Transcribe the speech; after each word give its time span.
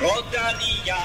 Rodanilla, 0.00 0.96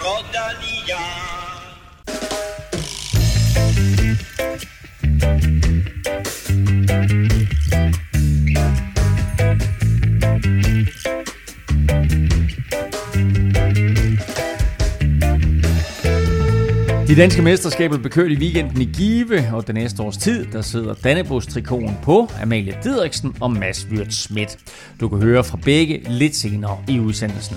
Rodanilla. 0.00 1.41
De 17.12 17.16
danske 17.16 17.42
mesterskaber 17.42 17.98
blev 17.98 18.10
kørt 18.10 18.30
i 18.30 18.36
weekenden 18.36 18.82
i 18.82 18.84
Give, 18.84 19.50
og 19.52 19.66
den 19.66 19.74
næste 19.74 20.02
års 20.02 20.16
tid, 20.16 20.46
der 20.52 20.62
sidder 20.62 20.94
Dannebos 20.94 21.46
trikonen 21.46 21.98
på 22.02 22.28
Amalie 22.42 22.78
Didriksen 22.84 23.36
og 23.40 23.50
Mads 23.50 23.86
Wirt 23.90 24.14
Schmidt. 24.14 24.58
Du 25.00 25.08
kan 25.08 25.18
høre 25.18 25.44
fra 25.44 25.58
begge 25.64 26.02
lidt 26.08 26.36
senere 26.36 26.78
i 26.88 27.00
udsendelsen. 27.00 27.56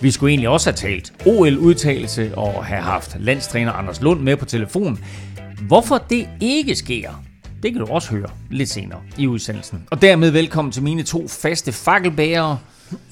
Vi 0.00 0.10
skulle 0.10 0.30
egentlig 0.30 0.48
også 0.48 0.70
have 0.70 0.76
talt 0.76 1.12
OL-udtalelse 1.26 2.38
og 2.38 2.64
have 2.64 2.82
haft 2.82 3.16
landstræner 3.20 3.72
Anders 3.72 4.00
Lund 4.00 4.20
med 4.20 4.36
på 4.36 4.44
telefon. 4.44 5.04
Hvorfor 5.66 5.98
det 5.98 6.28
ikke 6.40 6.74
sker, 6.74 7.24
det 7.62 7.72
kan 7.72 7.80
du 7.80 7.86
også 7.86 8.10
høre 8.10 8.30
lidt 8.50 8.68
senere 8.68 9.00
i 9.18 9.26
udsendelsen. 9.26 9.84
Og 9.90 10.02
dermed 10.02 10.30
velkommen 10.30 10.72
til 10.72 10.82
mine 10.82 11.02
to 11.02 11.28
faste 11.28 11.72
fakkelbærere, 11.72 12.58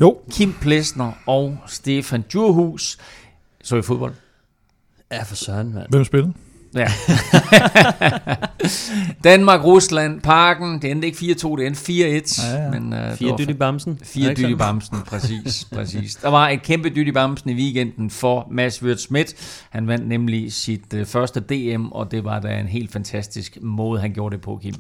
Jo. 0.01 0.19
Kim 0.33 0.55
Plesner 0.61 1.13
og 1.27 1.59
Stefan 1.67 2.25
Djurhus. 2.33 2.99
Så 3.63 3.77
i 3.77 3.83
fodbold? 3.83 4.22
Ja, 5.13 5.23
for 5.23 5.35
søren, 5.35 5.75
mand. 5.75 5.87
Hvem 5.91 6.05
spillede? 6.05 6.33
Ja. 6.75 6.87
Danmark, 9.25 9.65
Rusland, 9.65 10.21
Parken. 10.21 10.83
Det 10.83 10.91
endte 10.91 11.07
ikke 11.07 11.19
4-2, 11.19 11.57
det 11.57 11.67
endte 11.67 11.93
4-1. 11.93 12.53
Ja, 12.53 12.63
ja. 12.65 12.71
Men, 12.71 12.93
uh, 12.93 13.17
Fire 13.17 13.35
dyt 13.39 13.51
i 13.51 13.55
bamsen. 13.55 13.99
Fire 14.05 14.35
dyt 14.35 14.49
i 14.51 14.55
bamsen, 14.55 14.97
præcis, 15.11 15.65
præcis. 15.75 16.15
Der 16.15 16.29
var 16.29 16.49
et 16.49 16.63
kæmpe 16.63 16.89
dyt 16.89 17.09
i 17.09 17.13
bamsen 17.13 17.51
i 17.51 17.55
weekenden 17.55 18.11
for 18.11 18.49
Mads 18.51 18.83
Wirt 18.83 19.01
Schmidt. 19.01 19.35
Han 19.71 19.87
vandt 19.87 20.09
nemlig 20.09 20.53
sit 20.53 20.95
uh, 20.95 21.05
første 21.07 21.41
DM, 21.41 21.87
og 21.87 22.11
det 22.11 22.25
var 22.25 22.41
da 22.41 22.59
en 22.61 22.67
helt 22.67 22.93
fantastisk 22.93 23.59
måde, 23.63 24.01
han 24.01 24.13
gjorde 24.13 24.37
det 24.37 24.43
på, 24.45 24.59
Kim. 24.63 24.75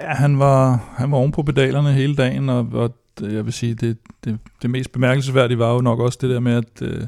Ja, 0.00 0.14
han 0.14 0.38
var, 0.38 0.80
han 0.96 1.10
var 1.10 1.18
oven 1.18 1.32
på 1.32 1.42
pedalerne 1.42 1.92
hele 1.92 2.16
dagen, 2.16 2.48
og, 2.48 2.68
og 2.72 2.94
det- 3.20 3.32
jeg 3.34 3.44
vil 3.44 3.52
sige, 3.52 3.74
det, 3.74 3.96
det, 4.24 4.38
det 4.62 4.70
mest 4.70 4.92
bemærkelsesværdige 4.92 5.58
var 5.58 5.72
jo 5.72 5.80
nok 5.80 6.00
også 6.00 6.18
det 6.20 6.30
der 6.30 6.40
med, 6.40 6.52
at, 6.56 6.82
øh, 6.82 7.02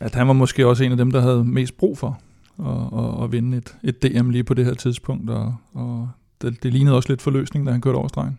at 0.00 0.14
han 0.14 0.26
var 0.26 0.32
måske 0.32 0.66
også 0.66 0.84
en 0.84 0.90
af 0.90 0.96
dem, 0.96 1.10
der 1.10 1.20
havde 1.20 1.44
mest 1.44 1.76
brug 1.76 1.98
for 1.98 2.20
at, 2.58 2.98
at, 3.04 3.24
at 3.24 3.32
vinde 3.32 3.56
et, 3.56 3.76
et 3.84 4.02
DM 4.02 4.30
lige 4.30 4.44
på 4.44 4.54
det 4.54 4.64
her 4.64 4.74
tidspunkt, 4.74 5.30
og, 5.30 5.54
og 5.74 6.08
det, 6.42 6.62
det 6.62 6.72
lignede 6.72 6.96
også 6.96 7.08
lidt 7.08 7.22
forløsning, 7.22 7.66
da 7.66 7.72
han 7.72 7.80
kørte 7.80 7.96
over 7.96 8.08
stregen. 8.08 8.38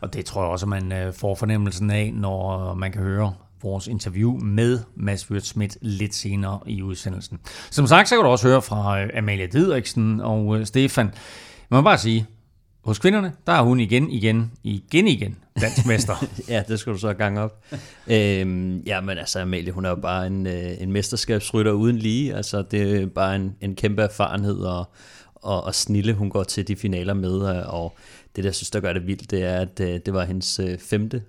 Og 0.00 0.14
det 0.14 0.24
tror 0.24 0.42
jeg 0.42 0.50
også, 0.50 0.66
at 0.66 0.70
man 0.70 0.92
øh, 0.92 1.12
får 1.12 1.34
fornemmelsen 1.34 1.90
af, 1.90 2.12
når 2.14 2.74
man 2.74 2.92
kan 2.92 3.02
høre 3.02 3.32
vores 3.62 3.86
interview 3.86 4.38
med 4.38 4.78
Mads 4.94 5.30
Wirt 5.30 5.46
Schmidt 5.46 5.76
lidt 5.80 6.14
senere 6.14 6.58
i 6.66 6.82
udsendelsen. 6.82 7.38
Som 7.70 7.86
sagt, 7.86 8.08
så 8.08 8.14
kan 8.14 8.24
du 8.24 8.30
også 8.30 8.48
høre 8.48 8.62
fra 8.62 9.00
øh, 9.00 9.10
Amalie 9.14 9.46
Didriksen 9.46 10.20
og 10.20 10.58
øh, 10.58 10.66
Stefan. 10.66 11.06
Man 11.68 11.78
må 11.78 11.82
bare 11.82 11.98
sige, 11.98 12.26
hos 12.90 12.98
kvinderne, 12.98 13.32
der 13.46 13.52
er 13.52 13.62
hun 13.62 13.80
igen, 13.80 14.10
igen, 14.10 14.52
igen, 14.64 15.06
igen 15.06 15.36
dansk 15.60 15.86
mester. 15.86 16.24
Ja, 16.48 16.62
det 16.68 16.80
skal 16.80 16.92
du 16.92 16.98
så 16.98 17.14
gange 17.14 17.40
op. 17.40 17.64
øhm, 18.06 18.78
ja, 18.78 19.00
men 19.00 19.18
altså 19.18 19.40
Amalie, 19.40 19.72
hun 19.72 19.84
er 19.84 19.88
jo 19.88 19.96
bare 19.96 20.26
en, 20.26 20.46
øh, 20.46 20.82
en 20.82 20.92
mesterskabsrytter 20.92 21.72
uden 21.72 21.96
lige. 21.96 22.34
Altså, 22.34 22.62
det 22.62 23.02
er 23.02 23.06
bare 23.06 23.36
en, 23.36 23.56
en 23.60 23.76
kæmpe 23.76 24.02
erfarenhed 24.02 24.58
og, 24.58 24.84
og, 25.34 25.64
og 25.64 25.74
snille, 25.74 26.12
hun 26.12 26.30
går 26.30 26.42
til 26.42 26.68
de 26.68 26.76
finaler 26.76 27.14
med. 27.14 27.40
Og 27.66 27.96
det, 28.36 28.44
der 28.44 28.50
synes, 28.50 28.70
der 28.70 28.80
gør 28.80 28.92
det 28.92 29.06
vildt, 29.06 29.30
det 29.30 29.44
er, 29.44 29.60
at 29.60 29.80
øh, 29.80 30.00
det 30.06 30.14
var 30.14 30.24
hendes 30.24 30.58
øh, 30.60 30.78
femte 30.78 31.22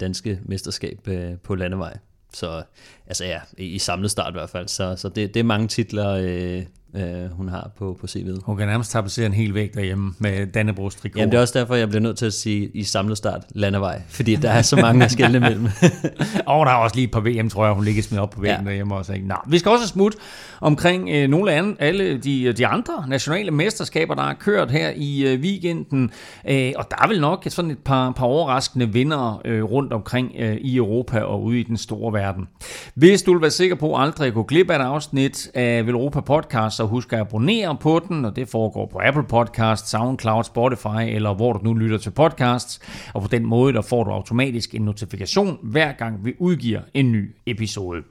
danske 0.00 0.40
mesterskab 0.44 1.08
på 1.42 1.54
landevej. 1.54 1.98
Så 2.32 2.62
altså 3.06 3.24
ja, 3.24 3.40
i, 3.58 3.64
i 3.64 3.78
samlet 3.78 4.10
start 4.10 4.32
i 4.32 4.36
hvert 4.36 4.50
fald. 4.50 4.68
Så, 4.68 4.96
så 4.96 5.08
det, 5.08 5.34
det 5.34 5.40
er 5.40 5.44
mange 5.44 5.68
titler, 5.68 6.10
øh, 6.10 6.62
øh, 6.96 7.30
hun 7.36 7.48
har 7.48 7.70
på, 7.78 7.96
på 8.00 8.06
CV'et. 8.06 8.40
Hun 8.44 8.56
kan 8.56 8.68
nærmest 8.68 8.90
tapetsere 8.90 9.26
en 9.26 9.32
hel 9.32 9.54
væg 9.54 9.74
derhjemme 9.74 10.14
med 10.18 10.46
Dannebrogs 10.46 10.94
trikot. 10.94 11.18
Jamen 11.18 11.32
det 11.32 11.36
er 11.36 11.40
også 11.40 11.58
derfor, 11.58 11.74
jeg 11.74 11.88
bliver 11.88 12.02
nødt 12.02 12.18
til 12.18 12.26
at 12.26 12.32
sige 12.32 12.70
i 12.74 12.82
samlet 12.82 13.16
start 13.18 13.42
landevej, 13.50 14.02
fordi 14.08 14.36
der 14.36 14.50
er 14.50 14.62
så 14.62 14.76
mange 14.76 15.04
at 15.04 15.10
skille 15.12 15.36
imellem. 15.36 15.64
Og 16.46 16.66
der 16.66 16.72
er 16.72 16.76
også 16.76 16.96
lige 16.96 17.04
et 17.04 17.10
par 17.10 17.20
VM, 17.20 17.48
tror 17.48 17.64
jeg, 17.64 17.74
hun 17.74 17.84
ligger 17.84 18.02
smidt 18.02 18.20
op 18.20 18.30
på 18.30 18.40
væggen 18.40 18.64
ja. 18.64 18.70
Derhjemme 18.70 18.94
også. 18.94 19.12
Ikke? 19.12 19.26
Nå, 19.26 19.34
vi 19.46 19.58
skal 19.58 19.70
også 19.70 19.88
smutte 19.88 20.18
omkring 20.60 21.08
øh, 21.10 21.28
nogle 21.28 21.52
af 21.52 21.58
an- 21.58 21.76
alle 21.80 22.18
de, 22.18 22.52
de 22.52 22.66
andre 22.66 23.04
nationale 23.08 23.50
mesterskaber, 23.50 24.14
der 24.14 24.22
er 24.22 24.34
kørt 24.34 24.70
her 24.70 24.90
i 24.96 25.32
øh, 25.32 25.40
weekenden. 25.40 26.10
Øh, 26.48 26.72
og 26.76 26.86
der 26.90 26.96
er 27.02 27.08
vel 27.08 27.20
nok 27.20 27.44
sådan 27.48 27.70
et 27.70 27.78
par, 27.78 28.10
par 28.10 28.24
overraskende 28.26 28.88
vinder 28.92 29.40
øh, 29.44 29.62
rundt 29.64 29.92
omkring 29.92 30.32
øh, 30.38 30.56
i 30.56 30.76
Europa 30.76 31.20
og 31.20 31.42
ude 31.42 31.60
i 31.60 31.62
den 31.62 31.76
store 31.76 32.12
verden. 32.12 32.48
Hvis 32.94 33.22
du 33.22 33.32
vil 33.32 33.40
være 33.42 33.50
sikker 33.50 33.76
på 33.76 33.96
aldrig 33.96 34.28
at 34.28 34.34
gå 34.34 34.42
glip 34.42 34.70
af 34.70 34.76
et 34.78 34.82
afsnit 34.82 35.50
af 35.54 35.80
Europa 35.86 36.20
Podcast, 36.20 36.80
så 36.84 36.88
husk 36.88 37.12
at 37.12 37.18
abonnere 37.18 37.76
på 37.80 38.00
den, 38.08 38.24
og 38.24 38.36
det 38.36 38.48
foregår 38.48 38.86
på 38.86 39.00
Apple 39.04 39.24
Podcast, 39.28 39.90
SoundCloud, 39.90 40.44
Spotify 40.44 41.02
eller 41.08 41.34
hvor 41.34 41.52
du 41.52 41.60
nu 41.62 41.74
lytter 41.74 41.98
til 41.98 42.10
podcasts. 42.10 42.80
Og 43.14 43.22
på 43.22 43.28
den 43.28 43.46
måde, 43.46 43.72
der 43.72 43.82
får 43.82 44.04
du 44.04 44.10
automatisk 44.10 44.74
en 44.74 44.82
notifikation, 44.82 45.58
hver 45.62 45.92
gang 45.92 46.24
vi 46.24 46.34
udgiver 46.38 46.80
en 46.94 47.12
ny 47.12 47.36
episode. 47.46 48.02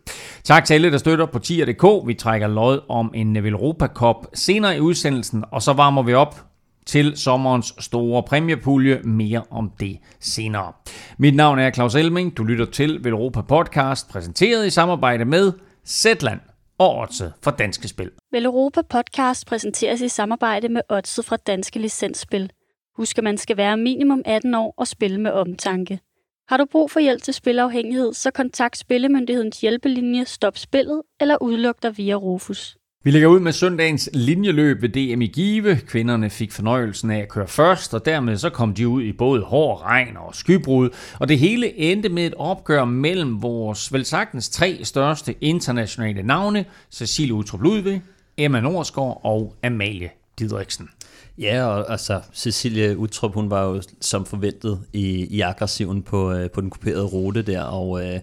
Tak 0.44 0.66
til 0.66 0.74
alle, 0.74 0.92
der 0.92 0.98
støtter 0.98 1.26
på 1.26 1.40
tier.dk. 1.40 2.08
Vi 2.08 2.14
trækker 2.14 2.48
lod 2.48 2.80
om 2.90 3.12
en 3.16 3.36
Europa 3.36 3.88
Cup 3.88 4.16
senere 4.34 4.78
i 4.78 4.80
udsendelsen, 4.80 5.44
og 5.52 5.62
så 5.62 5.74
varmer 5.74 6.04
vi 6.04 6.14
op 6.14 6.46
til 6.86 7.18
sommerens 7.18 7.74
store 7.80 8.24
præmiepulje. 8.24 9.00
Mere 9.04 9.42
om 9.52 9.72
det 9.80 9.98
senere. 10.20 10.72
Mit 11.18 11.36
navn 11.36 11.60
er 11.60 11.72
Claus 11.72 11.96
Elming. 11.96 12.38
Du 12.38 12.44
lytter 12.44 12.66
til 12.66 13.00
Velropa 13.04 13.42
Podcast, 13.42 14.10
præsenteret 14.10 14.68
i 14.68 14.70
samarbejde 14.70 15.26
med 15.26 15.52
Zetland 15.86 16.40
og 16.78 17.00
Otse 17.00 17.34
for 17.42 17.52
Danske 17.52 17.88
Spil. 17.88 18.12
Vel 18.32 18.46
Europa 18.46 18.82
Podcast 18.82 19.48
præsenteres 19.48 20.02
i 20.02 20.08
samarbejde 20.08 20.70
med 20.70 20.82
Odset 20.90 21.26
fra 21.26 21.38
Danske 21.38 21.80
Licensspil. 21.80 22.52
Husk, 22.96 23.18
at 23.18 23.24
man 23.24 23.38
skal 23.38 23.58
være 23.58 23.78
minimum 23.78 24.22
18 24.26 24.56
år 24.56 24.74
og 24.78 24.88
spille 24.88 25.22
med 25.22 25.32
omtanke. 25.32 26.00
Har 26.48 26.58
du 26.58 26.66
brug 26.66 26.92
for 26.92 27.00
hjælp 27.00 27.24
til 27.24 27.34
spilafhængighed, 27.34 28.14
så 28.14 28.32
kontakt 28.32 28.78
Spillemyndighedens 28.78 29.62
hjælpelinje 29.62 30.26
Stop 30.26 30.58
Spillet 30.58 31.02
eller 31.20 31.38
udluk 31.42 31.84
dig 31.84 31.98
via 31.98 32.16
Rufus. 32.16 32.78
Vi 33.06 33.12
lægger 33.12 33.28
ud 33.28 33.40
med 33.40 33.52
søndagens 33.52 34.10
linjeløb 34.14 34.82
ved 34.82 34.90
DM 34.90 35.22
i 35.22 35.28
Give. 35.28 35.76
Kvinderne 35.76 36.30
fik 36.30 36.52
fornøjelsen 36.52 37.12
af 37.12 37.20
at 37.20 37.30
køre 37.30 37.48
først, 37.48 37.94
og 37.94 38.06
dermed 38.06 38.38
så 38.38 38.50
kom 38.50 38.74
de 38.74 38.88
ud 38.88 39.04
i 39.04 39.12
både 39.12 39.42
hård 39.42 39.82
regn 39.82 40.18
og 40.18 40.36
skybrud. 40.36 40.90
Og 41.20 41.28
det 41.28 41.40
hele 41.40 41.78
endte 41.78 42.10
med 42.10 42.26
et 42.26 42.34
opgør 42.38 42.86
mellem 42.86 43.42
vores 43.42 43.94
vel 43.94 44.06
sagtens 44.06 44.50
tre 44.50 44.80
største 44.84 45.36
internationale 45.42 46.24
navne, 46.24 46.66
Cecilie 46.92 47.34
Utrup 47.34 47.62
Ludvig, 47.62 48.02
Emma 48.38 48.60
Norsgaard 48.60 49.22
og 49.24 49.56
Amalie 49.64 50.10
Didriksen. 50.40 50.90
Ja, 51.38 51.66
og 51.66 51.92
altså 51.92 52.22
Cecilie 52.34 52.98
Utrup, 52.98 53.34
hun 53.34 53.50
var 53.50 53.64
jo 53.64 53.82
som 54.02 54.26
forventet 54.26 54.80
i, 54.94 55.26
i 55.26 55.42
aggressiven 55.42 56.02
på, 56.02 56.32
øh, 56.32 56.52
på 56.52 56.62
den 56.62 56.70
kuperede 56.70 57.06
rute 57.06 57.42
der, 57.42 57.62
og, 57.62 58.06
øh, 58.06 58.20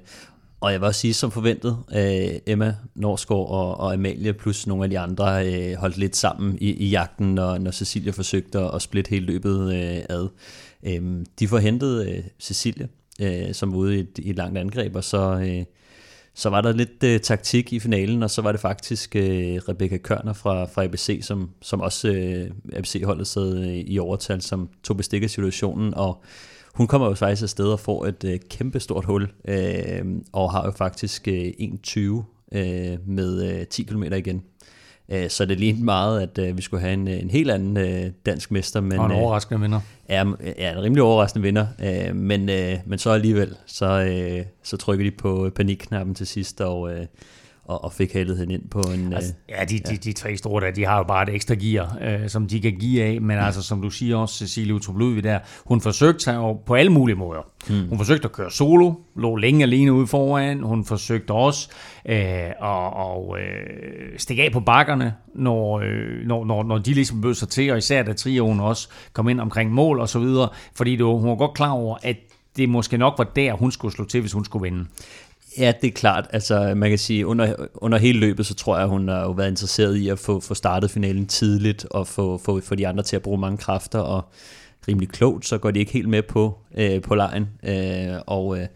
og 0.60 0.72
jeg 0.72 0.80
vil 0.80 0.86
også 0.86 1.00
sige 1.00 1.14
som 1.14 1.30
forventet, 1.30 1.78
øh, 1.94 2.40
Emma 2.46 2.74
Norsgaard 2.94 3.48
og, 3.50 3.80
og 3.80 3.92
Amalie 3.92 4.32
plus 4.32 4.66
nogle 4.66 4.84
af 4.84 4.90
de 4.90 4.98
andre 4.98 5.46
øh, 5.46 5.74
holdt 5.74 5.96
lidt 5.96 6.16
sammen 6.16 6.58
i, 6.60 6.70
i 6.70 6.88
jagten, 6.88 7.34
når, 7.34 7.58
når 7.58 7.70
Cecilia 7.70 8.12
forsøgte 8.12 8.58
at 8.58 8.82
splitte 8.82 9.10
hele 9.10 9.26
løbet 9.26 9.74
øh, 9.74 10.04
ad. 10.08 10.28
Øh, 10.82 11.24
de 11.38 11.48
får 11.48 11.58
hentet 11.58 12.08
øh, 12.08 12.24
øh, 13.20 13.54
som 13.54 13.72
var 13.72 13.78
ude 13.78 13.96
i 13.96 14.00
et, 14.00 14.18
i 14.18 14.30
et 14.30 14.36
langt 14.36 14.58
angreb, 14.58 14.96
og 14.96 15.04
så... 15.04 15.40
Øh, 15.40 15.64
så 16.34 16.50
var 16.50 16.60
der 16.60 16.72
lidt 16.72 17.02
øh, 17.04 17.20
taktik 17.20 17.72
i 17.72 17.80
finalen, 17.80 18.22
og 18.22 18.30
så 18.30 18.42
var 18.42 18.52
det 18.52 18.60
faktisk 18.60 19.16
øh, 19.16 19.56
Rebecca 19.68 19.96
Kørner 19.96 20.32
fra, 20.32 20.64
fra 20.64 20.84
ABC, 20.84 21.20
som, 21.22 21.50
som 21.62 21.80
også 21.80 22.08
øh, 22.08 22.50
ABC-holdet 22.76 23.26
sad 23.26 23.58
øh, 23.58 23.76
i 23.76 23.98
overtal, 23.98 24.42
som 24.42 24.68
tog 24.82 24.96
bestik 24.96 25.22
af 25.22 25.30
situationen, 25.30 25.94
og 25.94 26.22
hun 26.80 26.86
kommer 26.86 27.08
jo 27.08 27.14
faktisk 27.14 27.42
afsted 27.42 27.66
og 27.66 27.80
får 27.80 28.06
et 28.06 28.24
øh, 28.24 28.38
kæmpe 28.50 28.80
stort 28.80 29.04
hul, 29.04 29.28
øh, 29.48 30.04
og 30.32 30.52
har 30.52 30.64
jo 30.64 30.70
faktisk 30.70 31.28
øh, 31.28 31.52
1.20 31.86 32.00
øh, 32.52 32.98
med 33.06 33.58
øh, 33.60 33.66
10 33.66 33.82
km 33.82 34.02
igen. 34.02 34.42
Øh, 35.08 35.30
så 35.30 35.44
det 35.44 35.60
lignede 35.60 35.84
meget, 35.84 36.20
at 36.20 36.38
øh, 36.38 36.56
vi 36.56 36.62
skulle 36.62 36.80
have 36.80 36.92
en, 36.92 37.08
en 37.08 37.30
helt 37.30 37.50
anden 37.50 37.76
øh, 37.76 38.10
dansk 38.26 38.50
mester. 38.50 38.80
Men, 38.80 38.98
Og 38.98 39.06
en 39.06 39.12
øh, 39.12 39.18
overraskende 39.18 39.60
vinder. 39.60 39.80
Ja, 40.08 40.24
ja, 40.58 40.72
en 40.72 40.82
rimelig 40.82 41.02
overraskende 41.02 41.42
vinder, 41.42 41.66
øh, 41.82 42.16
men, 42.16 42.48
øh, 42.48 42.78
men 42.86 42.98
så 42.98 43.10
alligevel, 43.10 43.56
så, 43.66 43.86
øh, 43.86 44.44
så 44.62 44.76
trykkede 44.76 45.10
de 45.10 45.16
på 45.16 45.50
panikknappen 45.54 46.14
til 46.14 46.26
sidst, 46.26 46.60
og, 46.60 46.92
øh, 46.92 47.06
og, 47.70 47.84
og 47.84 47.92
fik 47.92 48.12
hende 48.12 48.54
ind 48.54 48.68
på 48.70 48.80
en... 48.80 49.12
Altså, 49.12 49.32
øh, 49.48 49.54
ja, 49.58 49.64
de, 49.64 49.78
de, 49.78 49.96
de 49.96 50.12
tre 50.12 50.36
store 50.36 50.66
der, 50.66 50.70
de 50.70 50.84
har 50.84 50.96
jo 50.96 51.02
bare 51.02 51.22
et 51.22 51.34
ekstra 51.34 51.54
gear, 51.54 51.98
øh, 52.00 52.28
som 52.28 52.46
de 52.46 52.60
kan 52.60 52.72
give 52.72 53.04
af, 53.04 53.20
men 53.20 53.38
altså, 53.38 53.62
som 53.62 53.82
du 53.82 53.90
siger 53.90 54.16
også, 54.16 54.38
Cecilie 54.38 54.74
Utrup 54.74 54.96
Ludvig 54.96 55.24
der, 55.24 55.38
hun 55.64 55.80
forsøgte 55.80 56.24
sig 56.24 56.34
jo 56.34 56.52
på 56.52 56.74
alle 56.74 56.92
mulige 56.92 57.16
måder. 57.16 57.40
Mm. 57.68 57.88
Hun 57.88 57.98
forsøgte 57.98 58.24
at 58.24 58.32
køre 58.32 58.50
solo, 58.50 58.92
lå 59.16 59.36
længe 59.36 59.62
alene 59.62 59.92
ude 59.92 60.06
foran, 60.06 60.62
hun 60.62 60.84
forsøgte 60.84 61.30
også 61.30 61.68
øh, 62.06 62.16
at 62.16 62.54
og, 62.60 63.36
øh, 63.40 64.18
stikke 64.18 64.42
af 64.42 64.52
på 64.52 64.60
bakkerne, 64.60 65.14
når, 65.34 65.80
øh, 65.80 66.26
når, 66.26 66.44
når, 66.44 66.62
når 66.62 66.78
de 66.78 66.94
ligesom 66.94 67.20
bød 67.20 67.34
sig 67.34 67.48
til, 67.48 67.70
og 67.70 67.78
især 67.78 68.02
da 68.02 68.12
trioen 68.12 68.60
også 68.60 68.88
kom 69.12 69.28
ind 69.28 69.40
omkring 69.40 69.72
mål 69.72 70.00
og 70.00 70.08
så 70.08 70.18
videre, 70.18 70.48
fordi 70.74 70.96
det 70.96 71.06
hun 71.06 71.28
var 71.28 71.36
godt 71.36 71.54
klar 71.54 71.70
over, 71.70 71.96
at 72.02 72.16
det 72.56 72.68
måske 72.68 72.98
nok 72.98 73.14
var 73.18 73.24
der, 73.24 73.52
hun 73.52 73.70
skulle 73.70 73.94
slå 73.94 74.04
til, 74.04 74.20
hvis 74.20 74.32
hun 74.32 74.44
skulle 74.44 74.62
vinde. 74.62 74.86
Ja, 75.58 75.72
det 75.80 75.88
er 75.88 75.92
klart. 75.92 76.26
Altså, 76.30 76.74
man 76.76 76.90
kan 76.90 76.98
sige, 76.98 77.26
under, 77.26 77.54
under 77.74 77.98
hele 77.98 78.20
løbet, 78.20 78.46
så 78.46 78.54
tror 78.54 78.78
jeg, 78.78 78.86
hun 78.86 79.08
har 79.08 79.22
jo 79.22 79.30
været 79.30 79.50
interesseret 79.50 79.96
i 79.96 80.08
at 80.08 80.18
få, 80.18 80.40
få 80.40 80.54
startet 80.54 80.90
finalen 80.90 81.26
tidligt, 81.26 81.84
og 81.90 82.06
få, 82.06 82.38
få, 82.38 82.60
få 82.60 82.74
de 82.74 82.88
andre 82.88 83.02
til 83.02 83.16
at 83.16 83.22
bruge 83.22 83.38
mange 83.38 83.58
kræfter, 83.58 83.98
og 83.98 84.24
rimelig 84.88 85.08
klogt, 85.08 85.46
så 85.46 85.58
går 85.58 85.70
de 85.70 85.80
ikke 85.80 85.92
helt 85.92 86.08
med 86.08 86.22
på, 86.22 86.58
øh, 86.76 87.02
på 87.02 87.14
lejen. 87.14 87.48
Øh, 87.64 88.20
og, 88.26 88.58
øh, 88.58 88.66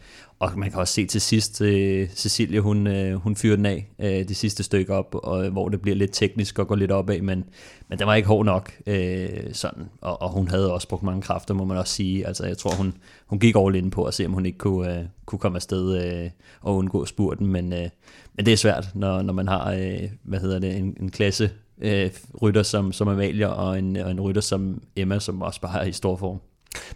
og 0.44 0.58
man 0.58 0.70
kan 0.70 0.80
også 0.80 0.94
se 0.94 1.06
til 1.06 1.20
sidst, 1.20 1.60
øh, 1.60 2.08
Cecilie, 2.08 2.60
hun, 2.60 2.86
øh, 2.86 3.14
hun 3.14 3.36
fyrer 3.36 3.56
den 3.56 3.66
af 3.66 3.86
øh, 3.98 4.28
det 4.28 4.36
sidste 4.36 4.62
stykke 4.62 4.94
op, 4.94 5.14
og, 5.14 5.46
øh, 5.46 5.52
hvor 5.52 5.68
det 5.68 5.80
bliver 5.80 5.96
lidt 5.96 6.10
teknisk 6.12 6.58
og 6.58 6.68
går 6.68 6.76
lidt 6.76 6.90
opad, 6.90 7.20
men, 7.20 7.44
men 7.88 7.98
det 7.98 8.06
var 8.06 8.14
ikke 8.14 8.28
hård 8.28 8.44
nok. 8.44 8.72
Øh, 8.86 9.28
sådan. 9.52 9.84
Og, 10.00 10.22
og 10.22 10.30
hun 10.30 10.48
havde 10.48 10.72
også 10.72 10.88
brugt 10.88 11.02
mange 11.02 11.22
kræfter, 11.22 11.54
må 11.54 11.64
man 11.64 11.76
også 11.76 11.94
sige. 11.94 12.26
Altså, 12.26 12.46
jeg 12.46 12.58
tror, 12.58 12.70
hun, 12.70 12.94
hun 13.26 13.38
gik 13.38 13.54
all 13.58 13.74
in 13.74 13.90
på 13.90 14.04
at 14.04 14.14
se, 14.14 14.26
om 14.26 14.32
hun 14.32 14.46
ikke 14.46 14.58
kunne, 14.58 14.98
øh, 14.98 15.04
kunne 15.26 15.38
komme 15.38 15.56
afsted 15.56 16.04
øh, 16.04 16.30
og 16.60 16.76
undgå 16.76 17.06
spurten, 17.06 17.46
men, 17.46 17.72
øh, 17.72 17.88
men 18.34 18.46
det 18.46 18.52
er 18.52 18.56
svært, 18.56 18.88
når, 18.94 19.22
når 19.22 19.32
man 19.32 19.48
har 19.48 19.72
øh, 19.72 20.08
hvad 20.22 20.40
hedder 20.40 20.58
det, 20.58 20.76
en, 20.76 20.96
en 21.00 21.10
klasse 21.10 21.50
øh, 21.78 22.10
rytter 22.42 22.62
som, 22.62 22.92
som 22.92 23.08
Amalie, 23.08 23.50
og 23.50 23.78
en, 23.78 23.96
og 23.96 24.10
en 24.10 24.20
rytter 24.20 24.42
som 24.42 24.82
Emma, 24.96 25.18
som 25.18 25.42
også 25.42 25.60
bare 25.60 25.80
er 25.82 25.86
i 25.86 25.92
stor 25.92 26.16
form. 26.16 26.40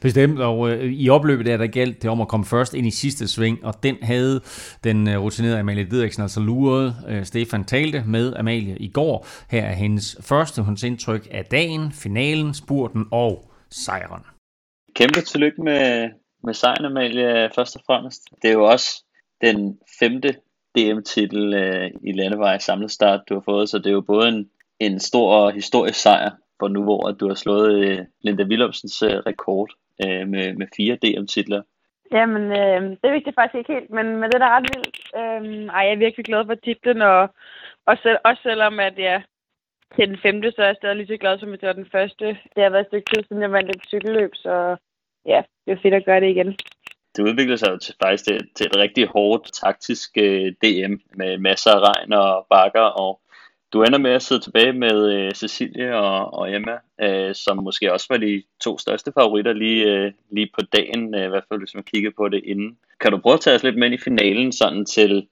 Bestemt, 0.00 0.40
og 0.40 0.70
øh, 0.70 0.92
i 0.92 1.08
opløbet 1.08 1.46
der, 1.46 1.56
der 1.56 1.66
galt 1.66 2.02
det 2.02 2.10
om 2.10 2.20
at 2.20 2.28
komme 2.28 2.46
først 2.46 2.74
ind 2.74 2.86
i 2.86 2.90
sidste 2.90 3.28
sving, 3.28 3.64
og 3.64 3.82
den 3.82 3.96
havde 4.02 4.40
den 4.84 5.08
øh, 5.08 5.18
rutinerede 5.22 5.58
Amalie 5.58 5.84
Didriksen 5.84 6.22
altså 6.22 6.40
luret. 6.40 6.94
Øh, 7.08 7.24
Stefan 7.24 7.64
talte 7.64 8.04
med 8.06 8.36
Amalie 8.36 8.76
i 8.76 8.88
går. 8.88 9.26
Her 9.50 9.62
er 9.62 9.74
hendes 9.74 10.16
første 10.20 10.62
hunds 10.62 10.82
indtryk 10.82 11.28
af 11.30 11.44
dagen, 11.44 11.92
finalen, 11.92 12.54
spurten 12.54 13.04
og 13.10 13.50
sejren. 13.70 14.22
Kæmpe 14.94 15.20
tillykke 15.20 15.62
med, 15.62 16.10
med 16.44 16.54
sejren, 16.54 16.84
Amalie, 16.84 17.50
først 17.54 17.76
og 17.76 17.82
fremmest. 17.86 18.22
Det 18.42 18.48
er 18.48 18.54
jo 18.54 18.64
også 18.64 19.04
den 19.40 19.78
femte 20.00 20.34
DM-titel 20.76 21.54
øh, 21.54 21.90
i 22.04 22.12
landevej 22.12 22.58
samlet 22.58 22.90
start, 22.90 23.20
du 23.28 23.34
har 23.34 23.42
fået, 23.44 23.68
så 23.68 23.78
det 23.78 23.86
er 23.86 23.90
jo 23.90 24.00
både 24.00 24.28
en, 24.28 24.48
en 24.80 25.00
stor 25.00 25.50
historisk 25.50 26.00
sejr, 26.00 26.30
for 26.58 26.68
nu 26.68 26.82
hvor 26.82 27.10
du 27.10 27.28
har 27.28 27.34
slået 27.34 27.84
øh, 27.84 27.98
Linda 28.22 28.44
Willumsens 28.44 29.02
øh, 29.02 29.16
rekord 29.30 29.70
øh, 30.04 30.28
med, 30.28 30.54
med 30.54 30.66
fire 30.76 30.96
DM-titler. 31.02 31.62
Jamen, 32.12 32.42
øh, 32.42 32.82
det 33.02 33.12
vidste 33.12 33.28
jeg 33.28 33.34
faktisk 33.34 33.58
ikke 33.58 33.72
helt, 33.72 33.90
men, 33.90 34.06
men 34.06 34.30
det 34.30 34.34
er 34.34 34.44
da 34.44 34.56
ret 34.56 34.70
vildt. 34.74 34.98
Øh, 35.20 35.66
ej, 35.76 35.82
jeg 35.86 35.92
er 35.92 36.04
virkelig 36.04 36.24
glad 36.24 36.46
for 36.46 36.54
titlen, 36.54 37.02
og, 37.02 37.28
og 37.86 37.98
selv, 38.02 38.18
også 38.24 38.42
selvom 38.42 38.80
at 38.80 38.98
jeg 38.98 39.22
til 39.96 40.08
den 40.08 40.18
femte, 40.22 40.52
så 40.52 40.62
er 40.62 40.66
jeg 40.66 40.76
stadig 40.76 40.96
lige 40.96 41.06
så 41.06 41.16
glad 41.16 41.38
som, 41.38 41.52
at 41.52 41.60
det 41.60 41.66
var 41.66 41.72
den 41.72 41.92
første. 41.92 42.26
Det 42.26 42.62
har 42.62 42.70
været 42.70 42.80
et 42.80 42.90
stykke 42.90 43.10
tid, 43.14 43.22
siden 43.22 43.42
jeg 43.42 43.52
vandt 43.52 43.70
et 43.76 43.82
cykelløb, 43.88 44.30
så 44.34 44.76
ja, 45.26 45.42
det 45.64 45.72
er 45.72 45.82
fedt 45.82 45.94
at 45.94 46.04
gøre 46.04 46.20
det 46.20 46.30
igen. 46.30 46.56
Det 47.16 47.22
udviklede 47.22 47.58
sig 47.58 47.70
jo 47.70 47.78
til, 47.78 47.94
faktisk 48.02 48.24
til, 48.24 48.48
til 48.56 48.66
et 48.66 48.76
rigtig 48.76 49.06
hårdt 49.06 49.52
taktisk 49.62 50.10
øh, 50.16 50.52
DM 50.62 50.94
med 51.14 51.38
masser 51.38 51.70
af 51.70 51.80
regn 51.88 52.12
og 52.12 52.46
bakker, 52.50 52.88
og 53.02 53.20
du 53.72 53.82
ender 53.82 53.98
med 53.98 54.10
at 54.10 54.22
sidde 54.22 54.40
tilbage 54.40 54.72
med 54.72 55.12
øh, 55.12 55.32
Cecilie 55.32 55.96
og, 55.96 56.34
og 56.34 56.54
Emma, 56.54 56.78
øh, 57.00 57.34
som 57.34 57.62
måske 57.62 57.92
også 57.92 58.06
var 58.10 58.16
de 58.16 58.42
to 58.60 58.78
største 58.78 59.12
favoritter 59.12 59.52
lige, 59.52 59.84
øh, 59.84 60.12
lige 60.30 60.50
på 60.54 60.60
dagen, 60.72 61.14
øh, 61.14 61.24
i 61.24 61.28
hvert 61.28 61.44
fald 61.48 61.60
hvis 61.60 61.74
man 61.74 61.84
kigger 61.84 62.10
på 62.16 62.28
det 62.28 62.42
inden. 62.44 62.78
Kan 63.00 63.12
du 63.12 63.18
prøve 63.18 63.34
at 63.34 63.40
tage 63.40 63.56
os 63.56 63.62
lidt 63.62 63.78
med 63.78 63.90
i 63.90 63.98
finalen, 63.98 64.52
sådan 64.52 64.84
til, 64.84 65.28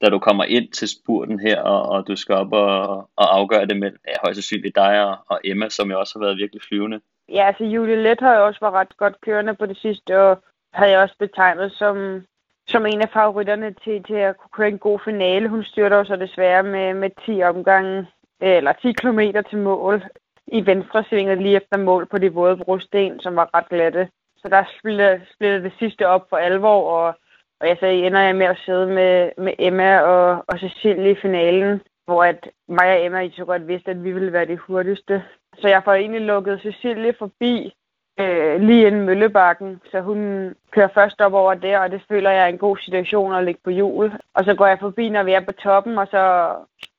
da 0.00 0.08
du 0.08 0.18
kommer 0.18 0.44
ind 0.44 0.72
til 0.72 0.88
spurten 0.88 1.40
her, 1.40 1.62
og, 1.62 1.82
og 1.82 2.08
du 2.08 2.16
skal 2.16 2.34
op 2.34 2.52
og, 2.52 2.96
og 3.16 3.36
afgøre 3.36 3.66
det 3.66 3.76
med 3.76 3.90
ja, 4.08 4.12
højst 4.24 4.36
sandsynligt 4.36 4.76
dig 4.76 5.04
og, 5.04 5.16
og 5.26 5.40
Emma, 5.44 5.68
som 5.68 5.90
jo 5.90 6.00
også 6.00 6.18
har 6.18 6.24
været 6.26 6.38
virkelig 6.38 6.62
flyvende? 6.62 7.00
Ja, 7.28 7.46
altså 7.46 7.64
Julie 7.64 8.02
Let 8.02 8.20
har 8.20 8.34
jo 8.36 8.46
også 8.46 8.60
været 8.60 8.74
ret 8.74 8.96
godt 8.96 9.20
kørende 9.20 9.54
på 9.54 9.66
det 9.66 9.76
sidste, 9.76 10.20
og 10.20 10.42
havde 10.72 10.90
jeg 10.90 11.00
også 11.00 11.14
betegnet 11.18 11.72
som 11.72 12.22
som 12.68 12.86
en 12.86 13.00
af 13.02 13.10
favoritterne 13.12 13.74
til, 13.84 14.02
til 14.02 14.14
at 14.14 14.36
kunne 14.36 14.56
køre 14.56 14.68
en 14.68 14.78
god 14.78 14.98
finale. 15.04 15.48
Hun 15.48 15.64
styrter 15.64 16.04
så 16.04 16.16
desværre 16.16 16.62
med, 16.62 16.94
med 16.94 17.10
10 17.26 17.42
omgange, 17.42 17.98
øh, 18.42 18.56
eller 18.56 18.72
10 18.72 18.92
km 18.92 19.20
til 19.50 19.58
mål 19.58 20.04
i 20.46 20.66
venstre 20.66 21.04
svinget 21.04 21.38
lige 21.42 21.56
efter 21.56 21.76
mål 21.76 22.06
på 22.06 22.18
de 22.18 22.32
våde 22.32 22.56
brosten, 22.56 23.20
som 23.20 23.36
var 23.36 23.50
ret 23.54 23.68
glatte. 23.68 24.08
Så 24.36 24.48
der 24.48 24.64
splittede, 24.78 25.20
splittede 25.34 25.64
det 25.64 25.72
sidste 25.78 26.08
op 26.08 26.26
for 26.30 26.36
alvor, 26.36 26.90
og, 26.90 27.14
og 27.60 27.68
jeg 27.68 27.76
sagde, 27.80 28.06
ender 28.06 28.20
jeg 28.20 28.36
med 28.36 28.46
at 28.46 28.58
sidde 28.64 28.86
med, 28.86 29.30
med 29.38 29.52
Emma 29.58 30.00
og, 30.00 30.44
og 30.48 30.58
Cecilie 30.58 31.10
i 31.10 31.20
finalen, 31.22 31.80
hvor 32.04 32.24
at 32.24 32.50
mig 32.68 32.88
og 32.92 33.04
Emma 33.04 33.20
I 33.20 33.30
så 33.30 33.44
godt 33.44 33.68
vidste, 33.68 33.90
at 33.90 34.04
vi 34.04 34.12
ville 34.12 34.32
være 34.32 34.46
de 34.46 34.56
hurtigste. 34.56 35.22
Så 35.58 35.68
jeg 35.68 35.82
får 35.84 35.92
egentlig 35.94 36.20
lukket 36.20 36.60
Cecilie 36.60 37.14
forbi, 37.18 37.74
øh, 38.18 38.60
lige 38.60 38.86
inden 38.86 39.06
Møllebakken, 39.06 39.80
så 39.90 40.00
hun 40.00 40.54
kører 40.70 40.88
først 40.94 41.20
op 41.20 41.32
over 41.32 41.54
der, 41.54 41.78
og 41.78 41.90
det 41.90 42.02
føler 42.08 42.30
jeg 42.30 42.42
er 42.42 42.46
en 42.46 42.58
god 42.58 42.76
situation 42.76 43.34
at 43.34 43.44
ligge 43.44 43.60
på 43.64 43.70
hjul. 43.70 44.12
Og 44.34 44.44
så 44.44 44.54
går 44.54 44.66
jeg 44.66 44.78
forbi, 44.80 45.08
når 45.08 45.22
vi 45.22 45.32
er 45.32 45.40
på 45.40 45.52
toppen, 45.52 45.98
og 45.98 46.08
så 46.10 46.54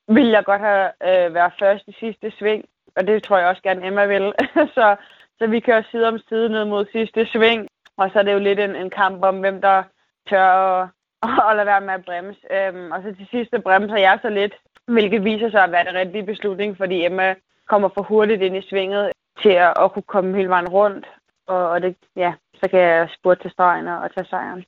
vil 0.08 0.28
jeg 0.28 0.44
godt 0.44 0.60
have 0.60 0.90
øh, 1.08 1.34
været 1.34 1.52
først 1.58 1.84
i 1.88 1.96
sidste 2.00 2.32
sving, 2.38 2.64
og 2.96 3.06
det 3.06 3.22
tror 3.22 3.38
jeg 3.38 3.48
også 3.48 3.62
gerne 3.62 3.86
Emma 3.86 4.06
vil. 4.06 4.32
så, 4.76 4.96
så 5.38 5.46
vi 5.46 5.60
kører 5.60 5.82
side 5.90 6.08
om 6.08 6.18
side 6.28 6.48
ned 6.48 6.64
mod 6.64 6.86
sidste 6.92 7.26
sving, 7.26 7.68
og 7.96 8.10
så 8.12 8.18
er 8.18 8.22
det 8.22 8.32
jo 8.32 8.38
lidt 8.38 8.60
en, 8.60 8.76
en 8.76 8.90
kamp 8.90 9.24
om, 9.24 9.40
hvem 9.40 9.60
der 9.60 9.82
tør 10.28 10.42
at, 10.42 10.88
at 11.50 11.56
lade 11.56 11.66
være 11.66 11.80
med 11.80 11.94
at 11.94 12.04
bremse. 12.04 12.40
Øhm, 12.50 12.90
og 12.92 13.02
så 13.02 13.14
til 13.14 13.26
sidste 13.30 13.58
bremser 13.58 13.96
jeg 13.96 14.18
så 14.22 14.28
lidt, 14.28 14.54
hvilket 14.86 15.24
viser 15.24 15.50
sig 15.50 15.64
at 15.64 15.72
være 15.72 15.84
det 15.84 15.94
rigtige 15.94 16.26
beslutning, 16.26 16.76
fordi 16.76 17.04
Emma 17.04 17.34
kommer 17.68 17.88
for 17.94 18.02
hurtigt 18.02 18.42
ind 18.42 18.56
i 18.56 18.68
svinget 18.70 19.12
til 19.42 19.54
at, 19.66 19.72
at 19.82 19.92
kunne 19.92 20.10
komme 20.14 20.36
hele 20.36 20.48
vejen 20.48 20.68
rundt. 20.68 21.06
Og, 21.46 21.68
og 21.68 21.82
det, 21.82 21.96
ja, 22.16 22.32
så 22.54 22.70
kan 22.70 22.80
jeg 22.80 23.08
spurte 23.18 23.42
til 23.42 23.50
stregen 23.50 23.88
og, 23.88 23.98
og 23.98 24.14
tage 24.14 24.26
sejren. 24.26 24.64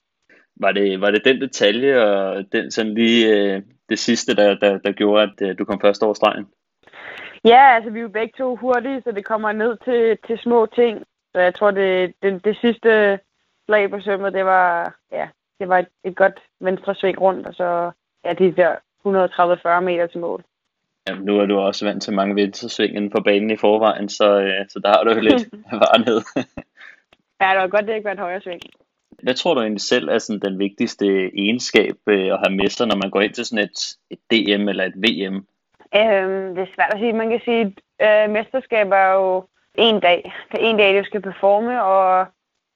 Var 0.57 0.73
det, 0.73 1.01
var 1.01 1.11
det 1.11 1.25
den 1.25 1.41
detalje 1.41 2.05
og 2.05 2.45
den 2.53 2.71
sådan 2.71 2.95
lige 2.95 3.37
øh, 3.37 3.63
det 3.89 3.99
sidste, 3.99 4.37
der, 4.37 4.55
der, 4.55 4.79
der 4.79 4.93
gjorde, 4.93 5.23
at 5.23 5.49
øh, 5.49 5.59
du 5.59 5.65
kom 5.65 5.81
først 5.81 6.03
over 6.03 6.15
stregen? 6.15 6.47
Ja, 7.45 7.75
altså 7.75 7.91
vi 7.91 7.99
er 7.99 8.03
jo 8.03 8.09
begge 8.09 8.33
to 8.39 8.57
hurtige, 8.57 9.03
så 9.05 9.13
det 9.13 9.25
kommer 9.25 9.53
ned 9.53 9.77
til, 9.85 10.19
til 10.27 10.39
små 10.39 10.67
ting. 10.67 11.05
Så 11.33 11.41
jeg 11.41 11.55
tror, 11.55 11.71
det, 11.71 12.15
det, 12.23 12.45
det 12.45 12.57
sidste 12.61 13.19
slag 13.67 13.91
på 13.91 14.01
sømmet, 14.01 14.33
det 14.33 14.45
var, 14.45 14.95
ja, 15.13 15.29
det 15.61 15.69
var 15.69 15.79
et, 15.79 15.89
et 16.05 16.17
godt 16.17 16.41
venstre 16.61 16.95
sving 16.95 17.21
rundt, 17.21 17.47
og 17.47 17.55
så 17.55 17.91
ja, 18.25 18.33
de 18.33 18.53
der 18.53 18.77
130-40 19.07 19.81
meter 19.81 20.07
til 20.07 20.21
mål. 20.21 20.45
Ja, 21.09 21.15
nu 21.15 21.41
er 21.41 21.47
du 21.47 21.59
også 21.59 21.85
vant 21.85 22.03
til 22.03 22.13
mange 22.13 22.35
vintersving 22.35 22.97
inden 22.97 23.11
på 23.11 23.21
banen 23.21 23.51
i 23.51 23.57
forvejen, 23.57 24.09
så, 24.09 24.41
øh, 24.41 24.69
så 24.69 24.79
der 24.79 24.89
har 24.89 25.05
du 25.05 25.11
jo 25.11 25.21
lidt 25.29 25.49
varenhed. 25.73 26.21
ja, 27.41 27.51
det 27.51 27.59
var 27.59 27.67
godt, 27.67 27.87
det 27.87 27.95
ikke 27.95 28.05
var 28.05 28.13
et 28.13 28.19
højere 28.19 28.41
sving. 28.41 28.61
Hvad 29.23 29.35
tror 29.35 29.55
du 29.55 29.61
egentlig 29.61 29.81
selv 29.81 30.09
er 30.09 30.19
sådan 30.19 30.41
den 30.41 30.59
vigtigste 30.59 31.07
egenskab 31.39 31.97
øh, 32.07 32.33
at 32.33 32.39
have 32.39 32.57
med 32.57 32.69
sig, 32.69 32.87
når 32.87 32.97
man 32.97 33.11
går 33.11 33.21
ind 33.21 33.35
til 33.35 33.45
sådan 33.47 33.65
et, 33.65 33.97
et 34.11 34.19
DM 34.31 34.69
eller 34.69 34.85
et 34.85 34.97
VM? 34.97 35.37
Øhm, 35.97 36.55
det 36.55 36.63
er 36.63 36.75
svært 36.75 36.93
at 36.93 36.99
sige. 36.99 37.13
Man 37.13 37.31
kan 37.31 37.41
sige, 37.45 37.75
at 37.99 38.25
øh, 38.25 38.31
mesterskab 38.31 38.91
er 38.91 39.13
jo 39.13 39.45
en 39.75 40.01
dag. 40.01 40.33
Det 40.53 40.63
er 40.63 40.71
en 40.71 40.77
dag, 40.77 40.99
du 40.99 41.05
skal 41.05 41.23
performe, 41.23 41.83
og, 41.83 42.27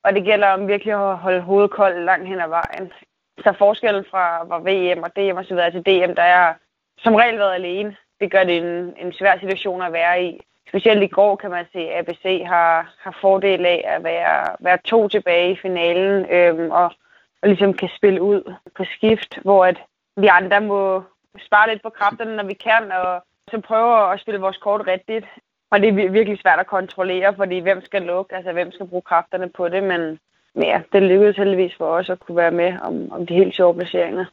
og 0.04 0.14
det 0.14 0.24
gælder 0.24 0.48
om 0.48 0.68
virkelig 0.68 0.94
at 0.94 1.16
holde 1.16 1.40
hovedet 1.40 1.70
koldt 1.70 2.04
langt 2.04 2.28
hen 2.28 2.40
ad 2.40 2.48
vejen. 2.48 2.92
Så 3.38 3.54
forskellen 3.58 4.04
fra, 4.10 4.44
fra 4.44 4.58
VM 4.58 5.02
og 5.02 5.10
DM 5.16 5.36
og 5.36 5.44
så 5.44 5.54
videre 5.54 5.70
til 5.70 5.86
DM, 5.86 6.14
der 6.14 6.22
er 6.22 6.54
som 6.98 7.14
regel 7.14 7.38
været 7.38 7.54
alene 7.54 7.96
det 8.20 8.30
gør 8.30 8.44
det 8.44 8.56
en, 8.56 8.94
en 9.00 9.12
svær 9.12 9.38
situation 9.38 9.82
at 9.82 9.92
være 9.92 10.25
i. 10.25 10.40
Specielt 10.68 11.02
i 11.02 11.06
går 11.06 11.37
kan 11.37 11.50
man 11.50 11.64
se, 11.73 11.78
at 11.78 11.99
ABC 11.99 12.42
har, 12.46 12.94
har 12.99 13.18
fordel 13.20 13.66
af 13.66 13.85
at 13.87 14.04
være, 14.04 14.56
være 14.61 14.78
to 14.85 15.08
tilbage 15.08 15.52
i 15.52 15.56
finalen 15.56 16.26
øhm, 16.30 16.70
og, 16.70 16.85
og 17.42 17.49
ligesom 17.49 17.75
kan 17.75 17.88
spille 17.96 18.23
ud 18.23 18.54
på 18.76 18.85
skift, 18.85 19.38
hvor 19.42 19.64
at 19.64 19.82
vi 20.16 20.26
andre 20.26 20.61
må 20.61 21.02
spare 21.46 21.70
lidt 21.70 21.82
på 21.82 21.90
kræfterne, 21.90 22.37
når 22.37 22.44
vi 22.44 22.54
kan, 22.54 22.92
og 22.92 23.23
så 23.50 23.61
prøve 23.61 24.12
at 24.12 24.20
spille 24.20 24.40
vores 24.40 24.56
kort 24.56 24.87
rigtigt. 24.87 25.26
Og 25.70 25.80
det 25.80 25.88
er 25.88 26.11
virkelig 26.11 26.38
svært 26.38 26.58
at 26.58 26.66
kontrollere, 26.66 27.35
fordi 27.35 27.58
hvem 27.58 27.85
skal 27.85 28.02
lukke, 28.02 28.37
altså 28.37 28.52
hvem 28.52 28.73
skal 28.73 28.87
bruge 28.87 29.02
kræfterne 29.02 29.49
på 29.49 29.68
det, 29.68 29.82
men 29.82 30.18
ja, 30.56 30.82
det 30.92 31.02
lykkedes 31.02 31.37
heldigvis 31.37 31.75
for 31.78 31.87
os 31.87 32.11
at 32.11 32.20
kunne 32.20 32.37
være 32.37 32.50
med 32.50 32.78
om, 32.82 33.12
om 33.12 33.26
de 33.26 33.35
helt 33.35 33.54
sjove 33.54 33.75
placeringer. 33.75 34.25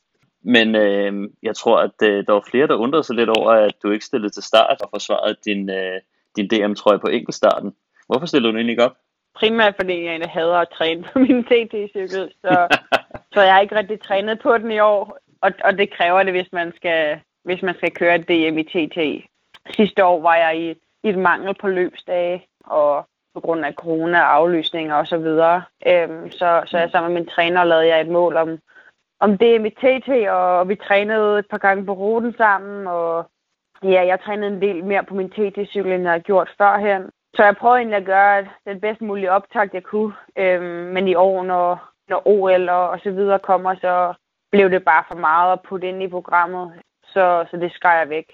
Men 0.43 0.75
øh, 0.75 1.29
jeg 1.43 1.55
tror, 1.55 1.77
at 1.79 1.97
øh, 2.03 2.25
der 2.27 2.33
var 2.33 2.43
flere, 2.51 2.67
der 2.67 2.75
undrede 2.75 3.03
sig 3.03 3.15
lidt 3.15 3.29
over, 3.29 3.51
at 3.51 3.73
du 3.83 3.91
ikke 3.91 4.05
stillede 4.05 4.33
til 4.33 4.43
start 4.43 4.81
og 4.81 4.89
forsvarede 4.89 5.37
din, 5.45 5.69
øh, 5.69 6.01
din 6.35 6.47
DM-trøje 6.47 6.99
på 6.99 7.07
enkeltstarten. 7.07 7.73
Hvorfor 8.07 8.25
stillede 8.25 8.51
du 8.51 8.57
egentlig 8.57 8.73
ikke 8.73 8.85
op? 8.85 8.97
Primært 9.35 9.75
fordi 9.75 10.05
jeg 10.05 10.29
hader 10.29 10.57
at 10.57 10.69
træne 10.77 11.03
på 11.13 11.19
min 11.19 11.43
TT-cykel, 11.43 12.31
så, 12.41 12.67
så 13.33 13.41
jeg 13.41 13.53
har 13.53 13.61
ikke 13.61 13.75
rigtig 13.75 14.01
trænet 14.01 14.39
på 14.39 14.57
den 14.57 14.71
i 14.71 14.79
år, 14.79 15.17
og, 15.41 15.51
og 15.63 15.77
det 15.77 15.93
kræver 15.93 16.23
det, 16.23 16.33
hvis 16.33 16.51
man 16.51 16.73
skal, 16.75 17.19
hvis 17.43 17.61
man 17.61 17.75
skal 17.75 17.91
køre 17.91 18.15
et 18.15 18.27
DM 18.27 18.57
i 18.57 18.63
TT. 18.63 19.25
Sidste 19.75 20.05
år 20.05 20.21
var 20.21 20.35
jeg 20.35 20.59
i, 20.61 20.69
i 21.03 21.09
et 21.09 21.17
mangel 21.17 21.55
på 21.61 21.67
løbsdage, 21.67 22.47
og 22.65 23.07
på 23.33 23.39
grund 23.39 23.65
af 23.65 23.73
corona, 23.73 24.17
aflysninger 24.17 24.95
og 24.95 25.07
så 25.07 25.17
videre. 25.17 25.63
Øhm, 25.87 26.31
så, 26.31 26.63
så 26.65 26.77
jeg 26.77 26.89
sammen 26.91 27.13
med 27.13 27.21
min 27.21 27.29
træner 27.29 27.63
lavede 27.63 27.87
jeg 27.87 28.01
et 28.01 28.07
mål 28.07 28.37
om 28.37 28.59
om 29.25 29.37
det 29.37 29.61
med 29.61 29.71
TT, 29.81 30.09
og 30.29 30.69
vi 30.69 30.75
trænede 30.75 31.39
et 31.39 31.47
par 31.51 31.57
gange 31.57 31.85
på 31.85 31.93
ruten 31.93 32.33
sammen, 32.37 32.87
og 32.87 33.29
ja, 33.83 34.01
jeg 34.05 34.19
trænede 34.25 34.51
en 34.55 34.61
del 34.61 34.83
mere 34.85 35.03
på 35.03 35.15
min 35.15 35.29
TT-cykel, 35.29 35.91
end 35.91 36.03
jeg 36.03 36.11
har 36.11 36.27
gjort 36.29 36.49
førhen. 36.57 37.03
Så 37.35 37.43
jeg 37.43 37.55
prøvede 37.57 37.79
egentlig 37.79 37.97
at 37.97 38.05
gøre 38.05 38.47
den 38.67 38.79
bedst 38.81 39.01
mulige 39.01 39.31
optakt, 39.31 39.73
jeg 39.73 39.83
kunne. 39.83 40.13
Øhm, 40.37 40.85
men 40.93 41.07
i 41.07 41.15
år, 41.15 41.43
når, 41.43 41.89
når 42.09 42.27
OL 42.27 42.69
og, 42.69 42.89
og 42.89 42.99
så 43.03 43.11
videre 43.11 43.39
kommer, 43.39 43.75
så 43.75 44.13
blev 44.51 44.69
det 44.69 44.83
bare 44.83 45.03
for 45.07 45.17
meget 45.17 45.53
at 45.53 45.63
putte 45.67 45.87
ind 45.87 46.03
i 46.03 46.07
programmet. 46.07 46.71
Så, 47.13 47.45
så 47.51 47.57
det 47.57 47.71
skrev 47.71 47.97
jeg 47.99 48.09
væk. 48.09 48.27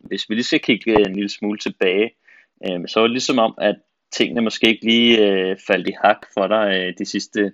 Hvis 0.00 0.28
vi 0.28 0.34
lige 0.34 0.44
skal 0.44 0.60
kigge 0.60 0.90
øh, 0.90 1.06
en 1.06 1.14
lille 1.14 1.30
smule 1.30 1.58
tilbage, 1.58 2.10
øhm, 2.66 2.86
så 2.86 3.00
var 3.00 3.06
det 3.06 3.12
ligesom 3.12 3.38
om, 3.38 3.54
at 3.58 3.76
tingene 4.12 4.40
måske 4.40 4.68
ikke 4.68 4.84
lige 4.84 5.10
øh, 5.26 5.56
faldt 5.66 5.88
i 5.88 5.92
hak 6.04 6.26
for 6.34 6.46
dig 6.46 6.66
øh, 6.76 6.94
de 6.98 7.04
sidste 7.04 7.52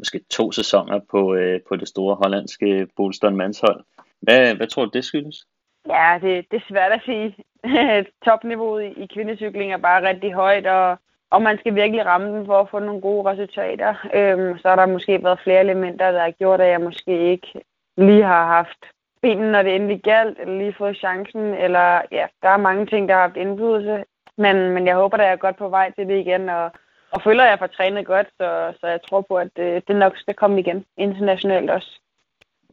måske 0.00 0.20
to 0.30 0.52
sæsoner 0.52 1.00
på, 1.10 1.34
øh, 1.34 1.60
på 1.68 1.76
det 1.76 1.88
store 1.88 2.14
hollandske 2.14 2.88
Bolston 2.96 3.36
mandshold. 3.36 3.84
Hvad, 4.20 4.54
hvad 4.54 4.66
tror 4.66 4.84
du, 4.84 4.90
det 4.94 5.04
skyldes? 5.04 5.46
Ja, 5.88 6.18
det, 6.22 6.46
det 6.50 6.56
er 6.56 6.68
svært 6.68 6.92
at 6.92 7.02
sige. 7.04 7.36
Topniveauet 8.26 8.92
i, 8.96 9.06
kvindecykling 9.06 9.72
er 9.72 9.76
bare 9.76 10.08
rigtig 10.08 10.32
højt, 10.32 10.66
og, 10.66 10.98
og 11.30 11.42
man 11.42 11.58
skal 11.58 11.74
virkelig 11.74 12.06
ramme 12.06 12.36
den 12.36 12.46
for 12.46 12.60
at 12.60 12.70
få 12.70 12.78
nogle 12.78 13.00
gode 13.00 13.30
resultater. 13.30 13.94
Øhm, 14.14 14.58
så 14.58 14.68
har 14.68 14.76
der 14.76 14.86
måske 14.86 15.24
været 15.24 15.40
flere 15.44 15.60
elementer, 15.60 16.10
der 16.10 16.20
har 16.20 16.30
gjort, 16.30 16.60
at 16.60 16.68
jeg 16.68 16.80
måske 16.80 17.30
ikke 17.30 17.60
lige 17.96 18.22
har 18.22 18.46
haft 18.46 18.78
benen, 19.22 19.52
når 19.52 19.62
det 19.62 19.74
endelig 19.74 20.02
galt, 20.02 20.38
eller 20.40 20.58
lige 20.58 20.74
fået 20.78 20.96
chancen, 20.96 21.40
eller 21.40 22.02
ja, 22.12 22.26
der 22.42 22.48
er 22.48 22.56
mange 22.56 22.86
ting, 22.86 23.08
der 23.08 23.14
har 23.14 23.22
haft 23.22 23.36
indflydelse. 23.36 24.04
Men, 24.36 24.70
men 24.70 24.86
jeg 24.86 24.94
håber, 24.94 25.16
at 25.16 25.24
jeg 25.24 25.32
er 25.32 25.36
godt 25.36 25.56
på 25.56 25.68
vej 25.68 25.92
til 25.92 26.08
det 26.08 26.18
igen, 26.18 26.48
og, 26.48 26.70
og 27.12 27.22
føler, 27.22 27.44
at 27.44 27.50
jeg 27.50 27.58
får 27.58 27.66
trænet 27.66 28.06
godt, 28.06 28.26
så, 28.26 28.72
så 28.80 28.86
jeg 28.86 29.00
tror 29.08 29.20
på, 29.20 29.34
at 29.34 29.50
øh, 29.58 29.74
det, 29.74 29.88
det 29.88 29.96
nok 29.96 30.16
skal 30.16 30.34
komme 30.34 30.60
igen 30.60 30.84
internationalt 30.96 31.70
også. 31.70 32.00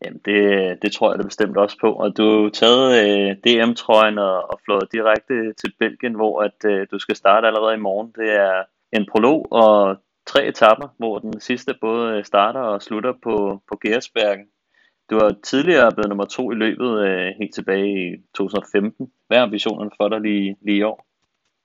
Jamen, 0.06 0.22
det, 0.26 0.42
det 0.82 0.92
tror 0.92 1.12
jeg 1.12 1.20
da 1.20 1.24
bestemt 1.24 1.58
også 1.58 1.78
på. 1.82 1.94
Og 1.94 2.18
du 2.18 2.44
har 2.44 2.50
taget 2.50 2.88
øh, 3.04 3.36
DM-trøjen 3.46 4.18
og, 4.18 4.52
og 4.52 4.60
flået 4.66 4.92
direkte 4.92 5.54
til 5.54 5.74
Belgien, 5.80 6.16
hvor 6.16 6.42
at, 6.42 6.66
øh, 6.66 6.88
du 6.92 7.00
skal 7.00 7.16
starte 7.16 7.48
allerede 7.48 7.74
i 7.74 7.86
morgen. 7.88 8.14
Det 8.16 8.32
er 8.34 8.64
en 8.94 9.06
prolog 9.12 9.48
og 9.52 9.98
tre 10.26 10.48
etapper, 10.48 10.88
hvor 10.98 11.20
den 11.20 11.40
sidste 11.40 11.74
både 11.82 12.24
starter 12.24 12.60
og 12.60 12.82
slutter 12.82 13.14
på, 13.24 13.62
på 13.70 13.80
Gersbergen. 13.86 14.48
Du 15.10 15.16
har 15.16 15.36
tidligere 15.44 15.92
blevet 15.92 16.10
nummer 16.10 16.26
to 16.26 16.52
i 16.52 16.56
løbet 16.56 17.08
øh, 17.08 17.34
helt 17.40 17.54
tilbage 17.54 18.14
i 18.14 18.18
2015. 18.36 19.12
Hvad 19.28 19.38
er 19.38 19.44
ambitionerne 19.44 19.92
for 19.98 20.10
dig 20.10 20.22
lige, 20.22 20.58
lige 20.62 20.78
i 20.78 20.84
år? 20.84 21.07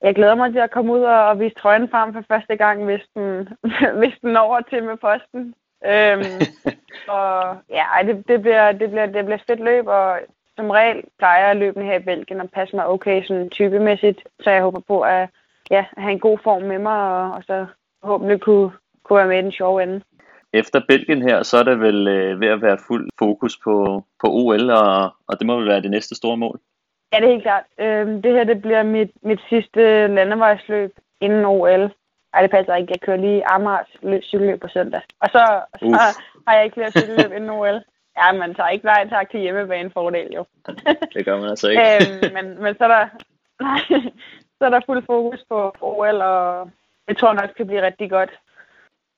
Jeg 0.03 0.15
glæder 0.15 0.35
mig 0.35 0.51
til 0.51 0.59
at 0.59 0.71
komme 0.71 0.93
ud 0.93 0.99
og, 0.99 1.25
og 1.29 1.39
vise 1.39 1.55
trøjen 1.55 1.89
frem 1.89 2.13
for 2.13 2.23
første 2.27 2.55
gang, 2.55 2.85
hvis 2.85 3.01
den, 3.15 3.49
hvis 3.99 4.13
den 4.21 4.37
over 4.37 4.61
til 4.61 4.83
med 4.83 4.97
posten. 4.97 5.53
Øhm, 5.85 6.41
og 7.17 7.57
ja, 7.69 7.85
det, 8.07 8.27
det, 8.27 8.41
bliver, 8.41 8.71
det, 8.71 8.89
bliver, 8.89 9.05
det 9.05 9.25
bliver 9.25 9.43
fedt 9.47 9.59
løb, 9.59 9.87
og 9.87 10.19
som 10.55 10.69
regel 10.69 11.03
plejer 11.17 11.47
jeg 11.47 11.55
løbende 11.55 11.85
her 11.85 11.99
i 11.99 12.03
Belgien 12.03 12.41
og 12.41 12.49
passe 12.49 12.75
mig 12.75 12.87
okay 12.87 13.23
sådan 13.23 13.49
typemæssigt. 13.49 14.19
Så 14.39 14.49
jeg 14.49 14.61
håber 14.61 14.79
på 14.79 15.01
at 15.01 15.29
ja, 15.71 15.85
have 15.97 16.11
en 16.11 16.19
god 16.19 16.37
form 16.43 16.61
med 16.61 16.79
mig, 16.79 16.99
og, 16.99 17.31
og 17.31 17.43
så 17.43 17.65
håbentlig 18.03 18.41
kunne, 18.41 18.71
kunne 19.03 19.17
være 19.17 19.27
med 19.27 19.39
i 19.39 19.41
den 19.41 19.51
sjove 19.51 19.83
ende. 19.83 20.01
Efter 20.53 20.81
Belgien 20.87 21.21
her, 21.21 21.43
så 21.43 21.57
er 21.57 21.63
det 21.63 21.79
vel 21.79 22.07
øh, 22.07 22.39
ved 22.39 22.47
at 22.47 22.61
være 22.61 22.77
fuld 22.87 23.09
fokus 23.19 23.57
på, 23.63 24.03
på 24.21 24.27
OL, 24.31 24.69
og, 24.69 25.11
og 25.27 25.39
det 25.39 25.47
må 25.47 25.55
vel 25.57 25.67
være 25.67 25.81
det 25.81 25.91
næste 25.91 26.15
store 26.15 26.37
mål? 26.37 26.59
Ja, 27.13 27.19
det 27.19 27.27
er 27.27 27.31
helt 27.31 27.43
klart. 27.43 27.63
Øhm, 27.79 28.21
det 28.21 28.31
her 28.31 28.43
det 28.43 28.61
bliver 28.61 28.83
mit, 28.83 29.11
mit 29.21 29.39
sidste 29.49 30.07
landevejsløb 30.07 30.91
inden 31.21 31.45
OL. 31.45 31.91
Ej, 32.33 32.41
det 32.41 32.51
passer 32.51 32.75
ikke. 32.75 32.91
Jeg 32.91 33.01
kører 33.01 33.17
lige 33.17 33.47
Amars 33.47 33.87
cykelløb 34.21 34.61
på 34.61 34.67
søndag. 34.67 35.01
Og 35.19 35.29
så, 35.29 35.61
så 35.79 36.15
har 36.47 36.55
jeg 36.55 36.63
ikke 36.63 36.73
flere 36.73 36.91
cykelløb 36.91 37.31
inden 37.31 37.49
OL. 37.49 37.81
Ja, 38.17 38.31
man 38.31 38.55
tager 38.55 38.69
ikke 38.69 38.85
nej 38.85 39.07
tak 39.09 39.31
til 39.31 39.39
hjemmebane 39.39 39.91
fordel, 39.91 40.33
jo. 40.33 40.45
det 41.13 41.25
gør 41.25 41.39
man 41.39 41.49
altså 41.49 41.69
ikke. 41.69 41.81
øhm, 41.81 42.33
men, 42.33 42.63
men 42.63 42.75
så 42.77 42.83
er 42.83 42.87
der, 42.87 43.05
nej, 43.61 43.79
så 44.57 44.65
er 44.65 44.69
der 44.69 44.81
fuld 44.85 45.03
fokus 45.05 45.39
på 45.49 45.75
OL, 45.81 46.21
og 46.21 46.69
jeg 47.07 47.17
tror 47.17 47.33
nok, 47.33 47.47
det 47.47 47.55
kan 47.55 47.67
blive 47.67 47.85
rigtig 47.85 48.09
godt. 48.09 48.29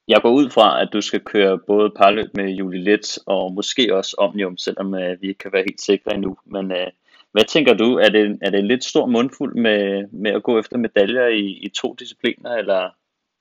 Jeg 0.07 0.21
går 0.21 0.29
ud 0.29 0.49
fra, 0.49 0.81
at 0.81 0.89
du 0.93 1.01
skal 1.01 1.19
køre 1.19 1.57
både 1.57 1.89
parløb 1.89 2.29
med 2.33 2.49
Julie 2.49 2.83
Let 2.83 3.19
og 3.25 3.53
måske 3.53 3.95
også 3.95 4.15
Omnium, 4.17 4.57
selvom 4.57 4.93
uh, 4.93 5.21
vi 5.21 5.27
ikke 5.27 5.37
kan 5.37 5.53
være 5.53 5.63
helt 5.69 5.81
sikre 5.81 6.13
endnu. 6.13 6.37
Men 6.45 6.71
uh, 6.71 6.87
hvad 7.35 7.43
tænker 7.43 7.73
du? 7.73 7.97
Er 7.97 8.09
det, 8.09 8.39
er 8.41 8.49
det 8.49 8.59
en 8.59 8.67
lidt 8.67 8.83
stor 8.83 9.05
mundfuld 9.05 9.55
med, 9.55 10.07
med 10.07 10.31
at 10.31 10.43
gå 10.43 10.59
efter 10.59 10.77
medaljer 10.77 11.27
i, 11.27 11.45
i 11.65 11.69
to 11.69 11.95
discipliner, 11.99 12.51
eller 12.55 12.89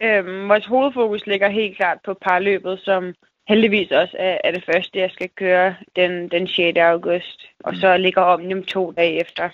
Øhm, 0.03 0.49
vores 0.49 0.67
hovedfokus 0.67 1.27
ligger 1.27 1.49
helt 1.49 1.77
klart 1.77 1.99
på 2.05 2.15
parløbet, 2.15 2.81
som 2.81 3.15
heldigvis 3.49 3.91
også 3.91 4.17
er, 4.19 4.39
er 4.45 4.51
det 4.51 4.65
første, 4.65 4.99
jeg 4.99 5.11
skal 5.11 5.29
køre 5.29 5.77
den, 5.97 6.29
den 6.29 6.49
6. 6.49 6.79
august. 6.79 7.43
Og 7.65 7.77
så 7.77 7.97
ligger 7.97 8.23
Omnium 8.23 8.63
to 8.63 8.93
dage 8.93 9.21
efter. 9.21 9.49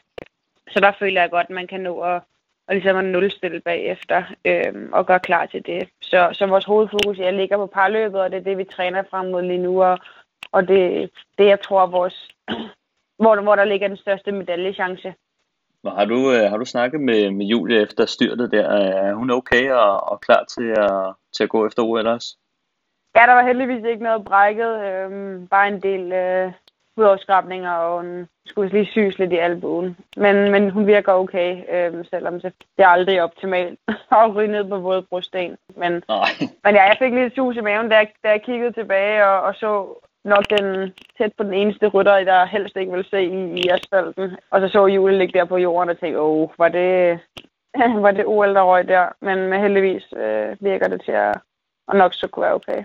Så 0.70 0.80
der 0.80 0.92
føler 0.98 1.20
jeg 1.20 1.30
godt, 1.30 1.46
at 1.46 1.54
man 1.54 1.66
kan 1.66 1.80
nå 1.80 2.00
at, 2.00 2.22
og 2.68 2.74
ligesom 2.74 2.96
at 2.96 3.04
nulstille 3.04 3.60
bagefter 3.60 4.22
øhm, 4.44 4.92
og 4.92 5.06
gøre 5.06 5.20
klar 5.20 5.46
til 5.46 5.66
det. 5.66 5.88
Så, 6.00 6.28
så 6.32 6.46
vores 6.46 6.64
hovedfokus 6.64 7.18
jeg 7.18 7.32
ligger 7.32 7.56
på 7.56 7.66
parløbet, 7.66 8.20
og 8.20 8.30
det 8.30 8.36
er 8.36 8.44
det, 8.44 8.58
vi 8.58 8.64
træner 8.64 9.02
frem 9.10 9.26
mod 9.26 9.42
lige 9.42 9.58
nu. 9.58 9.82
Og, 9.82 9.98
og 10.52 10.68
det, 10.68 11.10
det 11.38 11.46
jeg 11.46 11.60
tror, 11.60 11.86
vores, 11.86 12.28
hvor, 13.20 13.40
hvor 13.40 13.56
der 13.56 13.64
ligger 13.64 13.88
den 13.88 13.96
største 13.96 14.32
medaljechance. 14.32 15.14
Har 15.86 16.04
du, 16.04 16.32
øh, 16.32 16.50
har 16.50 16.56
du 16.56 16.64
snakket 16.64 17.00
med, 17.00 17.30
med 17.30 17.46
Julie 17.46 17.82
efter 17.82 18.06
styrtet 18.06 18.52
der? 18.52 18.68
Er 18.68 19.14
hun 19.14 19.30
okay 19.30 19.70
og, 19.72 20.12
og 20.12 20.20
klar 20.20 20.44
til 20.44 20.68
at, 20.76 21.14
til 21.36 21.42
at 21.42 21.48
gå 21.48 21.66
efter 21.66 21.82
OL 21.82 22.06
også? 22.06 22.36
Ja, 23.16 23.20
der 23.20 23.32
var 23.32 23.46
heldigvis 23.46 23.84
ikke 23.84 24.02
noget 24.02 24.24
brækket. 24.24 24.84
Øhm, 24.84 25.46
bare 25.46 25.68
en 25.68 25.80
del 25.80 26.12
øh, 26.12 26.52
hudafskrabninger, 26.96 27.72
og 27.72 28.02
hun 28.02 28.28
skulle 28.46 28.72
lige 28.72 28.90
syes 28.90 29.18
lidt 29.18 29.32
i 29.32 29.36
albuen. 29.36 29.96
Men, 30.16 30.50
men 30.50 30.70
hun 30.70 30.86
virker 30.86 31.12
okay, 31.12 31.62
øhm, 31.72 32.04
selvom 32.04 32.40
det 32.40 32.52
er 32.78 32.86
aldrig 32.86 33.22
optimalt 33.22 33.78
at 34.22 34.34
ryge 34.34 34.52
ned 34.52 34.64
på 34.68 34.78
våde 34.78 35.02
brosten. 35.02 35.56
Men, 35.76 36.02
Nej. 36.08 36.30
men 36.64 36.74
ja, 36.74 36.82
jeg 36.82 36.96
fik 36.98 37.12
lidt 37.12 37.34
sus 37.34 37.56
i 37.56 37.60
maven, 37.60 37.88
da 37.88 37.96
jeg, 37.96 38.08
da 38.24 38.28
jeg 38.28 38.42
kiggede 38.42 38.72
tilbage 38.72 39.26
og, 39.26 39.40
og 39.40 39.54
så 39.54 40.00
nok 40.24 40.44
den 40.50 40.92
tæt 41.18 41.32
på 41.38 41.42
den 41.44 41.54
eneste 41.54 41.86
rytter, 41.86 42.24
der 42.24 42.46
helst 42.46 42.76
ikke 42.76 42.92
vil 42.92 43.04
se 43.10 43.22
i, 43.22 43.60
i 43.60 43.68
asfalten. 43.68 44.36
Og 44.50 44.60
så 44.60 44.68
så 44.68 44.86
Julie 44.86 45.18
ligge 45.18 45.38
der 45.38 45.44
på 45.44 45.56
jorden 45.56 45.90
og 45.90 46.00
tænkte, 46.00 46.20
åh, 46.20 46.48
var 46.58 46.68
det, 46.68 47.18
var 48.04 48.10
det 48.10 48.24
OL, 48.26 48.54
der 48.54 48.62
røg 48.62 48.88
der. 48.88 49.06
Men 49.22 49.48
med 49.50 49.58
heldigvis 49.58 50.04
øh, 50.16 50.56
virker 50.60 50.88
det 50.88 51.02
til 51.04 51.12
at, 51.12 51.34
at 51.88 51.94
nok 51.98 52.14
så 52.14 52.26
kunne 52.26 52.44
være 52.44 52.54
okay. 52.54 52.84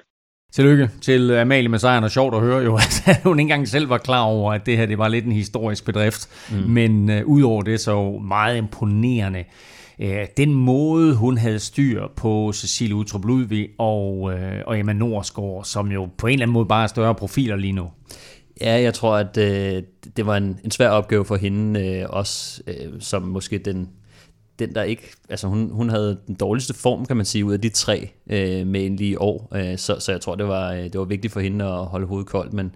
Tillykke 0.53 0.89
til 1.01 1.35
Amalie 1.35 1.69
med 1.69 1.79
sejren, 1.79 2.03
og 2.03 2.11
sjovt 2.11 2.35
at 2.35 2.41
høre 2.41 2.63
jo, 2.63 2.75
at 3.11 3.23
hun 3.23 3.39
ikke 3.39 3.41
engang 3.41 3.67
selv 3.67 3.89
var 3.89 3.97
klar 3.97 4.23
over, 4.23 4.53
at 4.53 4.65
det 4.65 4.77
her 4.77 4.85
det 4.85 4.97
var 4.97 5.07
lidt 5.07 5.25
en 5.25 5.31
historisk 5.31 5.85
bedrift. 5.85 6.51
Mm. 6.51 6.69
Men 6.69 7.09
uh, 7.09 7.25
udover 7.25 7.61
det 7.61 7.79
så 7.79 8.11
meget 8.11 8.57
imponerende 8.57 9.43
øh, 9.99 10.27
den 10.37 10.53
måde, 10.53 11.15
hun 11.15 11.37
havde 11.37 11.59
styr 11.59 12.07
på 12.15 12.51
Cecilie 12.53 12.95
Utrup 12.95 13.25
Ludvig 13.25 13.69
og, 13.77 14.33
øh, 14.33 14.61
og 14.67 14.79
Emma 14.79 14.93
Norsgaard, 14.93 15.63
som 15.63 15.91
jo 15.91 16.09
på 16.17 16.27
en 16.27 16.33
eller 16.33 16.43
anden 16.43 16.53
måde 16.53 16.65
bare 16.65 16.83
er 16.83 16.87
større 16.87 17.15
profiler 17.15 17.55
lige 17.55 17.73
nu. 17.73 17.89
Ja, 18.61 18.81
jeg 18.81 18.93
tror, 18.93 19.17
at 19.17 19.37
øh, 19.37 19.83
det 20.17 20.25
var 20.25 20.37
en, 20.37 20.59
en 20.63 20.71
svær 20.71 20.89
opgave 20.89 21.25
for 21.25 21.35
hende, 21.35 21.85
øh, 21.85 22.05
også 22.09 22.61
øh, 22.67 22.93
som 22.99 23.21
måske 23.21 23.57
den, 23.57 23.89
den 24.59 24.75
der 24.75 24.83
ikke, 24.83 25.11
altså 25.29 25.47
hun, 25.47 25.69
hun 25.71 25.89
havde 25.89 26.19
den 26.27 26.35
dårligste 26.35 26.73
form, 26.73 27.05
kan 27.05 27.17
man 27.17 27.25
sige, 27.25 27.45
ud 27.45 27.53
af 27.53 27.61
de 27.61 27.69
tre 27.69 28.09
øh, 28.29 28.67
med 28.67 28.85
en 28.85 28.95
lige 28.95 29.21
år, 29.21 29.49
øh, 29.55 29.77
så, 29.77 29.99
så 29.99 30.11
jeg 30.11 30.21
tror, 30.21 30.35
det 30.35 30.47
var, 30.47 30.71
øh, 30.73 30.83
det 30.83 30.99
var 30.99 31.05
vigtigt 31.05 31.33
for 31.33 31.39
hende 31.39 31.65
at 31.65 31.85
holde 31.85 32.07
hovedet 32.07 32.27
koldt, 32.27 32.53
men 32.53 32.75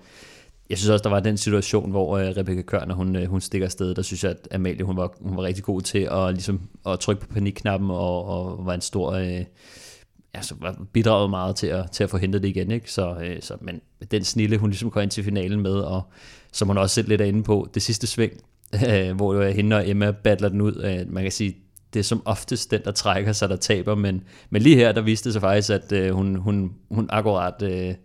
jeg 0.69 0.77
synes 0.77 0.89
også, 0.89 1.03
der 1.03 1.09
var 1.09 1.19
den 1.19 1.37
situation, 1.37 1.91
hvor 1.91 2.17
øh, 2.17 2.27
Rebecca 2.37 2.61
Kørner, 2.61 2.95
hun, 2.95 3.15
øh, 3.15 3.25
hun 3.29 3.41
stikker 3.41 3.67
afsted. 3.67 3.95
Der 3.95 4.01
synes 4.01 4.23
jeg, 4.23 4.31
at 4.31 4.47
Amalie, 4.51 4.83
hun 4.83 4.97
var, 4.97 5.13
hun 5.21 5.37
var 5.37 5.43
rigtig 5.43 5.63
god 5.63 5.81
til 5.81 6.07
at, 6.11 6.33
ligesom, 6.33 6.61
at 6.87 6.99
trykke 6.99 7.21
på 7.21 7.33
panikknappen, 7.33 7.91
og, 7.91 8.25
og 8.25 8.65
var 8.65 8.73
en 8.73 8.81
stor... 8.81 9.11
Øh, 9.11 9.45
altså, 10.33 10.55
bidraget 10.93 11.29
meget 11.29 11.55
til 11.55 11.67
at, 11.67 11.91
til 11.91 12.03
at 12.03 12.09
få 12.09 12.17
hentet 12.17 12.43
det 12.43 12.49
igen. 12.49 12.71
Ikke? 12.71 12.91
Så, 12.91 13.15
øh, 13.23 13.41
så, 13.41 13.53
men 13.61 13.81
den 14.11 14.23
snille, 14.23 14.57
hun 14.57 14.69
ligesom 14.69 14.91
går 14.91 15.01
ind 15.01 15.11
til 15.11 15.23
finalen 15.23 15.61
med, 15.61 15.75
og 15.75 16.01
som 16.51 16.67
hun 16.67 16.77
også 16.77 16.93
selv 16.93 17.07
lidt 17.07 17.21
er 17.21 17.25
inde 17.25 17.43
på, 17.43 17.69
det 17.73 17.81
sidste 17.81 18.07
sving, 18.07 18.33
øh, 18.87 19.11
hvor 19.17 19.33
jo 19.33 19.51
hende 19.51 19.75
og 19.75 19.89
Emma 19.89 20.11
battler 20.11 20.49
den 20.49 20.61
ud. 20.61 20.83
Øh, 20.83 21.13
man 21.13 21.23
kan 21.23 21.31
sige, 21.31 21.55
det 21.93 21.99
er 21.99 22.03
som 22.03 22.21
oftest 22.25 22.71
den, 22.71 22.81
der 22.85 22.91
trækker 22.91 23.33
sig, 23.33 23.49
der 23.49 23.55
taber, 23.55 23.95
men, 23.95 24.23
men 24.49 24.61
lige 24.61 24.75
her, 24.75 24.91
der 24.91 25.01
viste 25.01 25.29
det 25.29 25.33
sig 25.33 25.41
faktisk, 25.41 25.69
at 25.69 25.91
øh, 25.91 26.11
hun, 26.11 26.35
hun, 26.35 26.73
hun 26.91 27.09
akkurat... 27.09 27.61
Øh, 27.61 27.95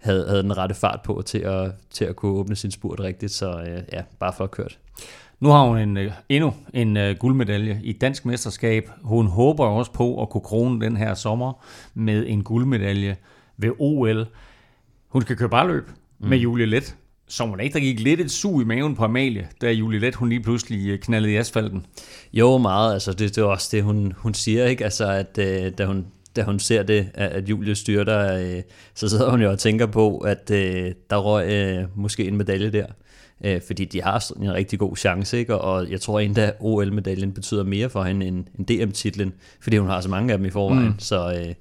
havde, 0.00 0.28
havde 0.28 0.42
den 0.42 0.58
rette 0.58 0.74
fart 0.74 1.00
på 1.04 1.22
til 1.26 1.38
at, 1.38 1.72
til 1.90 2.04
at 2.04 2.16
kunne 2.16 2.32
åbne 2.32 2.56
sin 2.56 2.70
spurt 2.70 3.00
rigtigt, 3.00 3.32
så 3.32 3.60
øh, 3.60 3.82
ja, 3.92 4.02
bare 4.18 4.32
for 4.36 4.46
kørt. 4.46 4.78
Nu 5.40 5.48
har 5.48 5.66
hun 5.66 5.78
en, 5.78 5.96
øh, 5.96 6.12
endnu 6.28 6.54
en 6.74 6.96
uh, 6.96 7.10
guldmedalje 7.18 7.80
i 7.82 7.92
dansk 7.92 8.26
mesterskab. 8.26 8.90
Hun 9.02 9.26
håber 9.26 9.66
også 9.66 9.92
på 9.92 10.22
at 10.22 10.30
kunne 10.30 10.40
krone 10.40 10.80
den 10.80 10.96
her 10.96 11.14
sommer 11.14 11.64
med 11.94 12.24
en 12.28 12.44
guldmedalje 12.44 13.16
ved 13.56 13.70
OL. 13.78 14.26
Hun 15.08 15.22
skal 15.22 15.36
køre 15.36 15.48
barløb 15.48 15.90
mm. 16.18 16.28
med 16.28 16.38
Julie 16.38 16.66
Let, 16.66 16.96
som 17.28 17.48
hun 17.48 17.60
ikke 17.60 17.74
der 17.74 17.80
gik 17.80 18.00
lidt 18.00 18.20
et 18.20 18.30
sug 18.30 18.62
i 18.62 18.64
maven 18.64 18.96
på 18.96 19.04
Amalie, 19.04 19.48
da 19.60 19.72
Julie 19.72 20.00
Let 20.00 20.14
hun 20.14 20.28
lige 20.28 20.42
pludselig 20.42 21.00
knaldede 21.00 21.32
i 21.32 21.36
asfalten. 21.36 21.86
Jo, 22.32 22.58
meget. 22.58 22.92
Altså, 22.92 23.12
det, 23.12 23.36
det 23.36 23.38
er 23.38 23.46
også 23.46 23.68
det, 23.72 23.82
hun, 23.82 24.12
hun 24.16 24.34
siger, 24.34 24.66
ikke? 24.66 24.84
Altså, 24.84 25.10
at 25.10 25.38
øh, 25.38 25.72
da 25.78 25.86
hun 25.86 26.06
da 26.36 26.42
hun 26.42 26.58
ser 26.58 26.82
det, 26.82 27.10
at 27.14 27.48
Julie 27.48 27.74
styrter, 27.74 28.38
øh, 28.38 28.62
så 28.94 29.08
sidder 29.08 29.30
hun 29.30 29.42
jo 29.42 29.50
og 29.50 29.58
tænker 29.58 29.86
på, 29.86 30.18
at 30.18 30.50
øh, 30.50 30.92
der 31.10 31.16
røg 31.16 31.50
øh, 31.50 31.84
måske 31.94 32.24
en 32.24 32.36
medalje 32.36 32.70
der. 32.70 32.86
Øh, 33.44 33.60
fordi 33.66 33.84
de 33.84 34.02
har 34.02 34.32
en 34.42 34.54
rigtig 34.54 34.78
god 34.78 34.96
chance, 34.96 35.38
ikke? 35.38 35.58
og 35.58 35.90
jeg 35.90 36.00
tror 36.00 36.20
endda, 36.20 36.46
at 36.46 36.54
OL-medaljen 36.60 37.32
betyder 37.32 37.64
mere 37.64 37.90
for 37.90 38.02
hende 38.02 38.26
end, 38.26 38.44
end 38.58 38.66
DM-titlen, 38.66 39.32
fordi 39.60 39.76
hun 39.76 39.88
har 39.88 40.00
så 40.00 40.08
mange 40.08 40.32
af 40.32 40.38
dem 40.38 40.46
i 40.46 40.50
forvejen. 40.50 40.86
Mm. 40.86 40.98
Så, 40.98 41.32
øh, 41.32 41.54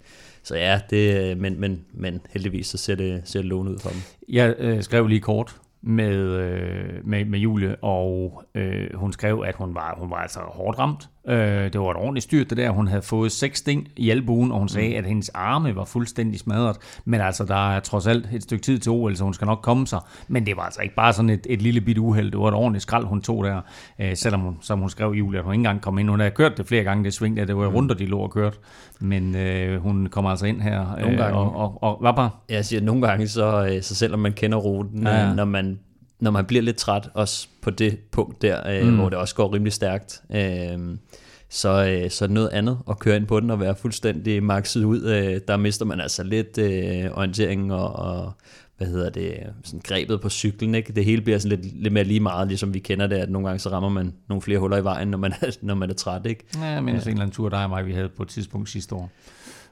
så 0.44 0.56
ja, 0.56 0.80
det, 0.90 1.38
men, 1.38 1.60
men, 1.60 1.82
men 1.94 2.22
heldigvis 2.30 2.68
så 2.68 2.78
ser 2.78 2.96
det, 2.96 3.22
ser 3.24 3.40
det 3.40 3.50
lovende 3.50 3.72
ud 3.72 3.80
for 3.80 3.90
dem. 3.90 4.00
Jeg 4.30 4.56
øh, 4.60 4.84
skrev 4.84 5.08
lige 5.08 5.22
kort 5.22 5.56
med, 5.82 6.16
øh, 6.16 7.08
med, 7.08 7.26
med 7.26 7.40
Julie, 7.40 7.76
og 7.76 8.44
øh, 8.56 8.96
hun 8.96 9.14
skrev, 9.14 9.44
at 9.48 9.56
hun 9.56 9.76
var, 9.76 9.96
hun 9.98 10.10
var 10.10 10.18
altså 10.18 10.40
hårdt 10.40 10.80
ramt. 10.80 11.10
Øh, 11.28 11.74
det 11.74 11.80
var 11.80 11.92
et 11.92 11.98
ordentligt 11.98 12.24
styrt 12.24 12.50
det 12.50 12.58
der. 12.58 12.70
Hun 12.70 12.88
havde 12.88 13.02
fået 13.02 13.32
seks 13.32 13.60
sten 13.60 13.88
i 13.96 14.10
albuen, 14.10 14.52
og 14.52 14.60
hun 14.60 14.70
sagde, 14.70 14.90
mm. 14.90 14.98
at 14.98 15.06
hendes 15.06 15.30
arme 15.30 15.76
var 15.76 15.86
fuldstændig 15.86 16.40
smadret. 16.40 16.78
Men 17.06 17.22
altså, 17.22 17.44
der 17.44 17.76
er 17.76 17.80
trods 17.80 18.08
alt 18.08 18.30
et 18.34 18.44
stykke 18.44 18.62
tid 18.62 18.80
til 18.80 18.92
OL, 18.92 19.16
så 19.16 19.24
hun 19.24 19.34
skal 19.34 19.46
nok 19.46 19.60
komme 19.62 19.88
sig. 19.88 20.00
Men 20.28 20.46
det 20.46 20.58
var 20.58 20.64
altså 20.64 20.82
ikke 20.82 20.96
bare 20.96 21.14
sådan 21.14 21.30
et, 21.30 21.48
et 21.50 21.62
lille 21.62 21.82
bit 21.82 21.98
uheld. 21.98 22.32
Det 22.32 22.40
var 22.40 22.48
et 22.48 22.54
ordentligt 22.54 22.82
skrald, 22.82 23.06
hun 23.06 23.22
tog 23.22 23.44
der. 23.44 23.62
Øh, 24.00 24.16
selvom 24.16 24.42
hun, 24.42 24.58
som 24.62 24.80
hun 24.80 24.90
skrev 24.90 25.12
Julie, 25.12 25.40
at 25.40 25.46
hun 25.46 25.54
ikke 25.54 25.60
engang 25.60 25.82
kom 25.82 26.00
ind. 26.00 26.10
Hun 26.10 26.20
havde 26.20 26.32
kørt 26.32 26.58
det 26.58 26.68
flere 26.68 26.84
gange, 26.84 27.04
det 27.04 27.14
sving 27.14 27.38
der. 27.38 27.46
Det 27.46 27.58
var 27.58 27.70
mm. 27.70 27.76
rundt, 27.76 28.00
de 28.00 28.06
lå 28.06 28.20
og 28.20 28.32
kørt. 28.32 28.60
Men 29.00 29.36
øh, 29.36 29.82
hun 29.82 30.08
kommer 30.08 30.32
altså 30.32 30.46
ind 30.46 30.62
her. 30.62 30.96
Nogle 31.00 31.18
gange. 31.18 31.30
Øh, 31.30 31.38
og, 31.38 31.56
og, 31.56 31.84
og, 31.84 31.98
hvad 32.02 32.14
bare? 32.14 32.30
Jeg 32.50 32.66
siger, 32.66 32.82
nogle 32.82 33.08
gange, 33.08 33.28
så, 33.28 33.68
øh, 33.72 33.82
så 33.82 33.96
selvom 33.96 34.20
man 34.20 34.34
kender 34.34 34.58
ruten, 34.58 35.08
ja. 35.08 35.34
når 35.34 35.46
man 35.46 35.80
når 36.20 36.32
man 36.32 36.46
bliver 36.46 36.62
lidt 36.62 36.78
træt, 36.78 37.10
også 37.14 37.48
på 37.62 37.70
det 37.70 38.00
punkt 38.12 38.42
der, 38.42 38.70
øh, 38.70 38.88
mm. 38.88 38.96
hvor 38.96 39.10
det 39.10 39.18
også 39.18 39.36
går 39.36 39.54
rimelig 39.54 39.74
stærkt, 39.74 40.22
øh, 40.36 40.98
så, 41.50 41.86
øh, 41.86 42.10
så 42.10 42.26
er 42.26 42.30
noget 42.30 42.50
andet 42.50 42.78
at 42.90 43.00
køre 43.00 43.16
ind 43.16 43.28
på 43.28 43.40
den 43.40 43.50
og 43.50 43.60
være 43.60 43.76
fuldstændig 43.76 44.44
makset 44.44 44.84
ud. 44.84 45.04
Øh, 45.04 45.42
der 45.48 45.58
mister 45.58 45.86
man 45.86 46.02
altså 46.02 46.24
lidt 46.24 46.58
øh, 46.58 47.12
orientering 47.12 47.74
og, 47.74 47.94
og 47.94 48.34
hvad 48.78 48.88
hedder 48.88 49.10
det, 49.10 49.34
sådan 49.64 49.82
grebet 49.84 50.22
på 50.22 50.30
cyklen. 50.30 50.76
Ikke? 50.76 50.94
Det 50.94 51.06
hele 51.06 51.22
bliver 51.22 51.40
sådan 51.40 51.60
lidt, 51.60 51.82
lidt 51.82 51.94
mere 51.94 52.04
lige 52.04 52.20
meget, 52.20 52.48
ligesom 52.48 52.74
vi 52.74 52.80
kender 52.80 53.08
det, 53.08 53.16
at 53.16 53.30
nogle 53.30 53.48
gange 53.48 53.60
så 53.60 53.70
rammer 53.70 53.90
man 53.90 54.14
nogle 54.30 54.42
flere 54.42 54.60
huller 54.60 54.78
i 54.78 54.84
vejen, 54.84 55.08
når 55.08 55.18
man 55.18 55.34
er, 55.42 55.58
når 55.62 55.76
man 55.76 55.90
er 55.90 55.94
træt. 55.94 56.26
Ikke? 56.26 56.44
Ja, 56.56 56.66
jeg 56.66 56.84
mindes 56.84 57.06
ja. 57.06 57.10
en 57.10 57.16
eller 57.16 57.24
anden 57.24 57.36
tur, 57.36 57.50
der 57.50 57.58
og 57.58 57.70
mig, 57.70 57.86
vi 57.86 57.94
havde 57.94 58.10
på 58.10 58.24
et 58.24 58.30
tidspunkt 58.30 58.70
sidste 58.70 58.96
år 58.96 59.12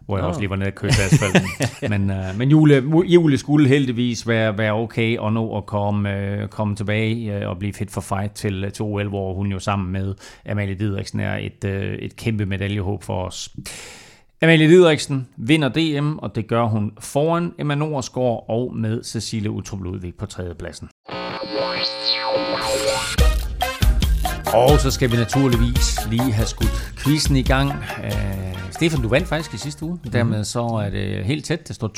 hvor 0.07 0.17
jeg 0.17 0.23
oh. 0.23 0.27
også 0.27 0.39
lige 0.39 0.49
var 0.49 0.55
nede 0.55 0.67
og 0.67 0.75
kørte 0.75 0.95
asfalten. 1.03 1.49
men 1.99 2.09
uh, 2.09 2.37
men 2.37 2.49
jule, 2.49 2.83
jule 3.05 3.37
skulle 3.37 3.67
heldigvis 3.67 4.27
være, 4.27 4.57
være 4.57 4.73
okay 4.73 5.17
og 5.17 5.33
nå 5.33 5.57
at 5.57 5.65
komme, 5.65 6.37
uh, 6.43 6.49
komme 6.49 6.75
tilbage 6.75 7.41
uh, 7.41 7.49
og 7.49 7.59
blive 7.59 7.73
fit 7.73 7.91
for 7.91 8.01
fight 8.01 8.33
til, 8.33 8.71
til 8.71 8.83
OL, 8.83 9.07
hvor 9.07 9.33
hun 9.33 9.47
jo 9.47 9.59
sammen 9.59 9.91
med 9.91 10.15
Amalie 10.49 10.75
Didriksen 10.75 11.19
er 11.19 11.37
et, 11.37 11.63
uh, 11.63 11.71
et 11.71 12.15
kæmpe 12.15 12.45
medaljehåb 12.45 13.03
for 13.03 13.23
os. 13.23 13.49
Amalie 14.41 14.67
Didriksen 14.67 15.27
vinder 15.37 15.69
DM, 15.69 16.17
og 16.17 16.35
det 16.35 16.47
gør 16.47 16.63
hun 16.63 16.91
foran 16.99 17.53
Emma 17.59 17.75
Norsgaard 17.75 18.45
og 18.49 18.75
med 18.75 19.03
Cecilie 19.03 19.51
Utrup 19.51 19.81
Ludvig 19.83 20.15
på 20.15 20.25
tredjepladsen. 20.25 20.89
Og 24.53 24.79
så 24.79 24.91
skal 24.91 25.11
vi 25.11 25.15
naturligvis 25.17 26.07
lige 26.09 26.31
have 26.31 26.47
skudt 26.47 26.93
quizzen 26.97 27.35
i 27.35 27.43
gang. 27.43 27.69
Uh, 27.69 28.71
Stefan, 28.71 29.01
du 29.01 29.07
vandt 29.07 29.27
faktisk 29.27 29.53
i 29.53 29.57
sidste 29.57 29.85
uge. 29.85 29.99
Mm. 30.03 30.11
Dermed 30.11 30.43
så 30.43 30.63
er 30.63 30.89
det 30.89 31.25
helt 31.25 31.45
tæt. 31.45 31.67
Det 31.67 31.75
står 31.75 31.91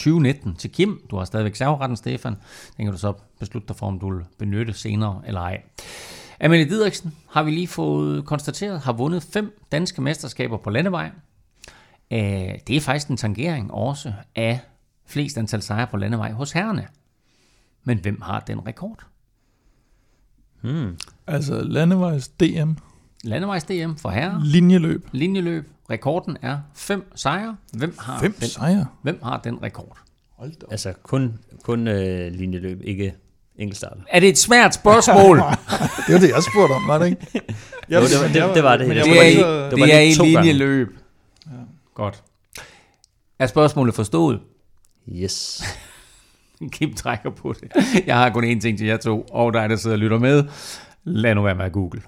20-19 0.51 0.57
til 0.57 0.71
Kim. 0.71 1.01
Du 1.11 1.17
har 1.17 1.25
stadigvæk 1.25 1.55
serveretten, 1.55 1.97
Stefan. 1.97 2.35
Den 2.77 2.85
kan 2.85 2.91
du 2.91 2.97
så 2.97 3.13
beslutte 3.39 3.67
dig 3.67 3.75
for, 3.75 3.87
om 3.87 3.99
du 3.99 4.13
vil 4.13 4.25
benytte 4.37 4.73
senere 4.73 5.21
eller 5.27 5.41
ej. 5.41 5.61
Amelie 6.39 6.69
Didriksen 6.69 7.15
har 7.29 7.43
vi 7.43 7.51
lige 7.51 7.67
fået 7.67 8.25
konstateret, 8.25 8.79
har 8.79 8.93
vundet 8.93 9.23
fem 9.23 9.59
danske 9.71 10.01
mesterskaber 10.01 10.57
på 10.57 10.69
landevej. 10.69 11.09
Uh, 12.11 12.17
det 12.67 12.69
er 12.69 12.81
faktisk 12.81 13.07
en 13.07 13.17
tangering 13.17 13.73
også 13.73 14.13
af 14.35 14.59
flest 15.07 15.37
antal 15.37 15.61
sejre 15.61 15.87
på 15.87 15.97
landevej 15.97 16.31
hos 16.31 16.51
herrene. 16.51 16.87
Men 17.83 17.97
hvem 17.97 18.21
har 18.21 18.39
den 18.39 18.67
rekord? 18.67 19.05
Hmm. 20.61 20.97
Altså 21.29 21.63
landevejs 21.63 22.27
DM. 22.27 22.71
Landevejs 23.23 23.63
DM 23.63 23.95
for 23.97 24.09
herrer. 24.09 24.41
Linjeløb. 24.43 25.07
Linjeløb. 25.11 25.69
Rekorden 25.89 26.37
er 26.41 26.57
fem 26.75 27.11
sejre. 27.15 27.57
Hvem 27.73 27.95
har 27.99 28.19
fem 28.19 28.33
den, 28.33 28.47
sejre? 28.47 28.85
Hvem 29.01 29.19
har 29.23 29.37
den 29.37 29.63
rekord? 29.63 29.97
Hold 30.37 30.51
da. 30.51 30.65
Altså 30.71 30.93
kun, 31.03 31.39
kun 31.63 31.87
øh, 31.87 32.31
linjeløb, 32.31 32.81
ikke 32.83 33.13
enkeltstarter. 33.55 34.01
Er 34.09 34.19
det 34.19 34.29
et 34.29 34.37
svært 34.37 34.73
spørgsmål? 34.73 35.37
det 36.07 36.13
var 36.13 36.19
det, 36.19 36.29
jeg 36.29 36.43
spurgte 36.53 36.73
om, 36.73 36.87
var 36.87 36.97
det 36.97 37.05
ikke? 37.05 37.27
Jeg, 37.89 38.01
jo, 38.01 38.07
det, 38.07 38.19
var, 38.21 38.27
det, 38.27 38.55
det 38.55 38.63
var 38.63 38.77
det. 38.77 38.87
det, 38.87 38.97
er, 38.97 39.69
det, 39.69 39.77
det 39.77 39.93
er 39.93 39.99
i 39.99 40.13
linjeløb. 40.13 40.97
Ja. 41.45 41.51
Godt. 41.93 42.23
Er 43.39 43.47
spørgsmålet 43.47 43.95
forstået? 43.95 44.39
Yes. 45.11 45.63
Kim 46.71 46.93
trækker 46.93 47.29
på 47.29 47.53
det. 47.61 47.71
Jeg 48.07 48.17
har 48.17 48.29
kun 48.29 48.43
én 48.43 48.59
ting 48.59 48.77
til 48.77 48.87
jer 48.87 48.97
to, 48.97 49.21
og 49.31 49.53
dig, 49.53 49.69
der 49.69 49.75
sidder 49.75 49.95
og 49.95 49.99
lytter 49.99 50.19
med. 50.19 50.43
Lad 51.09 51.35
nu 51.35 51.41
være 51.41 51.55
med 51.55 51.65
at 51.65 51.71
google. 51.71 52.01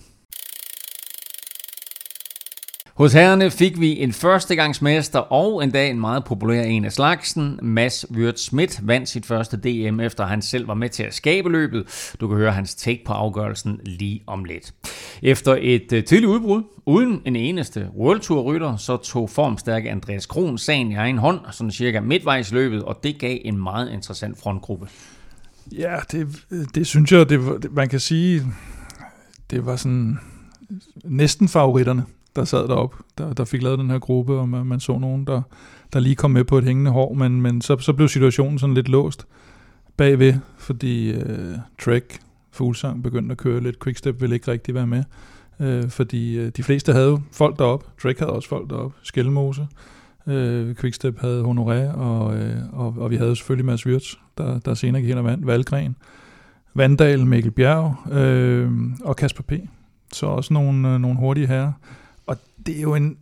Hos 2.94 3.14
herrene 3.14 3.52
fik 3.52 3.80
vi 3.80 4.00
en 4.00 4.14
førstegangsmester 4.14 5.20
og 5.20 5.64
endda 5.64 5.90
en 5.90 6.00
meget 6.00 6.24
populær 6.24 6.64
en 6.64 6.86
af 6.86 6.92
slagsen. 6.92 7.60
Mads 7.62 8.06
Wirt 8.12 8.40
Schmidt 8.40 8.80
vandt 8.88 9.10
sit 9.10 9.26
første 9.26 9.58
DM, 9.58 10.00
efter 10.00 10.26
han 10.26 10.42
selv 10.42 10.68
var 10.68 10.74
med 10.74 10.90
til 10.90 11.04
at 11.04 11.14
skabe 11.14 11.50
løbet. 11.50 12.14
Du 12.20 12.28
kan 12.28 12.38
høre 12.38 12.52
hans 12.52 12.76
take 12.76 13.04
på 13.06 13.14
afgørelsen 13.14 13.80
lige 13.86 14.24
om 14.28 14.44
lidt. 14.44 14.74
Efter 15.22 15.58
et 15.60 15.94
øh, 15.94 16.04
tidligt 16.04 16.30
udbrud, 16.30 16.64
uden 16.86 17.22
en 17.26 17.36
eneste 17.36 17.88
World 17.98 18.20
Tour 18.20 18.42
rytter, 18.42 18.78
så 18.78 18.98
tog 18.98 19.30
formstærke 19.30 19.90
Andreas 19.90 20.26
Kron 20.26 20.58
sagen 20.58 20.92
i 20.92 20.96
egen 20.96 21.18
hånd, 21.18 21.40
sådan 21.52 21.72
cirka 21.72 22.00
midtvejs 22.00 22.52
løbet, 22.52 22.84
og 22.84 23.00
det 23.04 23.20
gav 23.20 23.38
en 23.46 23.58
meget 23.58 23.92
interessant 23.92 24.40
frontgruppe. 24.40 24.88
Ja, 25.72 25.96
det, 26.12 26.28
det 26.76 26.88
synes 26.88 27.12
jeg, 27.12 27.30
det, 27.30 27.72
man 27.72 27.90
kan 27.90 28.00
sige, 28.00 28.44
det 29.52 29.66
var 29.66 29.76
sådan 29.76 30.18
næsten 31.04 31.48
favoritterne 31.48 32.06
der 32.36 32.44
sad 32.44 32.68
derop, 32.68 32.96
der, 33.18 33.34
der 33.34 33.46
fik 33.46 33.62
lavet 33.62 33.80
den 33.80 33.90
her 33.90 34.00
gruppe, 34.00 34.34
og 34.34 34.50
man, 34.50 34.66
man 34.66 34.80
så 34.80 34.98
nogen, 34.98 35.28
der, 35.28 35.42
der 35.94 36.00
lige 36.00 36.16
kom 36.16 36.32
med 36.32 36.44
på 36.44 36.58
et 36.58 36.64
hængende 36.64 36.92
hår, 36.92 37.14
men, 37.14 37.42
men 37.42 37.62
så, 37.62 37.78
så 37.78 37.94
blev 37.94 38.08
situationen 38.08 38.60
sådan 38.60 38.74
lidt 38.74 38.90
låst 38.90 39.28
bagved, 39.98 40.34
fordi 40.58 41.12
øh, 41.12 41.56
Trek, 41.82 42.20
Fuglsang, 42.52 43.04
begyndte 43.04 43.32
at 43.32 43.38
køre 43.38 43.62
lidt, 43.62 43.84
Quickstep 43.84 44.22
ville 44.22 44.36
ikke 44.36 44.52
rigtig 44.52 44.76
være 44.76 44.88
med, 44.88 45.04
øh, 45.60 45.90
fordi 45.90 46.38
øh, 46.38 46.52
de 46.58 46.64
fleste 46.64 46.94
havde 46.94 47.08
jo 47.08 47.20
folk 47.32 47.60
derop, 47.60 47.86
Trek 48.02 48.20
havde 48.20 48.32
også 48.32 48.50
folk 48.50 48.70
derop, 48.70 48.94
Skelmose, 49.04 49.68
øh, 50.28 50.76
Quickstep 50.76 51.20
havde 51.20 51.44
Honoré, 51.44 51.98
og, 51.98 52.38
øh, 52.38 52.56
og, 52.74 52.96
og 52.98 53.12
vi 53.12 53.16
havde 53.16 53.36
selvfølgelig 53.36 53.66
Mads 53.66 53.86
Wirtz, 53.86 54.14
der, 54.38 54.60
der 54.60 54.74
senere 54.74 55.02
gik 55.02 55.10
hen 55.10 55.18
og 55.18 55.24
vandt, 55.24 55.48
Valgren, 55.48 55.96
Vandal, 56.74 57.26
Mikkel 57.26 57.52
Bjerg 57.52 58.12
øh, 58.12 58.72
og 59.04 59.16
Kasper 59.16 59.44
P. 59.44 59.54
Så 60.14 60.26
også 60.26 60.54
nogle, 60.54 60.88
øh, 60.88 61.00
nogle 61.00 61.18
hurtige 61.18 61.48
herrer 61.48 61.72
det 62.66 62.78
er 62.78 62.82
jo 62.82 62.96
en, 62.96 63.18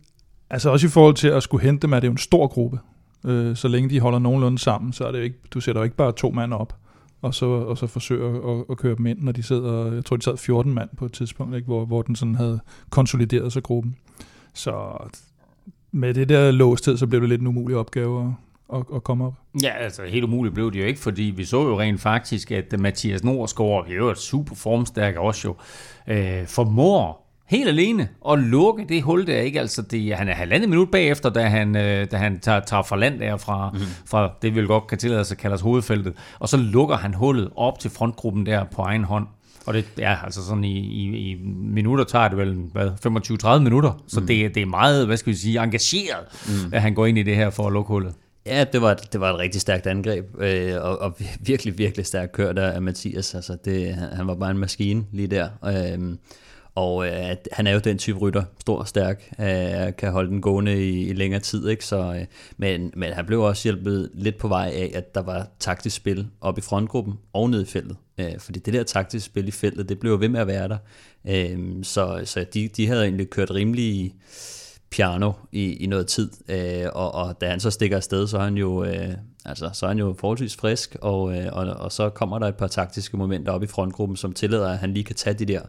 altså 0.50 0.70
også 0.70 0.86
i 0.86 0.90
forhold 0.90 1.14
til 1.14 1.28
at 1.28 1.42
skulle 1.42 1.64
hente 1.64 1.82
dem, 1.82 1.92
er 1.92 2.00
det 2.00 2.06
jo 2.06 2.12
en 2.12 2.18
stor 2.18 2.46
gruppe. 2.46 2.78
Øh, 3.24 3.56
så 3.56 3.68
længe 3.68 3.90
de 3.90 4.00
holder 4.00 4.18
nogenlunde 4.18 4.58
sammen, 4.58 4.92
så 4.92 5.04
er 5.04 5.12
det 5.12 5.18
jo 5.18 5.24
ikke, 5.24 5.38
du 5.54 5.60
sætter 5.60 5.80
jo 5.80 5.84
ikke 5.84 5.96
bare 5.96 6.12
to 6.12 6.30
mand 6.30 6.54
op, 6.54 6.76
og 7.22 7.34
så, 7.34 7.46
og 7.46 7.78
så 7.78 7.86
forsøger 7.86 8.58
at, 8.58 8.64
at 8.70 8.76
køre 8.76 8.96
dem 8.96 9.06
ind, 9.06 9.22
når 9.22 9.32
de 9.32 9.42
sidder, 9.42 9.92
jeg 9.94 10.04
tror 10.04 10.16
de 10.16 10.22
sad 10.22 10.36
14 10.36 10.74
mand 10.74 10.88
på 10.96 11.04
et 11.04 11.12
tidspunkt, 11.12 11.56
ikke, 11.56 11.66
hvor, 11.66 11.84
hvor 11.84 12.02
den 12.02 12.16
sådan 12.16 12.34
havde 12.34 12.60
konsolideret 12.90 13.52
sig 13.52 13.62
gruppen. 13.62 13.96
Så 14.54 14.96
med 15.92 16.14
det 16.14 16.28
der 16.28 16.50
låsthed, 16.50 16.96
så 16.96 17.06
blev 17.06 17.20
det 17.20 17.28
lidt 17.28 17.40
en 17.40 17.46
umulig 17.46 17.76
opgave 17.76 18.36
at, 18.74 18.82
at, 18.94 19.04
komme 19.04 19.26
op. 19.26 19.34
Ja, 19.62 19.70
altså 19.70 20.02
helt 20.02 20.24
umuligt 20.24 20.54
blev 20.54 20.72
det 20.72 20.80
jo 20.80 20.84
ikke, 20.84 21.00
fordi 21.00 21.22
vi 21.22 21.44
så 21.44 21.62
jo 21.62 21.80
rent 21.80 22.00
faktisk, 22.00 22.50
at 22.50 22.74
Mathias 22.78 23.24
Nordsgaard, 23.24 23.88
jo 23.88 24.08
et 24.08 24.18
super 24.18 24.54
formstærk 24.54 25.16
også 25.16 25.48
jo, 25.48 25.56
øh, 26.14 26.46
formår 26.46 27.30
helt 27.50 27.68
alene 27.68 28.08
og 28.20 28.38
lukke 28.38 28.84
det 28.88 29.02
hul 29.02 29.26
der, 29.26 29.40
ikke? 29.40 29.60
Altså, 29.60 29.82
det, 29.82 30.16
han 30.16 30.28
er 30.28 30.34
halvandet 30.34 30.68
minut 30.68 30.90
bagefter, 30.90 31.30
da 31.30 31.42
han, 31.48 31.76
øh, 31.76 32.10
da 32.10 32.16
han 32.16 32.40
tager, 32.40 32.60
tager 32.60 32.82
fra 32.82 32.96
land 32.96 33.20
der 33.20 33.36
fra, 33.36 33.70
mm. 33.70 33.78
fra 34.06 34.32
det, 34.42 34.54
vi 34.54 34.66
godt 34.66 34.86
kan 34.86 34.98
tillade 34.98 35.24
sig 35.24 35.38
kaldes 35.38 35.60
hovedfeltet, 35.60 36.14
og 36.38 36.48
så 36.48 36.56
lukker 36.56 36.96
han 36.96 37.14
hullet 37.14 37.50
op 37.56 37.78
til 37.78 37.90
frontgruppen 37.90 38.46
der 38.46 38.64
på 38.64 38.82
egen 38.82 39.04
hånd. 39.04 39.26
Og 39.66 39.74
det 39.74 39.84
er 39.98 40.10
ja, 40.10 40.16
altså 40.24 40.44
sådan 40.46 40.64
i, 40.64 40.78
i, 40.78 41.30
i 41.30 41.36
minutter 41.60 42.04
tager 42.04 42.28
det 42.28 42.38
vel 42.38 42.54
hvad, 42.72 43.56
25-30 43.56 43.62
minutter, 43.62 43.92
så 44.06 44.20
mm. 44.20 44.26
det, 44.26 44.54
det 44.54 44.62
er 44.62 44.66
meget, 44.66 45.06
hvad 45.06 45.16
skal 45.16 45.32
vi 45.32 45.38
sige, 45.38 45.62
engageret, 45.62 46.24
mm. 46.48 46.72
at 46.72 46.82
han 46.82 46.94
går 46.94 47.06
ind 47.06 47.18
i 47.18 47.22
det 47.22 47.36
her 47.36 47.50
for 47.50 47.66
at 47.66 47.72
lukke 47.72 47.88
hullet. 47.88 48.14
Ja, 48.46 48.64
det 48.72 48.82
var, 48.82 48.94
det 48.94 49.20
var 49.20 49.32
et 49.32 49.38
rigtig 49.38 49.60
stærkt 49.60 49.86
angreb, 49.86 50.26
øh, 50.38 50.74
og, 50.82 50.98
og 50.98 51.16
virkelig, 51.40 51.78
virkelig 51.78 52.06
stærkt 52.06 52.32
kørt 52.32 52.58
af 52.58 52.82
Mathias. 52.82 53.34
Altså 53.34 53.56
det, 53.64 53.94
han 53.94 54.26
var 54.26 54.34
bare 54.34 54.50
en 54.50 54.58
maskine 54.58 55.04
lige 55.12 55.26
der. 55.26 55.48
Øh, 55.64 56.16
og 56.74 57.06
øh, 57.06 57.36
han 57.52 57.66
er 57.66 57.72
jo 57.72 57.78
den 57.78 57.98
type 57.98 58.18
rytter, 58.18 58.44
stor 58.60 58.78
og 58.78 58.88
stærk, 58.88 59.32
øh, 59.40 59.96
kan 59.98 60.12
holde 60.12 60.30
den 60.30 60.40
gående 60.40 60.88
i, 60.88 61.08
i 61.08 61.12
længere 61.12 61.40
tid. 61.40 61.68
Ikke? 61.68 61.84
Så, 61.84 62.14
øh, 62.14 62.24
men, 62.56 62.92
men 62.96 63.12
han 63.12 63.26
blev 63.26 63.42
også 63.42 63.68
hjulpet 63.68 64.10
lidt 64.14 64.38
på 64.38 64.48
vej 64.48 64.72
af, 64.74 64.90
at 64.94 65.14
der 65.14 65.22
var 65.22 65.48
taktisk 65.58 65.96
spil 65.96 66.26
op 66.40 66.58
i 66.58 66.60
frontgruppen 66.60 67.14
og 67.32 67.50
ned 67.50 67.62
i 67.62 67.66
feltet. 67.66 67.96
Øh, 68.18 68.38
fordi 68.38 68.58
det 68.58 68.74
der 68.74 68.82
taktiske 68.82 69.26
spil 69.26 69.48
i 69.48 69.50
feltet, 69.50 69.88
det 69.88 70.00
blev 70.00 70.20
ved 70.20 70.28
med 70.28 70.40
at 70.40 70.46
være 70.46 70.68
der. 70.68 70.78
Øh, 71.28 71.58
så 71.82 72.20
så 72.24 72.44
de, 72.54 72.68
de 72.68 72.86
havde 72.86 73.02
egentlig 73.02 73.30
kørt 73.30 73.50
rimelig 73.50 74.14
piano 74.90 75.32
i, 75.52 75.72
i 75.72 75.86
noget 75.86 76.06
tid, 76.06 76.30
øh, 76.48 76.86
og, 76.92 77.14
og 77.14 77.40
da 77.40 77.50
han 77.50 77.60
så 77.60 77.70
stikker 77.70 77.96
afsted, 77.96 78.26
så 78.26 78.38
er 78.38 78.42
han 78.42 78.56
jo, 78.56 78.84
øh, 78.84 79.14
altså, 79.44 79.70
så 79.72 79.86
er 79.86 79.90
han 79.90 79.98
jo 79.98 80.14
forholdsvis 80.18 80.56
frisk, 80.56 80.96
og, 81.02 81.36
øh, 81.36 81.46
og, 81.52 81.66
og 81.66 81.92
så 81.92 82.08
kommer 82.08 82.38
der 82.38 82.46
et 82.46 82.56
par 82.56 82.66
taktiske 82.66 83.16
momenter 83.16 83.52
op 83.52 83.62
i 83.62 83.66
frontgruppen, 83.66 84.16
som 84.16 84.32
tillader, 84.32 84.68
at 84.68 84.78
han 84.78 84.94
lige 84.94 85.04
kan 85.04 85.16
tage 85.16 85.34
de 85.34 85.44
der 85.44 85.62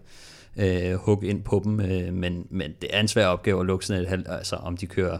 øh, 0.58 0.94
hugge 0.94 1.28
ind 1.28 1.44
på 1.44 1.62
dem, 1.64 1.80
øh, 1.80 2.14
men, 2.14 2.48
men 2.50 2.72
det 2.82 2.90
er 2.94 3.00
en 3.00 3.08
svær 3.08 3.28
opgave 3.28 3.60
at 3.60 3.66
lukke 3.66 3.86
sådan 3.86 4.04
et 4.04 4.10
halv, 4.10 4.26
altså 4.28 4.56
om 4.56 4.78
de 4.78 4.86
kører 4.86 5.18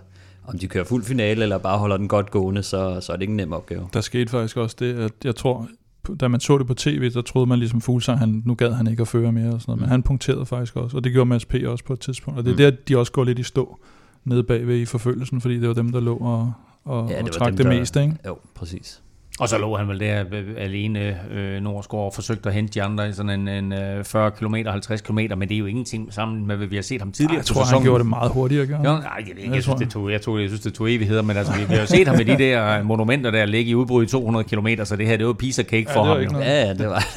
Om 0.48 0.60
de 0.60 0.68
kører 0.68 0.84
fuld 0.84 1.04
finale, 1.04 1.44
eller 1.44 1.58
bare 1.58 1.78
holder 1.78 1.98
den 1.98 2.08
godt 2.08 2.32
gående, 2.32 2.64
så, 2.64 3.02
så 3.02 3.12
er 3.12 3.16
det 3.16 3.22
ikke 3.22 3.32
en 3.32 3.38
nem 3.38 3.54
opgave. 3.54 3.90
Der 3.94 4.02
skete 4.02 4.30
faktisk 4.32 4.58
også 4.58 4.76
det, 4.80 5.00
at 5.00 5.12
jeg 5.24 5.36
tror, 5.36 5.68
da 6.20 6.28
man 6.28 6.40
så 6.40 6.58
det 6.58 6.68
på 6.68 6.74
tv, 6.74 7.12
så 7.12 7.22
troede 7.22 7.48
man 7.48 7.60
ligesom 7.60 7.82
Fuglsang, 7.82 8.20
han, 8.20 8.44
nu 8.46 8.56
gad 8.56 8.72
han 8.72 8.88
ikke 8.88 9.02
at 9.02 9.08
føre 9.08 9.32
mere 9.32 9.54
og 9.54 9.62
sådan 9.62 9.72
noget, 9.72 9.78
mm. 9.78 9.82
men 9.82 9.90
han 9.90 10.04
punkterede 10.04 10.46
faktisk 10.46 10.76
også, 10.76 10.98
og 10.98 11.04
det 11.04 11.12
gjorde 11.12 11.30
Mads 11.30 11.46
P. 11.46 11.56
også 11.66 11.84
på 11.84 11.94
et 11.94 12.00
tidspunkt, 12.00 12.40
og 12.40 12.46
det 12.46 12.52
er 12.52 12.54
mm. 12.54 12.78
der, 12.78 12.84
de 12.88 12.98
også 12.98 13.12
går 13.12 13.24
lidt 13.24 13.40
i 13.40 13.44
stå 13.44 13.80
nede 14.24 14.44
bagved 14.44 14.78
i 14.78 14.86
forfølgelsen, 14.86 15.42
fordi 15.42 15.60
det 15.60 15.68
var 15.68 15.74
dem, 15.74 15.92
der 15.92 16.00
lå 16.00 16.18
og, 16.18 16.54
og, 16.84 17.10
ja, 17.10 17.18
det 17.18 17.28
og 17.28 17.32
trak 17.32 17.48
dem, 17.48 17.58
det 17.58 17.66
der, 17.66 17.80
meste, 17.80 18.02
ikke? 18.02 18.16
Jo, 18.28 18.38
præcis. 18.56 19.02
Og 19.42 19.50
så 19.50 19.58
lå 19.58 19.78
han 19.78 19.88
vel 19.88 20.00
der 20.00 20.24
øh, 20.32 20.44
alene, 20.58 21.20
øh, 21.32 21.62
Nordsgaard, 21.62 22.06
og 22.06 22.14
forsøgte 22.14 22.50
at 22.50 22.56
hente 22.56 22.74
de 22.74 22.84
andre 22.84 23.10
i 23.10 23.14
sådan 23.14 23.48
en, 23.48 23.74
en 23.74 24.06
40 24.06 24.32
km, 24.32 24.56
50 24.56 25.02
km, 25.02 25.20
men 25.38 25.42
det 25.42 25.52
er 25.52 25.58
jo 25.58 25.66
ingenting 25.66 26.14
sammen 26.14 26.48
med, 26.48 26.56
hvad 26.56 26.68
vi 26.68 26.76
har 26.76 26.84
set 26.84 27.02
ham 27.02 27.12
tidligere. 27.12 27.34
Ej, 27.34 27.38
jeg 27.38 27.46
tror, 27.46 27.64
han 27.64 27.84
gjorde 27.84 28.00
det 28.00 28.10
meget 28.10 28.32
hurtigere. 28.32 28.66
Gjorde 28.66 28.90
jo, 28.90 28.98
nej, 28.98 29.24
jeg, 29.28 29.38
ikke, 29.38 29.56
jeg, 29.56 29.64
synes, 29.64 29.80
det 29.80 29.90
tog, 29.90 30.12
jeg, 30.12 30.22
tog, 30.22 30.42
jeg 30.42 30.50
synes, 30.50 30.62
det 30.62 30.74
tog 30.74 30.92
evigheder, 30.92 31.22
men 31.22 31.38
altså, 31.38 31.54
vi, 31.54 31.60
vi 31.60 31.74
har 31.74 31.82
jo 31.82 31.88
set 31.88 32.08
ham 32.08 32.18
med 32.18 32.26
de 32.26 32.38
der 32.38 32.84
monumenter, 32.84 33.32
der 33.32 33.46
ligger 33.46 33.72
i 33.72 33.76
udbrud 33.76 34.04
i 34.04 34.08
200 34.08 34.46
km, 34.46 34.68
så 34.84 34.96
det 34.96 35.08
her, 35.08 35.18
det 35.18 35.28
var 35.28 35.34
piece 35.34 35.62
of 35.62 35.68
cake 35.68 35.88
for 35.94 36.08
ja, 36.08 36.14
ham. 36.14 36.36
Jo. 36.36 36.40
Ja, 36.40 36.66
ja, 36.68 36.74
det 36.74 36.88
var. 36.88 37.08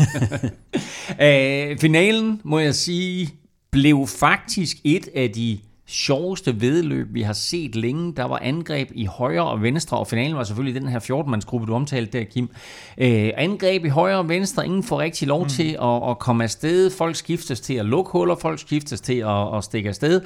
Æh, 1.21 1.79
finalen, 1.87 2.41
må 2.45 2.59
jeg 2.59 2.75
sige, 2.75 3.29
blev 3.73 4.07
faktisk 4.07 4.77
et 4.85 5.09
af 5.15 5.31
de 5.31 5.59
sjoveste 5.87 6.61
vedløb, 6.61 7.07
vi 7.11 7.23
har 7.23 7.33
set 7.33 7.77
længe. 7.77 8.13
Der 8.17 8.25
var 8.25 8.39
angreb 8.43 8.91
i 8.95 9.05
højre 9.05 9.45
og 9.45 9.63
venstre, 9.63 9.99
og 9.99 10.07
finalen 10.07 10.37
var 10.37 10.45
selvfølgelig 10.45 10.81
den 10.83 10.91
her 10.91 11.01
14-mandsgruppe, 11.01 11.67
du 11.67 11.75
omtalte 11.75 12.19
der, 12.19 12.25
Kim. 12.25 12.51
Øh, 12.99 13.31
angreb 13.37 13.85
i 13.85 13.89
højre 13.89 14.19
og 14.19 14.29
venstre, 14.29 14.67
ingen 14.67 14.83
får 14.83 15.01
rigtig 15.01 15.29
lov 15.29 15.43
mm. 15.43 15.49
til 15.49 15.77
at, 15.83 16.11
at 16.11 16.19
komme 16.19 16.45
afsted. 16.45 16.91
Folk 16.91 17.17
skiftes 17.17 17.61
til 17.61 17.75
at 17.75 17.85
lukke 17.85 18.11
huller, 18.11 18.37
folk 18.37 18.59
skiftes 18.59 19.01
til 19.01 19.19
at, 19.19 19.57
at 19.57 19.65
stikke 19.65 19.89
afsted. 19.89 20.21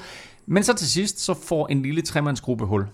Men 0.46 0.62
så 0.62 0.74
til 0.74 0.88
sidst, 0.88 1.20
så 1.20 1.34
får 1.34 1.66
en 1.66 1.82
lille 1.82 2.02
tremandsgruppe 2.02 2.64
hul. 2.66 2.86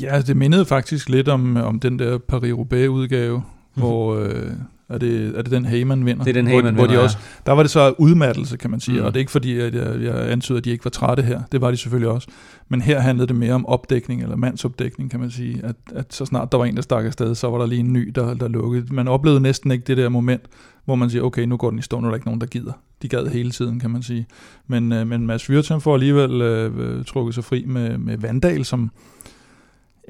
Ja, 0.00 0.20
det 0.20 0.36
mindede 0.36 0.66
faktisk 0.66 1.08
lidt 1.08 1.28
om, 1.28 1.56
om 1.56 1.80
den 1.80 1.98
der 1.98 2.18
Paris-Roubaix-udgave. 2.18 3.42
Hvor... 3.74 4.14
Øh 4.16 4.52
er 4.92 4.98
det, 4.98 5.38
er 5.38 5.42
det 5.42 5.50
den 5.50 5.64
Heyman 5.64 6.06
vinder? 6.06 6.24
Det 6.24 6.30
er 6.30 6.42
den 6.42 6.46
Heyman 6.46 6.74
hvor, 6.74 6.86
hvor 6.86 6.94
de 6.94 7.00
også, 7.00 7.18
Der 7.46 7.52
var 7.52 7.62
det 7.62 7.70
så 7.70 7.94
udmattelse, 7.98 8.56
kan 8.56 8.70
man 8.70 8.80
sige, 8.80 9.00
mm. 9.00 9.04
og 9.04 9.14
det 9.14 9.16
er 9.16 9.20
ikke 9.20 9.32
fordi, 9.32 9.58
at 9.58 9.74
jeg, 9.74 10.02
jeg 10.02 10.30
antyder, 10.32 10.58
at 10.58 10.64
de 10.64 10.70
ikke 10.70 10.84
var 10.84 10.90
trætte 10.90 11.22
her. 11.22 11.40
Det 11.52 11.60
var 11.60 11.70
de 11.70 11.76
selvfølgelig 11.76 12.10
også. 12.10 12.28
Men 12.68 12.80
her 12.80 13.00
handlede 13.00 13.26
det 13.26 13.36
mere 13.36 13.54
om 13.54 13.66
opdækning, 13.66 14.22
eller 14.22 14.36
mandsopdækning, 14.36 15.10
kan 15.10 15.20
man 15.20 15.30
sige. 15.30 15.60
At, 15.64 15.76
at 15.94 16.14
så 16.14 16.24
snart 16.24 16.52
der 16.52 16.58
var 16.58 16.64
en, 16.64 16.76
der 16.76 16.82
stak 16.82 17.04
afsted, 17.04 17.34
så 17.34 17.50
var 17.50 17.58
der 17.58 17.66
lige 17.66 17.80
en 17.80 17.92
ny, 17.92 18.12
der, 18.14 18.34
der 18.34 18.48
lukkede. 18.48 18.94
Man 18.94 19.08
oplevede 19.08 19.40
næsten 19.40 19.70
ikke 19.70 19.84
det 19.84 19.96
der 19.96 20.08
moment, 20.08 20.42
hvor 20.84 20.94
man 20.94 21.10
siger, 21.10 21.22
okay, 21.22 21.42
nu 21.42 21.56
går 21.56 21.70
den 21.70 21.78
i 21.78 21.82
stå, 21.82 22.00
nu 22.00 22.06
er 22.06 22.10
der 22.10 22.16
ikke 22.16 22.26
nogen, 22.26 22.40
der 22.40 22.46
gider. 22.46 22.72
De 23.02 23.08
gad 23.08 23.26
hele 23.26 23.50
tiden, 23.50 23.80
kan 23.80 23.90
man 23.90 24.02
sige. 24.02 24.26
Men, 24.66 24.92
øh, 24.92 25.06
men 25.06 25.26
Mads 25.26 25.50
Wirtgen 25.50 25.80
får 25.80 25.94
alligevel 25.94 26.42
øh, 26.42 27.04
trukket 27.04 27.34
sig 27.34 27.44
fri 27.44 27.64
med, 27.66 27.98
med 27.98 28.18
Vandal, 28.18 28.64
som 28.64 28.90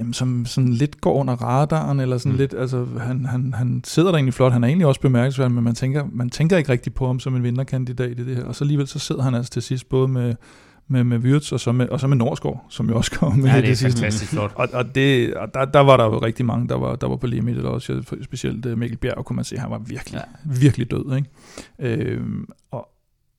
jamen, 0.02 0.14
som 0.14 0.46
sådan 0.46 0.72
lidt 0.72 1.00
går 1.00 1.14
under 1.14 1.34
radaren, 1.34 2.00
eller 2.00 2.18
sådan 2.18 2.32
mm. 2.32 2.38
lidt, 2.38 2.54
altså 2.58 2.86
han, 3.00 3.24
han, 3.24 3.54
han 3.54 3.80
sidder 3.84 4.08
der 4.08 4.16
egentlig 4.16 4.34
flot, 4.34 4.52
han 4.52 4.64
er 4.64 4.68
egentlig 4.68 4.86
også 4.86 5.00
bemærkelsesværdig, 5.00 5.54
men 5.54 5.64
man 5.64 5.74
tænker, 5.74 6.04
man 6.12 6.30
tænker 6.30 6.56
ikke 6.56 6.72
rigtig 6.72 6.94
på 6.94 7.06
ham 7.06 7.20
som 7.20 7.36
en 7.36 7.42
vinderkandidat 7.42 8.18
i 8.18 8.24
det 8.24 8.36
her, 8.36 8.44
og 8.44 8.54
så 8.54 8.64
alligevel 8.64 8.86
så 8.86 8.98
sidder 8.98 9.22
han 9.22 9.34
altså 9.34 9.50
til 9.50 9.62
sidst 9.62 9.88
både 9.88 10.08
med, 10.08 10.34
med, 10.88 11.04
med 11.04 11.18
Wirtz 11.18 11.52
og 11.52 11.60
så 11.60 11.72
med, 11.72 11.88
og 11.88 12.00
så 12.00 12.06
med 12.06 12.16
Norsgaard, 12.16 12.66
som 12.68 12.88
jo 12.88 12.96
også 12.96 13.10
kom 13.10 13.38
med 13.38 13.50
ja, 13.50 13.56
det, 13.56 13.64
det 13.64 13.78
sidste. 13.78 14.00
fantastisk 14.00 14.32
flot. 14.32 14.52
Og, 14.54 14.68
og, 14.72 14.94
det, 14.94 15.34
og 15.34 15.54
der, 15.54 15.64
der, 15.64 15.80
var 15.80 15.96
der 15.96 16.04
jo 16.04 16.18
rigtig 16.18 16.46
mange, 16.46 16.68
der 16.68 16.74
var, 16.74 16.96
der 16.96 17.08
var 17.08 17.16
på 17.16 17.26
limit, 17.26 17.56
eller 17.56 17.70
også 17.70 18.02
specielt 18.22 18.66
øh, 18.66 18.78
Mikkel 18.78 18.98
Bjerg, 18.98 19.24
kunne 19.24 19.36
man 19.36 19.44
se, 19.44 19.58
han 19.58 19.70
var 19.70 19.78
virkelig, 19.78 20.20
ja. 20.44 20.52
virkelig 20.60 20.90
død. 20.90 21.16
Ikke? 21.16 21.28
Øhm, 21.78 22.44
og, 22.70 22.88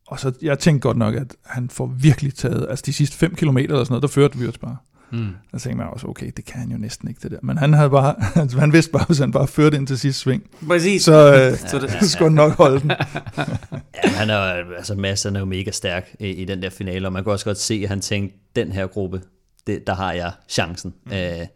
og 0.08 0.20
så, 0.20 0.32
jeg 0.42 0.60
tænkte 0.60 0.88
godt 0.88 0.98
nok, 0.98 1.16
at 1.16 1.36
han 1.46 1.70
får 1.70 1.86
virkelig 1.86 2.34
taget, 2.34 2.66
altså 2.70 2.84
de 2.86 2.94
sidste 2.94 3.18
5 3.18 3.36
km 3.36 3.58
eller 3.58 3.84
sådan 3.84 3.86
noget, 3.90 4.02
der 4.02 4.08
førte 4.08 4.38
Wirtz 4.40 4.58
bare. 4.58 4.78
Mm. 5.14 5.28
Der 5.52 5.58
tænkte 5.58 5.78
man 5.78 5.88
også, 5.88 6.08
okay, 6.08 6.32
det 6.38 6.46
kan 6.46 6.60
han 6.60 6.72
jo 6.72 6.78
næsten 6.78 7.08
ikke 7.10 7.20
det 7.24 7.32
der. 7.32 7.38
Men 7.42 7.58
han 7.58 7.74
havde 7.74 7.90
bare, 7.90 8.16
han 8.60 8.74
vidste 8.74 8.92
bare, 8.92 9.06
hvis 9.08 9.18
han 9.18 9.32
bare 9.32 9.48
førte 9.48 9.78
ind 9.78 9.88
til 9.88 10.00
sidste 10.00 10.22
sving, 10.22 10.44
Præcis. 10.68 11.04
så, 11.04 11.34
øh, 11.34 11.58
så 11.70 11.80
det, 11.80 12.10
skulle 12.10 12.30
han 12.30 12.36
nok 12.36 12.52
holde 12.52 12.80
den. 12.80 12.92
ja, 14.04 14.10
han 14.10 14.30
er, 14.30 14.38
altså 14.78 14.96
Mads 14.96 15.26
er 15.26 15.40
jo 15.40 15.46
mega 15.46 15.72
stærk 15.72 16.16
i, 16.20 16.28
i 16.28 16.46
den 16.46 16.62
der 16.62 16.70
finale, 16.70 17.08
og 17.08 17.14
man 17.14 17.24
kan 17.24 17.32
også 17.32 17.46
godt 17.46 17.58
se, 17.58 17.80
at 17.84 17.90
han 17.90 18.02
tænkte, 18.02 18.38
den 18.56 18.72
her 18.72 18.88
gruppe, 18.88 19.22
det, 19.68 19.88
der 19.88 19.96
har 19.96 20.14
jeg 20.14 20.32
chancen. 20.50 20.94
Mm. 21.06 21.14
Øh, 21.14 21.48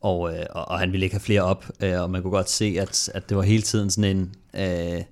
og, 0.00 0.34
øh, 0.34 0.46
og, 0.50 0.68
og 0.68 0.78
han 0.78 0.92
ville 0.92 1.04
ikke 1.06 1.14
have 1.14 1.20
flere 1.20 1.42
op, 1.42 1.70
øh, 1.80 2.02
og 2.02 2.10
man 2.10 2.22
kunne 2.22 2.30
godt 2.30 2.50
se, 2.50 2.76
at, 2.80 3.10
at 3.14 3.28
det 3.28 3.36
var 3.36 3.42
hele 3.42 3.62
tiden 3.62 3.90
sådan 3.90 4.16
en... 4.16 4.34
Øh, 4.54 5.02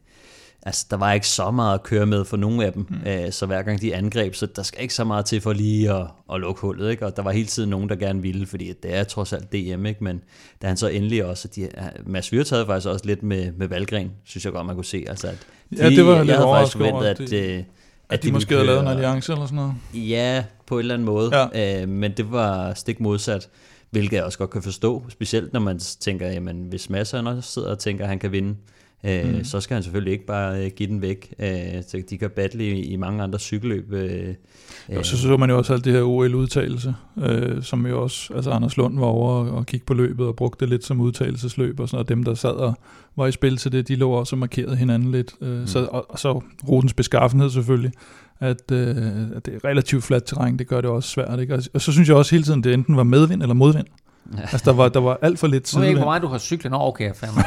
altså, 0.63 0.87
der 0.91 0.97
var 0.97 1.13
ikke 1.13 1.29
så 1.29 1.51
meget 1.51 1.75
at 1.75 1.83
køre 1.83 2.07
med 2.07 2.25
for 2.25 2.37
nogle 2.37 2.65
af 2.67 2.73
dem, 2.73 2.87
mm. 2.91 3.11
øh, 3.11 3.33
så 3.33 3.47
hver 3.47 3.63
gang 3.63 3.81
de 3.81 3.95
angreb, 3.95 4.35
så 4.35 4.47
der 4.47 4.63
skal 4.63 4.83
ikke 4.83 4.95
så 4.95 5.05
meget 5.05 5.25
til 5.25 5.41
for 5.41 5.53
lige 5.53 5.93
at, 5.93 6.07
at 6.33 6.41
lukke 6.41 6.61
hullet, 6.61 6.91
ikke? 6.91 7.07
og 7.07 7.17
der 7.17 7.23
var 7.23 7.31
hele 7.31 7.47
tiden 7.47 7.71
nogen, 7.71 7.89
der 7.89 7.97
gerne 7.97 8.23
ville, 8.23 8.47
fordi 8.47 8.73
det 8.83 8.95
er 8.95 9.05
trods 9.05 9.33
alt 9.33 9.53
DM, 9.53 9.87
ikke? 9.87 10.05
men 10.05 10.23
da 10.63 10.67
han 10.67 10.77
så 10.77 10.89
endelig 10.89 11.25
også, 11.25 11.49
de, 11.49 11.69
Mads 12.07 12.33
Vyrt 12.33 12.51
havde 12.51 12.67
faktisk 12.67 12.89
også 12.89 13.07
lidt 13.07 13.23
med, 13.23 13.53
med 13.53 13.69
Valgren, 13.69 14.11
synes 14.25 14.45
jeg 14.45 14.53
godt, 14.53 14.67
man 14.67 14.75
kunne 14.75 14.85
se, 14.85 15.05
altså, 15.09 15.27
at 15.29 15.47
de, 15.71 15.77
ja, 15.85 15.91
det 15.91 16.07
var 16.07 16.17
jeg 16.17 16.25
lidt 16.25 16.37
havde 16.37 16.49
faktisk 16.55 16.77
forventet, 16.77 17.07
at, 17.07 17.21
at, 17.21 17.33
at, 17.33 17.65
at 18.09 18.23
de, 18.23 18.29
de 18.29 18.33
måske 18.33 18.55
havde 18.55 18.67
lavet 18.67 18.81
en 18.81 18.89
alliance 18.89 19.33
eller 19.33 19.47
sådan 19.47 19.57
noget. 19.57 19.75
Ja, 19.95 20.45
på 20.67 20.75
en 20.75 20.81
eller 20.81 20.95
anden 20.95 21.07
måde, 21.07 21.49
ja. 21.55 21.83
øh, 21.83 21.89
men 21.89 22.13
det 22.17 22.33
var 22.33 22.75
stik 22.75 23.01
modsat, 23.01 23.49
hvilket 23.91 24.17
jeg 24.17 24.25
også 24.25 24.39
godt 24.39 24.51
kan 24.51 24.63
forstå, 24.63 25.05
specielt 25.09 25.53
når 25.53 25.61
man 25.61 25.79
tænker, 25.79 26.29
jamen 26.29 26.67
hvis 26.69 26.91
Mads 26.91 27.15
også 27.15 27.53
sidder 27.53 27.71
og 27.71 27.79
tænker, 27.79 28.05
at 28.05 28.09
han 28.09 28.19
kan 28.19 28.33
vinde, 28.33 28.55
øh, 29.05 29.35
mm. 29.35 29.45
så 29.45 29.61
skal 29.61 29.75
han 29.75 29.83
selvfølgelig 29.83 30.13
ikke 30.13 30.27
bare 30.27 30.65
øh, 30.65 30.71
give 30.77 30.89
den 30.89 31.03
væk. 31.03 31.35
Øh, 31.39 31.83
så 31.89 32.03
de 32.11 32.19
kan 32.19 32.31
battle 32.31 32.65
i, 32.65 32.93
i 32.93 32.97
mange 32.97 33.23
andre 33.23 33.39
cykelløb. 33.39 33.93
Øh, 33.93 34.35
jo, 34.95 35.03
så 35.03 35.17
så 35.17 35.37
man 35.37 35.51
jo 35.51 35.59
også 35.59 35.73
alt 35.73 35.85
det 35.85 35.93
her 35.93 36.03
OL-udtalelse, 36.03 36.95
øh, 37.23 37.63
som 37.63 37.87
jo 37.87 38.03
også, 38.03 38.35
altså 38.35 38.51
Anders 38.51 38.77
Lund 38.77 38.99
var 38.99 39.07
over 39.07 39.33
og 39.33 39.67
kigge 39.67 39.87
på 39.87 39.95
løbet 39.95 40.27
og 40.27 40.37
brugte 40.37 40.61
det 40.61 40.69
lidt 40.69 40.85
som 40.85 41.01
udtalelsesløb, 41.01 41.81
og, 41.81 41.89
sådan, 41.89 42.01
og 42.01 42.09
dem, 42.09 42.25
der 42.25 42.35
sad 42.35 42.51
og 42.51 42.75
var 43.17 43.27
i 43.27 43.33
spil 43.33 43.57
til 43.57 43.73
det, 43.73 43.89
de 43.89 43.97
lå 43.97 44.11
også 44.11 44.37
og 44.37 44.39
markerede 44.39 44.77
hinanden 44.77 45.13
lidt. 45.13 45.35
Øh, 45.41 45.61
mm. 45.61 45.67
så, 45.67 45.85
og, 45.85 46.07
og 46.09 46.19
så 46.19 46.43
rutens 46.69 46.95
beskaffenhed 46.95 47.51
selvfølgelig, 47.51 47.93
at, 48.41 48.73
øh, 48.73 48.97
at 49.37 49.47
det 49.47 49.55
er 49.55 49.65
relativt 49.65 50.05
fladt 50.05 50.25
terræn, 50.27 50.59
det 50.59 50.67
gør 50.69 50.81
det 50.81 50.91
også 50.91 51.09
svært. 51.09 51.41
Ikke? 51.41 51.55
Og, 51.55 51.63
og 51.75 51.81
så 51.81 51.93
synes 51.93 52.09
jeg 52.09 52.17
også 52.17 52.35
hele 52.35 52.45
tiden, 52.45 52.65
det 52.65 52.75
enten 52.75 52.97
var 52.97 53.03
medvind 53.03 53.43
eller 53.43 53.55
modvind. 53.55 53.87
Altså, 54.53 54.63
der 54.65 54.73
var, 54.73 54.89
der 54.89 55.01
var 55.01 55.19
alt 55.23 55.39
for 55.39 55.47
lidt 55.47 55.69
sidevind. 55.69 55.85
Jeg 55.85 55.89
ved 55.89 55.91
ikke, 55.91 55.99
hvor 55.99 56.11
meget 56.11 56.23
du 56.23 56.29
har 56.29 56.39
cyklet. 56.39 56.71
Nå, 56.71 56.79
okay, 56.81 57.15
fandme. 57.15 57.43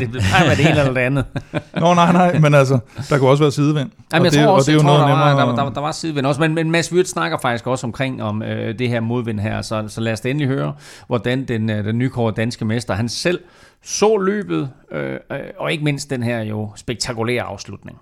det 0.00 0.10
plejer 0.10 0.44
være 0.44 0.56
det 0.60 0.66
ene 0.70 0.80
eller 0.80 0.92
det 0.92 1.00
andet. 1.00 1.24
Nå, 1.80 1.94
nej, 1.94 2.12
nej, 2.12 2.38
men 2.38 2.54
altså, 2.54 2.78
der 3.08 3.18
kunne 3.18 3.30
også 3.30 3.42
være 3.42 3.52
sidevind. 3.52 3.90
Jamen, 4.12 4.24
jeg 4.24 4.32
det, 4.32 4.44
tror 4.44 4.52
også, 4.52 4.72
og 4.72 4.74
det 4.74 4.86
er 4.86 4.92
jo 4.92 4.98
noget 4.98 5.00
der, 5.00 5.44
var, 5.44 5.56
der, 5.56 5.64
der, 5.64 5.70
der, 5.70 5.80
var 5.80 5.92
sidevind 5.92 6.26
også, 6.26 6.40
men, 6.40 6.54
men 6.54 6.70
Mads 6.70 6.92
Wirtz 6.92 7.10
snakker 7.10 7.38
faktisk 7.42 7.66
også 7.66 7.86
omkring 7.86 8.22
om 8.22 8.42
øh, 8.42 8.78
det 8.78 8.88
her 8.88 9.00
modvind 9.00 9.40
her, 9.40 9.62
så, 9.62 9.84
så 9.88 10.00
lad 10.00 10.12
os 10.12 10.20
endelig 10.20 10.48
høre, 10.48 10.74
hvordan 11.06 11.44
den, 11.44 11.70
øh, 11.70 11.84
den 11.84 11.98
nykårede 11.98 12.36
danske 12.36 12.64
mester, 12.64 12.94
han 12.94 13.08
selv 13.08 13.40
så 13.82 14.16
løbet, 14.16 14.70
øh, 14.92 15.12
øh, 15.32 15.38
og 15.58 15.72
ikke 15.72 15.84
mindst 15.84 16.10
den 16.10 16.22
her 16.22 16.40
jo 16.40 16.72
spektakulære 16.76 17.42
afslutning. 17.42 17.98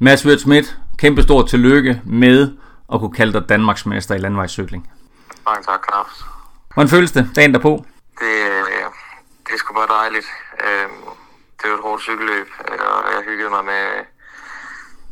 Mads 0.00 0.26
Wirtz 0.26 0.42
Schmidt, 0.42 0.78
kæmpe 0.98 1.22
stort 1.22 1.48
tillykke 1.48 2.00
med 2.04 2.50
at 2.92 3.00
kunne 3.00 3.12
kalde 3.12 3.32
dig 3.32 3.48
Danmarks 3.48 3.86
mester 3.86 4.14
i 4.14 4.18
landvejscykling. 4.18 4.90
Mange 5.46 5.62
tak, 5.62 5.80
Kraft. 5.80 6.41
Hvordan 6.74 6.88
føles 6.88 7.12
det 7.12 7.30
dagen 7.36 7.54
derpå? 7.54 7.84
Det, 8.20 8.34
øh, 8.50 8.64
det 9.46 9.52
er 9.54 9.58
sgu 9.58 9.74
bare 9.74 9.98
dejligt. 10.00 10.26
Øh, 10.66 10.88
det 11.58 11.70
var 11.70 11.76
et 11.76 11.82
hårdt 11.82 12.02
cykelløb, 12.02 12.48
øh, 12.68 12.78
og 13.04 13.12
jeg 13.14 13.22
hyggede 13.28 13.50
mig 13.50 13.64
med, 13.64 13.84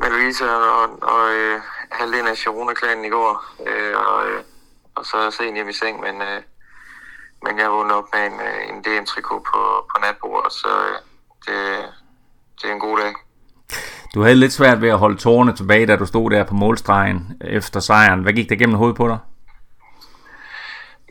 med 0.00 0.08
Louise 0.10 0.44
og, 0.50 1.02
og 1.02 1.22
øh, 1.34 1.60
halvdelen 1.90 2.26
af 2.26 2.36
Chirona-klanen 2.36 3.04
i 3.04 3.08
går. 3.08 3.32
Øh, 3.66 3.94
og, 4.06 4.30
øh, 4.30 4.40
og 4.94 5.04
så 5.06 5.16
er 5.16 5.22
jeg 5.22 5.32
sent 5.32 5.54
hjemme 5.54 5.70
i 5.70 5.74
seng, 5.74 6.00
men, 6.00 6.22
øh, 6.22 6.40
men 7.44 7.58
jeg 7.58 7.70
vågnede 7.70 7.98
op 7.98 8.08
med 8.14 8.22
en, 8.26 8.36
en 8.70 8.82
DM-trikot 8.84 9.42
på, 9.52 9.60
på 9.90 9.96
natbordet, 10.04 10.52
så 10.52 10.68
øh, 10.88 10.96
det, 11.46 11.58
det 12.58 12.70
er 12.70 12.74
en 12.74 12.80
god 12.80 12.98
dag. 12.98 13.14
Du 14.14 14.22
havde 14.22 14.36
lidt 14.36 14.52
svært 14.52 14.80
ved 14.82 14.88
at 14.88 14.98
holde 14.98 15.16
tårerne 15.16 15.56
tilbage, 15.56 15.86
da 15.86 15.96
du 15.96 16.06
stod 16.06 16.30
der 16.30 16.44
på 16.44 16.54
målstregen 16.54 17.40
efter 17.40 17.80
sejren. 17.80 18.22
Hvad 18.22 18.32
gik 18.32 18.48
der 18.48 18.56
gennem 18.56 18.76
hovedet 18.76 18.96
på 18.96 19.08
dig? 19.08 19.18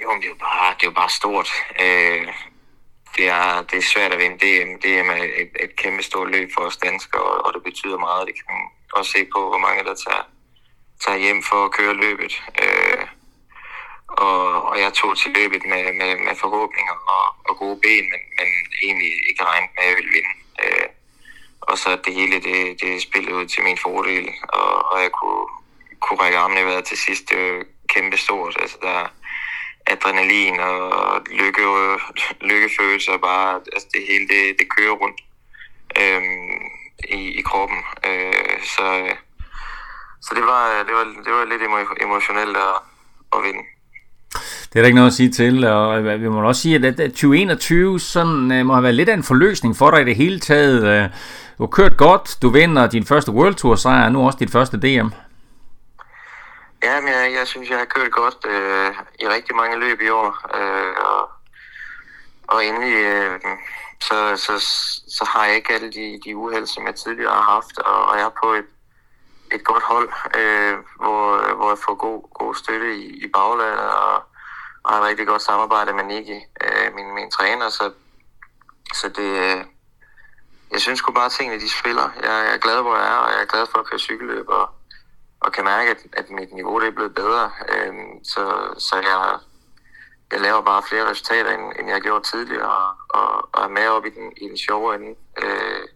Jo, 0.01 0.11
men 0.11 0.21
det 0.21 0.25
er 0.25 0.29
jo 0.29 0.35
bare, 0.35 0.73
det 0.77 0.83
er 0.83 0.91
jo 0.91 0.99
bare 1.01 1.09
stort. 1.09 1.49
Øh, 1.81 2.27
det, 3.15 3.27
er, 3.27 3.61
det 3.61 3.77
er 3.77 3.91
svært 3.93 4.11
at 4.13 4.19
vinde 4.19 4.37
DM. 4.43 4.69
DM 4.83 5.09
er 5.09 5.23
et, 5.41 5.51
et 5.65 5.75
kæmpe 5.75 6.03
stort 6.03 6.31
løb 6.31 6.49
for 6.55 6.61
os 6.61 6.77
danskere, 6.77 7.21
og, 7.21 7.45
og 7.45 7.53
det 7.53 7.63
betyder 7.63 7.97
meget. 7.97 8.27
Det 8.27 8.35
kan 8.35 8.45
man 8.49 8.61
også 8.93 9.11
se 9.11 9.25
på, 9.33 9.39
hvor 9.49 9.57
mange 9.57 9.83
der 9.83 9.95
tager, 10.05 10.23
tager 11.03 11.17
hjem 11.17 11.43
for 11.43 11.65
at 11.65 11.71
køre 11.71 11.93
løbet. 11.93 12.43
Øh, 12.63 13.05
og, 14.07 14.63
og 14.69 14.79
jeg 14.81 14.93
tog 14.93 15.17
til 15.17 15.31
løbet 15.31 15.65
med, 15.65 15.93
med, 15.93 16.11
med 16.25 16.35
forhåbninger 16.35 16.95
og, 17.13 17.35
og 17.49 17.57
gode 17.57 17.79
ben, 17.83 18.05
men, 18.11 18.21
men 18.39 18.47
egentlig 18.83 19.11
ikke 19.29 19.43
regnet 19.43 19.69
med, 19.75 19.83
at 19.83 19.89
jeg 19.89 19.95
ville 19.95 20.11
vinde. 20.17 20.33
Øh, 20.63 20.87
og 21.61 21.77
så 21.77 21.89
det 22.05 22.13
hele, 22.13 22.35
det, 22.35 22.81
det 22.81 23.01
spillede 23.01 23.35
ud 23.35 23.45
til 23.45 23.63
min 23.63 23.77
fordel, 23.77 24.29
og, 24.43 24.91
og 24.91 25.01
jeg 25.01 25.11
kunne, 25.11 25.45
kunne 25.99 26.19
række 26.19 26.37
armene 26.37 26.61
i 26.61 26.63
vejret 26.63 26.85
til 26.85 26.97
sidst. 26.97 27.29
Det 27.29 27.37
var 27.37 27.63
kæmpe 27.89 28.17
stort. 28.17 28.57
Altså, 28.61 28.77
der, 28.81 29.07
adrenalin 29.89 30.59
og 30.59 31.21
lykke, 31.41 31.61
lykkefølelse 32.41 33.11
og 33.11 33.21
bare 33.21 33.61
altså 33.73 33.87
det 33.93 34.01
hele 34.09 34.27
det, 34.27 34.43
det 34.59 34.67
kører 34.77 34.95
rundt 35.01 35.19
øhm, 36.01 36.61
i, 37.09 37.21
i 37.39 37.41
kroppen. 37.41 37.79
Øh, 38.07 38.61
så 38.63 38.85
så 40.21 40.35
det, 40.35 40.43
var, 40.43 40.83
det, 40.87 40.93
var, 40.93 41.05
det 41.25 41.33
var 41.33 41.45
lidt 41.51 41.61
emotionelt 42.03 42.57
at, 42.57 42.75
at 43.35 43.39
vinde. 43.45 43.63
Det 44.69 44.75
er 44.75 44.81
der 44.81 44.85
ikke 44.85 44.95
noget 44.95 45.09
at 45.09 45.13
sige 45.13 45.31
til, 45.31 45.63
og 45.63 46.03
vi 46.03 46.29
må 46.29 46.47
også 46.47 46.61
sige, 46.61 46.87
at 46.87 46.97
2021 46.97 47.99
sådan, 47.99 48.51
uh, 48.51 48.65
må 48.65 48.73
have 48.73 48.83
været 48.83 48.95
lidt 48.95 49.09
af 49.09 49.13
en 49.13 49.23
forløsning 49.23 49.77
for 49.77 49.91
dig 49.91 50.01
i 50.01 50.05
det 50.05 50.15
hele 50.15 50.39
taget. 50.39 50.81
Uh, 50.81 51.11
du 51.57 51.63
har 51.63 51.67
kørt 51.67 51.97
godt, 51.97 52.37
du 52.41 52.49
vinder 52.49 52.87
din 52.87 53.05
første 53.05 53.31
World 53.31 53.55
Tour 53.55 53.75
sejr, 53.75 54.05
og 54.05 54.11
nu 54.11 54.25
også 54.25 54.37
dit 54.39 54.51
første 54.51 54.77
DM. 54.77 55.07
Ja, 56.83 57.01
men 57.01 57.09
jeg, 57.13 57.33
jeg 57.33 57.47
synes, 57.47 57.69
jeg 57.69 57.77
har 57.77 57.85
kørt 57.85 58.11
godt 58.11 58.45
øh, 58.45 58.95
i 59.19 59.27
rigtig 59.27 59.55
mange 59.55 59.79
løb 59.79 60.01
i 60.01 60.09
år. 60.09 60.57
Øh, 60.59 60.95
og, 60.99 61.29
og 62.47 62.65
endelig, 62.65 62.93
øh, 62.95 63.39
så, 64.01 64.37
så, 64.37 64.59
så 65.17 65.25
har 65.25 65.45
jeg 65.45 65.55
ikke 65.55 65.73
alle 65.73 65.91
de, 65.91 66.19
de 66.25 66.35
uheld, 66.35 66.67
som 66.67 66.85
jeg 66.85 66.95
tidligere 66.95 67.33
har 67.33 67.41
haft, 67.41 67.77
og, 67.77 68.05
og 68.05 68.17
jeg 68.17 68.25
er 68.25 68.39
på 68.43 68.53
et, 68.53 68.65
et 69.51 69.63
godt 69.63 69.83
hold, 69.83 70.09
øh, 70.35 70.77
hvor, 70.99 71.55
hvor 71.55 71.69
jeg 71.69 71.77
får 71.85 71.95
god, 71.95 72.29
god 72.33 72.55
støtte 72.55 72.97
i, 72.97 73.25
i 73.25 73.27
baglandet, 73.27 73.89
og, 73.93 74.23
og 74.83 74.93
har 74.93 75.01
et 75.01 75.07
rigtig 75.07 75.27
godt 75.27 75.41
samarbejde 75.41 75.93
med 75.93 76.03
Niki, 76.03 76.39
øh, 76.63 76.95
min, 76.95 77.13
min 77.13 77.31
træner, 77.31 77.69
så, 77.69 77.91
så 78.93 79.09
det, 79.09 79.57
øh, 79.57 79.63
jeg 80.71 80.81
synes 80.81 80.99
sgu 80.99 81.11
bare, 81.11 81.25
at 81.25 81.31
tingene 81.31 81.61
de 81.61 81.69
spiller. 81.79 82.09
Jeg, 82.15 82.45
jeg 82.45 82.53
er 82.53 82.57
glad, 82.57 82.81
hvor 82.81 82.95
jeg 82.95 83.07
er, 83.07 83.17
og 83.17 83.31
jeg 83.31 83.41
er 83.41 83.45
glad 83.45 83.65
for 83.71 83.79
at 83.79 83.85
køre 83.85 83.99
cykelløb, 83.99 84.49
og, 84.49 84.69
og 85.39 85.51
kan 85.51 85.63
mærke, 85.63 85.89
at, 85.91 85.97
at 86.13 86.29
mit 86.29 86.53
niveau 86.53 86.79
det 86.79 86.87
er 86.87 86.91
blevet 86.91 87.15
bedre. 87.15 87.51
Øh, 87.69 87.93
så, 88.23 88.43
så 88.77 88.95
jeg, 88.95 89.39
jeg 90.31 90.41
laver 90.41 90.61
bare 90.61 90.83
flere 90.89 91.09
resultater, 91.09 91.51
end, 91.51 91.79
end 91.79 91.89
jeg 91.89 92.01
gjorde 92.01 92.23
tidligere, 92.23 92.71
og, 92.77 92.95
og, 93.09 93.49
og 93.53 93.63
er 93.63 93.67
med 93.69 93.87
op 93.87 94.05
i 94.05 94.09
den, 94.09 94.31
i 94.37 94.47
den 94.49 94.57
sjove 94.57 94.95
ende 94.95 95.15
øh, 95.43 95.87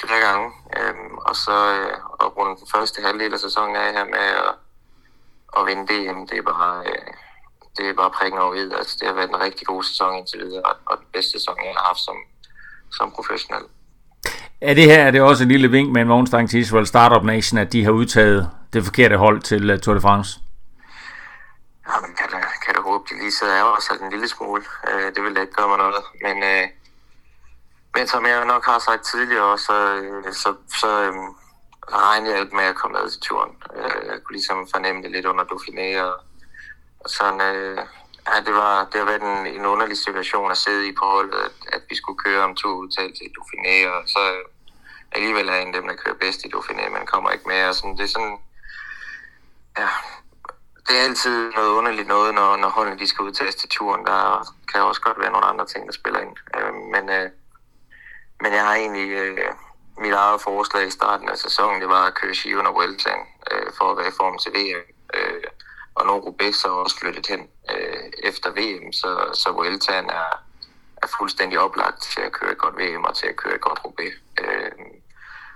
flere 0.00 0.20
gange. 0.20 0.52
Øh, 0.76 0.94
og 1.28 1.36
så 1.36 1.56
øh, 1.74 1.98
og 2.10 2.36
runde 2.36 2.56
den 2.60 2.68
første 2.74 3.02
halvdel 3.02 3.32
af 3.32 3.40
sæsonen 3.40 3.76
af 3.76 3.92
her 3.92 4.04
med 4.04 4.28
at, 4.44 4.54
at 5.58 5.66
vinde 5.66 5.86
DM, 5.86 6.26
det 6.26 6.38
er 6.38 6.42
bare... 6.42 6.86
Øh, 6.86 7.12
det 7.76 7.88
er 7.88 7.94
bare 7.94 8.10
prikken 8.10 8.40
over 8.40 8.52
videre. 8.52 8.78
Altså, 8.78 8.96
det 9.00 9.08
har 9.08 9.14
været 9.14 9.28
en 9.28 9.40
rigtig 9.40 9.66
god 9.66 9.82
sæson 9.82 10.16
indtil 10.16 10.40
videre, 10.40 10.62
og, 10.62 10.76
og 10.86 10.98
den 10.98 11.06
bedste 11.12 11.32
sæson, 11.32 11.56
jeg 11.64 11.74
har 11.76 11.86
haft 11.86 11.98
som, 11.98 12.16
som 12.92 13.12
professionel. 13.12 13.64
Er 14.60 14.74
det 14.74 14.84
her 14.84 15.06
er 15.06 15.10
det 15.10 15.22
også 15.22 15.42
en 15.42 15.48
lille 15.48 15.70
vink 15.70 15.92
med 15.92 16.02
en 16.02 16.08
vognstang 16.08 16.50
til 16.50 16.60
Israel 16.60 16.86
Startup 16.86 17.24
Nation, 17.24 17.58
at 17.58 17.72
de 17.72 17.84
har 17.84 17.90
udtaget 17.90 18.50
det 18.72 18.84
forkerte 18.84 19.16
hold 19.16 19.40
til 19.42 19.70
uh, 19.70 19.78
Tour 19.78 19.94
de 19.94 20.00
France? 20.00 20.40
Ja, 21.86 22.00
kan, 22.00 22.30
da, 22.30 22.38
kan 22.64 22.74
da 22.74 22.80
håbe, 22.80 23.04
de 23.10 23.18
lige 23.18 23.32
sidder 23.32 23.54
af 23.54 23.76
os 23.76 23.88
en 24.02 24.10
lille 24.10 24.28
smule. 24.28 24.62
Øh, 24.88 25.14
det 25.14 25.22
vil 25.24 25.36
da 25.36 25.40
ikke 25.40 25.52
gøre 25.52 25.68
mig 25.68 25.78
noget. 25.78 26.02
Men, 26.22 26.36
uh, 26.36 26.68
men 27.94 28.06
som 28.06 28.26
jeg 28.26 28.44
nok 28.44 28.64
har 28.64 28.78
sagt 28.78 29.04
tidligere, 29.04 29.58
så, 29.58 29.94
øh, 29.94 30.32
så, 30.32 30.54
så 30.80 31.08
um, 31.08 31.36
regnede 31.92 32.36
jeg 32.36 32.46
med 32.52 32.64
at 32.64 32.74
komme 32.74 32.98
med 32.98 33.10
til 33.10 33.20
turen. 33.20 33.52
Uh, 33.76 34.06
jeg 34.10 34.18
kunne 34.24 34.36
ligesom 34.38 34.68
fornemme 34.74 35.02
det 35.02 35.10
lidt 35.10 35.26
under 35.26 35.44
Dauphiné, 35.44 36.02
og, 36.02 36.14
og 37.00 37.10
sådan, 37.10 37.40
ja, 38.28 38.40
det, 38.46 38.54
var, 38.54 38.84
det 38.84 39.00
har 39.00 39.06
været 39.12 39.22
en, 39.22 39.46
en 39.46 39.66
underlig 39.66 39.98
situation 39.98 40.50
at 40.50 40.56
sidde 40.56 40.88
i 40.88 40.92
på 40.92 41.04
holdet, 41.04 41.38
at, 41.48 41.56
at 41.72 41.82
vi 41.90 41.96
skulle 41.96 42.18
køre 42.18 42.44
om 42.44 42.54
to 42.54 42.68
udtal 42.68 43.12
til 43.14 43.32
Dauphiné, 43.36 43.88
og 43.94 44.02
så 44.06 44.32
øh, 44.32 44.44
alligevel 45.12 45.48
er 45.48 45.54
en 45.56 45.66
af 45.66 45.72
dem, 45.72 45.86
der 45.88 45.94
kører 45.94 46.14
bedst 46.14 46.44
i 46.44 46.52
Dauphiné, 46.54 46.88
men 46.88 47.06
kommer 47.06 47.30
ikke 47.30 47.48
med. 47.48 47.68
Og 47.68 47.74
sådan, 47.74 47.96
det 47.96 48.04
er 48.04 48.14
sådan, 48.16 48.38
ja, 49.78 49.88
det 50.86 50.98
er 50.98 51.04
altid 51.04 51.52
noget 51.52 51.70
underligt 51.70 52.08
noget, 52.08 52.34
når, 52.34 52.56
når 52.56 52.68
holdene 52.68 52.98
de 52.98 53.06
skal 53.06 53.22
udtages 53.22 53.54
til 53.54 53.68
turen. 53.68 54.06
Der 54.06 54.54
kan 54.72 54.82
også 54.82 55.00
godt 55.00 55.20
være 55.20 55.32
nogle 55.32 55.46
andre 55.46 55.66
ting, 55.66 55.86
der 55.86 55.92
spiller 55.92 56.20
ind. 56.20 56.36
Øh, 56.56 56.74
men, 56.74 57.10
øh, 57.10 57.30
men 58.42 58.52
jeg 58.52 58.64
har 58.66 58.74
egentlig... 58.74 59.10
Øh, 59.10 59.52
mit 60.00 60.12
eget 60.12 60.40
forslag 60.40 60.86
i 60.86 60.90
starten 60.90 61.28
af 61.28 61.38
sæsonen, 61.38 61.80
det 61.80 61.88
var 61.88 62.04
at 62.06 62.14
køre 62.14 62.34
Shion 62.34 62.66
og 62.66 62.74
Vueltaen 62.74 63.24
øh, 63.52 63.66
for 63.78 63.90
at 63.90 63.96
være 63.98 64.08
i 64.08 64.18
form 64.20 64.38
til 64.38 64.52
VM. 64.52 64.84
Øh, 65.14 65.42
og 65.98 66.06
når 66.06 66.18
Roubaix 66.26 66.54
så 66.54 66.68
også 66.68 66.96
flyttet 66.98 67.26
hen 67.26 67.42
øh, 67.72 68.04
efter 68.22 68.50
VM, 68.50 68.92
så, 68.92 69.10
så 69.34 69.52
Vueltaen 69.52 70.10
er, 70.10 70.30
er 71.02 71.06
fuldstændig 71.18 71.58
oplagt 71.60 72.02
til 72.02 72.20
at 72.20 72.32
køre 72.32 72.52
et 72.52 72.58
godt 72.58 72.76
VM 72.78 73.04
og 73.04 73.14
til 73.16 73.26
at 73.26 73.36
køre 73.36 73.54
et 73.54 73.60
godt 73.60 73.84
Roubaix. 73.84 74.12
Øh, 74.40 74.72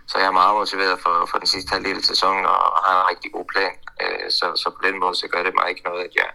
så 0.06 0.18
jeg 0.18 0.26
er 0.26 0.40
meget 0.40 0.54
motiveret 0.54 1.00
for, 1.00 1.26
for 1.30 1.38
den 1.38 1.46
sidste 1.46 1.72
halvdel 1.72 1.96
af 1.96 2.02
sæsonen 2.02 2.44
og 2.46 2.58
har 2.86 3.00
en 3.00 3.10
rigtig 3.10 3.32
god 3.32 3.44
plan. 3.44 3.74
Øh, 4.02 4.30
så, 4.30 4.46
så 4.62 4.70
på 4.70 4.80
den 4.86 5.00
måde 5.00 5.14
så 5.14 5.28
gør 5.28 5.42
det 5.42 5.54
mig 5.54 5.68
ikke 5.68 5.82
noget, 5.82 6.02
at 6.04 6.14
jeg, 6.14 6.30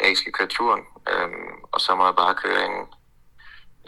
jeg 0.00 0.08
ikke 0.08 0.20
skal 0.20 0.32
køre 0.32 0.48
turen. 0.48 0.82
Øh, 1.10 1.28
og 1.72 1.80
så 1.80 1.94
må 1.94 2.04
jeg 2.04 2.16
bare 2.16 2.34
køre 2.34 2.66
en, 2.66 2.76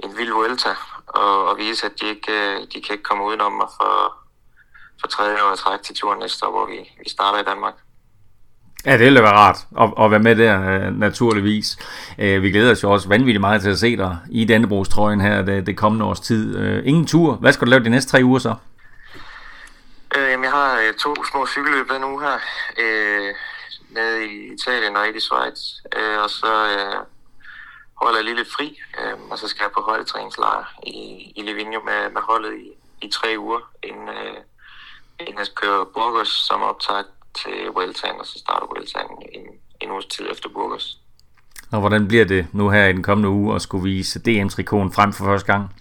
en 0.04 0.16
vild 0.16 0.32
Vuelta 0.32 0.74
og, 1.06 1.44
og 1.48 1.58
vise, 1.58 1.86
at 1.86 2.00
de, 2.00 2.06
ikke, 2.06 2.32
øh, 2.32 2.60
de 2.72 2.82
kan 2.82 2.92
ikke 2.92 3.08
komme 3.08 3.24
udenom 3.24 3.52
mig 3.52 3.68
for, 3.80 4.16
for 5.00 5.08
tredje 5.08 5.42
år 5.42 5.54
træk 5.54 5.82
til 5.82 5.94
turen 5.96 6.18
næste 6.18 6.46
år, 6.46 6.50
hvor 6.50 6.66
vi, 6.66 6.78
vi 7.02 7.08
starter 7.08 7.38
i 7.38 7.44
Danmark. 7.44 7.74
Ja, 8.86 8.92
det 8.92 9.00
ville 9.00 9.22
være 9.22 9.32
rart 9.32 9.66
at, 9.80 10.04
at 10.04 10.10
være 10.10 10.20
med 10.20 10.36
der, 10.36 10.70
øh, 10.70 10.98
naturligvis. 10.98 11.78
Øh, 12.18 12.42
vi 12.42 12.50
glæder 12.50 12.72
os 12.72 12.82
jo 12.82 12.92
også 12.92 13.08
vanvittigt 13.08 13.40
meget 13.40 13.62
til 13.62 13.70
at 13.70 13.78
se 13.78 13.96
dig 13.96 14.18
i 14.30 14.44
Dannebrogstrøjen 14.44 15.20
her 15.20 15.42
det, 15.42 15.66
det 15.66 15.76
kommende 15.76 16.04
års 16.04 16.20
tid. 16.20 16.56
Øh, 16.56 16.82
ingen 16.86 17.06
tur. 17.06 17.34
Hvad 17.34 17.52
skal 17.52 17.66
du 17.66 17.70
lave 17.70 17.84
de 17.84 17.88
næste 17.90 18.10
tre 18.10 18.24
uger 18.24 18.38
så? 18.38 18.54
Øh, 20.16 20.30
jeg 20.30 20.50
har 20.50 20.80
to 20.98 21.24
små 21.24 21.46
cykelløb 21.46 21.90
den 21.90 22.04
uge 22.04 22.22
her. 22.22 22.38
Øh, 22.78 23.34
nede 23.90 24.26
i 24.26 24.54
Italien 24.54 24.96
og 24.96 25.08
et 25.08 25.16
i 25.16 25.20
Schweiz. 25.20 25.60
Øh, 25.96 26.18
og 26.22 26.30
så 26.30 26.52
øh, 26.66 27.04
holder 27.94 28.18
jeg 28.18 28.24
lige 28.24 28.36
lidt 28.36 28.52
fri. 28.56 28.78
Øh, 29.00 29.18
og 29.30 29.38
så 29.38 29.48
skal 29.48 29.64
jeg 29.64 29.70
på 29.74 29.80
holdetræningslejr 29.80 30.74
i, 30.86 31.32
i 31.36 31.42
Livigno 31.42 31.80
med, 31.80 32.10
med 32.10 32.22
holdet 32.22 32.54
i, 32.54 32.72
i 33.06 33.10
tre 33.10 33.34
uger, 33.38 33.60
inden, 33.82 34.08
øh, 34.08 34.36
inden 35.20 35.38
jeg 35.38 35.46
skal 35.46 35.56
køre 35.56 35.86
Burgos 35.86 36.28
som 36.28 36.62
optag 36.62 37.04
til 37.34 37.66
Vueltaen, 37.74 38.20
og 38.20 38.26
så 38.26 38.38
starter 38.38 38.66
Vueltaen 38.66 39.10
en, 39.32 39.46
en 39.80 39.90
uges 39.90 40.06
tid 40.06 40.30
efter 40.30 40.48
Burgos. 40.48 40.98
Og 41.72 41.80
hvordan 41.80 42.08
bliver 42.08 42.24
det 42.24 42.46
nu 42.52 42.70
her 42.70 42.86
i 42.86 42.92
den 42.92 43.02
kommende 43.02 43.28
uge 43.28 43.54
at 43.54 43.62
skulle 43.62 43.84
vise 43.84 44.18
DM-trikonen 44.18 44.92
frem 44.92 45.12
for 45.12 45.24
første 45.24 45.52
gang? 45.52 45.74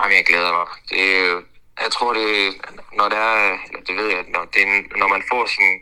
Jamen, 0.00 0.16
jeg 0.16 0.24
glæder 0.26 0.52
mig. 0.52 0.66
Det, 0.90 1.04
jeg 1.82 1.90
tror, 1.92 2.12
det, 2.12 2.30
når 2.98 3.08
det 3.08 3.18
er, 3.18 3.58
det 3.86 3.96
ved 3.96 4.06
jeg, 4.06 4.24
når, 4.28 4.44
det, 4.54 4.64
når 4.96 5.08
man 5.08 5.22
får 5.30 5.46
sin, 5.46 5.72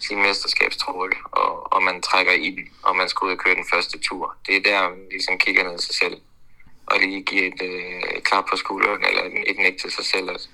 sin 0.00 0.22
mesterskabstrøje, 0.22 1.18
og, 1.32 1.72
og 1.72 1.82
man 1.82 2.02
trækker 2.02 2.32
i 2.32 2.50
den, 2.50 2.64
og 2.82 2.96
man 2.96 3.08
skal 3.08 3.26
ud 3.26 3.32
og 3.32 3.38
køre 3.38 3.54
den 3.54 3.70
første 3.72 3.98
tur, 3.98 4.36
det 4.46 4.56
er 4.56 4.62
der, 4.62 4.88
man 4.88 5.06
ligesom 5.10 5.38
kigger 5.38 5.64
ned 5.70 5.78
sig 5.78 5.94
selv, 5.94 6.16
og 6.86 6.98
lige 7.00 7.22
giver 7.22 7.46
et, 7.46 7.62
øh, 7.62 8.16
et 8.16 8.24
klap 8.24 8.44
på 8.50 8.56
skulderen, 8.56 9.04
eller 9.04 9.22
et, 9.22 9.50
et 9.50 9.58
nik 9.58 9.80
til 9.80 9.90
sig 9.90 10.04
selv, 10.04 10.30
at, 10.30 10.48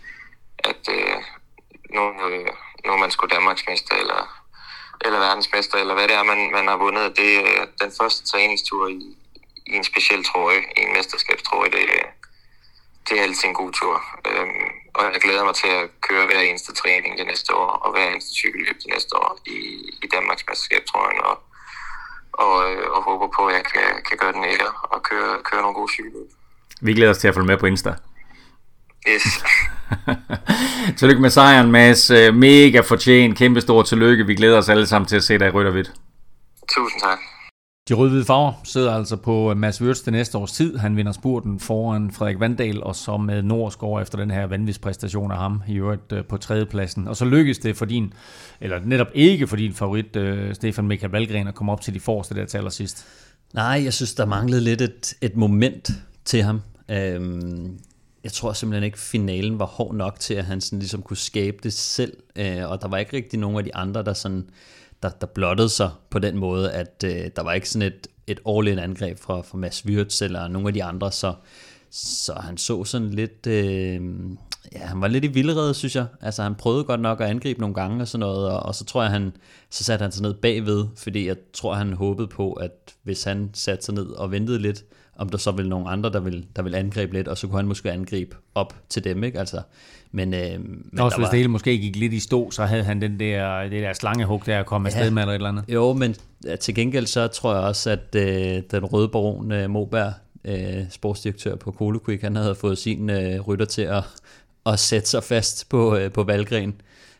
at 0.58 0.82
øh, 0.90 1.16
nu, 1.94 2.02
øh, 2.28 2.48
nu 2.86 2.92
er 2.92 3.00
man 3.04 3.10
sgu 3.10 3.26
Danmarksmester, 3.26 3.94
eller, 4.02 4.22
eller 5.04 5.18
verdensmester, 5.18 5.76
eller 5.78 5.94
hvad 5.94 6.08
det 6.08 6.16
er, 6.16 6.22
man, 6.22 6.50
man 6.52 6.66
har 6.68 6.76
vundet. 6.76 7.16
Det 7.16 7.30
er 7.36 7.62
øh, 7.62 7.66
den 7.82 7.92
første 7.98 8.20
træningstur 8.30 8.88
i, 8.88 9.00
i 9.66 9.72
en 9.80 9.84
speciel 9.84 10.24
trøje, 10.24 10.60
i 10.76 10.80
en 10.86 10.92
mesterskabstrøje, 10.96 11.70
det, 11.70 11.84
det 13.08 13.18
er 13.18 13.22
altid 13.22 13.48
en 13.48 13.54
god 13.54 13.72
tur. 13.72 13.96
Øhm, 14.28 14.68
og 14.94 15.04
jeg 15.12 15.20
glæder 15.20 15.44
mig 15.44 15.54
til 15.54 15.68
at 15.68 15.84
køre 16.08 16.26
hver 16.26 16.40
eneste 16.40 16.72
træning 16.74 17.18
det 17.18 17.26
næste 17.26 17.54
år, 17.54 17.70
og 17.84 17.90
hver 17.92 18.06
eneste 18.08 18.34
cykelløb 18.34 18.76
det 18.84 18.90
næste 18.94 19.16
år 19.16 19.38
i, 19.46 19.58
i 20.04 20.06
Danmarks 20.14 20.44
mesterskabstrøjen, 20.48 21.20
og, 21.30 21.36
og, 22.32 22.54
øh, 22.70 22.90
og 22.90 23.02
håber 23.02 23.28
på, 23.36 23.46
at 23.46 23.54
jeg 23.54 23.64
kan, 23.64 23.88
kan 24.08 24.16
gøre 24.18 24.32
den 24.32 24.44
ære 24.44 24.70
og 24.82 25.02
køre, 25.02 25.42
køre 25.48 25.60
nogle 25.62 25.74
gode 25.74 25.92
cykelløb. 25.92 26.30
Vi 26.80 26.94
glæder 26.94 27.10
os 27.10 27.18
til 27.18 27.28
at 27.28 27.34
følge 27.34 27.46
med 27.46 27.58
på 27.58 27.66
Insta. 27.66 27.94
Yes. 29.14 29.22
tillykke 30.98 31.22
med 31.22 31.30
sejren, 31.30 31.70
Mads. 31.70 32.10
Mega 32.34 32.80
fortjent. 32.80 33.38
Kæmpe 33.38 33.60
stor 33.60 33.82
tillykke. 33.82 34.26
Vi 34.26 34.34
glæder 34.34 34.58
os 34.58 34.68
alle 34.68 34.86
sammen 34.86 35.08
til 35.08 35.16
at 35.16 35.24
se 35.24 35.38
dig 35.38 35.46
i 35.46 35.50
rødt 35.50 35.66
og 35.66 35.72
hvidt. 35.72 35.92
Tusind 36.68 37.00
tak. 37.00 37.18
De 37.88 37.94
røde-hvide 37.94 38.24
farver 38.24 38.52
sidder 38.64 38.94
altså 38.94 39.16
på 39.16 39.54
Mads 39.54 39.82
Wirtz 39.82 40.00
det 40.00 40.12
næste 40.12 40.38
års 40.38 40.52
tid. 40.52 40.76
Han 40.76 40.96
vinder 40.96 41.12
spurten 41.12 41.60
foran 41.60 42.10
Frederik 42.10 42.40
Vandal, 42.40 42.82
og 42.82 42.96
så 42.96 43.16
med 43.16 43.42
Nordsgaard 43.42 44.02
efter 44.02 44.18
den 44.18 44.30
her 44.30 44.46
vanvidspræstation 44.46 45.32
af 45.32 45.38
ham, 45.38 45.62
i 45.68 45.74
øvrigt 45.74 46.28
på 46.28 46.36
tredjepladsen. 46.36 47.08
Og 47.08 47.16
så 47.16 47.24
lykkedes 47.24 47.58
det 47.58 47.76
for 47.76 47.84
din, 47.84 48.12
eller 48.60 48.80
netop 48.84 49.06
ikke 49.14 49.46
for 49.46 49.56
din 49.56 49.74
favorit, 49.74 50.16
Stefan 50.52 50.86
Michael 50.86 51.12
Valgren, 51.12 51.48
at 51.48 51.54
komme 51.54 51.72
op 51.72 51.80
til 51.80 51.94
de 51.94 52.00
forreste 52.00 52.34
der 52.34 52.46
til 52.46 52.58
allersidst. 52.58 53.06
Nej, 53.54 53.80
jeg 53.84 53.92
synes, 53.92 54.14
der 54.14 54.26
manglede 54.26 54.60
lidt 54.60 54.80
et, 54.80 55.14
et 55.20 55.36
moment 55.36 55.90
til 56.24 56.42
ham. 56.42 56.60
Øhm, 56.90 57.78
jeg 58.26 58.32
tror 58.32 58.52
simpelthen 58.52 58.84
ikke, 58.84 58.98
finalen 58.98 59.58
var 59.58 59.66
hård 59.66 59.94
nok 59.94 60.20
til, 60.20 60.34
at 60.34 60.44
han 60.44 60.60
sådan 60.60 60.78
ligesom 60.78 61.02
kunne 61.02 61.16
skabe 61.16 61.56
det 61.62 61.72
selv. 61.72 62.16
Øh, 62.36 62.70
og 62.70 62.82
der 62.82 62.88
var 62.88 62.98
ikke 62.98 63.16
rigtig 63.16 63.38
nogen 63.38 63.58
af 63.58 63.64
de 63.64 63.74
andre, 63.74 64.04
der 64.04 64.12
sådan 64.12 64.50
der, 65.02 65.08
der 65.08 65.26
blottede 65.26 65.68
sig 65.68 65.90
på 66.10 66.18
den 66.18 66.38
måde, 66.38 66.72
at 66.72 67.04
øh, 67.04 67.30
der 67.36 67.42
var 67.42 67.52
ikke 67.52 67.70
sådan 67.70 67.86
et, 67.86 68.06
et 68.26 68.40
all-in 68.48 68.78
angreb 68.78 69.18
fra, 69.18 69.40
fra 69.40 69.58
Mads 69.58 69.86
Wirtz 69.86 70.22
eller 70.22 70.48
nogen 70.48 70.68
af 70.68 70.74
de 70.74 70.84
andre, 70.84 71.12
så, 71.12 71.34
så 71.90 72.34
han 72.34 72.56
så 72.56 72.84
sådan 72.84 73.10
lidt, 73.10 73.46
øh, 73.46 74.00
ja, 74.72 74.78
han 74.78 75.00
var 75.00 75.08
lidt 75.08 75.24
i 75.24 75.28
vildrede, 75.28 75.74
synes 75.74 75.96
jeg. 75.96 76.06
Altså 76.20 76.42
han 76.42 76.54
prøvede 76.54 76.84
godt 76.84 77.00
nok 77.00 77.20
at 77.20 77.28
angribe 77.28 77.60
nogle 77.60 77.74
gange 77.74 78.02
og 78.02 78.08
sådan 78.08 78.20
noget, 78.20 78.50
og, 78.50 78.60
og 78.60 78.74
så 78.74 78.84
tror 78.84 79.02
jeg, 79.02 79.10
han, 79.10 79.32
så 79.70 79.84
satte 79.84 80.02
han 80.02 80.12
sig 80.12 80.22
ned 80.22 80.34
bagved, 80.34 80.84
fordi 80.96 81.26
jeg 81.26 81.36
tror, 81.52 81.74
han 81.74 81.92
håbede 81.92 82.28
på, 82.28 82.52
at 82.52 82.94
hvis 83.02 83.24
han 83.24 83.50
satte 83.54 83.84
sig 83.84 83.94
ned 83.94 84.06
og 84.06 84.30
ventede 84.30 84.58
lidt, 84.58 84.84
om 85.18 85.28
der 85.28 85.38
så 85.38 85.50
vil 85.50 85.68
nogle 85.68 85.88
andre, 85.88 86.12
der 86.12 86.20
vil, 86.20 86.46
der 86.56 86.62
vil 86.62 86.74
angribe 86.74 87.12
lidt, 87.12 87.28
og 87.28 87.38
så 87.38 87.46
kunne 87.46 87.58
han 87.58 87.66
måske 87.66 87.92
angribe 87.92 88.36
op 88.54 88.74
til 88.88 89.04
dem, 89.04 89.24
ikke? 89.24 89.38
Altså, 89.38 89.60
men, 90.12 90.34
øh, 90.34 90.60
men 90.60 91.00
Også 91.00 91.16
hvis 91.16 91.24
var... 91.24 91.30
det 91.30 91.38
hele 91.38 91.48
måske 91.48 91.78
gik 91.78 91.96
lidt 91.96 92.12
i 92.12 92.20
stå, 92.20 92.50
så 92.50 92.64
havde 92.64 92.84
han 92.84 93.00
den 93.00 93.20
der, 93.20 93.62
det 93.62 93.82
der 93.82 93.92
slangehug 93.92 94.46
der 94.46 94.60
at 94.60 94.66
komme 94.66 94.88
ja, 94.88 94.94
afsted 94.94 95.10
med 95.10 95.22
eller 95.22 95.32
et 95.32 95.34
eller 95.34 95.48
andet. 95.48 95.64
Jo, 95.68 95.92
men 95.92 96.14
til 96.60 96.74
gengæld 96.74 97.06
så 97.06 97.26
tror 97.26 97.54
jeg 97.54 97.62
også, 97.62 97.90
at 97.90 98.14
øh, 98.16 98.62
den 98.70 98.84
røde 98.84 99.08
baron 99.08 99.52
øh, 99.52 99.70
Moberg, 99.70 100.12
øh, 100.44 100.84
sportsdirektør 100.90 101.56
på 101.56 101.72
Colo 101.72 101.98
Quick, 102.06 102.22
han 102.22 102.36
havde 102.36 102.54
fået 102.54 102.78
sin 102.78 103.10
øh, 103.10 103.40
rytter 103.40 103.66
til 103.66 103.82
at, 103.82 104.02
at 104.66 104.78
sætte 104.78 105.08
sig 105.08 105.24
fast 105.24 105.68
på, 105.68 105.96
øh, 105.96 106.12
på 106.12 106.22
Valgren. 106.22 106.74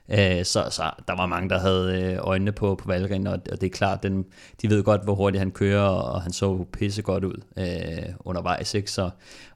Øh, 0.09 0.45
så, 0.45 0.67
så 0.71 0.91
der 1.09 1.17
var 1.17 1.27
mange, 1.27 1.49
der 1.49 1.59
havde 1.59 2.03
øh, 2.03 2.19
øjnene 2.21 2.53
på, 2.53 2.75
på 2.75 2.89
Valgren, 2.89 3.27
og, 3.27 3.39
og 3.53 3.61
det 3.61 3.67
er 3.67 3.71
klart, 3.71 4.03
den, 4.03 4.25
de 4.63 4.71
ved 4.71 4.83
godt, 4.83 5.05
hvor 5.05 5.15
hurtigt 5.15 5.39
han 5.39 5.51
kører, 5.51 5.89
og 5.89 6.23
han 6.23 6.33
så 6.33 6.65
pisse 6.73 7.03
godt 7.03 7.25
ud 7.25 7.43
øh, 7.57 8.15
undervejs. 8.21 8.75
Ikke? 8.75 8.91
Så, 8.91 9.11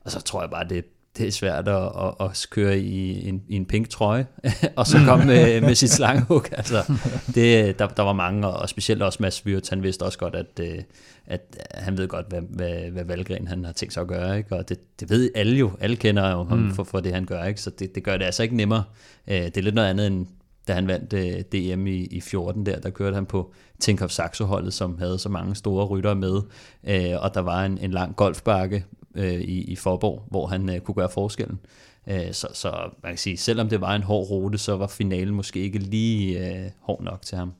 og 0.04 0.10
så 0.10 0.20
tror 0.20 0.40
jeg 0.40 0.50
bare, 0.50 0.68
det, 0.68 0.84
det 1.18 1.26
er 1.26 1.30
svært 1.30 1.68
at, 1.68 1.82
at, 1.84 2.14
at 2.20 2.46
køre 2.50 2.78
i 2.78 3.28
en, 3.28 3.42
i 3.48 3.56
en 3.56 3.66
pink 3.66 3.88
trøje, 3.88 4.26
og 4.76 4.86
så 4.86 4.98
komme 5.06 5.24
med, 5.24 5.60
med 5.68 5.74
sit 5.74 5.90
slangehug. 5.90 6.44
Altså, 6.52 6.92
det, 7.34 7.78
der, 7.78 7.86
der 7.86 8.02
var 8.02 8.12
mange, 8.12 8.48
og 8.48 8.68
specielt 8.68 9.02
også 9.02 9.18
Mads 9.20 9.46
Vyrt, 9.46 9.68
han 9.68 9.82
vidste 9.82 10.02
også 10.02 10.18
godt, 10.18 10.34
at, 10.34 10.60
øh, 10.60 10.78
at 11.26 11.40
han 11.74 11.98
ved 11.98 12.08
godt, 12.08 12.26
hvad, 12.28 12.40
hvad, 12.40 12.90
hvad 12.90 13.04
Valgren 13.04 13.48
han 13.48 13.64
har 13.64 13.72
tænkt 13.72 13.94
sig 13.94 14.00
at 14.00 14.08
gøre. 14.08 14.38
Ikke? 14.38 14.56
Og 14.56 14.68
det, 14.68 15.00
det 15.00 15.10
ved 15.10 15.30
alle 15.34 15.58
jo. 15.58 15.70
Alle 15.80 15.96
kender 15.96 16.30
jo 16.30 16.44
ham 16.44 16.58
mm. 16.58 16.74
for, 16.74 16.84
for 16.84 17.00
det, 17.00 17.14
han 17.14 17.24
gør. 17.24 17.44
Ikke? 17.44 17.60
Så 17.60 17.70
det, 17.70 17.94
det 17.94 18.04
gør 18.04 18.16
det 18.16 18.24
altså 18.24 18.42
ikke 18.42 18.56
nemmere. 18.56 18.84
Det 19.26 19.56
er 19.56 19.62
lidt 19.62 19.74
noget 19.74 19.88
andet 19.88 20.06
end 20.06 20.26
da 20.68 20.72
han 20.74 20.86
vandt 20.86 21.12
øh, 21.12 21.40
DM 21.52 21.86
i, 21.86 22.04
i 22.04 22.20
14 22.20 22.66
der, 22.66 22.80
der 22.80 22.90
kørte 22.90 23.14
han 23.14 23.26
på 23.26 23.52
Tinkoff 23.80 24.12
Saxo 24.12 24.44
holdet, 24.44 24.74
som 24.74 24.98
havde 24.98 25.18
så 25.18 25.28
mange 25.28 25.54
store 25.54 25.86
ryttere 25.86 26.14
med, 26.14 26.40
øh, 26.84 27.22
og 27.22 27.34
der 27.34 27.40
var 27.40 27.64
en, 27.64 27.78
en 27.78 27.90
lang 27.90 28.16
golfbakke 28.16 28.84
øh, 29.14 29.40
i, 29.40 29.64
i 29.64 29.76
Forborg, 29.76 30.24
hvor 30.30 30.46
han 30.46 30.70
øh, 30.70 30.80
kunne 30.80 30.94
gøre 30.94 31.10
forskellen. 31.10 31.60
Øh, 32.06 32.32
så, 32.32 32.48
så 32.54 32.90
man 33.02 33.12
kan 33.12 33.18
sige, 33.18 33.36
selvom 33.36 33.68
det 33.68 33.80
var 33.80 33.94
en 33.94 34.02
hård 34.02 34.30
rute, 34.30 34.58
så 34.58 34.76
var 34.76 34.86
finalen 34.86 35.34
måske 35.34 35.60
ikke 35.60 35.78
lige 35.78 36.48
øh, 36.48 36.70
hård 36.80 37.02
nok 37.02 37.22
til 37.22 37.38
ham. 37.38 37.52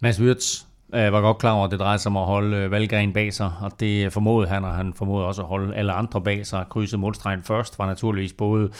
Mads 0.00 0.20
Wirtz, 0.20 0.64
jeg 0.92 1.12
var 1.12 1.20
godt 1.20 1.38
klar 1.38 1.52
over, 1.52 1.64
at 1.64 1.70
det 1.70 1.80
drejede 1.80 1.98
sig 1.98 2.10
om 2.10 2.16
at 2.16 2.24
holde 2.24 2.56
øh, 2.56 2.70
Valgren 2.70 3.12
bag 3.12 3.32
sig, 3.32 3.52
og 3.60 3.72
det 3.80 4.12
formodede 4.12 4.50
han, 4.50 4.64
og 4.64 4.74
han 4.74 4.94
formodede 4.94 5.26
også 5.26 5.42
at 5.42 5.48
holde 5.48 5.74
alle 5.74 5.92
andre 5.92 6.20
bag 6.20 6.46
sig. 6.46 6.64
Krydset 6.70 7.00
målstregen 7.00 7.42
først 7.42 7.78
var 7.78 7.86
naturligvis 7.86 8.32
både 8.32 8.70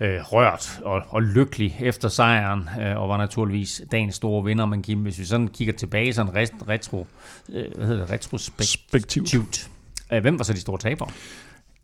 øh, 0.00 0.18
rørt 0.22 0.80
og, 0.84 1.02
og 1.08 1.22
lykkelig 1.22 1.76
efter 1.80 2.08
sejren, 2.08 2.68
øh, 2.80 2.96
og 2.96 3.08
var 3.08 3.16
naturligvis 3.16 3.82
dagens 3.92 4.14
store 4.14 4.44
vinder. 4.44 4.66
Men 4.66 4.82
Kim, 4.82 4.98
hvis 4.98 5.18
vi 5.18 5.24
sådan 5.24 5.48
kigger 5.48 5.74
tilbage, 5.74 6.12
sådan 6.12 6.34
retro, 6.68 7.06
øh, 7.52 7.64
hvad 7.76 7.86
hedder 7.86 8.00
det, 8.00 8.10
retrospektivt, 8.12 9.70
øh, 10.12 10.20
hvem 10.20 10.38
var 10.38 10.44
så 10.44 10.52
de 10.52 10.60
store 10.60 10.78
tabere? 10.78 11.08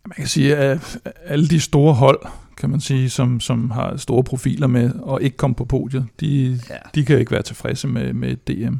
Man 0.06 0.14
kan 0.16 0.26
sige, 0.26 0.56
at 0.56 0.98
alle 1.24 1.48
de 1.48 1.60
store 1.60 1.94
hold, 1.94 2.20
kan 2.56 2.70
man 2.70 2.80
sige, 2.80 3.10
som, 3.10 3.40
som 3.40 3.70
har 3.70 3.96
store 3.96 4.24
profiler 4.24 4.66
med 4.66 4.92
og 4.94 5.22
ikke 5.22 5.36
kom 5.36 5.54
på 5.54 5.64
podiet, 5.64 6.06
de, 6.20 6.60
ja. 6.70 6.74
de 6.94 7.04
kan 7.04 7.18
ikke 7.18 7.30
være 7.30 7.42
tilfredse 7.42 7.88
med, 7.88 8.12
med 8.12 8.36
DM 8.36 8.74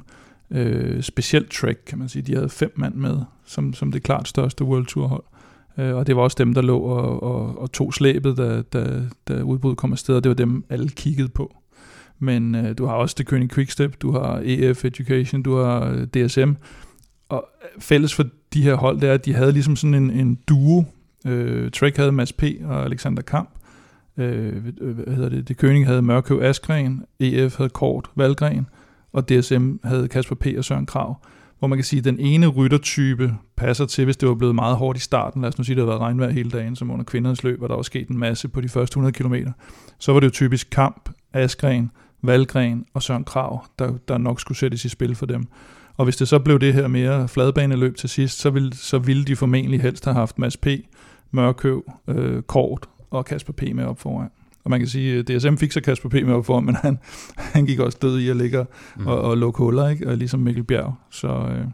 øh, 0.52 1.02
specielt 1.02 1.50
Trek, 1.50 1.78
kan 1.86 1.98
man 1.98 2.08
sige. 2.08 2.22
De 2.22 2.34
havde 2.34 2.48
fem 2.48 2.72
mand 2.76 2.94
med, 2.94 3.18
som, 3.44 3.74
som 3.74 3.92
det 3.92 4.02
klart 4.02 4.28
største 4.28 4.64
World 4.64 4.86
Tour 4.86 5.06
hold. 5.06 5.24
Øh, 5.78 5.94
og 5.94 6.06
det 6.06 6.16
var 6.16 6.22
også 6.22 6.36
dem, 6.38 6.54
der 6.54 6.62
lå 6.62 6.78
og, 6.78 7.22
og, 7.22 7.58
og 7.58 7.72
tog 7.72 7.94
slæbet, 7.94 8.36
da, 8.36 8.62
da, 8.62 9.02
da 9.28 9.42
udbruddet 9.42 9.78
kom 9.78 9.92
afsted, 9.92 10.16
og 10.16 10.24
det 10.24 10.28
var 10.28 10.34
dem, 10.34 10.64
alle 10.70 10.88
kiggede 10.88 11.28
på. 11.28 11.56
Men 12.18 12.54
øh, 12.54 12.78
du 12.78 12.86
har 12.86 12.94
også 12.94 13.16
The 13.16 13.36
König 13.36 13.48
Quickstep, 13.54 14.02
du 14.02 14.12
har 14.12 14.40
EF 14.44 14.84
Education, 14.84 15.42
du 15.42 15.56
har 15.56 15.90
øh, 15.90 16.06
DSM, 16.06 16.52
og 17.28 17.48
øh, 17.62 17.80
fælles 17.80 18.14
for 18.14 18.24
de 18.52 18.62
her 18.62 18.74
hold, 18.74 19.00
det 19.00 19.08
er, 19.08 19.14
at 19.14 19.24
de 19.24 19.34
havde 19.34 19.52
ligesom 19.52 19.76
sådan 19.76 19.94
en, 19.94 20.10
en 20.10 20.38
duo. 20.48 20.84
Øh, 21.26 21.70
Trek 21.70 21.96
havde 21.96 22.12
Mads 22.12 22.32
P. 22.32 22.42
og 22.64 22.84
Alexander 22.84 23.22
Kamp. 23.22 23.50
Øh, 24.16 24.56
øh 24.80 24.94
hvad 24.94 25.14
hedder 25.14 25.28
det? 25.28 25.48
Det 25.48 25.64
König 25.64 25.86
havde 25.86 26.02
Mørkøv 26.02 26.42
Askren, 26.42 27.04
EF 27.20 27.56
havde 27.56 27.70
Kort 27.70 28.10
Valgren, 28.16 28.66
og 29.12 29.28
DSM 29.28 29.74
havde 29.84 30.08
Kasper 30.08 30.34
P. 30.34 30.46
og 30.58 30.64
Søren 30.64 30.86
Krav, 30.86 31.16
hvor 31.58 31.68
man 31.68 31.78
kan 31.78 31.84
sige, 31.84 31.98
at 31.98 32.04
den 32.04 32.18
ene 32.18 32.46
ryttertype 32.46 33.34
passer 33.56 33.86
til, 33.86 34.04
hvis 34.04 34.16
det 34.16 34.28
var 34.28 34.34
blevet 34.34 34.54
meget 34.54 34.76
hårdt 34.76 34.98
i 34.98 35.00
starten. 35.00 35.42
Lad 35.42 35.48
os 35.48 35.58
nu 35.58 35.64
sige, 35.64 35.74
at 35.74 35.76
det 35.76 35.82
havde 35.82 35.88
været 35.88 36.00
regnvejr 36.00 36.30
hele 36.30 36.50
dagen, 36.50 36.76
som 36.76 36.90
under 36.90 37.04
kvindernes 37.04 37.44
løb, 37.44 37.62
og 37.62 37.68
der 37.68 37.74
var 37.74 37.82
sket 37.82 38.08
en 38.08 38.18
masse 38.18 38.48
på 38.48 38.60
de 38.60 38.68
første 38.68 38.92
100 38.92 39.12
km. 39.12 39.34
Så 39.98 40.12
var 40.12 40.20
det 40.20 40.26
jo 40.26 40.30
typisk 40.30 40.70
Kamp, 40.70 41.10
Askren, 41.32 41.90
Valgren 42.22 42.84
og 42.94 43.02
Søren 43.02 43.24
Krav, 43.24 43.64
der, 43.78 43.92
der 44.08 44.18
nok 44.18 44.40
skulle 44.40 44.58
sættes 44.58 44.84
i 44.84 44.88
spil 44.88 45.14
for 45.14 45.26
dem. 45.26 45.46
Og 45.96 46.04
hvis 46.04 46.16
det 46.16 46.28
så 46.28 46.38
blev 46.38 46.58
det 46.58 46.74
her 46.74 46.88
mere 46.88 47.28
fladbaneløb 47.28 47.96
til 47.96 48.08
sidst, 48.08 48.38
så 48.38 48.50
ville, 48.50 48.76
så 48.76 48.98
ville 48.98 49.24
de 49.24 49.36
formentlig 49.36 49.82
helst 49.82 50.04
have 50.04 50.14
haft 50.14 50.38
Mads 50.38 50.56
P., 50.56 50.66
Mørkøv, 51.30 51.92
øh, 52.08 52.42
Kort 52.42 52.88
og 53.10 53.24
Kasper 53.24 53.52
P. 53.52 53.62
med 53.74 53.84
op 53.84 54.00
foran. 54.00 54.28
Og 54.64 54.70
man 54.70 54.80
kan 54.80 54.88
sige, 54.88 55.18
at 55.18 55.28
DSM 55.28 55.54
fik 55.54 55.72
så 55.72 55.80
Kasper 55.80 56.08
P. 56.08 56.12
med 56.12 56.44
for, 56.44 56.60
men 56.60 56.74
han, 56.74 56.98
han 57.36 57.66
gik 57.66 57.78
også 57.78 57.98
død 58.02 58.18
i 58.18 58.28
at 58.28 58.36
ligge 58.36 58.66
mm. 58.96 59.06
og, 59.06 59.20
og 59.20 59.38
lukke 59.38 59.58
huller, 59.58 59.88
ikke? 59.88 60.08
Og 60.08 60.16
ligesom 60.16 60.40
Mikkel 60.40 60.64
Bjerg. 60.64 60.94
Så, 61.10 61.28
øh, 61.28 61.64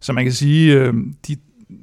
så 0.00 0.12
man 0.12 0.24
kan 0.24 0.32
sige, 0.32 0.74
øh, 0.74 0.94
de, 1.28 1.36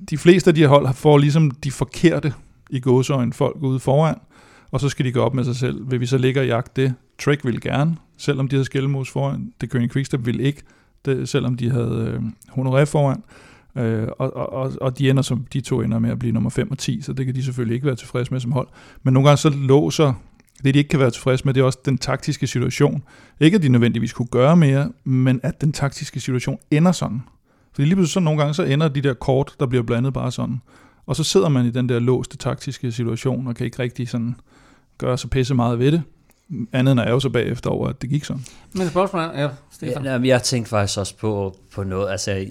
de 0.09 0.17
fleste 0.17 0.49
af 0.49 0.55
de 0.55 0.61
her 0.61 0.67
hold 0.67 0.93
får 0.93 1.17
ligesom 1.17 1.51
de 1.51 1.71
forkerte 1.71 2.33
i 2.69 2.79
gåsøjne 2.79 3.33
folk 3.33 3.57
ude 3.61 3.79
foran, 3.79 4.15
og 4.71 4.79
så 4.79 4.89
skal 4.89 5.05
de 5.05 5.11
gå 5.11 5.21
op 5.21 5.33
med 5.33 5.43
sig 5.43 5.55
selv. 5.55 5.91
Vil 5.91 5.99
vi 5.99 6.05
så 6.05 6.17
ligge 6.17 6.39
og 6.39 6.47
jagte 6.47 6.81
det? 6.81 6.93
Trek 7.19 7.45
vil 7.45 7.61
gerne, 7.61 7.97
selvom 8.17 8.47
de 8.47 8.55
havde 8.55 8.65
skældemus 8.65 9.11
foran. 9.11 9.53
Det 9.61 9.69
Køring 9.69 9.91
Quickstep 9.91 10.25
vil 10.25 10.39
ikke, 10.39 10.61
det, 11.05 11.29
selvom 11.29 11.57
de 11.57 11.71
havde 11.71 12.13
øh, 12.13 12.21
Honoré 12.49 12.83
foran. 12.83 13.23
Øh, 13.77 14.07
og, 14.19 14.53
og, 14.53 14.73
og 14.81 14.99
de 14.99 15.09
ender 15.09 15.23
som 15.23 15.45
de 15.53 15.61
to 15.61 15.81
ender 15.81 15.99
med 15.99 16.09
at 16.09 16.19
blive 16.19 16.31
nummer 16.31 16.49
5 16.49 16.71
og 16.71 16.77
10, 16.77 17.01
så 17.01 17.13
det 17.13 17.25
kan 17.25 17.35
de 17.35 17.43
selvfølgelig 17.43 17.75
ikke 17.75 17.85
være 17.85 17.95
tilfredse 17.95 18.31
med 18.31 18.39
som 18.39 18.51
hold. 18.51 18.67
Men 19.03 19.13
nogle 19.13 19.29
gange 19.29 19.37
så 19.37 19.49
låser 19.49 20.13
det, 20.63 20.73
de 20.73 20.79
ikke 20.79 20.89
kan 20.89 20.99
være 20.99 21.11
tilfredse 21.11 21.45
med, 21.45 21.53
det 21.53 21.61
er 21.61 21.65
også 21.65 21.79
den 21.85 21.97
taktiske 21.97 22.47
situation. 22.47 23.03
Ikke, 23.39 23.55
at 23.55 23.63
de 23.63 23.69
nødvendigvis 23.69 24.13
kunne 24.13 24.27
gøre 24.27 24.57
mere, 24.57 24.91
men 25.03 25.39
at 25.43 25.61
den 25.61 25.71
taktiske 25.71 26.19
situation 26.19 26.59
ender 26.71 26.91
sådan. 26.91 27.21
Fordi 27.73 27.85
lige 27.85 27.95
pludselig 27.95 28.13
så 28.13 28.19
nogle 28.19 28.39
gange, 28.39 28.53
så 28.53 28.63
ender 28.63 28.87
de 28.87 29.01
der 29.01 29.13
kort, 29.13 29.55
der 29.59 29.65
bliver 29.65 29.83
blandet 29.83 30.13
bare 30.13 30.31
sådan. 30.31 30.61
Og 31.05 31.15
så 31.15 31.23
sidder 31.23 31.49
man 31.49 31.65
i 31.65 31.71
den 31.71 31.89
der 31.89 31.99
låste 31.99 32.37
taktiske 32.37 32.91
situation, 32.91 33.47
og 33.47 33.55
kan 33.55 33.65
ikke 33.65 33.79
rigtig 33.79 34.09
sådan 34.09 34.35
gøre 34.97 35.17
så 35.17 35.27
pisse 35.27 35.53
meget 35.53 35.79
ved 35.79 35.91
det. 35.91 36.01
Andet 36.73 36.91
end 36.91 37.01
at 37.01 37.09
jo 37.09 37.19
så 37.19 37.29
bagefter 37.29 37.69
over, 37.69 37.87
at 37.87 38.01
det 38.01 38.09
gik 38.09 38.23
sådan. 38.23 38.43
Men 38.73 38.89
spørgsmålet 38.89 39.31
er, 39.33 39.41
ja, 39.41 39.49
Stefan. 39.71 40.05
Ja, 40.05 40.19
jeg 40.23 40.43
tænkte 40.43 40.69
faktisk 40.69 40.99
også 40.99 41.17
på, 41.17 41.57
på 41.73 41.83
noget. 41.83 42.11
Altså, 42.11 42.31
jeg, 42.31 42.47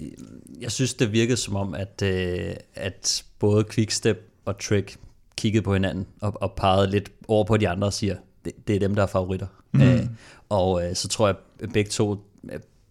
jeg 0.61 0.71
synes, 0.71 0.93
det 0.93 1.11
virkede 1.11 1.37
som 1.37 1.55
om, 1.55 1.73
at, 1.73 2.01
øh, 2.03 2.53
at 2.75 3.23
både 3.39 3.65
Quickstep 3.71 4.17
og 4.45 4.59
Trick 4.59 4.97
kiggede 5.37 5.63
på 5.63 5.73
hinanden 5.73 6.05
og, 6.21 6.33
og 6.41 6.53
pegede 6.53 6.91
lidt 6.91 7.11
over 7.27 7.43
på 7.43 7.57
de 7.57 7.69
andre 7.69 7.87
og 7.87 7.93
siger, 7.93 8.15
det, 8.45 8.67
det 8.67 8.75
er 8.75 8.79
dem, 8.79 8.95
der 8.95 9.03
er 9.03 9.07
favoritter. 9.07 9.47
Mm. 9.71 9.81
Øh, 9.81 10.05
og 10.49 10.85
øh, 10.85 10.95
så 10.95 11.07
tror 11.07 11.27
jeg, 11.27 11.35
at 11.59 11.73
begge 11.73 11.89
to, 11.89 12.17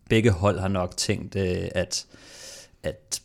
begge 0.09 0.31
hold 0.31 0.59
har 0.59 0.69
nok 0.69 0.97
tænkt, 0.97 1.37
øh, 1.37 1.69
at, 1.75 2.07
at 2.83 3.23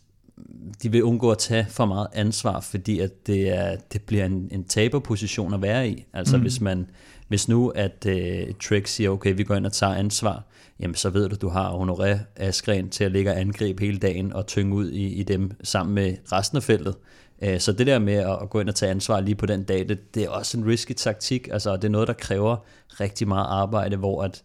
de 0.83 0.91
vil 0.91 1.03
undgå 1.03 1.31
at 1.31 1.37
tage 1.37 1.65
for 1.69 1.85
meget 1.85 2.07
ansvar, 2.13 2.59
fordi 2.59 2.99
at 2.99 3.27
det, 3.27 3.49
er, 3.49 3.75
det 3.93 4.01
bliver 4.01 4.25
en, 4.25 4.49
en 4.51 4.63
taberposition 4.63 5.53
at 5.53 5.61
være 5.61 5.89
i. 5.89 6.05
Altså 6.13 6.37
mm. 6.37 6.41
hvis 6.41 6.61
man 6.61 6.89
hvis 7.27 7.47
nu 7.47 7.69
at 7.69 8.05
øh, 8.05 8.53
Trick 8.63 8.87
siger, 8.87 9.09
okay, 9.09 9.35
vi 9.35 9.43
går 9.43 9.55
ind 9.55 9.65
og 9.65 9.73
tager 9.73 9.93
ansvar, 9.93 10.43
jamen 10.79 10.95
så 10.95 11.09
ved 11.09 11.29
du, 11.29 11.35
du 11.41 11.49
har 11.49 11.71
Honoré 11.71 12.17
Askren 12.35 12.89
til 12.89 13.03
at 13.03 13.11
ligge 13.11 13.31
og 13.31 13.39
angribe 13.39 13.85
hele 13.85 13.97
dagen 13.97 14.33
og 14.33 14.47
tynge 14.47 14.75
ud 14.75 14.91
i, 14.91 15.05
i 15.13 15.23
dem 15.23 15.51
sammen 15.63 15.95
med 15.95 16.15
resten 16.31 16.57
af 16.57 16.63
feltet. 16.63 16.95
Øh, 17.41 17.59
så 17.59 17.71
det 17.71 17.87
der 17.87 17.99
med 17.99 18.13
at 18.13 18.49
gå 18.49 18.59
ind 18.59 18.69
og 18.69 18.75
tage 18.75 18.89
ansvar 18.91 19.19
lige 19.19 19.35
på 19.35 19.45
den 19.45 19.63
dag, 19.63 19.89
det, 19.89 20.15
det 20.15 20.23
er 20.23 20.29
også 20.29 20.57
en 20.57 20.67
risky 20.67 20.93
taktik. 20.93 21.47
Altså, 21.51 21.75
det 21.75 21.83
er 21.83 21.89
noget, 21.89 22.07
der 22.07 22.13
kræver 22.13 22.57
rigtig 22.99 23.27
meget 23.27 23.45
arbejde, 23.49 23.97
hvor 23.97 24.23
at 24.23 24.43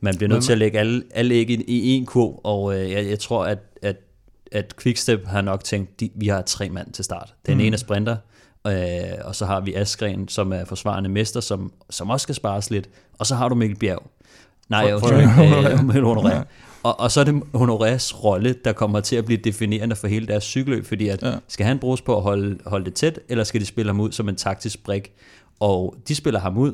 man 0.00 0.16
bliver 0.16 0.28
nødt 0.28 0.44
til 0.44 0.52
at 0.52 0.58
lægge 0.58 0.78
alle, 0.78 1.02
alle 1.14 1.34
æg 1.34 1.50
i, 1.50 1.62
i 1.68 1.90
en 1.90 2.06
kurv, 2.06 2.40
og 2.44 2.80
øh, 2.80 2.90
jeg, 2.90 3.06
jeg 3.06 3.18
tror, 3.18 3.44
at, 3.44 3.58
at, 3.82 3.96
at 4.52 4.74
Quickstep 4.82 5.26
har 5.26 5.40
nok 5.40 5.64
tænkt, 5.64 6.00
de, 6.00 6.10
vi 6.14 6.28
har 6.28 6.42
tre 6.42 6.68
mand 6.68 6.92
til 6.92 7.04
start. 7.04 7.34
Den 7.46 7.54
mm. 7.54 7.60
ene 7.60 7.74
er 7.74 7.78
sprinter, 7.78 8.16
øh, 8.66 8.74
og 9.24 9.34
så 9.34 9.46
har 9.46 9.60
vi 9.60 9.74
Askren, 9.74 10.28
som 10.28 10.52
er 10.52 10.64
forsvarende 10.64 11.08
mester, 11.08 11.40
som, 11.40 11.72
som 11.90 12.10
også 12.10 12.22
skal 12.24 12.34
spares 12.34 12.70
lidt, 12.70 12.88
og 13.18 13.26
så 13.26 13.34
har 13.34 13.48
du 13.48 13.54
Mikkel 13.54 13.78
Bjerg. 13.78 14.02
Nej, 14.68 14.80
jeg 14.80 14.90
jo, 14.90 15.14
øh, 15.14 15.94
og, 16.82 17.00
og 17.00 17.10
så 17.10 17.20
er 17.20 17.24
det 17.24 17.42
Honorés 17.54 18.24
rolle, 18.24 18.54
der 18.64 18.72
kommer 18.72 19.00
til 19.00 19.16
at 19.16 19.24
blive 19.24 19.40
definerende 19.44 19.96
for 19.96 20.06
hele 20.06 20.26
deres 20.26 20.44
cykelløb, 20.44 20.86
fordi 20.86 21.08
at, 21.08 21.22
ja. 21.22 21.34
skal 21.48 21.66
han 21.66 21.78
bruges 21.78 22.02
på 22.02 22.16
at 22.16 22.22
holde, 22.22 22.58
holde 22.66 22.84
det 22.84 22.94
tæt, 22.94 23.20
eller 23.28 23.44
skal 23.44 23.60
de 23.60 23.66
spille 23.66 23.88
ham 23.88 24.00
ud 24.00 24.12
som 24.12 24.28
en 24.28 24.36
taktisk 24.36 24.84
brik? 24.84 25.12
Og 25.60 25.96
de 26.08 26.14
spiller 26.14 26.40
ham 26.40 26.58
ud, 26.58 26.72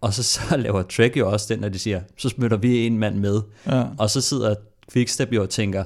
og 0.00 0.14
så, 0.14 0.22
så 0.32 0.56
laver 0.56 0.82
Trek 0.82 1.16
jo 1.16 1.30
også 1.30 1.54
den, 1.54 1.60
når 1.60 1.68
de 1.68 1.78
siger, 1.78 2.00
så 2.16 2.28
smøtter 2.28 2.56
vi 2.56 2.86
en 2.86 2.98
mand 2.98 3.18
med. 3.18 3.40
Ja. 3.66 3.84
Og 3.98 4.10
så 4.10 4.20
sidder 4.20 4.54
Quickstep 4.92 5.32
jo 5.32 5.42
og 5.42 5.50
tænker, 5.50 5.84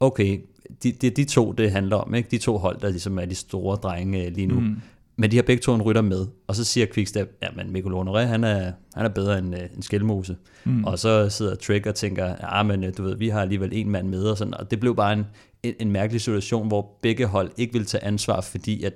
okay, 0.00 0.40
det 0.82 1.02
de, 1.02 1.10
de 1.10 1.24
to, 1.24 1.52
det 1.52 1.72
handler 1.72 1.96
om, 1.96 2.14
ikke? 2.14 2.28
de 2.30 2.38
to 2.38 2.58
hold, 2.58 2.80
der 2.80 2.90
ligesom 2.90 3.18
er 3.18 3.24
de 3.24 3.34
store 3.34 3.76
drenge 3.76 4.30
lige 4.30 4.46
nu. 4.46 4.60
Mm. 4.60 4.76
Men 5.20 5.30
de 5.30 5.36
har 5.36 5.42
begge 5.42 5.60
to 5.60 5.74
en 5.74 5.82
rytter 5.82 6.02
med, 6.02 6.26
og 6.46 6.56
så 6.56 6.64
siger 6.64 6.86
Quickstep, 6.94 7.38
ja, 7.42 7.48
men 7.56 7.72
Mikkel 7.72 7.92
Honoré, 7.92 8.18
han 8.18 8.44
er, 8.44 8.72
han 8.94 9.04
er 9.04 9.08
bedre 9.08 9.38
end 9.38 9.54
uh, 9.54 9.60
en 9.76 9.82
skældmose. 9.82 10.36
Mm. 10.64 10.84
Og 10.84 10.98
så 10.98 11.28
sidder 11.28 11.54
Trek 11.54 11.86
og 11.86 11.94
tænker, 11.94 12.34
ja, 12.56 12.62
men 12.62 12.84
øh, 12.84 12.92
du 12.98 13.02
ved, 13.02 13.16
vi 13.16 13.28
har 13.28 13.40
alligevel 13.40 13.70
en 13.72 13.90
mand 13.90 14.08
med, 14.08 14.24
og, 14.24 14.38
sådan, 14.38 14.54
og 14.54 14.70
det 14.70 14.80
blev 14.80 14.96
bare 14.96 15.12
en, 15.12 15.26
en, 15.62 15.74
en 15.80 15.90
mærkelig 15.90 16.20
situation, 16.20 16.68
hvor 16.68 16.98
begge 17.02 17.26
hold 17.26 17.50
ikke 17.56 17.72
vil 17.72 17.86
tage 17.86 18.04
ansvar, 18.04 18.40
fordi 18.40 18.84
at 18.84 18.92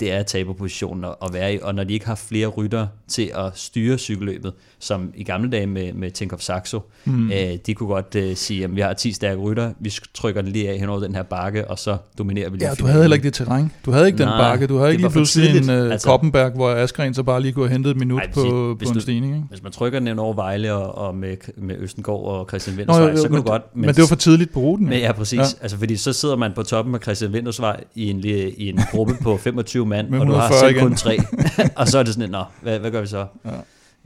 det 0.00 0.12
er 0.12 0.22
taberpositionen 0.22 1.04
at 1.04 1.32
være 1.32 1.54
i, 1.54 1.58
og 1.62 1.74
når 1.74 1.84
de 1.84 1.94
ikke 1.94 2.06
har 2.06 2.14
flere 2.14 2.46
rytter 2.46 2.86
til 3.08 3.30
at 3.34 3.52
styre 3.54 3.98
cykelløbet, 3.98 4.52
som 4.78 5.12
i 5.14 5.24
gamle 5.24 5.50
dage 5.50 5.66
med, 5.66 5.92
med 5.92 6.10
Tinkoff 6.10 6.42
Saxo, 6.42 6.80
mm. 7.04 7.30
øh, 7.30 7.36
de 7.66 7.74
kunne 7.74 7.88
godt 7.88 8.14
øh, 8.14 8.36
sige, 8.36 8.64
at 8.64 8.76
vi 8.76 8.80
har 8.80 8.92
10 8.92 9.12
stærke 9.12 9.40
rytter, 9.40 9.72
vi 9.80 9.92
trykker 10.14 10.42
den 10.42 10.52
lige 10.52 10.70
af 10.70 10.78
hen 10.78 10.88
over 10.88 11.00
den 11.00 11.14
her 11.14 11.22
bakke, 11.22 11.70
og 11.70 11.78
så 11.78 11.96
dominerer 12.18 12.50
vi 12.50 12.56
lige. 12.56 12.68
Ja, 12.68 12.74
du 12.74 12.86
havde 12.86 13.02
heller 13.02 13.14
ikke 13.14 13.24
det 13.24 13.34
terræn. 13.34 13.72
Du 13.84 13.90
havde 13.90 14.06
ikke 14.06 14.18
Nej, 14.18 14.28
den 14.28 14.40
bakke. 14.40 14.66
Du 14.66 14.76
havde 14.76 14.90
ikke 14.90 15.02
lige 15.02 15.12
pludselig 15.12 15.56
en 15.56 15.70
uh, 15.70 15.92
altså, 15.92 16.08
Koppenberg, 16.08 16.52
hvor 16.52 16.70
Askren 16.70 17.14
så 17.14 17.22
bare 17.22 17.42
lige 17.42 17.52
kunne 17.52 17.68
have 17.68 17.72
hentet 17.72 17.90
et 17.90 17.96
minut 17.96 18.20
Ej, 18.20 18.32
på, 18.32 18.42
på 18.42 18.88
en 18.88 18.94
du, 18.94 19.00
stigning. 19.00 19.34
Ikke? 19.34 19.46
Hvis 19.48 19.62
man 19.62 19.72
trykker 19.72 20.00
den 20.00 20.18
over 20.18 20.34
Vejle 20.34 20.72
og, 20.72 21.06
og 21.08 21.14
med, 21.14 21.36
med 21.56 21.76
Østengård 21.78 22.38
og 22.38 22.48
Christian 22.48 22.76
Vintersvej, 22.76 23.16
så 23.16 23.22
kan 23.22 23.32
men, 23.32 23.42
du 23.42 23.48
godt... 23.50 23.62
Men, 23.74 23.80
men 23.80 23.94
det 23.94 24.00
var 24.00 24.06
for 24.06 24.14
tidligt 24.14 24.52
på 24.52 24.60
ruten. 24.60 24.88
Men, 24.88 24.98
ja, 24.98 25.12
præcis. 25.12 25.38
Ja. 25.38 25.44
Altså, 25.60 25.78
fordi 25.78 25.96
så 25.96 26.12
sidder 26.12 26.36
man 26.36 26.52
på 26.54 26.62
toppen 26.62 26.94
af 26.94 27.00
Christian 27.00 27.32
Vintersvej 27.32 27.84
i 27.94 28.10
en, 28.10 28.24
i 28.24 28.68
en 28.68 28.80
gruppe 28.90 29.14
på 29.22 29.36
25 29.46 29.86
mand, 29.86 30.14
og 30.14 30.26
du 30.26 30.32
har 30.32 30.52
selv 30.60 30.70
igen. 30.70 30.82
kun 30.82 30.96
tre. 30.96 31.18
og 31.76 31.88
så 31.88 31.98
er 31.98 32.02
det 32.02 32.14
sådan, 32.14 32.30
nå, 32.30 32.44
hvad, 32.62 32.78
hvad 32.78 32.90
gør 32.96 33.00
vi 33.00 33.06
så? 33.06 33.26
Ja. 33.44 33.50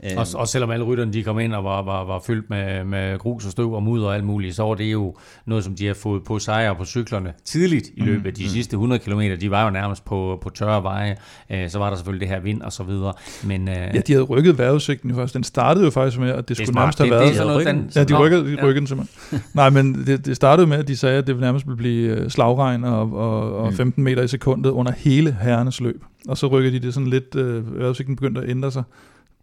Øhm. 0.03 0.17
Og, 0.17 0.27
og 0.35 0.47
selvom 0.47 0.71
alle 0.71 0.85
rytterne 0.85 1.13
de 1.13 1.23
kom 1.23 1.39
ind 1.39 1.53
og 1.53 1.63
var, 1.63 1.81
var, 1.81 2.03
var 2.03 2.19
fyldt 2.27 2.49
med, 2.49 2.83
med 2.83 3.19
grus 3.19 3.45
og 3.45 3.51
støv 3.51 3.73
og 3.73 3.83
mudder 3.83 4.07
og 4.07 4.15
alt 4.15 4.23
muligt, 4.23 4.55
så 4.55 4.63
var 4.63 4.75
det 4.75 4.91
jo 4.91 5.15
noget, 5.45 5.63
som 5.63 5.75
de 5.75 5.87
har 5.87 5.93
fået 5.93 6.23
på 6.23 6.39
sejre 6.39 6.75
på 6.75 6.85
cyklerne 6.85 7.33
tidligt 7.45 7.89
i 7.95 8.01
løbet 8.01 8.25
af 8.25 8.33
de 8.33 8.43
mm. 8.43 8.49
sidste 8.49 8.73
100 8.73 9.01
km. 9.01 9.21
De 9.41 9.51
var 9.51 9.63
jo 9.63 9.69
nærmest 9.69 10.05
på, 10.05 10.39
på 10.41 10.49
tørre 10.49 10.83
veje. 10.83 11.17
Øh, 11.51 11.69
så 11.69 11.79
var 11.79 11.89
der 11.89 11.95
selvfølgelig 11.95 12.27
det 12.27 12.35
her 12.35 12.41
vind 12.41 12.61
og 12.61 12.73
så 12.73 12.83
videre. 12.83 13.13
Men, 13.43 13.69
øh, 13.69 13.75
ja, 13.75 13.99
de 14.07 14.13
havde 14.13 14.23
rykket 14.23 14.57
vejrudsigten 14.57 15.15
først. 15.15 15.33
Den 15.33 15.43
startede 15.43 15.85
jo 15.85 15.91
faktisk 15.91 16.19
med, 16.19 16.29
at 16.29 16.37
det, 16.37 16.47
det 16.47 16.57
skulle 16.57 16.79
nærmest 16.79 16.99
have 16.99 17.11
været... 17.11 17.27
Det, 17.27 17.37
det 17.37 17.47
noget, 17.47 17.67
den, 17.67 17.91
ja, 17.95 18.03
de 18.03 18.17
rykkede, 18.17 18.43
de 18.43 18.65
rykkede 18.65 18.83
ja. 18.83 18.85
simpelthen. 18.85 19.39
Nej, 19.53 19.69
men 19.69 20.05
det, 20.05 20.25
det 20.25 20.35
startede 20.35 20.67
med, 20.67 20.77
at 20.77 20.87
de 20.87 20.97
sagde, 20.97 21.17
at 21.17 21.27
det 21.27 21.39
nærmest 21.39 21.67
ville 21.67 21.77
blive 21.77 22.15
øh, 22.15 22.29
slagregn 22.29 22.83
og, 22.83 23.13
og, 23.13 23.57
og 23.57 23.73
15 23.73 24.01
mm. 24.01 24.03
meter 24.03 24.23
i 24.23 24.27
sekundet 24.27 24.69
under 24.69 24.91
hele 24.91 25.37
herrenes 25.41 25.81
løb. 25.81 26.03
Og 26.27 26.37
så 26.37 26.47
rykkede 26.47 26.79
de 26.79 26.85
det 26.85 26.93
sådan 26.93 27.09
lidt, 27.09 27.35
øh, 27.35 27.79
vejrudsigten 27.79 28.15
begyndte 28.15 28.41
at 28.41 28.49
ændre 28.49 28.71
sig 28.71 28.83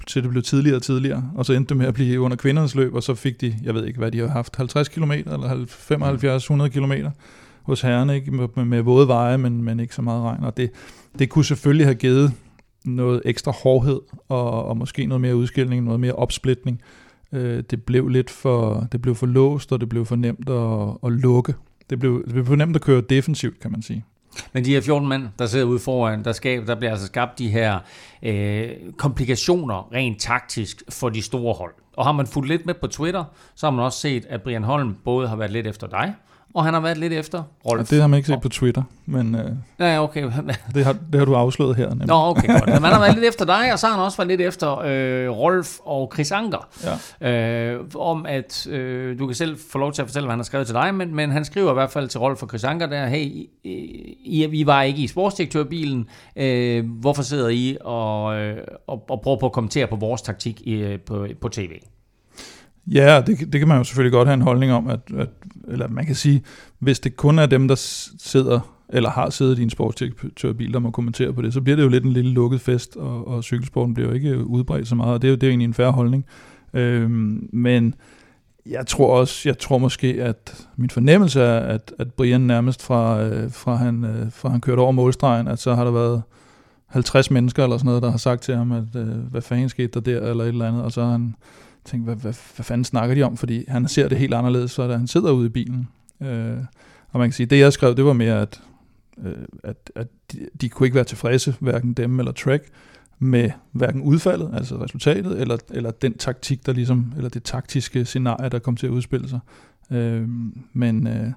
til 0.07 0.23
det 0.23 0.31
blev 0.31 0.43
tidligere 0.43 0.77
og 0.77 0.83
tidligere, 0.83 1.31
og 1.35 1.47
så 1.47 1.53
endte 1.53 1.69
det 1.69 1.77
med 1.77 1.87
at 1.87 1.95
blive 1.95 2.21
under 2.21 2.37
kvindernes 2.37 2.75
løb, 2.75 2.95
og 2.95 3.03
så 3.03 3.15
fik 3.15 3.41
de, 3.41 3.55
jeg 3.63 3.75
ved 3.75 3.87
ikke 3.87 3.99
hvad 3.99 4.11
de 4.11 4.19
har 4.19 4.27
haft, 4.27 4.57
50 4.57 4.89
km 4.89 5.13
eller 5.13 5.67
75-100 6.65 6.69
km 6.69 6.93
hos 7.63 7.81
herrerne, 7.81 8.15
ikke? 8.15 8.31
Med, 8.31 8.65
med, 8.65 8.83
våde 8.83 9.09
veje, 9.09 9.39
men, 9.39 9.63
men 9.63 9.81
ikke 9.81 9.95
så 9.95 10.03
meget 10.03 10.23
regn, 10.23 10.45
og 10.45 10.57
det, 10.57 10.71
det 11.19 11.29
kunne 11.29 11.45
selvfølgelig 11.45 11.87
have 11.87 11.95
givet 11.95 12.33
noget 12.85 13.23
ekstra 13.25 13.53
hårdhed, 13.63 14.01
og, 14.29 14.65
og 14.65 14.77
måske 14.77 15.07
noget 15.07 15.21
mere 15.21 15.37
udskilning, 15.37 15.85
noget 15.85 16.01
mere 16.01 16.13
opsplitning. 16.13 16.81
Øh, 17.33 17.63
det 17.71 17.83
blev 17.83 18.09
lidt 18.09 18.31
for, 18.31 18.89
det 18.93 19.03
blev 19.03 19.15
for 19.15 19.27
låst, 19.27 19.73
og 19.73 19.81
det 19.81 19.89
blev 19.89 20.07
for 20.07 20.17
nemt 20.17 20.49
at, 20.51 20.97
at 21.05 21.13
lukke. 21.13 21.55
Det 21.91 21.99
blev, 21.99 22.25
det 22.25 22.33
blev 22.33 22.47
for 22.47 22.57
nemt 22.57 22.77
at 22.77 22.83
køre 22.83 23.01
defensivt, 23.01 23.61
kan 23.61 23.73
man 23.73 23.83
sige. 23.83 24.05
Men 24.53 24.65
de 24.65 24.71
her 24.71 24.81
14 24.81 25.09
mænd, 25.09 25.29
der 25.39 25.47
sidder 25.47 25.67
ude 25.67 25.79
foran, 25.79 26.25
der, 26.25 26.33
skab, 26.33 26.67
der 26.67 26.75
bliver 26.75 26.91
altså 26.91 27.07
skabt 27.07 27.39
de 27.39 27.49
her 27.49 27.79
øh, 28.23 28.71
komplikationer 28.97 29.93
rent 29.93 30.21
taktisk 30.21 30.83
for 30.91 31.09
de 31.09 31.23
store 31.23 31.55
hold. 31.55 31.75
Og 31.97 32.05
har 32.05 32.13
man 32.13 32.27
fulgt 32.27 32.49
lidt 32.49 32.67
med 32.67 32.75
på 32.75 32.87
Twitter, 32.87 33.25
så 33.55 33.67
har 33.67 33.71
man 33.71 33.85
også 33.85 33.99
set, 33.99 34.27
at 34.29 34.43
Brian 34.43 34.65
Holm 34.65 34.97
både 35.05 35.29
har 35.29 35.37
været 35.37 35.51
lidt 35.51 35.67
efter 35.67 35.87
dig, 35.87 36.15
og 36.55 36.65
han 36.65 36.75
har 36.75 36.81
været 36.81 36.99
lidt 36.99 37.13
efter 37.13 37.43
Rolf. 37.67 37.79
Ja, 37.79 37.95
det 37.95 38.01
har 38.01 38.09
man 38.09 38.17
ikke 38.17 38.27
set 38.27 38.41
på 38.41 38.49
Twitter, 38.49 38.83
men 39.07 39.35
øh, 39.35 39.51
ja, 39.81 40.03
okay. 40.03 40.23
det, 40.75 40.85
har, 40.85 40.97
det 41.13 41.19
har 41.19 41.25
du 41.25 41.35
afsløret 41.35 41.77
her. 41.77 41.89
Nemlig. 41.89 42.07
Nå, 42.07 42.15
okay, 42.15 42.47
godt. 42.47 42.67
Men 42.67 42.75
han 42.75 42.93
har 42.93 43.01
været 43.01 43.15
lidt 43.15 43.25
efter 43.27 43.45
dig, 43.45 43.73
og 43.73 43.79
så 43.79 43.87
har 43.87 43.95
han 43.95 44.05
også 44.05 44.17
været 44.17 44.29
lidt 44.29 44.41
efter 44.41 44.79
øh, 44.79 45.31
Rolf 45.31 45.79
og 45.85 46.11
Chris 46.15 46.33
Anker. 46.33 46.69
Ja. 47.21 47.75
Øh, 47.75 47.85
om 47.95 48.27
at, 48.27 48.67
øh, 48.67 49.19
du 49.19 49.27
kan 49.27 49.35
selv 49.35 49.59
få 49.73 49.79
lov 49.79 49.93
til 49.93 50.03
at 50.03 50.09
fortælle, 50.09 50.27
hvad 50.27 50.33
han 50.33 50.39
har 50.39 50.45
skrevet 50.45 50.67
til 50.67 50.75
dig, 50.75 50.95
men, 50.95 51.15
men 51.15 51.31
han 51.31 51.45
skriver 51.45 51.71
i 51.71 51.75
hvert 51.75 51.91
fald 51.91 52.09
til 52.09 52.21
Rolf 52.21 52.43
og 52.43 52.49
Chris 52.49 52.65
Anker 52.65 52.87
der, 52.87 53.07
hey, 53.07 53.25
I, 53.65 54.49
I 54.53 54.67
var 54.67 54.83
ikke 54.83 55.03
i 55.03 55.07
sportsdirektørbilen, 55.07 56.09
øh, 56.37 56.91
hvorfor 56.91 57.23
sidder 57.23 57.49
I 57.49 57.77
og, 57.81 58.37
øh, 58.37 58.57
og, 58.87 59.05
og 59.11 59.21
prøver 59.21 59.39
på 59.39 59.47
at 59.47 59.53
kommentere 59.53 59.87
på 59.87 59.97
vores 59.97 60.23
taktik 60.23 60.61
i, 60.61 60.75
øh, 60.75 60.99
på, 61.01 61.27
på 61.41 61.49
tv? 61.49 61.71
Ja, 62.95 63.23
det, 63.27 63.53
det 63.53 63.61
kan 63.61 63.69
man 63.69 63.79
jo 63.79 63.85
selvfølgelig 63.85 64.13
godt 64.13 64.29
have 64.29 64.35
en 64.35 64.43
holdning 64.43 64.73
om, 64.73 64.89
at, 64.89 65.01
at, 65.19 65.29
eller 65.71 65.89
man 65.89 66.07
kan 66.07 66.15
sige, 66.15 66.43
hvis 66.79 67.01
det 67.01 67.17
kun 67.17 67.39
er 67.39 67.47
dem, 67.47 67.69
der 67.69 67.75
sidder 68.19 68.75
eller 68.89 69.11
har 69.11 69.31
siddet 69.31 69.59
i 69.59 69.63
en 69.63 69.71
sportsdirektørbil, 69.71 70.73
der 70.73 70.79
må 70.79 70.91
kommentere 70.91 71.33
på 71.33 71.43
det, 71.43 71.55
så 71.55 71.61
bliver 71.61 71.77
det 71.77 71.83
jo 71.83 71.89
lidt 71.89 72.05
en 72.05 72.13
lille 72.13 72.31
lukket 72.31 72.61
fest, 72.61 72.97
og, 72.97 73.29
og 73.29 73.45
cykelsporten 73.45 73.95
bliver 73.95 74.09
jo 74.09 74.15
ikke 74.15 74.31
øh, 74.31 74.43
udbredt 74.43 74.89
så 74.89 74.95
meget, 74.95 75.15
og 75.15 75.23
det 75.23 75.29
er 75.29 75.31
jo, 75.31 75.35
det 75.35 75.43
er 75.43 75.47
jo 75.47 75.51
egentlig 75.51 75.65
en 75.65 75.75
færre 75.75 75.93
holdning. 75.93 76.25
Øhm, 76.75 77.49
men 77.53 77.95
jeg 78.67 78.87
tror 78.87 79.19
også, 79.21 79.49
jeg 79.49 79.59
tror 79.59 79.79
måske, 79.79 80.09
at 80.23 80.67
min 80.77 80.91
fornemmelse 80.91 81.41
er, 81.41 81.59
at, 81.59 81.93
at 81.99 82.15
Brian 82.15 82.41
nærmest 82.41 82.83
fra, 82.83 83.23
øh, 83.23 83.53
fra, 83.53 83.75
han, 83.75 84.05
øh, 84.05 84.33
fra 84.33 84.49
han 84.49 84.61
kørte 84.61 84.81
over 84.81 84.93
målstregen, 84.93 85.49
at 85.49 85.59
så 85.59 85.75
har 85.75 85.85
der 85.85 85.91
været 85.91 86.23
50 86.87 87.31
mennesker 87.31 87.65
eller 87.65 87.77
sådan 87.77 87.87
noget, 87.87 88.03
der 88.03 88.11
har 88.11 88.19
sagt 88.19 88.43
til 88.43 88.57
ham, 88.57 88.73
at 88.73 88.97
øh, 88.97 89.09
hvad 89.09 89.43
fanden 89.43 89.69
skete 89.69 89.89
der 89.89 90.01
der, 90.01 90.31
eller 90.31 90.45
et 90.45 90.49
eller 90.49 90.69
andet, 90.69 90.83
og 90.83 90.93
så 90.93 91.05
har 91.05 91.11
han 91.11 91.35
tænkte, 91.89 92.05
hvad, 92.05 92.17
hvad, 92.23 92.35
hvad 92.57 92.65
fanden 92.65 92.85
snakker 92.85 93.15
de 93.15 93.23
om? 93.23 93.37
Fordi 93.37 93.65
han 93.69 93.89
ser 93.89 94.09
det 94.09 94.19
helt 94.19 94.35
anderledes, 94.35 94.71
så 94.71 94.89
da 94.89 94.97
han 94.97 95.07
sidder 95.07 95.31
ude 95.31 95.47
i 95.47 95.49
bilen. 95.49 95.89
Øh, 96.23 96.59
og 97.11 97.19
man 97.19 97.29
kan 97.29 97.33
sige, 97.33 97.47
det 97.47 97.59
jeg 97.59 97.73
skrev, 97.73 97.97
det 97.97 98.05
var 98.05 98.13
mere, 98.13 98.41
at, 98.41 98.63
øh, 99.25 99.35
at, 99.65 99.91
at 99.95 100.07
de, 100.33 100.49
de 100.61 100.69
kunne 100.69 100.87
ikke 100.87 100.95
være 100.95 101.05
tilfredse, 101.05 101.55
hverken 101.61 101.93
dem 101.93 102.19
eller 102.19 102.33
Trek, 102.33 102.63
med 103.19 103.51
hverken 103.73 104.03
udfaldet, 104.03 104.51
altså 104.55 104.83
resultatet, 104.83 105.41
eller, 105.41 105.57
eller 105.71 105.91
den 105.91 106.15
taktik, 106.19 106.67
der 106.67 106.73
ligesom, 106.73 107.13
eller 107.17 107.31
det 107.31 107.43
taktiske 107.43 108.05
scenarie, 108.05 108.49
der 108.49 108.59
kom 108.59 108.77
til 108.77 108.87
at 108.87 108.91
udspille 108.91 109.29
sig. 109.29 109.41
Øh, 109.91 110.29
men, 110.73 111.07
øh, 111.07 111.33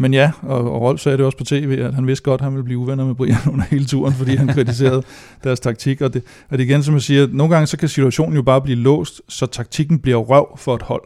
men 0.00 0.14
ja, 0.14 0.32
og, 0.42 0.72
og 0.72 0.80
Rolf 0.80 1.00
sagde 1.00 1.18
det 1.18 1.26
også 1.26 1.38
på 1.38 1.44
tv, 1.44 1.78
at 1.80 1.94
han 1.94 2.06
vidste 2.06 2.22
godt, 2.22 2.40
at 2.40 2.44
han 2.44 2.52
ville 2.52 2.64
blive 2.64 2.78
uvenner 2.78 3.04
med 3.04 3.14
Brian 3.14 3.36
under 3.52 3.64
hele 3.64 3.84
turen, 3.84 4.14
fordi 4.14 4.34
han 4.34 4.48
kritiserede 4.48 5.02
deres 5.44 5.60
taktik. 5.60 6.00
Og 6.00 6.14
det, 6.14 6.22
og 6.50 6.58
det 6.58 6.64
igen, 6.64 6.82
som 6.82 6.94
jeg 6.94 7.02
siger, 7.02 7.26
nogle 7.32 7.54
gange 7.54 7.66
så 7.66 7.76
kan 7.76 7.88
situationen 7.88 8.36
jo 8.36 8.42
bare 8.42 8.60
blive 8.60 8.78
låst, 8.78 9.22
så 9.28 9.46
taktikken 9.46 9.98
bliver 9.98 10.18
røv 10.18 10.58
for 10.58 10.74
et 10.74 10.82
hold. 10.82 11.02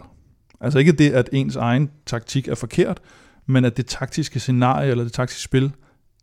Altså 0.61 0.79
ikke 0.79 0.93
det, 0.93 1.11
at 1.11 1.29
ens 1.33 1.57
egen 1.57 1.91
taktik 2.07 2.49
er 2.49 2.55
forkert, 2.55 3.01
men 3.47 3.65
at 3.65 3.77
det 3.77 3.87
taktiske 3.87 4.41
scenarie 4.41 4.91
eller 4.91 5.05
det 5.05 5.13
taktiske 5.13 5.43
spil 5.43 5.73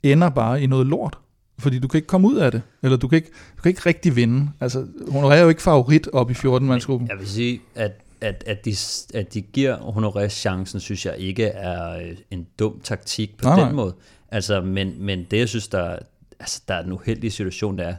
ender 0.04 0.30
bare 0.30 0.62
i 0.62 0.68
noget 0.68 0.88
lort. 0.88 1.18
Fordi 1.60 1.80
du 1.80 1.88
kan 1.88 1.98
ikke 1.98 2.08
komme 2.08 2.28
ud 2.28 2.36
af 2.36 2.52
det, 2.52 2.62
eller 2.84 2.98
du 2.98 3.08
kan 3.08 3.16
ikke, 3.16 3.32
du 3.58 3.62
kan 3.62 3.70
ikke 3.70 3.82
rigtig 3.86 4.16
vinde. 4.16 4.50
Altså, 4.60 4.86
hun 5.08 5.24
er 5.24 5.38
jo 5.38 5.50
ikke 5.50 5.62
favorit 5.62 6.08
op 6.14 6.32
i 6.32 6.34
14-mandsgruppen. 6.34 7.08
Jeg 7.10 7.20
vil 7.20 7.28
sige, 7.28 7.62
at 7.76 7.92
at, 8.22 8.44
at, 8.48 8.66
de, 8.66 8.76
at 9.14 9.34
de 9.34 9.42
giver 9.42 9.78
Honoré 9.78 10.28
chancen, 10.28 10.80
synes 10.80 11.06
jeg 11.06 11.18
ikke 11.18 11.46
er 11.46 11.98
øh, 11.98 12.18
en 12.32 12.48
dum 12.60 12.80
taktik 12.84 13.38
på 13.38 13.48
nej, 13.48 13.56
den 13.56 13.66
nej. 13.66 13.74
måde. 13.74 13.96
Altså, 14.32 14.62
men, 14.62 14.96
men 15.00 15.28
det, 15.32 15.38
jeg 15.38 15.50
synes, 15.50 15.68
der, 15.68 15.98
altså, 16.40 16.62
der 16.68 16.74
er 16.74 16.84
en 16.84 16.92
uheldig 16.92 17.32
situation, 17.34 17.78
der 17.78 17.84
er, 17.84 17.96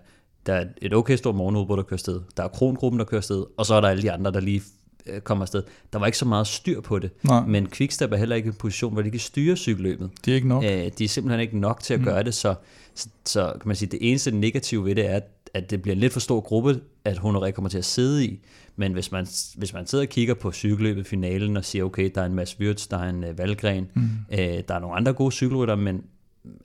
der 0.46 0.54
er 0.54 0.64
et 0.82 0.94
okay 0.94 1.16
stort 1.16 1.34
morgenudbrud, 1.34 1.76
der 1.76 1.82
kører 1.82 1.98
sted. 1.98 2.20
Der 2.36 2.42
er 2.42 2.48
krongruppen, 2.48 2.98
der 2.98 3.04
kører 3.04 3.20
sted, 3.20 3.44
og 3.56 3.66
så 3.66 3.74
er 3.74 3.80
der 3.80 3.88
alle 3.88 4.02
de 4.02 4.12
andre, 4.12 4.32
der 4.32 4.40
lige 4.40 4.62
øh, 5.06 5.20
kommer 5.20 5.44
afsted. 5.44 5.62
Der 5.92 5.98
var 5.98 6.06
ikke 6.06 6.18
så 6.18 6.24
meget 6.24 6.46
styr 6.46 6.80
på 6.80 6.98
det. 6.98 7.10
Nej. 7.22 7.46
Men 7.46 7.70
Quickstep 7.70 8.12
er 8.12 8.16
heller 8.16 8.36
ikke 8.36 8.46
i 8.46 8.48
en 8.48 8.54
position, 8.54 8.92
hvor 8.92 9.02
de 9.02 9.10
kan 9.10 9.20
styre 9.20 9.56
cykelløbet. 9.56 10.10
De 10.24 10.30
er 10.30 10.34
ikke 10.34 10.48
nok. 10.48 10.64
Æh, 10.64 10.90
de 10.98 11.04
er 11.04 11.08
simpelthen 11.08 11.40
ikke 11.40 11.58
nok 11.58 11.82
til 11.82 11.94
at 11.94 12.00
mm. 12.00 12.06
gøre 12.06 12.22
det, 12.22 12.34
så, 12.34 12.54
så, 12.94 13.08
så 13.24 13.52
kan 13.60 13.68
man 13.68 13.76
sige, 13.76 13.88
det 13.90 14.10
eneste 14.10 14.30
negative 14.30 14.84
ved 14.84 14.94
det 14.94 15.10
er, 15.10 15.20
at 15.54 15.70
det 15.70 15.82
bliver 15.82 15.94
en 15.94 16.00
lidt 16.00 16.12
for 16.12 16.20
stor 16.20 16.40
gruppe, 16.40 16.80
at 17.04 17.18
Honoré 17.18 17.50
kommer 17.50 17.68
til 17.68 17.78
at 17.78 17.84
sidde 17.84 18.24
i. 18.24 18.40
Men 18.76 18.92
hvis 18.92 19.12
man, 19.12 19.26
hvis 19.56 19.72
man 19.72 19.86
sidder 19.86 20.04
og 20.04 20.08
kigger 20.08 20.34
på 20.34 20.52
cykelløbet 20.52 21.06
finalen 21.06 21.56
og 21.56 21.64
siger, 21.64 21.84
okay, 21.84 22.10
der 22.14 22.20
er 22.20 22.26
en 22.26 22.34
Mads 22.34 22.60
Wirtz, 22.60 22.86
der 22.88 22.98
er 22.98 23.08
en 23.08 23.24
uh, 23.24 23.38
Valgren, 23.38 23.86
mm. 23.94 24.02
uh, 24.32 24.38
der 24.38 24.74
er 24.74 24.78
nogle 24.78 24.96
andre 24.96 25.12
gode 25.12 25.32
cykelrytter, 25.32 25.74
men 25.74 26.02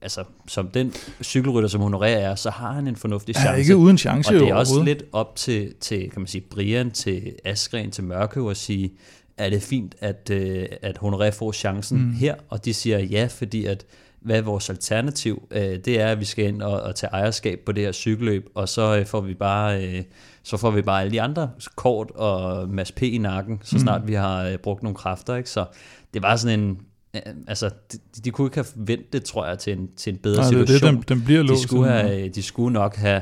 altså, 0.02 0.24
som 0.48 0.68
den 0.68 0.94
cykelrytter, 1.24 1.70
som 1.70 1.82
Honoré 1.82 2.06
er, 2.06 2.36
så 2.36 2.50
har 2.50 2.72
han 2.72 2.88
en 2.88 2.96
fornuftig 2.96 3.36
chance. 3.36 3.50
Er 3.50 3.56
ikke 3.56 3.76
uden 3.76 3.98
chance 3.98 4.36
Og 4.36 4.40
det 4.40 4.50
er 4.50 4.56
også 4.56 4.84
lidt 4.84 5.04
op 5.12 5.36
til, 5.36 5.74
til, 5.80 6.10
kan 6.10 6.22
man 6.22 6.28
sige, 6.28 6.42
Brian, 6.42 6.92
til 6.92 7.34
Askren, 7.46 7.92
til 7.92 8.04
Mørke 8.04 8.50
at 8.50 8.58
sige, 8.58 8.92
er 9.38 9.50
det 9.50 9.62
fint, 9.62 9.96
at, 10.00 10.32
uh, 10.32 10.64
at 10.82 10.98
Honoré 10.98 11.30
får 11.30 11.52
chancen 11.52 11.98
mm. 11.98 12.14
her? 12.14 12.36
Og 12.50 12.66
de 12.66 12.74
siger 12.74 13.00
ja, 13.00 13.28
fordi 13.32 13.66
at 13.66 13.86
hvad 14.22 14.38
er 14.38 14.42
vores 14.42 14.70
alternativ? 14.70 15.48
Uh, 15.52 15.58
det 15.58 15.88
er, 15.88 16.08
at 16.08 16.20
vi 16.20 16.26
skal 16.26 16.46
ind 16.46 16.62
og, 16.62 16.82
og 16.82 16.96
tage 16.96 17.12
ejerskab 17.12 17.60
på 17.66 17.72
det 17.72 17.84
her 17.84 17.92
cykelløb, 17.92 18.50
og 18.56 18.70
så 18.70 19.00
uh, 19.00 19.06
får 19.06 19.22
vi 19.22 19.34
bare... 19.34 19.88
Uh, 19.88 20.04
så 20.44 20.58
får 20.58 20.72
vi 20.72 20.82
bare 20.82 21.02
alle 21.02 21.12
de 21.12 21.22
andre 21.22 21.50
kort 21.76 22.12
og 22.12 22.70
Mads 22.70 22.92
P. 22.92 23.02
i 23.02 23.18
nakken, 23.18 23.60
så 23.64 23.76
mm. 23.76 23.80
snart 23.80 24.02
mm. 24.02 24.08
vi 24.08 24.14
har 24.14 24.44
øh, 24.44 24.58
brugt 24.58 24.84
nogle 24.84 24.96
kræfter. 24.96 25.36
Ikke? 25.36 25.50
Så 25.50 25.66
det 26.14 26.22
var 26.22 26.36
sådan 26.36 26.60
en, 26.60 26.78
øh, 27.16 27.22
altså, 27.48 27.70
de, 27.92 27.98
de 28.26 28.32
kunne 28.32 28.48
ikke 28.48 28.56
have 28.56 28.66
ventet 28.76 29.14
det, 29.14 29.24
tror 29.24 29.48
jeg, 29.48 29.60
til 29.60 29.74
en, 29.74 29.90
til 29.96 30.14
en 30.14 30.20
bedre 30.20 30.42
Nej, 30.42 30.50
situation. 30.50 30.96
Det, 30.98 31.08
den, 31.08 31.18
den 31.18 31.26
bliver 31.26 31.44
de, 31.44 31.62
skulle 31.62 31.92
have, 31.92 32.30
de 32.30 32.44
skulle 32.44 32.74
nok 32.74 32.96
have 32.96 33.22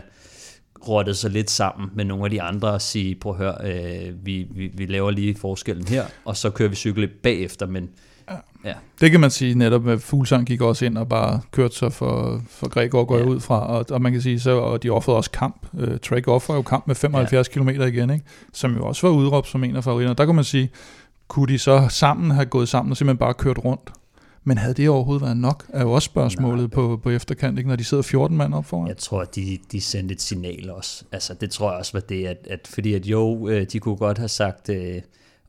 rottet 0.88 1.18
sig 1.18 1.32
lidt 1.32 1.52
sammen 1.52 1.90
med 1.96 2.06
nogle 2.06 2.24
af 2.24 2.30
de 2.30 2.42
andre 2.42 2.72
og 2.72 2.82
sige, 2.82 3.16
prøv 3.16 3.32
at 3.32 3.38
høre, 3.38 3.56
øh, 3.64 4.26
vi, 4.26 4.48
vi, 4.52 4.72
vi 4.74 4.86
laver 4.86 5.12
lige 5.12 5.36
forskellen 5.36 5.88
her, 5.88 6.06
og 6.26 6.38
så 6.38 6.50
kører 6.50 6.70
vi 6.70 6.76
cykel 6.76 7.08
bagefter, 7.08 7.66
men 7.66 7.90
Ja. 8.66 8.74
Det 9.02 9.12
kan 9.12 9.20
man 9.20 9.30
sige 9.30 9.56
netop, 9.56 9.88
at 9.88 10.02
Fuglsang 10.02 10.46
gik 10.48 10.62
også 10.62 10.86
ind 10.86 10.98
og 10.98 11.10
bare 11.10 11.42
kørte 11.52 11.76
sig 11.76 11.94
for, 11.94 12.42
for 12.48 12.70
Gregor 12.70 13.06
går 13.06 13.18
ja. 13.18 13.24
ud 13.24 13.40
fra, 13.40 13.68
og, 13.68 13.86
og 13.90 14.02
man 14.02 14.12
kan 14.12 14.22
sige, 14.22 14.40
så 14.40 14.52
og 14.52 14.84
de 14.84 14.90
offrede 14.90 15.18
også 15.18 15.32
kamp. 15.32 15.68
Uh, 15.74 15.98
Trek 16.04 16.28
offrede 16.28 16.58
jo 16.58 16.62
kamp 16.62 16.88
med 16.88 16.96
75 16.96 17.48
ja. 17.48 17.54
km 17.54 17.70
igen, 17.70 18.10
ikke? 18.10 18.26
som 18.54 18.76
jo 18.76 18.86
også 18.86 19.08
var 19.08 19.14
udråbt 19.14 19.48
som 19.48 19.64
en 19.64 19.76
af 19.76 19.84
favoritterne. 19.84 20.16
Der 20.16 20.26
kan 20.26 20.36
man 20.36 20.44
sige, 20.44 20.70
kunne 21.28 21.48
de 21.48 21.60
så 21.60 21.88
sammen 21.90 22.32
have 22.32 22.46
gået 22.46 22.70
sammen 22.70 22.92
og 22.92 22.98
simpelthen 22.98 23.18
bare 23.18 23.34
kørt 23.34 23.58
rundt? 23.66 23.92
Men 24.48 24.58
havde 24.58 24.74
det 24.74 24.90
overhovedet 24.90 25.22
været 25.22 25.38
nok, 25.38 25.66
er 25.70 25.82
jo 25.82 25.92
også 25.92 26.06
spørgsmålet 26.06 26.62
Nej. 26.62 26.68
på, 26.68 27.00
på 27.04 27.10
efterkant, 27.10 27.58
ikke? 27.58 27.70
når 27.70 27.76
de 27.76 27.84
sidder 27.84 28.04
14 28.04 28.38
mand 28.38 28.54
op 28.54 28.66
foran. 28.66 28.88
Jeg 28.88 28.98
tror, 28.98 29.24
de, 29.24 29.58
de 29.72 29.82
sendte 29.82 30.16
et 30.16 30.22
signal 30.22 30.72
også. 30.72 31.04
Altså, 31.12 31.34
det 31.34 31.52
tror 31.52 31.70
jeg 31.72 31.80
også 31.80 31.92
var 31.94 32.00
det, 32.00 32.26
at, 32.26 32.48
at 32.50 32.68
fordi 32.74 32.94
at 32.94 33.06
jo, 33.06 33.48
øh, 33.48 33.66
de 33.72 33.80
kunne 33.80 33.96
godt 33.96 34.18
have 34.18 34.28
sagt, 34.28 34.70
øh, 34.70 35.02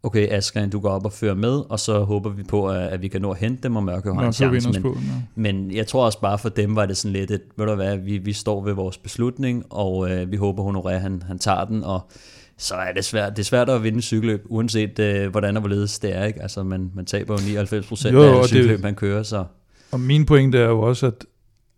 okay 0.06 0.28
Asger, 0.32 0.66
du 0.66 0.80
går 0.80 0.90
op 0.90 1.04
og 1.04 1.12
fører 1.12 1.34
med, 1.34 1.62
og 1.68 1.80
så 1.80 2.00
håber 2.00 2.30
vi 2.30 2.42
på, 2.42 2.68
at, 2.68 2.88
at 2.88 3.02
vi 3.02 3.08
kan 3.08 3.22
nå 3.22 3.30
at 3.30 3.38
hente 3.38 3.62
dem, 3.62 3.76
og 3.76 3.82
Mørke 3.82 4.14
har 4.14 4.26
en 4.26 4.32
chance. 4.32 4.70
Men, 4.70 4.82
på, 4.82 4.88
ja. 4.88 5.22
men 5.34 5.70
jeg 5.70 5.86
tror 5.86 6.04
også 6.04 6.20
bare 6.20 6.38
for 6.38 6.48
dem 6.48 6.76
var 6.76 6.86
det 6.86 6.96
sådan 6.96 7.12
lidt, 7.12 7.30
at 7.30 7.40
ved 7.56 7.66
du 7.66 7.74
hvad, 7.74 7.96
vi, 7.96 8.18
vi 8.18 8.32
står 8.32 8.64
ved 8.64 8.72
vores 8.72 8.98
beslutning, 8.98 9.64
og 9.70 10.10
øh, 10.10 10.32
vi 10.32 10.36
håber, 10.36 10.62
Honoré 10.64 10.92
han, 10.92 11.22
han 11.26 11.38
tager 11.38 11.64
den, 11.64 11.84
og 11.84 12.00
så 12.58 12.74
er 12.74 12.92
det 12.92 13.04
svært, 13.04 13.36
det 13.36 13.38
er 13.38 13.44
svært 13.44 13.68
at 13.68 13.82
vinde 13.82 14.02
cykelløb, 14.02 14.44
uanset 14.44 14.98
øh, 14.98 15.30
hvordan 15.30 15.56
og 15.56 15.60
hvorledes 15.60 15.98
det 15.98 16.16
er. 16.16 16.24
Ikke? 16.24 16.42
Altså, 16.42 16.62
man, 16.62 16.90
man 16.94 17.06
taber 17.06 17.34
jo 17.34 17.46
99 17.46 17.86
procent 17.86 18.16
af 18.16 18.40
det 18.40 18.48
cykelløb, 18.48 18.82
man 18.82 18.94
kører. 18.94 19.22
Så. 19.22 19.44
Og 19.92 20.00
min 20.00 20.26
pointe 20.26 20.58
er 20.58 20.68
jo 20.68 20.80
også, 20.80 21.06
at 21.06 21.24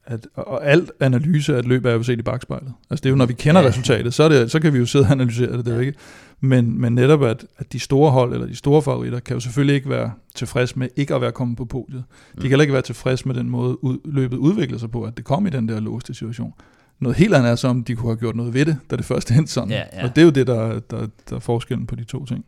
at, 0.09 0.27
og 0.35 0.67
alt 0.67 0.91
analyse 1.01 1.55
af 1.55 1.59
et 1.59 1.65
løb 1.65 1.85
er 1.85 1.93
jo 1.93 2.03
set 2.03 2.19
i 2.19 2.23
bagspejlet. 2.23 2.73
Altså 2.91 3.03
det 3.03 3.07
er 3.07 3.11
jo, 3.11 3.17
når 3.17 3.27
vi 3.27 3.33
kender 3.33 3.61
ja. 3.61 3.69
resultatet, 3.69 4.15
så, 4.15 4.23
er 4.23 4.29
det, 4.29 4.51
så 4.51 4.61
kan 4.61 4.73
vi 4.73 4.79
jo 4.79 4.87
sidde 4.87 5.05
og 5.05 5.11
analysere 5.11 5.57
det, 5.57 5.67
det 5.67 5.77
er 5.77 5.81
ikke. 5.81 5.99
Men, 6.41 6.81
men 6.81 6.95
netop, 6.95 7.23
at, 7.23 7.47
at 7.59 7.73
de 7.73 7.81
store 7.81 8.11
hold, 8.11 8.33
eller 8.33 8.47
de 8.47 8.57
store 8.57 8.83
favoritter, 8.83 9.21
kan 9.21 9.35
jo 9.37 9.41
selvfølgelig 9.41 9.75
ikke 9.75 9.89
være 9.89 10.13
tilfreds 10.35 10.77
med 10.77 10.89
ikke 10.97 11.15
at 11.15 11.21
være 11.21 11.33
kommet 11.33 11.57
på 11.57 11.65
podiet. 11.65 12.05
De 12.35 12.41
kan 12.41 12.51
heller 12.51 12.63
ikke 12.63 12.73
være 12.73 12.83
tilfreds 12.83 13.27
med 13.27 13.35
den 13.35 13.51
måde, 13.51 13.85
ud, 13.85 13.99
løbet 14.05 14.37
udvikler 14.37 14.79
sig 14.79 14.91
på, 14.91 15.03
at 15.03 15.17
det 15.17 15.25
kom 15.25 15.47
i 15.47 15.51
den 15.51 15.69
der 15.69 15.81
låste 15.81 16.15
situation. 16.15 16.53
Noget 17.01 17.17
helt 17.17 17.35
andet 17.35 17.51
er 17.51 17.57
så, 17.57 17.69
om 17.69 17.85
de 17.85 17.95
kunne 17.95 18.11
have 18.11 18.17
gjort 18.17 18.37
noget 18.37 18.55
ved 18.55 18.67
det, 18.67 18.77
da 18.91 18.97
det 18.97 19.05
først 19.05 19.31
endte 19.31 19.53
sådan. 19.53 19.71
Ja, 19.71 19.83
ja. 19.93 20.05
Og 20.05 20.17
det 20.17 20.23
er 20.23 20.25
jo 20.25 20.31
det, 20.31 20.47
der, 20.47 20.81
der, 20.91 21.07
der 21.31 21.37
er 21.37 21.41
forskellen 21.41 21.87
på 21.87 21.97
de 21.97 22.05
to 22.05 22.25
ting. 22.25 22.45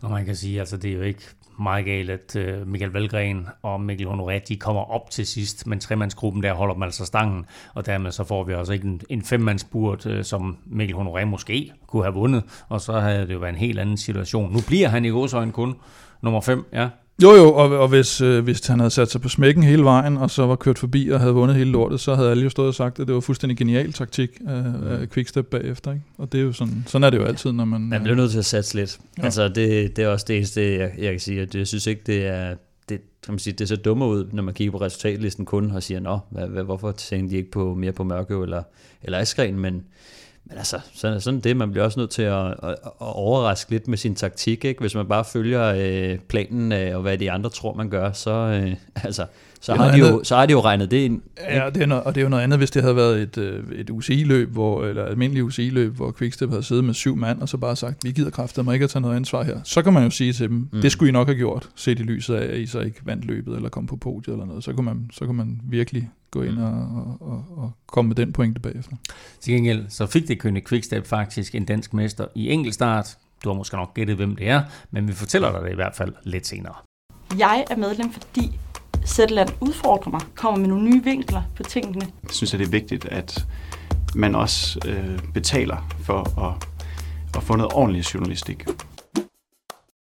Og 0.00 0.10
man 0.10 0.24
kan 0.24 0.36
sige, 0.36 0.60
altså 0.60 0.76
det 0.76 0.90
er 0.90 0.94
jo 0.94 1.02
ikke 1.02 1.22
meget 1.60 1.84
galt, 1.84 2.10
at 2.10 2.36
uh, 2.36 2.68
Michael 2.68 2.92
Valgren 2.92 3.48
og 3.62 3.80
Mikkel 3.80 4.06
Honoré, 4.06 4.38
de 4.48 4.56
kommer 4.56 4.90
op 4.90 5.10
til 5.10 5.26
sidst, 5.26 5.66
men 5.66 5.80
tremandsgruppen 5.80 6.42
der 6.42 6.52
holder 6.52 6.74
dem 6.74 6.82
altså 6.82 7.04
stangen, 7.04 7.46
og 7.74 7.86
dermed 7.86 8.10
så 8.10 8.24
får 8.24 8.44
vi 8.44 8.52
altså 8.52 8.72
ikke 8.72 8.86
en, 8.86 9.00
en 9.08 9.22
femmandsburt, 9.22 10.06
øh, 10.06 10.24
som 10.24 10.56
Mikkel 10.66 10.96
Honoré 10.96 11.24
måske 11.24 11.72
kunne 11.86 12.02
have 12.02 12.14
vundet, 12.14 12.42
og 12.68 12.80
så 12.80 13.00
havde 13.00 13.26
det 13.26 13.34
jo 13.34 13.38
været 13.38 13.52
en 13.52 13.58
helt 13.58 13.78
anden 13.78 13.96
situation. 13.96 14.52
Nu 14.52 14.58
bliver 14.66 14.88
han 14.88 15.04
i 15.04 15.08
godsøjne 15.08 15.52
kun 15.52 15.74
nummer 16.22 16.40
5, 16.40 16.66
ja. 16.72 16.88
Jo 17.22 17.34
jo, 17.34 17.54
og, 17.54 17.78
og 17.78 17.88
hvis, 17.88 18.20
øh, 18.20 18.44
hvis 18.44 18.66
han 18.66 18.80
havde 18.80 18.90
sat 18.90 19.10
sig 19.10 19.20
på 19.20 19.28
smækken 19.28 19.62
hele 19.62 19.84
vejen, 19.84 20.16
og 20.16 20.30
så 20.30 20.46
var 20.46 20.56
kørt 20.56 20.78
forbi 20.78 21.08
og 21.08 21.20
havde 21.20 21.32
vundet 21.32 21.56
hele 21.56 21.70
lortet, 21.70 22.00
så 22.00 22.14
havde 22.14 22.30
alle 22.30 22.42
jo 22.42 22.50
stået 22.50 22.68
og 22.68 22.74
sagt, 22.74 23.00
at 23.00 23.06
det 23.06 23.14
var 23.14 23.20
fuldstændig 23.20 23.56
genial 23.58 23.92
taktik 23.92 24.30
af, 24.46 24.64
af 24.90 25.10
Quickstep 25.10 25.46
bagefter. 25.46 25.92
Ikke? 25.92 26.04
Og 26.18 26.32
det 26.32 26.40
er 26.40 26.44
jo 26.44 26.52
sådan, 26.52 26.84
sådan 26.86 27.04
er 27.04 27.10
det 27.10 27.18
jo 27.18 27.24
altid, 27.24 27.52
når 27.52 27.64
man... 27.64 27.80
Man 27.80 28.02
bliver 28.02 28.16
nødt 28.16 28.30
til 28.30 28.38
at 28.38 28.44
satse 28.44 28.74
lidt. 28.74 28.98
Ja. 29.18 29.24
Altså, 29.24 29.48
det, 29.48 29.96
det 29.96 30.04
er 30.04 30.08
også 30.08 30.24
det 30.28 30.36
eneste, 30.36 30.78
jeg, 30.78 30.92
jeg 30.98 31.10
kan 31.10 31.20
sige. 31.20 31.40
At 31.40 31.54
jeg 31.54 31.66
synes 31.66 31.86
ikke, 31.86 32.02
det 32.06 32.26
er, 32.26 32.54
det, 32.88 33.00
kan 33.24 33.32
man 33.34 33.38
sige, 33.38 33.54
det 33.54 33.68
ser 33.68 33.76
dumme 33.76 34.06
ud, 34.06 34.28
når 34.32 34.42
man 34.42 34.54
kigger 34.54 34.72
på 34.72 34.80
resultatlisten 34.80 35.44
kun 35.44 35.70
og 35.70 35.82
siger, 35.82 36.00
nå, 36.00 36.18
hvad, 36.30 36.46
hvad, 36.46 36.62
hvorfor 36.62 36.92
tænker 36.92 37.30
de 37.30 37.36
ikke 37.36 37.50
på 37.50 37.74
mere 37.74 37.92
på 37.92 38.04
Mørke 38.04 38.34
eller, 38.42 38.62
eller 39.02 39.18
Askren, 39.18 39.58
men 39.58 39.82
men 40.44 40.58
altså, 40.58 40.80
sådan, 40.94 41.20
sådan 41.20 41.40
det, 41.40 41.56
man 41.56 41.70
bliver 41.70 41.84
også 41.84 42.00
nødt 42.00 42.10
til 42.10 42.22
at, 42.22 42.46
at, 42.46 42.70
at 42.70 42.76
overraske 42.98 43.70
lidt 43.70 43.88
med 43.88 43.98
sin 43.98 44.14
taktik, 44.14 44.64
ikke? 44.64 44.80
Hvis 44.80 44.94
man 44.94 45.08
bare 45.08 45.24
følger 45.24 45.74
øh, 45.76 46.18
planen 46.18 46.72
øh, 46.72 46.96
og 46.96 47.02
hvad 47.02 47.18
de 47.18 47.30
andre 47.30 47.50
tror, 47.50 47.74
man 47.74 47.90
gør, 47.90 48.12
så, 48.12 48.30
øh, 48.30 48.76
altså, 49.06 49.26
så, 49.60 49.74
har 49.74 49.90
de 49.92 49.98
jo, 49.98 50.24
så 50.24 50.36
har 50.36 50.46
de 50.46 50.52
jo 50.52 50.60
regnet 50.60 50.90
det 50.90 50.96
ind. 50.96 51.22
Ja, 51.48 51.70
det 51.70 51.82
er 51.82 51.86
noget, 51.86 52.04
og 52.04 52.14
det 52.14 52.20
er 52.20 52.22
jo 52.22 52.28
noget 52.28 52.42
andet, 52.42 52.58
hvis 52.58 52.70
det 52.70 52.82
havde 52.82 52.96
været 52.96 53.22
et, 53.22 53.38
øh, 53.38 53.64
et 53.72 53.90
UCI-løb, 53.90 54.50
hvor, 54.50 54.84
eller 54.84 55.04
almindeligt 55.04 55.44
UCI-løb, 55.44 55.96
hvor 55.96 56.14
Quickstep 56.18 56.50
havde 56.50 56.62
siddet 56.62 56.84
med 56.84 56.94
syv 56.94 57.16
mand, 57.16 57.40
og 57.40 57.48
så 57.48 57.56
bare 57.56 57.76
sagt, 57.76 58.04
vi 58.04 58.12
gider 58.12 58.30
kræfter 58.30 58.62
mig 58.62 58.74
ikke 58.74 58.84
at 58.84 58.90
tage 58.90 59.02
noget 59.02 59.16
ansvar 59.16 59.42
her. 59.42 59.60
Så 59.64 59.82
kan 59.82 59.92
man 59.92 60.04
jo 60.04 60.10
sige 60.10 60.32
til 60.32 60.48
dem, 60.48 60.68
mm. 60.72 60.80
det 60.80 60.92
skulle 60.92 61.08
I 61.08 61.12
nok 61.12 61.28
have 61.28 61.36
gjort, 61.36 61.68
set 61.74 61.98
i 61.98 62.02
lyset 62.02 62.34
af, 62.34 62.52
at 62.52 62.58
I 62.58 62.66
så 62.66 62.80
ikke 62.80 63.00
vandt 63.04 63.24
løbet, 63.24 63.56
eller 63.56 63.68
kom 63.68 63.86
på 63.86 63.96
podiet 63.96 64.32
eller 64.32 64.46
noget. 64.46 64.64
Så 64.64 64.72
kan 64.72 64.84
man, 64.84 65.10
så 65.12 65.26
kan 65.26 65.34
man 65.34 65.60
virkelig 65.64 66.10
gå 66.30 66.42
ind 66.42 66.58
og, 66.58 66.72
og, 66.72 67.16
og, 67.20 67.44
og 67.56 67.72
komme 67.86 68.08
med 68.08 68.16
den 68.16 68.32
pointe 68.32 68.60
bagefter. 68.60 68.96
Til 69.40 69.54
gengæld 69.54 69.84
så 69.88 70.06
fik 70.06 70.28
det 70.28 70.38
kønne 70.38 70.60
Quickstep 70.60 71.06
faktisk 71.06 71.54
en 71.54 71.64
dansk 71.64 71.94
mester 71.94 72.26
i 72.34 72.50
enkeltstart. 72.50 73.16
Du 73.44 73.48
har 73.48 73.56
måske 73.56 73.76
nok 73.76 73.94
gættet, 73.94 74.16
hvem 74.16 74.36
det 74.36 74.48
er, 74.48 74.62
men 74.90 75.08
vi 75.08 75.12
fortæller 75.12 75.52
dig 75.52 75.62
det 75.62 75.72
i 75.72 75.74
hvert 75.74 75.94
fald 75.94 76.12
lidt 76.24 76.46
senere. 76.46 76.74
Jeg 77.38 77.64
er 77.70 77.76
medlem, 77.76 78.12
fordi 78.12 78.58
Zetland 79.06 79.48
udfordrer 79.60 80.10
mig, 80.10 80.20
kommer 80.34 80.60
med 80.60 80.68
nogle 80.68 80.84
nye 80.90 81.04
vinkler 81.04 81.42
på 81.56 81.62
tingene. 81.62 82.06
Jeg 82.22 82.30
synes, 82.30 82.54
at 82.54 82.60
det 82.60 82.66
er 82.66 82.70
vigtigt, 82.70 83.04
at 83.04 83.46
man 84.14 84.34
også 84.34 84.78
øh, 84.86 85.18
betaler 85.34 85.88
for 86.04 86.40
at, 86.48 86.68
at 87.36 87.42
få 87.42 87.56
noget 87.56 87.72
ordentlig 87.72 88.14
journalistik. 88.14 88.64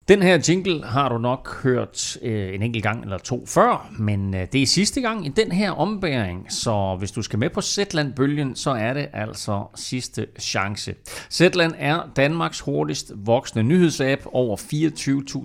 Den 0.10 0.22
her 0.22 0.40
jingle 0.50 0.86
har 0.86 1.10
du 1.10 1.18
nok 1.18 1.64
hørt 1.64 2.18
øh, 2.22 2.56
en 2.56 2.62
enkelt 2.62 2.84
gang 2.84 3.04
eller 3.04 3.18
to 3.18 3.46
før, 3.48 3.90
men 4.00 4.36
øh, 4.36 4.48
det 4.54 4.62
er 4.62 4.66
sidste 4.66 5.02
gang 5.02 5.26
i 5.26 5.30
den 5.30 5.52
her 5.52 5.72
ombæring, 5.72 6.52
så 6.52 6.96
hvis 7.00 7.12
du 7.12 7.22
skal 7.22 7.40
med 7.40 7.50
på 7.50 7.62
Zetland-bølgen, 7.62 8.56
så 8.56 8.72
er 8.72 8.94
det 8.94 9.08
altså 9.14 9.64
sidste 9.76 10.28
chance. 10.40 10.96
Zetland 11.32 11.74
er 11.78 12.10
Danmarks 12.16 12.60
hurtigst 12.60 13.12
voksende 13.16 13.64
nyhedsapp. 13.64 14.22
Over 14.26 14.58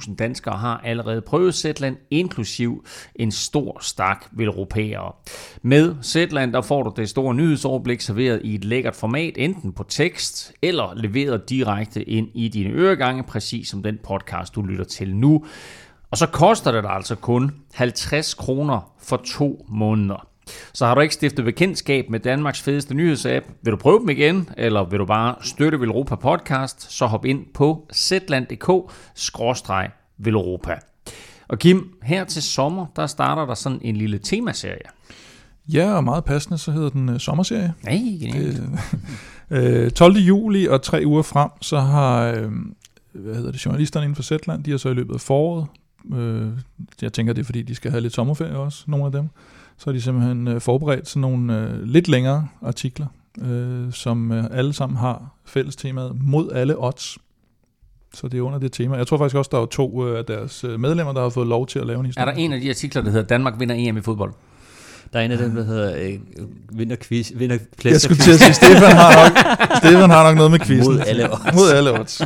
24.000 0.09 0.17
danskere 0.17 0.59
har 0.59 0.81
allerede 0.85 1.21
prøvet 1.21 1.55
Zetland, 1.55 1.97
inklusiv 2.11 2.85
en 3.15 3.33
stor 3.33 3.79
stak 3.81 4.25
velropæere. 4.33 5.13
Med 5.63 5.95
Zetland 6.03 6.53
der 6.53 6.63
får 6.63 6.83
du 6.83 6.93
det 6.97 7.09
store 7.09 7.35
nyhedsoverblik 7.35 8.01
serveret 8.01 8.41
i 8.45 8.55
et 8.55 8.65
lækkert 8.65 8.97
format, 8.97 9.35
enten 9.37 9.73
på 9.73 9.83
tekst 9.89 10.53
eller 10.63 10.95
leveret 10.97 11.51
direkte 11.51 12.03
ind 12.03 12.29
i 12.35 12.49
dine 12.49 12.71
øregange, 12.71 13.23
præcis 13.23 13.69
som 13.69 13.83
den 13.83 13.99
podcast, 14.05 14.54
du 14.55 14.63
lytter 14.63 14.85
til 14.85 15.17
nu. 15.17 15.45
Og 16.11 16.19
så 16.19 16.27
koster 16.27 16.73
det 16.73 16.83
dig 16.83 16.91
altså 16.91 17.15
kun 17.15 17.53
50 17.75 18.35
kroner 18.35 18.93
for 19.03 19.23
to 19.27 19.67
måneder. 19.69 20.27
Så 20.73 20.87
har 20.87 20.95
du 20.95 21.01
ikke 21.01 21.15
stiftet 21.15 21.45
bekendtskab 21.45 22.11
med 22.11 22.21
Danmarks 22.21 22.63
fedeste 22.63 22.95
nyhedsapp, 22.95 23.47
vil 23.63 23.73
du 23.73 23.77
prøve 23.77 24.01
dem 24.01 24.09
igen, 24.09 24.49
eller 24.57 24.85
vil 24.85 24.99
du 24.99 25.07
bare 25.07 25.35
støtte 25.41 25.81
Velropa 25.81 26.15
Podcast, 26.15 26.93
så 26.93 27.07
hop 27.07 27.25
ind 27.25 27.45
på 27.55 27.89
zland.dk-velropa. 27.93 30.75
Og 31.49 31.59
Kim, 31.59 31.95
her 32.03 32.25
til 32.25 32.43
sommer, 32.43 32.87
der 32.97 33.07
starter 33.07 33.47
der 33.47 33.55
sådan 33.55 33.79
en 33.83 33.97
lille 33.97 34.19
temaserie. 34.19 34.89
Ja, 35.73 35.97
og 35.97 36.05
meget 36.05 36.25
passende, 36.25 36.59
så 36.59 36.71
hedder 36.71 36.91
den 36.91 37.09
uh, 37.09 37.19
sommerserie. 37.19 37.75
Nej, 37.83 37.95
genialt. 37.95 38.63
Øh, 39.51 39.91
12. 40.01 40.17
juli 40.17 40.67
og 40.67 40.83
tre 40.83 41.03
uger 41.07 41.23
frem, 41.23 41.51
så 41.61 41.81
har 41.81 42.23
øh, 42.23 42.53
hvad 43.15 43.35
hedder 43.35 43.53
det, 43.53 43.67
journalisterne 43.67 44.05
inden 44.05 44.17
for 44.17 44.23
Zetland, 44.23 44.65
de 44.65 44.71
har 44.71 44.79
så 44.79 44.89
i 44.89 44.95
løbet 44.95 45.15
af 45.15 45.21
foråret, 45.21 45.67
øh, 46.15 46.49
jeg 47.03 47.13
tænker, 47.13 47.33
det 47.33 47.41
er 47.41 47.45
fordi, 47.47 47.63
de 47.63 47.75
skal 47.75 47.91
have 47.91 48.01
lidt 48.01 48.15
sommerferie 48.15 48.57
også, 48.57 48.85
nogle 48.87 49.07
af 49.07 49.13
dem, 49.13 49.29
så 49.79 49.85
har 49.87 49.93
de 49.93 50.01
simpelthen 50.01 50.49
øh, 50.49 50.61
forberedt 50.61 51.09
sådan 51.09 51.21
nogle 51.21 51.61
øh, 51.61 51.83
lidt 51.83 52.09
længere 52.09 52.49
artikler, 52.63 53.07
øh, 53.41 53.93
som 53.93 54.33
øh, 54.33 54.45
alle 54.51 54.73
sammen 54.73 54.97
har 54.97 55.37
fælles 55.45 55.77
temaet 55.77 56.17
mod 56.23 56.53
alle 56.53 56.85
odds. 56.85 57.19
Så 58.15 58.29
det 58.29 58.39
er 58.39 58.43
under 58.43 58.59
det 58.59 58.73
tema. 58.73 58.97
Jeg 58.97 59.07
tror 59.07 59.19
faktisk 59.19 59.37
også, 59.37 59.49
der 59.53 59.61
er 59.61 59.67
to 59.67 60.09
øh, 60.09 60.19
af 60.19 60.25
deres 60.25 60.65
øh, 60.65 60.81
medlemmer, 60.81 61.13
der 61.13 61.23
har 61.23 61.29
fået 61.29 61.47
lov 61.47 61.67
til 61.67 61.79
at 61.79 61.87
lave 61.87 62.01
en 62.01 62.07
historie. 62.07 62.27
Er 62.27 62.33
der 62.33 62.39
en 62.39 62.53
af 62.53 62.61
de 62.61 62.69
artikler, 62.69 63.03
der 63.03 63.11
hedder 63.11 63.27
Danmark 63.27 63.61
vinder 63.61 63.75
EM 63.79 63.97
i 63.97 64.01
fodbold? 64.01 64.33
Der 65.15 65.21
er 65.21 65.25
en 65.25 65.31
af 65.31 65.39
dem, 65.39 65.55
der 65.55 65.65
hedder 65.65 65.97
øh, 65.99 66.19
vinder 66.79 66.97
quiz, 66.97 67.33
vinder 67.35 67.59
Jeg 67.85 68.01
skulle 68.01 68.19
til 68.19 68.33
at 68.33 68.41
sige, 68.41 68.55
Stefan 68.55 68.97
har 68.97 69.25
nok, 69.25 69.39
Stefan 69.79 70.11
har 70.11 70.23
nok 70.23 70.37
noget 70.37 70.51
med 70.51 70.59
quizzen. 70.59 70.95
Mod 70.95 71.01
alle 71.07 71.33
odds. 71.33 71.55
Mod 71.55 71.71
alle 71.73 72.01
odds. 72.01 72.23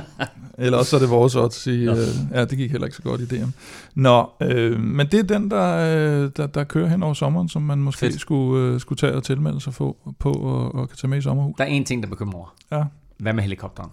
Eller 0.58 0.78
også 0.78 0.96
er 0.96 1.00
det 1.00 1.10
vores 1.10 1.36
odds 1.36 1.66
i, 1.66 1.70
øh, 1.70 1.96
ja, 2.34 2.44
det 2.44 2.58
gik 2.58 2.70
heller 2.70 2.86
ikke 2.86 2.96
så 2.96 3.02
godt 3.02 3.20
i 3.20 3.24
DM. 3.24 3.48
Nå, 3.94 4.30
øh, 4.42 4.80
men 4.80 5.06
det 5.06 5.20
er 5.20 5.38
den, 5.38 5.50
der, 5.50 5.76
øh, 5.76 6.30
der, 6.36 6.46
der 6.46 6.64
kører 6.64 6.88
hen 6.88 7.02
over 7.02 7.14
sommeren, 7.14 7.48
som 7.48 7.62
man 7.62 7.78
måske 7.78 7.98
Fedt. 7.98 8.20
skulle, 8.20 8.74
øh, 8.74 8.80
skulle 8.80 8.96
tage 8.96 9.14
og 9.14 9.22
tilmelde 9.22 9.60
sig 9.60 9.72
på, 9.72 9.96
på 10.18 10.32
og, 10.32 10.74
og 10.74 10.88
kan 10.88 10.96
tage 10.96 11.08
med 11.08 11.18
i 11.18 11.22
sommerhus. 11.22 11.54
Der 11.58 11.64
er 11.64 11.68
en 11.68 11.84
ting, 11.84 12.02
der 12.02 12.08
bekymrer 12.08 12.54
Ja. 12.72 12.82
Hvad 13.18 13.32
med 13.32 13.42
helikopteren? 13.42 13.90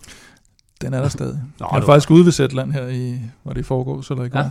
Den 0.81 0.93
er 0.93 1.01
der 1.01 1.09
stadig. 1.09 1.39
Nå, 1.59 1.67
jeg 1.71 1.79
er 1.79 1.85
faktisk 1.85 2.11
ude 2.11 2.25
ved 2.25 2.31
Zetland 2.31 2.71
her 2.71 2.87
i, 2.87 3.19
hvor 3.43 3.53
det 3.53 3.65
foregår, 3.65 4.01
så 4.01 4.15
der 4.15 4.23
i 4.23 4.29
går. 4.29 4.39
Ja. 4.39 4.49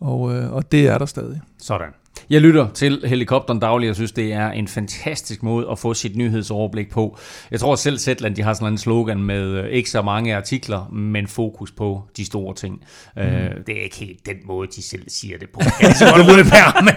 Og, 0.00 0.34
øh, 0.34 0.52
og 0.52 0.72
det 0.72 0.88
er 0.88 0.98
der 0.98 1.06
stadig. 1.06 1.40
Sådan. 1.58 1.88
Jeg 2.30 2.40
lytter 2.40 2.68
til 2.74 3.02
Helikopteren 3.04 3.60
dagligt, 3.60 3.90
og 3.90 3.96
synes, 3.96 4.12
det 4.12 4.32
er 4.32 4.50
en 4.50 4.68
fantastisk 4.68 5.42
måde 5.42 5.70
at 5.70 5.78
få 5.78 5.94
sit 5.94 6.16
nyhedsoverblik 6.16 6.90
på. 6.90 7.18
Jeg 7.50 7.60
tror 7.60 7.74
selv, 7.74 7.98
Zetland 7.98 8.36
de 8.36 8.42
har 8.42 8.54
sådan 8.54 8.72
en 8.72 8.78
slogan 8.78 9.22
med 9.22 9.42
øh, 9.42 9.68
ikke 9.68 9.90
så 9.90 10.02
mange 10.02 10.36
artikler, 10.36 10.88
men 10.92 11.26
fokus 11.26 11.72
på 11.72 12.02
de 12.16 12.24
store 12.24 12.54
ting. 12.54 12.80
Mm. 13.16 13.22
Uh, 13.22 13.28
det 13.66 13.78
er 13.78 13.82
ikke 13.82 13.96
helt 13.96 14.26
den 14.26 14.36
måde, 14.44 14.68
de 14.76 14.82
selv 14.82 15.02
siger 15.08 15.38
det 15.38 15.48
på. 15.48 15.60
Jeg 15.80 15.88
er 15.88 15.94
så 15.94 16.04
godt 16.04 16.26
men, 16.26 16.94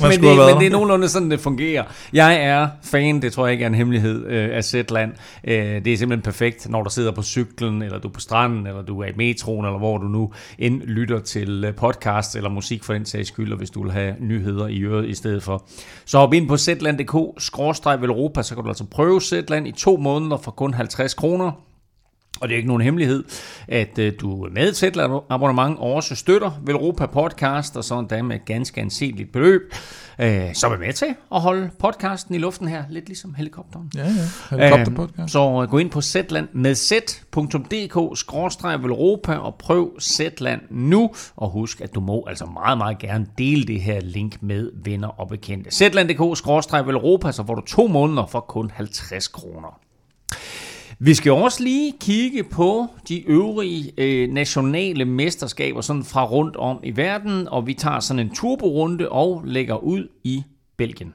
men, 0.00 0.10
det, 0.10 0.22
men 0.22 0.60
det 0.60 0.66
er 0.66 0.70
nogenlunde 0.70 1.08
sådan, 1.08 1.30
det 1.30 1.40
fungerer. 1.40 1.84
Jeg 2.12 2.42
er 2.42 2.68
fan, 2.84 3.22
det 3.22 3.32
tror 3.32 3.46
jeg 3.46 3.52
ikke 3.52 3.62
er 3.62 3.68
en 3.68 3.74
hemmelighed, 3.74 4.26
af 4.26 4.64
Zetland. 4.64 5.12
Det 5.44 5.86
er 5.86 5.96
simpelthen 5.96 6.22
perfekt, 6.22 6.70
når 6.70 6.82
du 6.82 6.90
sidder 6.90 7.12
på 7.12 7.22
cyklen, 7.22 7.82
eller 7.82 7.98
du 7.98 8.08
er 8.08 8.12
på 8.12 8.20
stranden, 8.20 8.66
eller 8.66 8.82
du 8.82 9.00
er 9.00 9.06
i 9.06 9.12
metroen, 9.16 9.66
eller 9.66 9.78
hvor 9.78 9.98
du 9.98 10.08
nu 10.08 10.32
end 10.58 10.82
lytter 10.82 11.20
til 11.20 11.72
podcast 11.76 12.36
eller 12.36 12.50
musik 12.50 12.84
for 12.84 12.92
den 12.92 13.06
sags 13.06 13.28
skyld, 13.28 13.52
og 13.52 13.58
hvis 13.58 13.70
du 13.70 13.82
vil 13.82 13.92
have 13.92 14.14
nyheder 14.28 14.66
i 14.66 14.82
øret 14.82 15.08
i 15.08 15.14
stedet 15.14 15.42
for. 15.42 15.66
Så 16.04 16.18
hop 16.18 16.32
ind 16.32 16.48
på 16.48 16.56
zland.dk, 16.56 17.42
Europa, 18.04 18.42
så 18.42 18.54
kan 18.54 18.64
du 18.64 18.70
altså 18.70 18.84
prøve 18.84 19.20
Zetland 19.20 19.68
i 19.68 19.72
to 19.72 19.96
måneder 19.96 20.36
for 20.36 20.50
kun 20.50 20.74
50 20.74 21.14
kroner. 21.14 21.52
Og 22.40 22.48
det 22.48 22.54
er 22.54 22.56
ikke 22.56 22.68
nogen 22.68 22.82
hemmelighed, 22.82 23.24
at 23.68 23.98
øh, 23.98 24.12
du 24.20 24.48
med 24.52 24.68
et 24.68 25.00
abonnement 25.30 25.78
også 25.78 26.14
støtter 26.14 26.50
Velropa 26.64 27.06
Podcast, 27.06 27.76
og 27.76 27.84
sådan 27.84 28.06
da 28.06 28.22
med 28.22 28.36
et 28.36 28.44
ganske 28.44 28.80
anseligt 28.80 29.32
beløb, 29.32 29.62
øh, 30.20 30.54
som 30.54 30.72
er 30.72 30.76
med 30.76 30.92
til 30.92 31.14
at 31.34 31.40
holde 31.40 31.70
podcasten 31.78 32.34
i 32.34 32.38
luften 32.38 32.68
her, 32.68 32.84
lidt 32.90 33.06
ligesom 33.06 33.34
helikopteren. 33.34 33.90
Ja, 33.94 34.02
ja, 34.02 34.08
helikopterpodcast. 34.50 35.20
Øh, 35.20 35.28
så 35.28 35.66
gå 35.70 35.78
ind 35.78 35.90
på 35.90 36.00
Zetland 36.00 36.48
med 36.52 36.74
z.dk-velropa 36.74 39.34
og 39.34 39.54
prøv 39.54 40.00
Zetland 40.00 40.60
nu, 40.70 41.10
og 41.36 41.50
husk, 41.50 41.80
at 41.80 41.94
du 41.94 42.00
må 42.00 42.24
altså 42.28 42.46
meget, 42.46 42.78
meget 42.78 42.98
gerne 42.98 43.26
dele 43.38 43.64
det 43.64 43.80
her 43.80 44.00
link 44.00 44.42
med 44.42 44.70
venner 44.84 45.08
og 45.08 45.28
bekendte. 45.28 45.70
Zetland.dk-velropa, 45.70 47.32
så 47.32 47.46
får 47.46 47.54
du 47.54 47.62
to 47.66 47.86
måneder 47.86 48.26
for 48.26 48.40
kun 48.40 48.70
50 48.74 49.28
kroner. 49.28 49.85
Vi 50.98 51.14
skal 51.14 51.32
også 51.32 51.62
lige 51.62 51.94
kigge 52.00 52.42
på 52.42 52.86
de 53.08 53.28
øvrige 53.28 53.92
øh, 53.98 54.32
nationale 54.32 55.04
mesterskaber 55.04 55.80
sådan 55.80 56.04
fra 56.04 56.24
rundt 56.24 56.56
om 56.56 56.80
i 56.84 56.96
verden, 56.96 57.48
og 57.48 57.66
vi 57.66 57.74
tager 57.74 58.00
sådan 58.00 58.26
en 58.26 58.34
turborunde 58.34 59.08
og 59.08 59.42
lægger 59.44 59.76
ud 59.76 60.08
i 60.24 60.42
Belgien. 60.76 61.14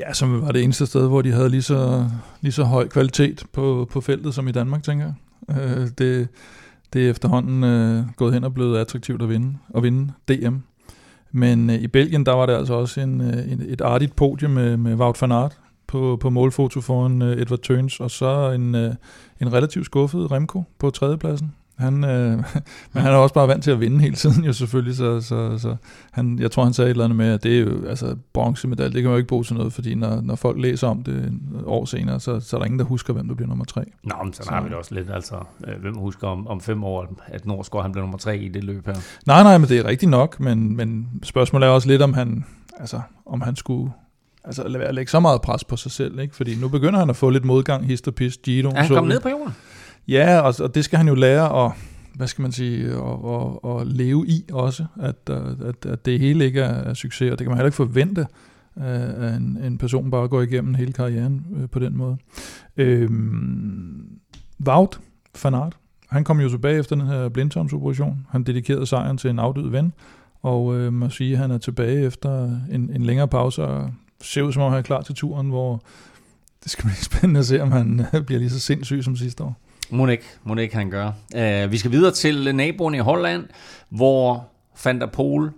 Ja, 0.00 0.12
som 0.12 0.42
var 0.42 0.52
det 0.52 0.62
eneste 0.62 0.86
sted, 0.86 1.08
hvor 1.08 1.22
de 1.22 1.32
havde 1.32 1.50
lige 1.50 1.62
så, 1.62 2.08
lige 2.40 2.52
så 2.52 2.64
høj 2.64 2.88
kvalitet 2.88 3.44
på, 3.52 3.88
på 3.90 4.00
feltet 4.00 4.34
som 4.34 4.48
i 4.48 4.52
Danmark, 4.52 4.82
tænker 4.82 5.12
jeg. 5.48 5.56
Øh, 5.60 5.88
det, 5.98 6.28
det 6.92 7.06
er 7.06 7.10
efterhånden 7.10 7.64
øh, 7.64 8.04
gået 8.16 8.34
hen 8.34 8.44
og 8.44 8.54
blevet 8.54 8.78
attraktivt 8.78 9.22
at 9.22 9.28
vinde, 9.28 9.58
at 9.74 9.82
vinde 9.82 10.12
DM. 10.28 10.56
Men 11.32 11.70
øh, 11.70 11.76
i 11.76 11.86
Belgien, 11.86 12.26
der 12.26 12.32
var 12.32 12.46
det 12.46 12.52
altså 12.52 12.74
også 12.74 13.00
en, 13.00 13.20
øh, 13.20 13.52
en, 13.52 13.62
et 13.68 13.80
artigt 13.80 14.16
podium 14.16 14.50
med, 14.50 14.76
med 14.76 14.94
Wout 14.94 15.22
van 15.22 15.32
Aert, 15.32 15.58
på, 15.86 16.18
på 16.20 16.30
målfoto 16.30 16.80
foran 16.80 17.22
uh, 17.22 17.28
Edward 17.28 17.58
Turns, 17.58 18.00
og 18.00 18.10
så 18.10 18.50
en, 18.50 18.74
uh, 18.74 18.94
en 19.40 19.52
relativt 19.52 19.84
skuffet 19.86 20.30
Remco 20.30 20.64
på 20.78 20.90
tredjepladsen. 20.90 21.52
Han, 21.78 22.04
øh, 22.04 22.30
men 22.92 23.02
han 23.02 23.12
er 23.12 23.16
også 23.16 23.34
bare 23.34 23.48
vant 23.48 23.64
til 23.64 23.70
at 23.70 23.80
vinde 23.80 24.00
hele 24.00 24.14
tiden 24.14 24.44
jo 24.44 24.52
selvfølgelig, 24.52 24.96
så, 24.96 25.20
så, 25.20 25.58
så 25.58 25.76
han, 26.10 26.38
jeg 26.38 26.50
tror 26.50 26.64
han 26.64 26.72
sagde 26.72 26.88
et 26.88 26.90
eller 26.90 27.04
andet 27.04 27.16
med, 27.16 27.32
at 27.32 27.42
det 27.42 27.56
er 27.56 27.60
jo, 27.60 27.86
altså 27.86 28.16
bronzemedalje, 28.32 28.92
det 28.92 29.02
kan 29.02 29.04
man 29.04 29.12
jo 29.12 29.16
ikke 29.16 29.28
bruge 29.28 29.44
til 29.44 29.56
noget, 29.56 29.72
fordi 29.72 29.94
når, 29.94 30.20
når 30.20 30.34
folk 30.34 30.60
læser 30.60 30.88
om 30.88 31.02
det 31.02 31.32
år 31.66 31.84
senere, 31.84 32.20
så, 32.20 32.40
så 32.40 32.56
er 32.56 32.58
der 32.58 32.64
ingen, 32.64 32.78
der 32.78 32.84
husker, 32.84 33.12
hvem 33.12 33.28
der 33.28 33.34
bliver 33.34 33.48
nummer 33.48 33.64
tre. 33.64 33.84
Nå, 34.04 34.14
men 34.24 34.32
så, 34.32 34.42
så 34.42 34.50
har 34.50 34.62
vi 34.62 34.68
det 34.68 34.76
også 34.76 34.94
lidt, 34.94 35.10
altså, 35.10 35.34
øh, 35.66 35.80
hvem 35.80 35.94
husker 35.96 36.28
om, 36.28 36.46
om 36.46 36.60
fem 36.60 36.84
år, 36.84 37.14
at 37.26 37.46
Norsgaard 37.46 37.84
han 37.84 37.92
bliver 37.92 38.02
nummer 38.02 38.18
tre 38.18 38.38
i 38.38 38.48
det 38.48 38.64
løb 38.64 38.86
her? 38.86 38.94
Nej, 39.26 39.42
nej, 39.42 39.58
men 39.58 39.68
det 39.68 39.78
er 39.78 39.84
rigtigt 39.84 40.10
nok, 40.10 40.40
men, 40.40 40.76
men 40.76 41.08
spørgsmålet 41.22 41.66
er 41.66 41.70
også 41.70 41.88
lidt, 41.88 42.02
om 42.02 42.12
han, 42.12 42.44
altså, 42.78 43.00
om 43.26 43.40
han 43.40 43.56
skulle 43.56 43.92
altså 44.46 44.68
lade 44.68 44.78
være 44.78 44.88
at 44.88 44.94
lægge 44.94 45.10
så 45.10 45.20
meget 45.20 45.42
pres 45.42 45.64
på 45.64 45.76
sig 45.76 45.90
selv, 45.90 46.18
ikke? 46.18 46.36
fordi 46.36 46.56
nu 46.60 46.68
begynder 46.68 46.98
han 46.98 47.10
at 47.10 47.16
få 47.16 47.30
lidt 47.30 47.44
modgang, 47.44 47.86
hist 47.86 48.08
og 48.08 48.14
pis, 48.14 48.36
Gino. 48.36 48.70
Er 48.70 48.80
han 48.80 48.88
kommet 48.88 49.14
ned 49.14 49.20
på 49.20 49.28
jorden? 49.28 49.54
Ja, 50.08 50.40
og, 50.40 50.54
og 50.60 50.74
det 50.74 50.84
skal 50.84 50.96
han 50.96 51.08
jo 51.08 51.14
lære 51.14 51.64
at, 51.64 51.72
hvad 52.14 52.26
skal 52.26 52.42
man 52.42 52.52
sige, 52.52 52.86
at, 52.86 52.98
at, 53.64 53.80
at 53.80 53.86
leve 53.86 54.26
i 54.26 54.44
også, 54.52 54.84
at, 55.00 55.30
at, 55.30 55.86
at 55.86 56.06
det 56.06 56.20
hele 56.20 56.44
ikke 56.44 56.60
er, 56.60 56.94
succes, 56.94 57.32
og 57.32 57.38
det 57.38 57.44
kan 57.44 57.48
man 57.48 57.56
heller 57.56 57.66
ikke 57.66 57.76
forvente, 57.76 58.26
at 58.76 59.36
en, 59.36 59.58
en 59.64 59.78
person 59.78 60.10
bare 60.10 60.28
går 60.28 60.42
igennem 60.42 60.74
hele 60.74 60.92
karrieren 60.92 61.46
øh, 61.56 61.68
på 61.68 61.78
den 61.78 61.96
måde. 61.96 62.16
Øhm, 62.76 64.18
Wout 64.66 65.00
van 65.42 65.54
Aert, 65.54 65.76
han 66.10 66.24
kom 66.24 66.40
jo 66.40 66.48
tilbage 66.48 66.78
efter 66.78 66.96
den 66.96 67.06
her 67.06 67.28
blindtarmsoperation. 67.28 68.26
Han 68.30 68.42
dedikerede 68.42 68.86
sejren 68.86 69.18
til 69.18 69.30
en 69.30 69.38
afdød 69.38 69.70
ven, 69.70 69.92
og 70.42 70.76
øh, 70.76 70.92
man 70.92 71.10
sige, 71.10 71.32
at 71.32 71.38
han 71.38 71.50
er 71.50 71.58
tilbage 71.58 72.00
efter 72.00 72.44
en, 72.70 72.90
en 72.94 73.02
længere 73.02 73.28
pause, 73.28 73.64
og 73.64 73.90
ser 74.22 74.42
ud 74.42 74.52
som 74.52 74.62
om 74.62 74.70
han 74.70 74.78
er 74.78 74.82
klar 74.82 75.02
til 75.02 75.14
turen, 75.14 75.48
hvor 75.48 75.82
det 76.64 76.70
skal 76.70 76.84
blive 76.84 76.96
spændende 77.10 77.40
at 77.40 77.46
se, 77.46 77.62
om 77.62 77.72
han 77.72 78.06
bliver 78.26 78.38
lige 78.38 78.50
så 78.50 78.60
sindssyg 78.60 79.04
som 79.04 79.16
sidste 79.16 79.44
år. 79.44 79.56
Må 80.44 80.56
ikke 80.56 80.76
han 80.76 80.90
gør. 80.90 81.12
Uh, 81.34 81.72
vi 81.72 81.78
skal 81.78 81.90
videre 81.90 82.12
til 82.12 82.54
naboen 82.54 82.94
i 82.94 82.98
Holland, 82.98 83.44
hvor 83.88 84.48
Van 84.84 85.00
der 85.00 85.06
Pol 85.06 85.52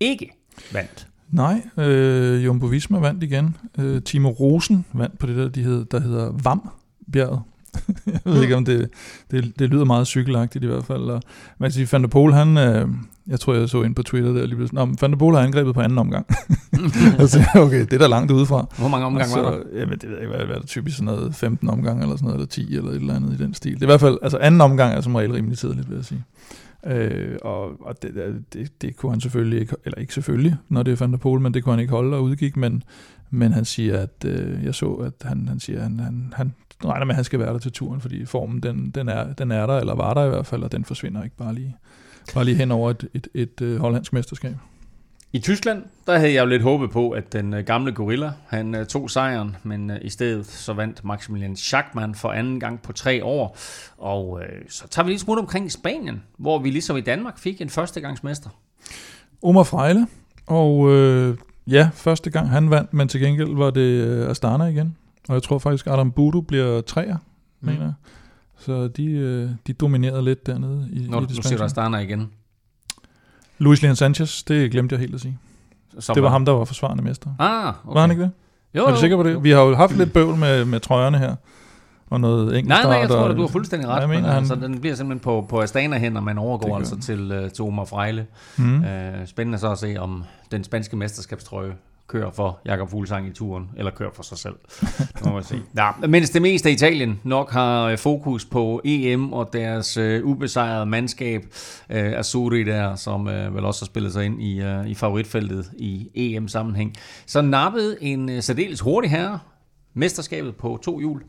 ikke 0.00 0.30
vandt. 0.72 1.06
Nej, 1.30 1.62
øh, 1.78 2.44
Jumbo 2.44 2.66
Visma 2.66 2.98
vandt 2.98 3.22
igen. 3.22 3.56
Øh, 3.78 4.02
Timo 4.02 4.30
Rosen 4.30 4.84
vandt 4.92 5.18
på 5.18 5.26
det 5.26 5.36
der, 5.36 5.48
de 5.48 5.62
hed, 5.62 5.84
der 5.84 6.00
hedder 6.00 6.32
Vam-bjerget. 6.32 7.42
jeg 8.06 8.20
ved 8.24 8.42
ikke, 8.42 8.56
om 8.56 8.64
det, 8.64 8.90
det, 9.30 9.58
det 9.58 9.70
lyder 9.70 9.84
meget 9.84 10.06
cykelagtigt 10.06 10.64
i 10.64 10.66
hvert 10.66 10.84
fald. 10.84 11.02
Og 11.02 11.22
man 11.58 11.70
kan 11.70 11.72
sige, 11.72 11.88
Van 11.92 12.02
der 12.02 12.08
Pol, 12.08 12.32
han, 12.32 12.58
øh, 12.58 12.88
jeg 13.26 13.40
tror, 13.40 13.54
jeg 13.54 13.68
så 13.68 13.82
ind 13.82 13.94
på 13.94 14.02
Twitter 14.02 14.32
der 14.32 14.46
lige 14.46 14.56
pludselig. 14.56 14.88
Van 15.00 15.10
der 15.10 15.16
Pol 15.16 15.34
har 15.34 15.42
angrebet 15.42 15.74
på 15.74 15.80
anden 15.80 15.98
omgang. 15.98 16.26
altså, 17.18 17.44
okay, 17.54 17.80
det 17.80 17.92
er 17.92 17.98
da 17.98 18.06
langt 18.06 18.32
udefra. 18.32 18.66
Hvor 18.78 18.88
mange 18.88 19.06
omgange 19.06 19.30
så, 19.30 19.42
var 19.42 19.50
der? 19.50 19.58
Jamen, 19.74 19.98
det 19.98 20.08
ved 20.08 20.16
jeg 20.16 20.20
ikke, 20.22 20.36
hvad, 20.36 20.46
hvad 20.46 20.56
er 20.56 20.60
der 20.60 20.66
typisk 20.66 20.96
sådan 20.96 21.14
noget 21.14 21.34
15 21.34 21.70
omgang 21.70 22.02
eller 22.02 22.16
sådan 22.16 22.24
noget, 22.24 22.36
eller 22.36 22.46
10 22.46 22.76
eller 22.76 22.90
et 22.90 22.96
eller 22.96 23.14
andet 23.14 23.40
i 23.40 23.42
den 23.42 23.54
stil. 23.54 23.74
Det 23.74 23.82
er 23.82 23.86
i 23.86 23.86
hvert 23.86 24.00
fald, 24.00 24.18
altså 24.22 24.38
anden 24.38 24.60
omgang 24.60 24.94
er 24.94 25.00
som 25.00 25.14
regel 25.14 25.32
rimelig 25.32 25.58
tidligt, 25.58 25.90
vil 25.90 25.96
jeg 25.96 26.04
sige. 26.04 26.24
Øh, 26.86 27.36
og 27.42 27.86
og 27.86 28.02
det, 28.02 28.44
det, 28.52 28.82
det, 28.82 28.96
kunne 28.96 29.12
han 29.12 29.20
selvfølgelig 29.20 29.60
ikke, 29.60 29.76
eller 29.84 29.98
ikke 29.98 30.14
selvfølgelig, 30.14 30.56
når 30.68 30.82
det 30.82 30.92
er 30.92 30.96
Van 30.96 31.12
der 31.12 31.18
Pol, 31.18 31.40
men 31.40 31.54
det 31.54 31.64
kunne 31.64 31.72
han 31.72 31.80
ikke 31.80 31.92
holde 31.92 32.16
og 32.16 32.22
udgik, 32.22 32.56
men, 32.56 32.82
men 33.30 33.52
han 33.52 33.64
siger, 33.64 33.98
at 33.98 34.24
øh, 34.26 34.64
jeg 34.64 34.74
så, 34.74 34.92
at 34.92 35.12
han, 35.28 35.48
han 35.48 35.60
siger, 35.60 35.78
at 35.78 35.82
han, 35.82 36.00
han, 36.00 36.32
han 36.36 36.54
regner 36.84 37.04
med, 37.04 37.12
at 37.12 37.16
han 37.16 37.24
skal 37.24 37.38
være 37.38 37.52
der 37.52 37.58
til 37.58 37.72
turen, 37.72 38.00
fordi 38.00 38.24
formen, 38.24 38.62
den, 38.62 38.90
den, 38.90 39.08
er, 39.08 39.32
den 39.32 39.50
er 39.50 39.66
der, 39.66 39.78
eller 39.78 39.94
var 39.94 40.14
der 40.14 40.24
i 40.24 40.28
hvert 40.28 40.46
fald, 40.46 40.62
og 40.62 40.72
den 40.72 40.84
forsvinder 40.84 41.22
ikke 41.24 41.36
bare 41.36 41.54
lige, 41.54 41.76
bare 42.34 42.44
lige 42.44 42.56
hen 42.56 42.70
over 42.70 42.90
et, 42.90 43.08
et, 43.14 43.28
et, 43.34 43.42
et 43.42 43.60
øh, 43.60 43.80
hollandsk 43.80 44.12
mesterskab. 44.12 44.54
I 45.32 45.38
Tyskland, 45.38 45.82
der 46.06 46.18
havde 46.18 46.32
jeg 46.32 46.40
jo 46.40 46.46
lidt 46.46 46.62
håbet 46.62 46.90
på, 46.90 47.10
at 47.10 47.32
den 47.32 47.54
øh, 47.54 47.64
gamle 47.64 47.92
gorilla, 47.92 48.32
han 48.48 48.74
øh, 48.74 48.86
tog 48.86 49.10
sejren, 49.10 49.56
men 49.62 49.92
i 50.02 50.08
stedet 50.08 50.46
så 50.46 50.72
vandt 50.72 51.04
Maximilian 51.04 51.56
Schachmann 51.56 52.14
for 52.14 52.28
anden 52.28 52.60
gang 52.60 52.82
på 52.82 52.92
tre 52.92 53.24
år. 53.24 53.58
Og 53.98 54.40
øh, 54.42 54.62
så 54.68 54.88
tager 54.88 55.04
vi 55.04 55.10
lige 55.10 55.18
smut 55.18 55.38
omkring 55.38 55.72
Spanien, 55.72 56.22
hvor 56.36 56.58
vi 56.58 56.70
ligesom 56.70 56.96
i 56.96 57.00
Danmark 57.00 57.38
fik 57.38 57.60
en 57.60 57.70
førstegangsmester. 57.70 58.50
Omar 59.42 59.62
Frejle, 59.62 60.06
og 60.46 60.92
øh, 60.92 61.36
ja, 61.66 61.90
første 61.94 62.30
gang 62.30 62.48
han 62.48 62.70
vandt, 62.70 62.94
men 62.94 63.08
til 63.08 63.20
gengæld 63.20 63.56
var 63.56 63.70
det 63.70 64.24
Astana 64.28 64.64
igen. 64.64 64.96
Og 65.28 65.34
jeg 65.34 65.42
tror 65.42 65.58
faktisk, 65.58 65.86
Adam 65.86 66.12
Budu 66.12 66.40
bliver 66.40 66.80
træer, 66.80 67.16
mm. 67.60 67.68
mener 67.68 67.82
jeg. 67.82 67.92
Så 68.58 68.88
de, 68.88 69.04
øh, 69.04 69.50
de 69.66 69.72
dominerede 69.72 70.24
lidt 70.24 70.46
dernede 70.46 70.88
i, 70.92 71.06
Nå, 71.08 71.20
i 71.20 71.26
det 71.26 71.36
nu 71.36 71.42
siger 71.42 71.58
du 71.58 71.64
Astana 71.64 71.98
igen. 71.98 72.30
Luis 73.58 73.82
Leon 73.82 73.96
Sanchez, 73.96 74.42
det 74.42 74.70
glemte 74.70 74.92
jeg 74.92 75.00
helt 75.00 75.14
at 75.14 75.20
sige. 75.20 75.38
Som 75.98 76.14
det 76.14 76.22
var, 76.22 76.28
ham, 76.28 76.44
der 76.44 76.52
var 76.52 76.64
forsvarende 76.64 77.02
mester. 77.02 77.30
Ah, 77.38 77.68
okay. 77.68 77.94
Var 77.94 78.00
han 78.00 78.10
ikke 78.10 78.22
det? 78.22 78.30
Jo, 78.74 78.84
er 78.84 78.90
du 78.90 78.96
sikker 78.96 79.16
på 79.16 79.22
det? 79.22 79.44
Vi 79.44 79.50
har 79.50 79.60
jo 79.60 79.74
haft 79.74 79.96
lidt 79.96 80.12
bøvl 80.12 80.36
med, 80.36 80.64
med 80.64 80.80
trøjerne 80.80 81.18
her. 81.18 81.34
Og 82.10 82.20
noget 82.20 82.48
engelsk 82.48 82.68
Nej, 82.68 82.82
nej, 82.82 82.92
jeg 82.92 83.08
tror, 83.08 83.28
at 83.28 83.36
du 83.36 83.40
har 83.40 83.48
fuldstændig 83.48 83.88
ret. 83.88 84.00
Jeg 84.00 84.08
mener, 84.08 84.28
han... 84.28 84.36
altså, 84.36 84.54
den 84.54 84.80
bliver 84.80 84.96
simpelthen 84.96 85.20
på, 85.20 85.46
på 85.48 85.60
Astana 85.60 85.98
hen, 85.98 86.16
og 86.16 86.22
man 86.22 86.38
overgår 86.38 86.76
altså 86.76 87.00
til, 87.00 87.44
uh, 87.44 87.50
til 87.50 87.64
Omar 87.64 87.84
Frejle. 87.84 88.26
Mm. 88.56 88.78
Uh, 88.78 88.84
spændende 89.26 89.58
så 89.58 89.72
at 89.72 89.78
se, 89.78 89.96
om 89.98 90.24
den 90.50 90.64
spanske 90.64 90.96
mesterskabstrøje 90.96 91.74
kører 92.08 92.30
for 92.30 92.60
Jakob 92.64 92.90
Fuglsang 92.90 93.28
i 93.28 93.32
turen, 93.32 93.70
eller 93.76 93.90
kører 93.90 94.10
for 94.14 94.22
sig 94.22 94.38
selv. 94.38 94.54
må 95.24 95.32
man 95.32 95.44
sige. 95.44 95.62
Ja, 95.76 95.90
mens 96.08 96.30
det 96.30 96.42
meste 96.42 96.68
af 96.68 96.72
Italien 96.72 97.20
nok 97.24 97.50
har 97.50 97.84
øh, 97.84 97.98
fokus 97.98 98.44
på 98.44 98.80
EM 98.84 99.32
og 99.32 99.50
deres 99.52 99.98
uh, 99.98 100.04
ubesejrede 100.22 100.86
mandskab, 100.86 101.42
uh, 101.90 101.96
Azzurri 101.96 102.64
der, 102.64 102.96
som 102.96 103.26
uh, 103.26 103.54
vel 103.54 103.64
også 103.64 103.84
har 103.84 103.86
spillet 103.86 104.12
sig 104.12 104.24
ind 104.24 104.42
i, 104.42 104.62
uh, 104.62 104.90
i 104.90 104.94
favoritfeltet 104.94 105.70
i 105.76 106.08
EM-sammenhæng, 106.14 106.94
så 107.26 107.42
nappede 107.42 108.02
en 108.02 108.28
uh, 108.28 108.40
særdeles 108.40 108.80
hurtig 108.80 109.10
herre 109.10 109.38
mesterskabet 109.94 110.56
på 110.56 110.78
to 110.82 110.98
hjul. 110.98 111.22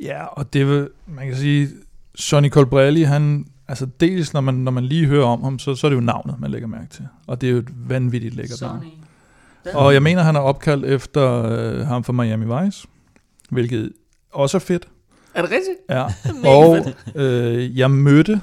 Ja, 0.00 0.24
og 0.24 0.52
det 0.52 0.66
vil, 0.66 0.88
man 1.06 1.26
kan 1.26 1.36
sige, 1.36 1.68
Sonny 2.14 2.50
Colbrelli, 2.50 3.02
han, 3.02 3.46
altså 3.68 3.86
dels 4.00 4.32
når 4.32 4.40
man, 4.40 4.54
når 4.54 4.72
man 4.72 4.84
lige 4.84 5.06
hører 5.06 5.26
om 5.26 5.42
ham, 5.42 5.58
så, 5.58 5.74
så 5.74 5.86
er 5.86 5.88
det 5.88 5.96
jo 5.96 6.00
navnet, 6.00 6.40
man 6.40 6.50
lægger 6.50 6.68
mærke 6.68 6.88
til. 6.90 7.06
Og 7.26 7.40
det 7.40 7.46
er 7.46 7.50
jo 7.50 7.58
et 7.58 7.88
vanvittigt 7.88 8.34
lækkert 8.34 8.60
navn. 8.60 8.84
Og 9.74 9.94
jeg 9.94 10.02
mener, 10.02 10.22
han 10.22 10.36
er 10.36 10.40
opkaldt 10.40 10.84
efter 10.84 11.44
øh, 11.44 11.86
ham 11.86 12.04
fra 12.04 12.12
Miami 12.12 12.64
Vice, 12.64 12.88
hvilket 13.50 13.92
også 14.32 14.56
er 14.56 14.60
fedt. 14.60 14.88
Er 15.34 15.42
det 15.42 15.50
rigtigt? 15.50 15.78
Ja. 15.90 16.04
og 16.58 16.78
øh, 17.14 17.78
jeg 17.78 17.90
mødte 17.90 18.40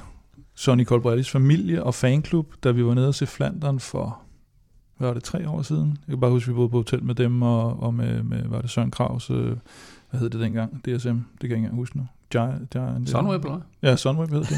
Sonny 0.56 0.86
Colbrellis 0.86 1.30
familie 1.30 1.84
og 1.84 1.94
fanklub, 1.94 2.54
da 2.64 2.72
vi 2.72 2.86
var 2.86 2.94
nede 2.94 3.08
og 3.08 3.16
se 3.16 3.28
Flandern 3.28 3.80
for, 3.80 4.20
hvad 4.98 5.08
var 5.08 5.14
det, 5.14 5.24
tre 5.24 5.50
år 5.50 5.62
siden? 5.62 5.98
Jeg 6.08 6.14
kan 6.14 6.20
bare 6.20 6.32
huske, 6.32 6.50
at 6.50 6.54
vi 6.54 6.56
boede 6.56 6.70
på 6.70 6.78
hotel 6.78 7.04
med 7.04 7.16
dem, 7.16 7.42
og, 7.42 7.84
og 7.84 7.94
med, 7.94 8.24
med, 8.24 8.42
var 8.46 8.62
det 8.62 8.70
Søren 8.70 8.92
Kravs, 8.92 9.30
øh, 9.30 9.56
hvad 10.10 10.20
hed 10.20 10.30
det 10.30 10.42
dengang? 10.42 10.86
DSM, 10.86 10.88
det 10.88 10.96
kan 11.00 11.18
jeg 11.42 11.44
ikke 11.44 11.56
engang 11.56 11.76
huske 11.76 11.98
nu. 11.98 12.08
Giant, 12.32 12.70
Giant, 12.70 13.10
Sunweb, 13.10 13.44
eller 13.46 13.60
Ja, 13.82 13.96
Sunweb 13.96 14.30
hed 14.30 14.40
det. 14.40 14.52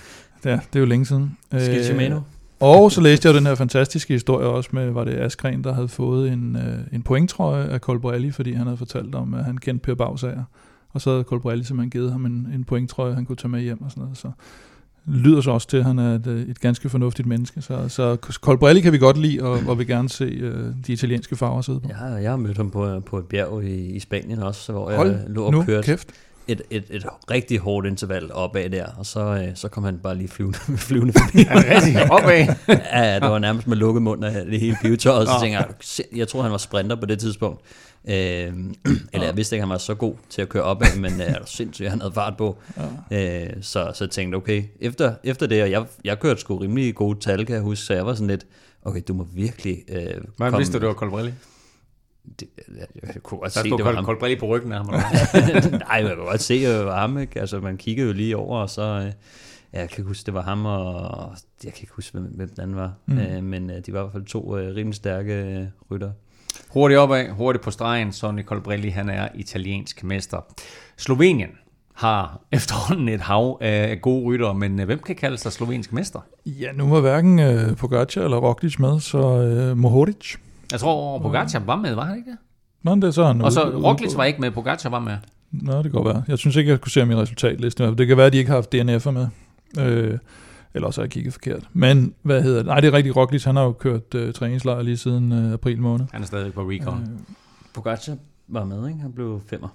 ja, 0.44 0.60
det 0.72 0.76
er 0.76 0.80
jo 0.80 0.86
længe 0.86 1.06
siden. 1.06 1.36
Skal 1.50 1.84
Shimano? 1.84 2.20
Og 2.60 2.92
så 2.92 3.00
læste 3.00 3.28
jeg 3.28 3.34
den 3.34 3.46
her 3.46 3.54
fantastiske 3.54 4.14
historie 4.14 4.46
også 4.46 4.70
med, 4.72 4.90
var 4.90 5.04
det 5.04 5.14
Askren, 5.14 5.64
der 5.64 5.72
havde 5.74 5.88
fået 5.88 6.32
en, 6.32 6.56
øh, 6.56 6.78
en 6.92 7.02
pointtrøje 7.02 7.64
af 7.64 7.80
Colbrelli, 7.80 8.30
fordi 8.30 8.52
han 8.52 8.66
havde 8.66 8.76
fortalt 8.76 9.14
om, 9.14 9.34
at 9.34 9.44
han 9.44 9.58
kendte 9.58 9.84
Per 9.84 9.94
Bagsager. 9.94 10.44
Og 10.92 11.00
så 11.00 11.10
havde 11.10 11.22
Colbrelli 11.22 11.64
simpelthen 11.64 11.90
givet 11.90 12.12
ham 12.12 12.26
en, 12.26 12.48
en 12.54 12.64
pointtrøje, 12.64 13.14
han 13.14 13.24
kunne 13.24 13.36
tage 13.36 13.48
med 13.48 13.60
hjem 13.60 13.82
og 13.82 13.90
sådan 13.90 14.02
noget. 14.02 14.18
Så 14.18 14.30
lyder 15.06 15.40
så 15.40 15.50
også 15.50 15.68
til, 15.68 15.76
at 15.76 15.84
han 15.84 15.98
er 15.98 16.14
et, 16.14 16.26
øh, 16.26 16.42
et 16.42 16.60
ganske 16.60 16.88
fornuftigt 16.88 17.28
menneske. 17.28 17.62
Så, 17.62 17.88
så 17.88 18.16
Colbrelli 18.16 18.80
kan 18.80 18.92
vi 18.92 18.98
godt 18.98 19.16
lide, 19.16 19.42
og, 19.42 19.60
og 19.68 19.78
vil 19.78 19.86
gerne 19.86 20.08
se 20.08 20.50
uh, 20.50 20.74
de 20.86 20.92
italienske 20.92 21.36
farver 21.36 21.60
sidde 21.60 21.80
på. 21.80 21.88
Ja, 21.88 22.04
jeg 22.04 22.30
har 22.30 22.36
mødt 22.36 22.56
ham 22.56 22.70
på, 22.70 23.00
på 23.00 23.18
et 23.18 23.24
bjerg 23.24 23.64
i, 23.64 23.86
i 23.86 24.00
Spanien 24.00 24.38
også, 24.38 24.72
hvor 24.72 24.92
Hold 24.96 25.10
jeg 25.10 25.20
lå 25.28 25.44
og 25.44 25.52
nu 25.52 25.62
kørte. 25.62 25.86
kæft. 25.86 26.08
Et, 26.48 26.62
et, 26.70 26.84
et 26.90 27.06
rigtig 27.30 27.58
hårdt 27.58 27.86
interval 27.86 28.32
opad 28.32 28.70
der, 28.70 28.86
og 28.98 29.06
så, 29.06 29.20
øh, 29.20 29.48
så 29.54 29.68
kom 29.68 29.84
han 29.84 29.98
bare 29.98 30.14
lige 30.14 30.28
flyvende, 30.28 30.58
flyvende 30.88 31.12
forbi. 31.12 31.38
Ja, 31.92 32.10
opad. 32.10 32.46
ja, 32.94 33.14
det 33.14 33.30
var 33.30 33.38
nærmest 33.38 33.66
med 33.66 33.76
lukket 33.76 34.02
mund 34.02 34.24
af 34.24 34.44
det 34.46 34.60
hele 34.60 34.76
pivetøjet, 34.82 35.28
så 35.28 35.34
tænkte 35.40 35.58
jeg, 35.58 35.66
"Se, 35.80 36.02
jeg 36.16 36.28
tror 36.28 36.42
han 36.42 36.50
var 36.52 36.58
sprinter 36.58 36.96
på 36.96 37.06
det 37.06 37.18
tidspunkt. 37.18 37.60
Øh, 38.08 38.14
eller 39.12 39.26
jeg 39.26 39.36
vidste 39.36 39.56
ikke, 39.56 39.62
han 39.62 39.70
var 39.70 39.78
så 39.78 39.94
god 39.94 40.14
til 40.30 40.42
at 40.42 40.48
køre 40.48 40.62
opad, 40.62 40.98
men 40.98 41.12
øh, 41.12 41.20
er 41.26 41.34
sindssygt, 41.46 41.90
han 41.90 42.00
havde 42.00 42.12
fart 42.12 42.36
på. 42.38 42.56
Øh, 43.12 43.46
så, 43.60 43.90
så 43.94 44.04
jeg 44.04 44.10
tænkte, 44.10 44.36
okay, 44.36 44.64
efter, 44.80 45.14
efter 45.24 45.46
det, 45.46 45.62
og 45.62 45.70
jeg, 45.70 45.84
jeg 46.04 46.18
kørte 46.20 46.40
sgu 46.40 46.56
rimelig 46.56 46.94
gode 46.94 47.20
tal, 47.20 47.46
kan 47.46 47.54
jeg 47.54 47.62
huske, 47.62 47.84
så 47.84 47.94
jeg 47.94 48.06
var 48.06 48.14
sådan 48.14 48.26
lidt, 48.28 48.46
okay, 48.84 49.00
du 49.08 49.14
må 49.14 49.26
virkelig 49.34 49.78
øh, 49.88 50.02
Hvordan 50.36 50.58
vidste 50.58 50.78
du, 50.78 50.86
var 50.86 50.94
Colbrelli? 50.94 51.32
Det, 52.40 52.48
jeg, 52.78 52.86
jeg 53.14 53.22
kunne 53.22 53.38
godt 53.38 53.52
se, 53.52 53.64
det 53.64 53.84
var 53.84 53.92
ham. 53.92 54.04
Colbrelli 54.04 54.38
på 54.38 54.46
ryggen 54.46 54.72
af 54.72 54.78
ham. 54.78 54.86
Nej, 55.88 56.02
man 56.02 56.16
kan 56.16 56.24
godt 56.24 56.40
se, 56.40 56.54
at 56.54 56.78
det 56.78 56.86
var 56.86 57.00
ham, 57.00 57.18
ikke? 57.18 57.40
Altså, 57.40 57.60
man 57.60 57.76
kiggede 57.76 58.06
jo 58.06 58.12
lige 58.12 58.36
over, 58.36 58.58
og 58.58 58.70
så... 58.70 58.82
Øh, 58.82 59.12
ja, 59.72 59.80
jeg 59.80 59.88
kan 59.88 59.98
ikke 59.98 60.08
huske, 60.08 60.26
det 60.26 60.34
var 60.34 60.42
ham, 60.42 60.66
og 60.66 61.36
jeg 61.64 61.72
kan 61.72 61.82
ikke 61.82 61.92
huske, 61.94 62.12
hvem, 62.12 62.24
hvem 62.24 62.48
den 62.48 62.60
anden 62.62 62.76
var. 62.76 62.92
Mm. 63.06 63.18
Øh, 63.18 63.42
men 63.44 63.70
øh, 63.70 63.76
de 63.86 63.92
var 63.92 63.98
i 63.98 64.02
hvert 64.02 64.12
fald 64.12 64.24
to 64.24 64.56
øh, 64.56 64.76
rimelig 64.76 64.94
stærke 64.94 65.34
øh, 65.34 65.66
rytter. 65.90 66.10
Hurtigt 66.68 66.98
opad, 66.98 67.28
hurtigt 67.28 67.64
på 67.64 67.70
stregen. 67.70 68.12
Sonny 68.12 68.44
Colbrelli, 68.44 68.88
han 68.88 69.08
er 69.08 69.28
italiensk 69.34 70.04
mester. 70.04 70.46
Slovenien 70.96 71.50
har 71.94 72.40
efterhånden 72.52 73.08
et 73.08 73.20
hav 73.20 73.58
af 73.60 73.98
gode 74.02 74.24
rytter, 74.24 74.52
men 74.52 74.80
øh, 74.80 74.86
hvem 74.86 74.98
kan 74.98 75.16
kalde 75.16 75.38
sig 75.38 75.52
slovensk 75.52 75.92
mester? 75.92 76.20
Ja, 76.46 76.72
nu 76.72 76.88
var 76.88 77.00
hverken 77.00 77.38
øh, 77.38 77.76
Pogacar 77.76 78.22
eller 78.22 78.36
Roglic 78.36 78.78
med, 78.78 79.00
så 79.00 79.18
øh, 79.18 79.76
Mohoric. 79.76 80.36
Jeg 80.72 80.80
tror, 80.80 81.18
Pogacar 81.18 81.58
var 81.58 81.76
med, 81.76 81.94
var 81.94 82.04
han 82.04 82.16
ikke 82.16 82.30
det? 82.30 82.38
Nå, 82.82 82.94
det 82.94 83.04
er 83.04 83.10
så 83.10 83.24
han 83.26 83.40
Og 83.42 83.52
så 83.52 83.64
ude- 83.68 83.76
Roglic 83.86 84.16
var 84.16 84.24
ikke 84.24 84.40
med, 84.40 84.50
Pogacar 84.50 84.90
var 84.90 84.98
med. 85.00 85.16
Nå, 85.52 85.72
det 85.76 85.82
kan 85.82 85.92
godt 85.92 86.06
være. 86.14 86.22
Jeg 86.28 86.38
synes 86.38 86.56
ikke, 86.56 86.70
jeg 86.70 86.80
kunne 86.80 86.92
se 86.92 87.00
ham 87.00 87.10
i 87.10 87.14
resultatlisten. 87.14 87.98
Det 87.98 88.06
kan 88.06 88.16
være, 88.16 88.26
at 88.26 88.32
de 88.32 88.38
ikke 88.38 88.50
har 88.50 88.56
haft 88.56 88.74
DNF'er 88.74 89.10
med. 89.10 89.26
Øh, 89.78 90.18
eller 90.74 90.86
også 90.86 91.00
har 91.00 91.04
jeg 91.04 91.10
kigget 91.10 91.32
forkert. 91.32 91.68
Men, 91.72 92.14
hvad 92.22 92.42
hedder 92.42 92.56
det? 92.58 92.66
Nej, 92.66 92.80
det 92.80 92.88
er 92.88 92.92
rigtigt. 92.92 93.16
Roglic, 93.16 93.44
han 93.44 93.56
har 93.56 93.62
jo 93.62 93.72
kørt 93.72 94.14
øh, 94.14 94.32
træningslejr 94.32 94.82
lige 94.82 94.96
siden 94.96 95.32
øh, 95.32 95.52
april 95.52 95.80
måned. 95.80 96.06
Han 96.12 96.22
er 96.22 96.26
stadig 96.26 96.52
på 96.52 96.60
recon. 96.62 97.02
Øh, 97.02 97.08
Pogacar 97.74 98.16
var 98.48 98.64
med, 98.64 98.88
ikke? 98.88 99.00
Han 99.00 99.12
blev 99.12 99.40
femmer. 99.50 99.68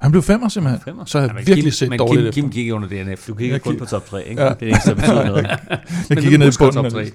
Han 0.00 0.10
blev 0.10 0.22
femmer 0.22 0.48
simpelthen. 0.48 0.80
Femmer. 0.80 1.04
Så 1.04 1.18
har 1.18 1.26
jeg 1.26 1.34
Ja, 1.34 1.36
virkelig 1.38 1.62
Kim, 1.64 1.70
set 1.70 1.88
men 1.88 1.98
dårligt 1.98 2.20
Kim, 2.20 2.28
efter. 2.28 2.40
Kim 2.42 2.50
gik 2.50 2.72
under 2.72 2.88
DNF. 2.88 3.26
Du 3.26 3.34
kigger 3.34 3.54
Jeg 3.54 3.62
kun 3.62 3.76
på 3.78 3.84
top 3.84 4.06
3, 4.06 4.28
ikke? 4.28 4.42
Ja. 4.42 4.48
Det 4.48 4.52
er 4.54 4.58
det 4.58 4.68
eneste, 4.68 4.90
der 4.90 4.94
betyder 4.96 5.26
noget. 5.26 5.46
Jeg 6.10 6.16
du 6.16 6.22
ned 6.22 6.32
i 6.32 6.38
bunden. 6.58 6.72
top 6.72 6.84
af 6.84 6.90
tre. 6.90 7.04
det. 7.04 7.14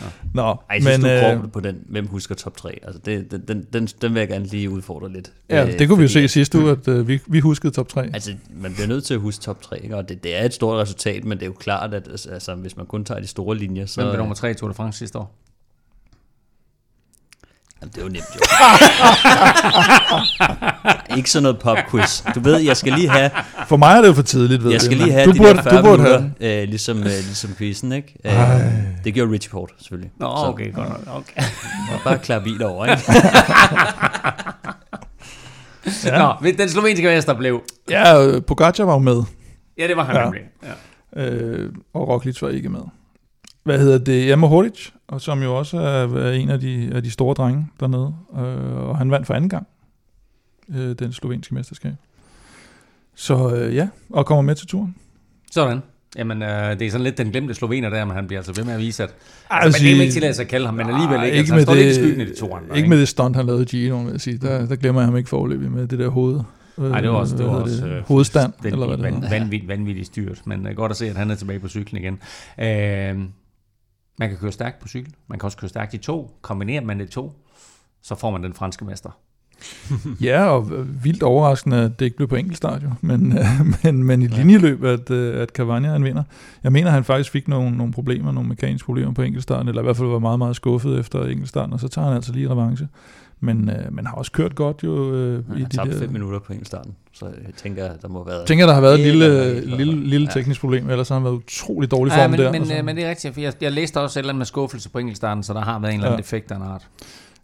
Ja. 0.00 0.06
Nå, 0.34 0.42
Ej, 0.42 0.56
jeg 0.70 0.82
synes, 0.82 0.98
men, 1.02 1.38
du 1.40 1.44
øh, 1.44 1.52
på 1.52 1.60
den, 1.60 1.76
hvem 1.88 2.06
husker 2.06 2.34
top 2.34 2.56
3. 2.56 2.78
Altså, 2.82 3.00
det, 3.04 3.30
den, 3.30 3.42
den, 3.48 3.66
den, 3.72 3.86
den 3.86 4.14
vil 4.14 4.20
jeg 4.20 4.28
gerne 4.28 4.46
lige 4.46 4.70
udfordre 4.70 5.12
lidt. 5.12 5.32
ja, 5.50 5.66
Øh, 5.66 5.78
det 5.78 5.88
kunne 5.88 5.98
vi 5.98 6.04
jo 6.04 6.08
fordi 6.08 6.28
se 6.28 6.28
sidste 6.28 6.58
uge, 6.58 6.70
at 6.70 6.88
øh, 6.88 7.08
vi, 7.08 7.20
vi 7.26 7.40
huskede 7.40 7.72
top 7.72 7.88
3. 7.88 8.10
Altså, 8.14 8.34
man 8.62 8.72
bliver 8.74 8.86
nødt 8.88 9.04
til 9.04 9.14
at 9.14 9.20
huske 9.20 9.42
top 9.42 9.62
3, 9.62 9.82
ikke? 9.82 9.96
og 9.96 10.08
det, 10.08 10.24
det 10.24 10.36
er 10.40 10.44
et 10.44 10.54
stort 10.54 10.82
resultat, 10.82 11.24
men 11.24 11.38
det 11.38 11.42
er 11.42 11.46
jo 11.46 11.52
klart, 11.52 11.94
at 11.94 12.08
altså, 12.10 12.30
altså, 12.30 12.54
hvis 12.54 12.76
man 12.76 12.86
kun 12.86 13.04
tager 13.04 13.20
de 13.20 13.26
store 13.26 13.56
linjer, 13.56 13.86
så... 13.86 14.00
Hvem 14.00 14.10
blev 14.10 14.18
nummer 14.18 14.34
3 14.34 14.50
i 14.50 14.54
Tour 14.54 14.68
de 14.68 14.74
France 14.74 14.98
sidste 14.98 15.18
år? 15.18 15.36
Jamen, 17.82 17.92
det 17.94 17.98
er 17.98 18.02
jo 18.02 18.08
nemt, 18.08 18.24
jo. 18.34 18.40
ikke 21.16 21.30
sådan 21.30 21.42
noget 21.42 21.58
popquiz. 21.58 22.22
Du 22.34 22.40
ved, 22.40 22.56
jeg 22.58 22.76
skal 22.76 22.92
lige 22.92 23.08
have, 23.08 23.30
For 23.68 23.76
mig 23.76 23.96
er 23.96 24.00
det 24.00 24.08
jo 24.08 24.12
for 24.12 24.22
tidligt, 24.22 24.64
ved 24.64 24.72
jeg 24.72 24.80
skal 24.80 24.96
lige 24.96 25.12
have 25.12 25.26
du 25.26 25.32
de 25.32 25.38
burde, 25.38 25.54
der 25.54 25.62
40 25.62 25.76
du 25.76 25.82
burde 25.82 26.02
have 26.02 26.20
minutter, 26.20 26.46
den. 26.48 26.62
øh, 26.62 26.68
ligesom, 26.68 26.98
øh, 26.98 27.04
ligesom 27.04 27.50
quizzen, 27.58 27.92
ikke? 27.92 28.14
Øh, 28.24 28.32
det 29.04 29.14
gjorde 29.14 29.32
Richie 29.32 29.50
Port, 29.50 29.70
selvfølgelig. 29.78 30.10
Nå, 30.20 30.26
Så 30.36 30.44
okay, 30.46 30.74
godt 30.74 30.88
nok. 30.88 31.16
Okay. 31.16 31.42
bare 32.04 32.18
klare 32.18 32.40
biler 32.40 32.66
over, 32.66 32.86
ikke? 32.86 33.02
Ja. 36.04 36.18
Nå, 36.18 36.34
den 36.58 36.68
slovenske 36.68 37.06
mester 37.06 37.34
blev... 37.34 37.62
Ja, 37.90 38.38
Pogacar 38.46 38.84
var 38.84 38.92
jo 38.92 38.98
med, 38.98 39.22
Ja, 39.78 39.88
det 39.88 39.96
var 39.96 40.04
han 40.04 40.16
ja. 40.16 40.24
nemlig. 40.24 40.40
Ja. 41.16 41.22
øh, 41.22 41.72
og 41.94 42.08
Roglic 42.08 42.42
var 42.42 42.48
ikke 42.48 42.68
med. 42.68 42.80
Hvad 43.62 43.78
hedder 43.78 43.98
det? 43.98 44.32
Emma 44.32 44.46
Horic, 44.46 44.90
og 45.08 45.20
som 45.20 45.42
jo 45.42 45.58
også 45.58 45.78
er, 45.78 46.32
en 46.32 46.50
af 46.50 46.60
de, 46.60 46.90
af 46.94 47.02
de 47.02 47.10
store 47.10 47.34
drenge 47.34 47.68
dernede. 47.80 48.14
Øh, 48.38 48.88
og 48.88 48.98
han 48.98 49.10
vandt 49.10 49.26
for 49.26 49.34
anden 49.34 49.50
gang, 49.50 49.66
øh, 50.74 50.94
den 50.98 51.12
slovenske 51.12 51.54
mesterskab. 51.54 51.92
Så 53.14 53.54
øh, 53.54 53.74
ja, 53.74 53.88
og 54.10 54.26
kommer 54.26 54.42
med 54.42 54.54
til 54.54 54.66
turen. 54.66 54.96
Sådan. 55.50 55.80
Jamen, 56.16 56.42
øh, 56.42 56.78
det 56.78 56.82
er 56.82 56.90
sådan 56.90 57.04
lidt 57.04 57.18
den 57.18 57.30
glemte 57.30 57.54
slovener 57.54 57.90
der, 57.90 58.04
men 58.04 58.14
han 58.14 58.26
bliver 58.26 58.40
altså 58.40 58.52
ved 58.52 58.64
med 58.64 58.74
at 58.74 58.80
vise, 58.80 59.02
at... 59.02 59.14
Altså, 59.50 59.82
det 59.82 59.92
er 59.92 59.96
jo 59.96 60.02
ikke 60.02 60.12
tilladt 60.12 60.36
sig 60.36 60.42
at 60.42 60.48
kalde 60.48 60.66
ham, 60.66 60.74
men 60.74 60.86
alligevel 60.86 61.24
ikke. 61.24 61.26
ikke 61.26 61.38
Altså, 61.38 61.52
han 61.52 61.58
med 61.58 61.64
står 61.64 61.74
det, 61.74 61.84
lidt 61.84 61.96
i 61.96 62.00
skyggen 62.00 62.20
i 62.20 62.30
de 62.30 62.36
to 62.36 62.54
andre. 62.54 62.76
Ikke 62.76 62.88
med 62.88 62.98
det 62.98 63.08
stunt, 63.08 63.36
han 63.36 63.46
lavede 63.46 63.62
i 63.62 63.66
Gino, 63.66 63.98
vil 63.98 64.10
jeg 64.12 64.20
sige. 64.20 64.38
Der, 64.38 64.66
der 64.66 64.76
glemmer 64.76 65.00
jeg 65.00 65.06
ham 65.06 65.16
ikke 65.16 65.28
forløbig 65.28 65.70
med 65.70 65.86
det 65.86 65.98
der 65.98 66.08
hoved. 66.08 66.40
Nej, 66.76 67.00
det 67.00 67.10
var 67.10 67.16
også, 67.16 67.36
det 67.36 67.46
var 67.46 67.52
også 67.52 67.86
øh, 67.86 68.02
hovedstand, 68.02 68.52
den, 68.62 68.72
eller 68.72 68.86
hvad 68.86 68.96
det 68.96 69.04
van, 69.04 69.24
vanvittigt, 69.30 69.68
vanvittigt 69.68 70.06
styrt. 70.06 70.42
Men 70.44 70.66
uh, 70.66 70.72
godt 70.72 70.90
at 70.90 70.96
se, 70.96 71.06
at 71.06 71.16
han 71.16 71.30
er 71.30 71.34
tilbage 71.34 71.58
på 71.58 71.68
cyklen 71.68 72.02
igen. 72.02 72.18
Uh, 72.58 73.24
man 74.20 74.28
kan 74.28 74.38
køre 74.38 74.52
stærkt 74.52 74.78
på 74.78 74.88
cykel. 74.88 75.14
Man 75.26 75.38
kan 75.38 75.46
også 75.46 75.58
køre 75.58 75.68
stærkt 75.68 75.94
i 75.94 75.98
to. 75.98 76.38
Kombinerer 76.42 76.84
man 76.84 77.00
det 77.00 77.10
to, 77.10 77.32
så 78.02 78.14
får 78.14 78.30
man 78.30 78.42
den 78.42 78.54
franske 78.54 78.84
mester. 78.84 79.10
Ja, 80.20 80.44
og 80.44 80.70
vildt 81.04 81.22
overraskende, 81.22 81.76
at 81.76 81.98
det 81.98 82.04
ikke 82.04 82.16
blev 82.16 82.28
på 82.28 82.36
enkeltstart, 82.36 82.82
jo. 82.82 82.88
Men, 83.00 83.38
øh, 83.38 83.44
men, 83.84 84.04
men 84.04 84.22
i 84.22 84.26
linjeløb, 84.26 84.84
at, 84.84 85.10
øh, 85.10 85.42
at 85.42 85.48
Cavagna 85.48 85.88
han 85.88 86.04
vinder. 86.04 86.22
Jeg 86.64 86.72
mener, 86.72 86.90
han 86.90 87.04
faktisk 87.04 87.30
fik 87.30 87.48
nogle, 87.48 87.76
nogle 87.76 87.92
problemer, 87.92 88.32
nogle 88.32 88.48
mekaniske 88.48 88.86
problemer 88.86 89.12
på 89.12 89.22
enkeltstarten, 89.22 89.68
eller 89.68 89.82
i 89.82 89.84
hvert 89.84 89.96
fald 89.96 90.08
var 90.08 90.18
meget, 90.18 90.38
meget 90.38 90.56
skuffet 90.56 90.98
efter 91.00 91.24
enkeltstarten, 91.24 91.72
og 91.72 91.80
så 91.80 91.88
tager 91.88 92.06
han 92.06 92.16
altså 92.16 92.32
lige 92.32 92.50
revanche. 92.50 92.88
Men, 93.42 93.70
øh, 93.70 93.92
men 93.94 94.06
har 94.06 94.14
også 94.14 94.32
kørt 94.32 94.54
godt 94.54 94.80
jo 94.84 95.14
øh, 95.14 95.46
Han 95.48 95.56
i 95.58 95.60
har 95.60 95.68
de 95.68 95.76
tabt 95.76 95.90
der... 95.92 95.98
5 95.98 96.12
minutter 96.12 96.38
på 96.38 96.52
enkeltstarten, 96.52 96.92
så 97.12 97.26
jeg 97.26 97.54
tænker, 97.56 97.88
der 98.02 98.08
må 98.08 98.18
have 98.18 98.26
været... 98.26 98.38
Jeg 98.38 98.46
tænker, 98.46 98.66
der 98.66 98.74
har 98.74 98.80
været 98.80 98.94
et 98.94 99.00
lille, 99.06 99.60
lille, 99.76 100.04
lille 100.04 100.26
Ja. 100.26 100.32
teknisk 100.40 100.60
problem, 100.60 100.90
ellers 100.90 101.08
har 101.08 101.16
han 101.16 101.24
været 101.24 101.34
utrolig 101.34 101.90
dårlig 101.90 102.12
Ja, 102.12 102.22
form 102.22 102.30
men, 102.30 102.40
der. 102.40 102.52
men, 102.52 102.62
øh, 102.78 102.84
men 102.84 102.96
det 102.96 103.04
er 103.04 103.10
rigtigt, 103.10 103.34
for 103.34 103.40
jeg, 103.40 103.52
jeg 103.60 103.72
læste 103.72 104.00
også 104.00 104.18
et 104.18 104.22
eller 104.22 104.32
andet 104.32 104.38
med 104.38 104.46
skuffelse 104.46 104.90
på 104.90 104.98
enkeltstarten, 104.98 105.42
så 105.42 105.52
der 105.54 105.60
har 105.60 105.78
været 105.78 105.94
en 105.94 106.00
eller 106.00 106.06
anden 106.08 106.18
Ja. 106.18 106.22
defekt 106.22 106.50
af 106.52 106.56
en 106.56 106.62
art. 106.62 106.88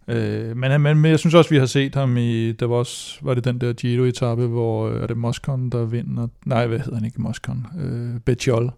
Øh, 0.09 0.57
men, 0.57 0.81
men, 0.83 0.99
men 0.99 1.11
jeg 1.11 1.19
synes 1.19 1.35
også, 1.35 1.51
vi 1.51 1.59
har 1.59 1.67
set 1.67 1.95
ham 1.95 2.17
i, 2.17 2.53
der 2.53 2.67
var 2.67 2.77
også, 2.77 3.19
var 3.23 3.35
det 3.35 3.45
den 3.45 3.61
der 3.61 3.73
Giro-etappe, 3.73 4.47
hvor 4.47 4.89
øh, 4.89 5.03
er 5.03 5.07
det 5.07 5.17
Moscon, 5.17 5.71
der 5.71 5.85
vinder, 5.85 6.29
nej, 6.45 6.67
hvad 6.67 6.79
hedder 6.79 6.95
han 6.95 7.05
ikke, 7.05 7.23
Moscon, 7.23 7.67
øh, 7.81 8.21
Betjol 8.21 8.71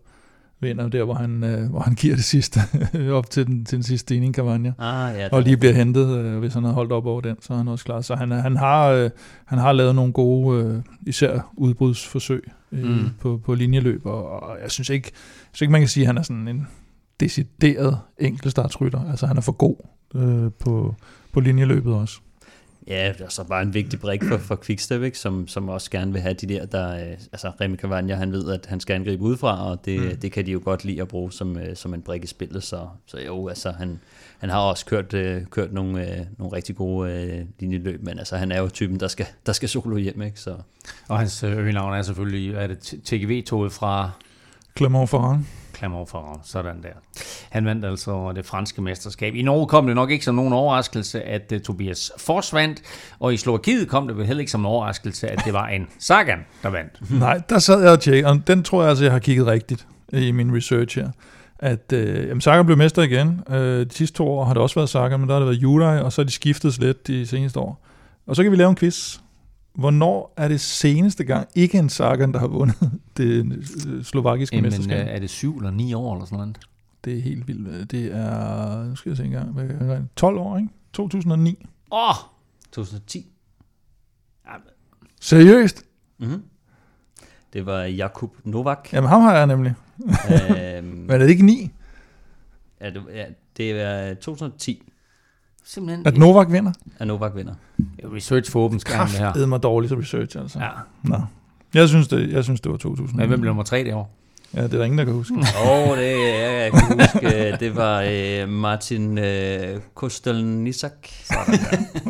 vinder 0.60 0.88
der, 0.88 1.04
hvor 1.04 1.14
han, 1.14 1.44
øh, 1.44 1.70
hvor 1.70 1.80
han 1.80 1.94
giver 1.94 2.14
det 2.14 2.24
sidste, 2.24 2.60
op 3.12 3.30
til 3.30 3.46
den, 3.46 3.64
til 3.64 3.76
den 3.76 3.82
sidste 3.82 3.98
stigning, 4.06 4.34
Cavagna. 4.34 4.72
Ah, 4.78 5.16
ja, 5.16 5.28
Og 5.32 5.42
lige 5.42 5.56
bliver 5.56 5.72
hentet, 5.74 6.18
øh, 6.18 6.38
hvis 6.38 6.54
han 6.54 6.64
har 6.64 6.72
holdt 6.72 6.92
op 6.92 7.06
over 7.06 7.20
den, 7.20 7.36
så 7.40 7.52
er 7.52 7.56
han 7.56 7.68
også 7.68 7.84
klar. 7.84 8.00
Så 8.00 8.14
han, 8.14 8.32
er- 8.32 8.40
han, 8.40 8.56
har, 8.56 8.88
øh, 8.88 9.10
han 9.44 9.58
har 9.58 9.72
lavet 9.72 9.94
nogle 9.94 10.12
gode, 10.12 10.64
øh, 10.64 10.82
især 11.06 11.52
udbrudsforsøg 11.56 12.50
øh, 12.72 12.84
mm. 12.84 13.08
på, 13.20 13.40
på 13.44 13.54
linjeløb, 13.54 14.06
og, 14.06 14.42
og 14.42 14.56
jeg 14.62 14.70
synes 14.70 14.88
ikke, 14.90 15.10
jeg 15.14 15.48
synes 15.52 15.62
ikke, 15.62 15.72
man 15.72 15.80
kan 15.80 15.88
sige, 15.88 16.04
at 16.04 16.06
han 16.06 16.18
er 16.18 16.22
sådan 16.22 16.48
en 16.48 16.66
decideret 17.20 17.98
enkeltstartsrytter. 18.18 19.10
Altså 19.10 19.26
han 19.26 19.36
er 19.36 19.40
for 19.40 19.52
god 19.52 19.76
øh, 20.14 20.50
på, 20.58 20.94
på 21.32 21.40
linjeløbet 21.40 21.94
også. 21.94 22.20
Ja, 22.88 23.12
det 23.18 23.20
er 23.20 23.28
så 23.28 23.44
bare 23.44 23.62
en 23.62 23.74
vigtig 23.74 24.00
brik 24.00 24.24
for, 24.24 24.38
for 24.38 24.60
Quickstep, 24.64 25.02
ikke? 25.02 25.18
Som, 25.18 25.48
som 25.48 25.68
også 25.68 25.90
gerne 25.90 26.12
vil 26.12 26.20
have 26.20 26.34
de 26.34 26.46
der, 26.46 26.66
der 26.66 26.94
øh, 26.94 27.12
altså 27.32 27.52
Remy 27.60 27.76
Cavagna, 27.76 28.14
han 28.14 28.32
ved, 28.32 28.52
at 28.52 28.66
han 28.66 28.80
skal 28.80 28.94
angribe 28.94 29.22
udefra, 29.22 29.70
og 29.70 29.84
det, 29.84 30.00
mm. 30.00 30.16
det 30.16 30.32
kan 30.32 30.46
de 30.46 30.52
jo 30.52 30.60
godt 30.64 30.84
lide 30.84 31.02
at 31.02 31.08
bruge 31.08 31.32
som, 31.32 31.58
øh, 31.58 31.76
som 31.76 31.94
en 31.94 32.02
brik 32.02 32.24
i 32.24 32.26
spillet, 32.26 32.62
så, 32.62 32.88
så 33.06 33.20
jo, 33.20 33.48
altså 33.48 33.70
han, 33.70 34.00
han 34.38 34.50
har 34.50 34.58
også 34.58 34.86
kørt, 34.86 35.14
øh, 35.14 35.44
kørt 35.46 35.72
nogle, 35.72 36.10
øh, 36.10 36.26
nogle 36.38 36.56
rigtig 36.56 36.76
gode 36.76 37.12
øh, 37.12 37.44
linjeløb, 37.60 38.02
men 38.02 38.18
altså 38.18 38.36
han 38.36 38.52
er 38.52 38.60
jo 38.60 38.68
typen, 38.68 39.00
der 39.00 39.08
skal, 39.08 39.26
der 39.46 39.52
skal 39.52 39.68
solo 39.68 39.96
hjem, 39.96 40.22
ikke? 40.22 40.40
Så 40.40 40.56
Og 41.08 41.18
hans 41.18 41.42
øgenavn 41.42 41.94
er 41.94 42.02
selvfølgelig, 42.02 42.54
er 42.54 42.66
det 42.66 42.78
TGV-toget 43.04 43.72
fra 43.72 44.10
Clermont 45.78 46.10
Ferrand. 46.10 46.40
Sådan 46.44 46.82
der. 46.82 46.88
Han 47.50 47.64
vandt 47.64 47.84
altså 47.84 48.32
det 48.32 48.46
franske 48.46 48.82
mesterskab. 48.82 49.34
I 49.34 49.42
Norge 49.42 49.66
kom 49.66 49.86
det 49.86 49.94
nok 49.94 50.10
ikke 50.10 50.24
som 50.24 50.34
nogen 50.34 50.52
overraskelse, 50.52 51.22
at 51.22 51.52
uh, 51.54 51.60
Tobias 51.60 52.12
Fors 52.18 52.54
vandt, 52.54 52.82
og 53.20 53.34
i 53.34 53.36
Slovakiet 53.36 53.88
kom 53.88 54.08
det 54.08 54.16
vel 54.16 54.26
heller 54.26 54.40
ikke 54.40 54.52
som 54.52 54.60
en 54.60 54.66
overraskelse, 54.66 55.28
at 55.28 55.42
det 55.44 55.52
var 55.52 55.66
en 55.66 55.86
Sagan, 55.98 56.38
der 56.62 56.70
vandt. 56.70 57.10
Nej, 57.20 57.40
der 57.48 57.58
sad 57.58 57.82
jeg 57.82 57.90
og 57.90 58.00
tjekkede, 58.00 58.30
og 58.30 58.46
den 58.46 58.62
tror 58.62 58.80
jeg 58.80 58.88
altså, 58.88 59.04
jeg 59.04 59.12
har 59.12 59.18
kigget 59.18 59.46
rigtigt 59.46 59.86
i 60.12 60.30
min 60.30 60.56
research 60.56 60.98
her. 60.98 61.10
At 61.58 61.92
øh, 61.92 62.28
jamen, 62.28 62.40
Sagan 62.40 62.66
blev 62.66 62.78
mester 62.78 63.02
igen. 63.02 63.40
Øh, 63.50 63.86
de 63.86 63.92
sidste 63.92 64.16
to 64.16 64.28
år 64.28 64.44
har 64.44 64.54
det 64.54 64.62
også 64.62 64.74
været 64.74 64.88
Sagan, 64.88 65.20
men 65.20 65.28
der 65.28 65.34
har 65.34 65.40
det 65.40 65.48
været 65.48 65.62
Juraj, 65.62 65.98
og 65.98 66.12
så 66.12 66.20
har 66.20 66.26
de 66.26 66.32
skiftet 66.32 66.78
lidt 66.78 67.06
de 67.06 67.26
seneste 67.26 67.60
år. 67.60 67.84
Og 68.26 68.36
så 68.36 68.42
kan 68.42 68.52
vi 68.52 68.56
lave 68.56 68.70
en 68.70 68.76
quiz. 68.76 69.18
Hvornår 69.78 70.34
er 70.36 70.48
det 70.48 70.60
seneste 70.60 71.24
gang, 71.24 71.48
ikke 71.54 71.78
en 71.78 71.88
Sagan, 71.88 72.32
der 72.32 72.38
har 72.38 72.46
vundet 72.46 72.76
det 73.16 73.52
øh, 73.88 74.04
slovakiske 74.04 74.56
Jamen, 74.56 74.68
mesterskab? 74.68 75.06
øh, 75.06 75.14
er 75.14 75.18
det 75.18 75.30
syv 75.30 75.56
eller 75.56 75.70
ni 75.70 75.94
år 75.94 76.14
eller 76.14 76.26
sådan 76.26 76.38
noget? 76.38 76.58
Det 77.04 77.18
er 77.18 77.22
helt 77.22 77.48
vildt. 77.48 77.90
Det 77.90 78.04
er, 78.14 78.84
nu 78.84 78.96
skal 78.96 79.10
jeg 79.10 79.16
se 79.16 79.24
jeg 79.24 79.46
regne? 79.54 80.08
12 80.16 80.38
år, 80.38 80.56
ikke? 80.56 80.68
2009. 80.92 81.66
Åh! 81.92 82.08
Oh, 82.08 82.14
2010. 82.72 83.26
Seriøst? 85.20 85.84
Mm-hmm. 86.18 86.42
Det 87.52 87.66
var 87.66 87.82
Jakub 87.82 88.36
Novak. 88.44 88.88
Jamen 88.92 89.08
ham 89.08 89.20
har 89.22 89.36
jeg 89.36 89.46
nemlig. 89.46 89.74
øhm, 90.00 90.86
Men 91.06 91.10
er 91.10 91.18
det 91.18 91.28
ikke 91.28 91.46
9, 91.46 91.70
ja, 92.80 92.90
det, 92.90 93.02
ja, 93.14 93.24
det 93.56 93.70
er 93.70 94.14
2010, 94.14 94.82
Simpelthen. 95.68 96.06
at 96.06 96.16
Novak 96.16 96.52
vinder? 96.52 96.72
at 96.98 97.06
Novak 97.06 97.36
vinder. 97.36 97.54
Research 98.14 98.50
for 98.50 98.60
åben 98.60 98.80
skærm, 98.80 99.08
det 99.08 99.18
her. 99.18 99.32
Det 99.32 99.48
mig 99.48 99.62
dårligt 99.62 99.90
til 99.90 99.98
research, 99.98 100.38
altså. 100.38 100.58
Ja. 100.58 100.68
Nå. 101.02 101.20
Jeg 101.74 101.88
synes, 101.88 102.08
det, 102.08 102.32
jeg 102.32 102.44
synes, 102.44 102.60
det 102.60 102.72
var 102.72 102.78
2000. 102.78 103.18
Men 103.18 103.28
hvem 103.28 103.40
blev 103.40 103.50
nummer 103.50 103.62
tre 103.62 103.84
det 103.84 103.94
år? 103.94 104.14
Ja, 104.54 104.62
det 104.62 104.74
er 104.74 104.78
der 104.78 104.84
ingen, 104.84 104.98
der 104.98 105.04
kan 105.04 105.14
huske. 105.14 105.34
Åh, 105.64 105.88
oh, 105.88 105.98
det 105.98 106.04
ja, 106.04 106.62
jeg 106.62 106.72
kan 106.72 106.80
huske. 106.80 107.56
Det 107.60 107.76
var 107.76 108.04
øh, 108.08 108.48
Martin 108.48 109.18
øh, 109.18 109.80
Kostelnisak. 109.94 111.08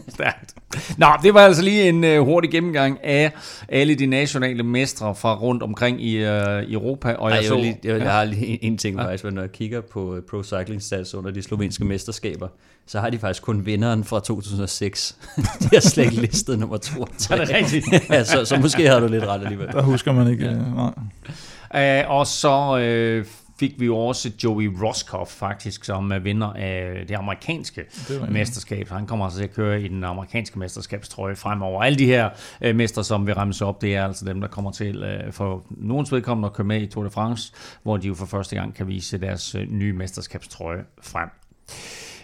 Stærkt. 0.09 0.55
Nå, 0.99 1.07
det 1.23 1.35
var 1.35 1.41
altså 1.41 1.63
lige 1.63 1.89
en 1.89 2.05
uh, 2.05 2.27
hurtig 2.27 2.51
gennemgang 2.51 3.05
af 3.05 3.33
alle 3.69 3.95
de 3.95 4.07
nationale 4.07 4.63
mestre 4.63 5.15
fra 5.15 5.35
rundt 5.35 5.63
omkring 5.63 6.03
i 6.03 6.17
uh, 6.17 6.29
Europa. 6.73 7.13
Og 7.13 7.31
Ej, 7.31 7.35
jeg, 7.35 7.43
jeg, 7.43 7.49
så, 7.49 7.55
vil 7.55 7.65
lige, 7.65 7.79
jeg, 7.85 7.99
ja. 7.99 8.05
jeg 8.05 8.13
har 8.13 8.25
lige 8.25 8.47
en, 8.47 8.59
en 8.73 8.79
ting 8.79 8.99
Ja. 8.99 9.05
faktisk, 9.05 9.25
når 9.25 9.43
jeg 9.43 9.53
kigger 9.53 9.81
på 9.81 10.17
øh, 10.17 10.23
Pro 10.31 10.43
Cycling 10.43 10.83
Stats 10.83 11.15
under 11.15 11.31
de 11.31 11.43
slovenske 11.43 11.85
mesterskaber, 11.85 12.49
så 12.89 13.01
har 13.01 13.11
de 13.11 13.19
faktisk 13.19 13.43
kun 13.43 13.67
vinderen 13.67 14.05
fra 14.05 14.21
2006. 14.21 15.17
de 15.61 15.69
har 15.73 15.81
slet 15.81 16.05
ikke 16.05 16.21
listet 16.21 16.59
nummer 16.59 16.77
to. 16.77 17.07
Så 17.19 17.35
er 17.35 17.45
det 17.45 17.55
rigtigt. 17.55 17.87
ja, 18.11 18.25
så, 18.25 18.45
så 18.45 18.59
måske 18.59 18.89
har 18.89 19.01
du 19.01 19.07
lidt 19.07 19.25
ret 19.25 19.43
alligevel. 19.43 19.67
Der 19.67 19.83
husker 19.83 20.13
man 20.13 20.31
ikke. 20.31 20.45
øh, 20.45 20.75
Nej. 20.75 22.05
Uh, 22.05 22.11
og 22.11 22.27
så 22.27 23.21
uh, 23.21 23.27
fik 23.59 23.81
vi 23.81 23.87
jo 23.87 23.99
også 23.99 24.31
Joey 24.45 24.77
Roscoff 24.83 25.31
faktisk, 25.31 25.85
som 25.85 26.13
er 26.13 26.19
vinder 26.19 26.53
af 26.53 27.05
det 27.09 27.15
amerikanske 27.15 27.85
Det 28.09 28.33
mesterskab. 28.33 28.89
Han 28.89 29.07
kommer 29.07 29.25
altså 29.25 29.39
til 29.39 29.45
at 29.45 29.55
køre 29.55 29.83
i 29.83 29.89
den 29.89 30.05
amerikanske 30.05 30.59
mesterskabstrøje 30.59 31.37
fremover. 31.37 31.83
Alle 31.83 31.99
de 31.99 32.07
her 32.07 32.31
uh, 32.69 32.77
mestre, 32.77 33.05
som 33.05 33.27
vi 33.27 33.33
rammer 33.33 33.63
op, 33.63 33.83
det 33.83 33.97
er 33.97 34.05
altså 34.05 34.25
dem, 34.25 34.41
der 34.41 34.49
kommer 34.49 34.71
til 34.71 35.03
uh, 35.03 35.33
for 35.33 35.65
nogens 35.71 36.13
vedkommende 36.13 36.47
at 36.47 36.53
køre 36.53 36.67
med 36.67 36.83
i 36.83 36.87
Tour 36.87 37.05
de 37.05 37.11
France, 37.11 37.53
hvor 37.83 37.97
de 37.97 38.07
jo 38.07 38.15
for 38.15 38.27
første 38.27 38.57
gang 38.57 38.75
kan 38.75 38.89
vise 38.89 39.19
deres 39.19 39.55
uh, 39.55 39.61
nye 39.61 39.93
mesterskabstrøje 39.93 40.85
frem. 41.03 41.29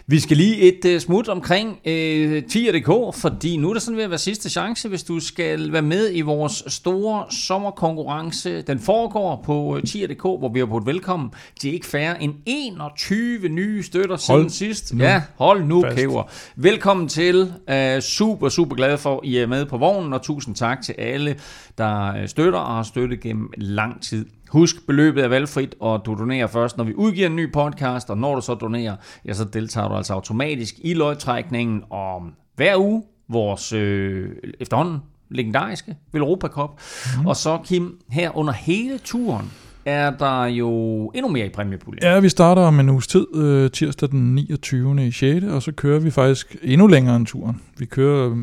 Vi 0.07 0.19
skal 0.19 0.37
lige 0.37 0.57
et 0.57 0.95
uh, 0.95 0.99
smut 1.01 1.27
omkring 1.27 1.79
øh, 1.85 2.43
Tier.dk, 2.43 3.15
fordi 3.15 3.57
nu 3.57 3.69
er 3.69 3.73
det 3.73 3.81
sådan 3.81 3.97
ved 3.97 4.03
at 4.03 4.09
være 4.09 4.19
sidste 4.19 4.49
chance, 4.49 4.89
hvis 4.89 5.03
du 5.03 5.19
skal 5.19 5.71
være 5.71 5.81
med 5.81 6.09
i 6.13 6.21
vores 6.21 6.63
store 6.67 7.25
sommerkonkurrence. 7.31 8.61
Den 8.61 8.79
foregår 8.79 9.41
på 9.45 9.77
øh, 9.77 9.83
Tier.dk, 9.83 10.21
hvor 10.21 10.49
vi 10.53 10.59
har 10.59 10.65
på 10.65 10.77
et 10.77 10.85
velkommen 10.85 11.29
til 11.59 11.73
ikke 11.73 11.85
færre 11.85 12.23
end 12.23 12.33
21 12.45 13.49
nye 13.49 13.83
støtter 13.83 14.17
siden 14.17 14.41
Hold 14.41 14.49
sidst. 14.49 14.93
nu 14.93 15.03
Ja, 15.03 15.21
hold 15.37 15.63
nu 15.63 15.81
fast. 15.83 15.97
kæver. 15.97 16.23
Velkommen 16.55 17.07
til. 17.07 17.53
Uh, 17.71 17.99
super, 18.01 18.49
super 18.49 18.75
glad 18.75 18.97
for, 18.97 19.13
at 19.13 19.19
I 19.23 19.37
er 19.37 19.47
med 19.47 19.65
på 19.65 19.77
vognen, 19.77 20.13
og 20.13 20.21
tusind 20.21 20.55
tak 20.55 20.81
til 20.81 20.95
alle, 20.97 21.35
der 21.77 22.25
støtter 22.27 22.59
og 22.59 22.75
har 22.75 22.83
støttet 22.83 23.19
gennem 23.21 23.49
lang 23.57 24.01
tid. 24.03 24.25
Husk, 24.55 24.87
beløbet 24.87 25.23
er 25.23 25.27
valgfrit, 25.27 25.75
og 25.79 26.01
du 26.05 26.15
donerer 26.19 26.47
først, 26.47 26.77
når 26.77 26.83
vi 26.83 26.93
udgiver 26.93 27.27
en 27.27 27.35
ny 27.35 27.51
podcast, 27.51 28.09
og 28.09 28.17
når 28.17 28.35
du 28.35 28.41
så 28.41 28.53
donerer, 28.53 28.95
ja, 29.25 29.33
så 29.33 29.43
deltager 29.43 29.87
du 29.87 29.95
altså 29.95 30.13
automatisk 30.13 30.75
i 30.83 30.93
løgtrækningen 30.93 31.83
om 31.89 32.33
hver 32.55 32.77
uge, 32.77 33.03
vores 33.29 33.73
øh, 33.73 34.29
efterhånden 34.59 34.97
legendariske 35.29 35.95
Velropa 36.11 36.47
Cup. 36.47 36.69
Mm. 37.19 37.25
Og 37.25 37.35
så, 37.35 37.57
Kim, 37.65 37.97
her 38.09 38.37
under 38.37 38.53
hele 38.53 38.97
turen, 38.97 39.51
er 39.85 40.09
der 40.09 40.45
jo 40.45 40.69
endnu 41.15 41.31
mere 41.31 41.45
i 41.45 41.49
præmiepuljen. 41.49 42.03
Ja, 42.03 42.19
vi 42.19 42.29
starter 42.29 42.61
om 42.61 42.79
en 42.79 42.89
uges 42.89 43.07
tid, 43.07 43.27
øh, 43.35 43.71
tirsdag 43.71 44.09
den 44.09 44.35
29. 44.35 45.07
i 45.07 45.11
6. 45.11 45.45
Og 45.45 45.61
så 45.61 45.71
kører 45.71 45.99
vi 45.99 46.11
faktisk 46.11 46.55
endnu 46.61 46.87
længere 46.87 47.15
end 47.15 47.25
turen. 47.25 47.61
Vi 47.77 47.85
kører 47.85 48.29
øh, 48.31 48.37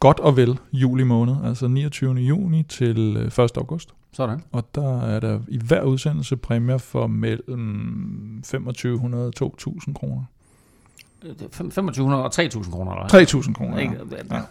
godt 0.00 0.20
og 0.20 0.36
vel 0.36 0.58
juli 0.72 1.04
måned, 1.04 1.34
altså 1.44 1.68
29. 1.68 2.14
juni 2.14 2.62
til 2.62 3.16
øh, 3.38 3.44
1. 3.44 3.50
august. 3.56 3.90
Sådan. 4.16 4.42
Og 4.52 4.74
der 4.74 5.00
er 5.00 5.20
der 5.20 5.40
i 5.48 5.58
hver 5.58 5.82
udsendelse 5.82 6.36
præmier 6.36 6.78
for 6.78 7.06
mellem 7.06 8.42
2500 8.44 9.26
og 9.26 9.34
2000 9.34 9.94
kroner. 9.94 10.24
2500 11.38 12.24
og 12.24 12.32
3000 12.32 12.72
kroner, 12.74 12.92
eller? 12.92 13.08
3000 13.08 13.54
kroner, 13.54 13.78
Ikke? 13.78 13.94
ja. 14.30 14.36
ja. 14.36 14.42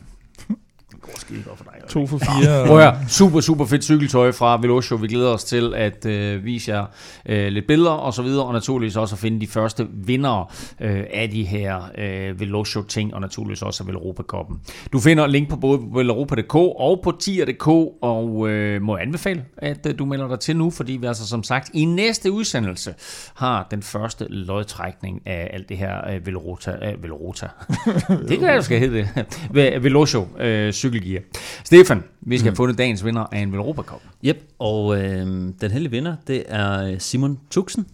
Går 1.06 1.20
skide 1.20 1.44
godt 1.48 1.58
for 1.58 1.64
dig. 1.64 1.90
To 1.90 2.08
for 2.08 2.18
fire. 2.18 2.68
Prøv 2.68 2.80
at 2.80 2.94
super, 3.10 3.42
super 3.42 3.66
fedt 3.66 3.84
cykeltøj 3.84 4.32
fra 4.32 4.58
Velocio. 4.62 4.96
Vi 4.96 5.08
glæder 5.08 5.30
os 5.30 5.44
til 5.44 5.74
at 5.76 6.06
øh, 6.06 6.46
vise 6.46 6.72
jer 6.72 6.86
øh, 7.26 7.48
lidt 7.48 7.68
billeder 7.68 7.92
og 7.92 8.14
så 8.14 8.22
videre, 8.22 8.46
og 8.46 8.54
naturligvis 8.54 8.96
også 8.96 9.16
at 9.16 9.20
finde 9.20 9.42
de 9.42 9.48
første 9.48 9.88
vindere 9.94 10.46
øh, 10.82 11.04
af 11.14 11.30
de 11.30 11.44
her 11.44 11.82
øh, 11.98 12.40
Velocio-ting, 12.40 13.14
og 13.14 13.22
naturligvis 13.22 13.62
også 13.62 13.84
af 13.84 13.88
Velropa-koppen. 13.88 14.60
Du 14.94 15.00
finder 15.00 15.28
link 15.28 15.50
på 15.50 15.56
både 15.56 15.80
velropa.dk 15.94 16.56
og 16.56 17.00
på 17.04 17.12
tier.dk, 17.20 17.68
og 18.02 18.50
øh, 18.50 18.82
må 18.82 18.98
jeg 18.98 19.06
anbefale, 19.06 19.46
at 19.58 19.86
øh, 19.86 20.00
du 20.00 20.06
melder 20.06 20.28
dig 20.28 20.40
til 20.40 20.58
nu, 20.58 20.70
fordi 20.72 20.94
vi 20.94 21.06
altså 21.08 21.28
som 21.28 21.44
sagt 21.44 21.70
i 21.74 21.86
næste 21.86 22.32
udsendelse 22.32 22.94
har 23.36 23.68
den 23.72 23.84
første 23.84 24.26
lodtrækning 24.30 25.22
af 25.28 25.50
alt 25.54 25.70
det 25.70 25.78
her 25.78 26.10
øh, 26.12 26.26
Velrota. 26.26 26.72
Øh, 26.72 27.04
Velrota. 27.04 27.48
det 28.30 28.40
kan 28.40 28.48
jeg, 28.48 28.58
du 28.58 28.64
skal 28.64 28.80
hedde 28.80 28.96
det. 28.98 29.08
Ve- 29.50 29.84
Velocio 29.84 30.28
øh, 30.40 30.74
cykelgear. 30.96 31.22
Stefan, 31.64 32.04
vi 32.22 32.38
skal 32.38 32.50
have 32.52 32.56
fundet 32.56 32.78
dagens 32.78 33.06
vinder 33.06 33.26
af 33.32 33.40
en 33.40 33.52
Velropa 33.52 33.82
Cup. 33.82 34.02
Yep, 34.26 34.44
og 34.60 34.98
øh, 34.98 35.26
den 35.62 35.72
heldige 35.72 35.92
vinder, 35.92 36.16
det 36.28 36.44
er 36.48 37.00
Simon 37.00 37.40
Tuxen. 37.50 37.88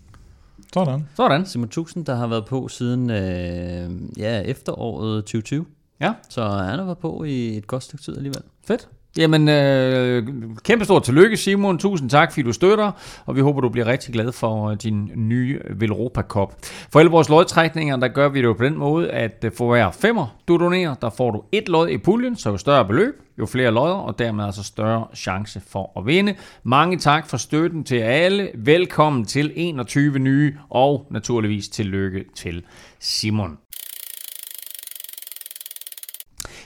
Sådan. 0.73 1.07
Sådan. 1.15 1.45
Simon 1.45 1.69
Tuxen, 1.69 2.03
der 2.03 2.15
har 2.15 2.27
været 2.27 2.45
på 2.45 2.67
siden 2.67 3.09
øh, 3.09 3.89
ja, 4.17 4.41
efteråret 4.41 5.23
2020. 5.23 5.65
Ja. 6.01 6.13
Så 6.29 6.47
han 6.47 6.79
har 6.79 6.85
været 6.85 6.97
på 6.97 7.23
i 7.23 7.57
et 7.57 7.67
godt 7.67 7.83
stykke 7.83 8.03
tid 8.03 8.17
alligevel. 8.17 8.41
Fedt. 8.67 8.89
Jamen, 9.17 9.49
øh, 9.49 10.27
kæmpe 10.63 10.85
stort 10.85 11.03
tillykke, 11.03 11.37
Simon. 11.37 11.77
Tusind 11.77 12.09
tak, 12.09 12.31
fordi 12.31 12.41
du 12.41 12.53
støtter, 12.53 12.91
og 13.25 13.35
vi 13.35 13.41
håber, 13.41 13.61
du 13.61 13.69
bliver 13.69 13.87
rigtig 13.87 14.13
glad 14.13 14.31
for 14.31 14.69
øh, 14.69 14.77
din 14.83 15.11
nye 15.15 15.59
Velropa 15.69 16.21
Cup. 16.21 16.53
For 16.91 16.99
alle 16.99 17.11
vores 17.11 17.29
lodtrækninger, 17.29 17.97
der 17.97 18.07
gør 18.07 18.29
vi 18.29 18.39
det 18.39 18.45
jo 18.45 18.53
på 18.53 18.63
den 18.63 18.77
måde, 18.77 19.09
at 19.09 19.43
øh, 19.45 19.51
for 19.57 19.69
hver 19.69 19.91
femmer, 19.91 20.35
du 20.47 20.57
donerer, 20.57 20.95
der 20.95 21.09
får 21.09 21.31
du 21.31 21.43
et 21.51 21.69
lod 21.69 21.89
i 21.89 21.97
puljen, 21.97 22.35
så 22.35 22.49
jo 22.49 22.57
større 22.57 22.85
beløb, 22.85 23.13
jo 23.39 23.45
flere 23.45 23.71
lodder, 23.71 23.95
og 23.95 24.19
dermed 24.19 24.45
altså 24.45 24.63
større 24.63 25.07
chance 25.15 25.61
for 25.67 25.99
at 25.99 26.05
vinde. 26.05 26.35
Mange 26.63 26.97
tak 26.97 27.27
for 27.27 27.37
støtten 27.37 27.83
til 27.83 27.95
alle. 27.95 28.49
Velkommen 28.55 29.25
til 29.25 29.51
21 29.55 30.19
nye, 30.19 30.57
og 30.69 31.07
naturligvis 31.09 31.69
tillykke 31.69 32.25
til 32.35 32.63
Simon. 32.99 33.60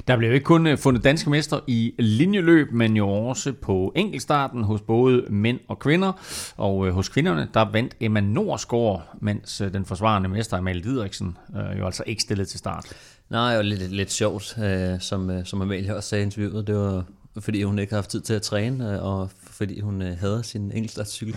Der 0.08 0.18
blev 0.18 0.30
jo 0.30 0.34
ikke 0.34 0.44
kun 0.44 0.68
øh, 0.68 0.78
fundet 0.78 1.04
danske 1.04 1.30
mester 1.30 1.60
i 1.68 1.94
linjeløb, 2.00 2.72
men 2.72 2.98
jo 2.98 3.10
også 3.10 3.54
på 3.54 3.92
enkeltstarten 3.96 4.64
hos 4.64 4.82
både 4.82 5.26
mænd 5.30 5.60
og 5.68 5.80
kvinder. 5.80 6.12
Og 6.58 6.88
øh, 6.88 6.94
hos 6.94 7.10
kvinderne, 7.10 7.48
der 7.54 7.72
vandt 7.72 7.96
Emma 8.00 8.20
Norsgaard, 8.20 9.04
mens 9.22 9.62
øh, 9.62 9.74
den 9.74 9.86
forsvarende 9.86 10.30
mester 10.30 10.58
Amalie 10.58 10.84
Didriksen 10.84 11.38
jo 11.80 11.86
altså 11.86 12.04
ikke 12.06 12.22
stillede 12.22 12.50
til 12.50 12.60
start. 12.60 12.86
Nej, 13.30 13.58
og 13.58 13.66
lidt, 13.66 13.92
lidt 13.92 14.12
sjovt, 14.12 14.56
som, 15.00 15.46
som 15.46 15.62
Amalie 15.62 15.96
også 15.96 16.10
sagde 16.10 16.22
i 16.22 16.26
interviewet. 16.26 16.68
Det 16.68 16.76
var 16.76 17.04
fordi 17.40 17.64
hun 17.64 17.80
ikke 17.80 17.92
har 17.92 17.98
haft 17.98 18.10
tid 18.10 18.22
til 18.22 18.34
at 18.34 18.42
træne, 18.42 19.02
og 19.02 19.30
fordi 19.36 19.80
hun 19.80 20.02
øh, 20.02 20.18
hader 20.18 20.42
sin 20.42 20.72
enkeltstartscykel. 20.72 21.36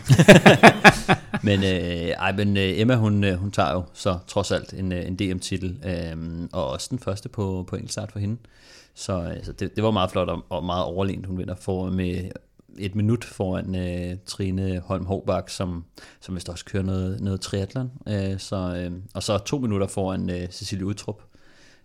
men, 1.43 1.65
øh, 1.65 2.09
ej, 2.09 2.33
men 2.33 2.57
øh, 2.57 2.81
Emma, 2.81 2.95
hun, 2.95 3.25
øh, 3.25 3.35
hun 3.35 3.51
tager 3.51 3.73
jo 3.73 3.83
så 3.93 4.19
trods 4.27 4.51
alt 4.51 4.73
en, 4.73 4.93
øh, 4.93 5.07
en 5.07 5.17
DM-titel, 5.17 5.79
øh, 5.87 6.49
og 6.53 6.71
også 6.71 6.87
den 6.91 6.99
første 6.99 7.29
på, 7.29 7.65
på 7.69 7.77
enkeltstart 7.77 8.13
for 8.13 8.19
hende. 8.19 8.37
Så 8.99 9.21
altså, 9.21 9.53
det, 9.53 9.77
det 9.77 9.85
var 9.85 9.91
meget 9.91 10.11
flot 10.11 10.29
og, 10.29 10.45
og 10.49 10.65
meget 10.65 10.85
overlegent, 10.85 11.27
hun 11.27 11.39
vinder 11.39 11.55
for 11.55 11.91
med 11.91 12.31
et 12.79 12.95
minut 12.95 13.25
foran 13.25 13.75
øh, 13.75 14.17
Trine 14.27 14.79
Holm 14.79 15.07
Håbak, 15.07 15.49
som, 15.49 15.85
som 16.21 16.35
vist 16.35 16.49
også 16.49 16.65
kører 16.65 16.83
noget, 16.83 17.21
noget 17.21 17.41
triathlon. 17.41 17.91
Øh, 18.09 18.39
så, 18.39 18.57
øh, 18.77 18.93
og 19.15 19.23
så 19.23 19.39
to 19.39 19.59
minutter 19.59 19.87
foran 19.87 20.31
øh, 20.31 20.49
Cecilie 20.49 20.87
Utrup. 20.87 21.23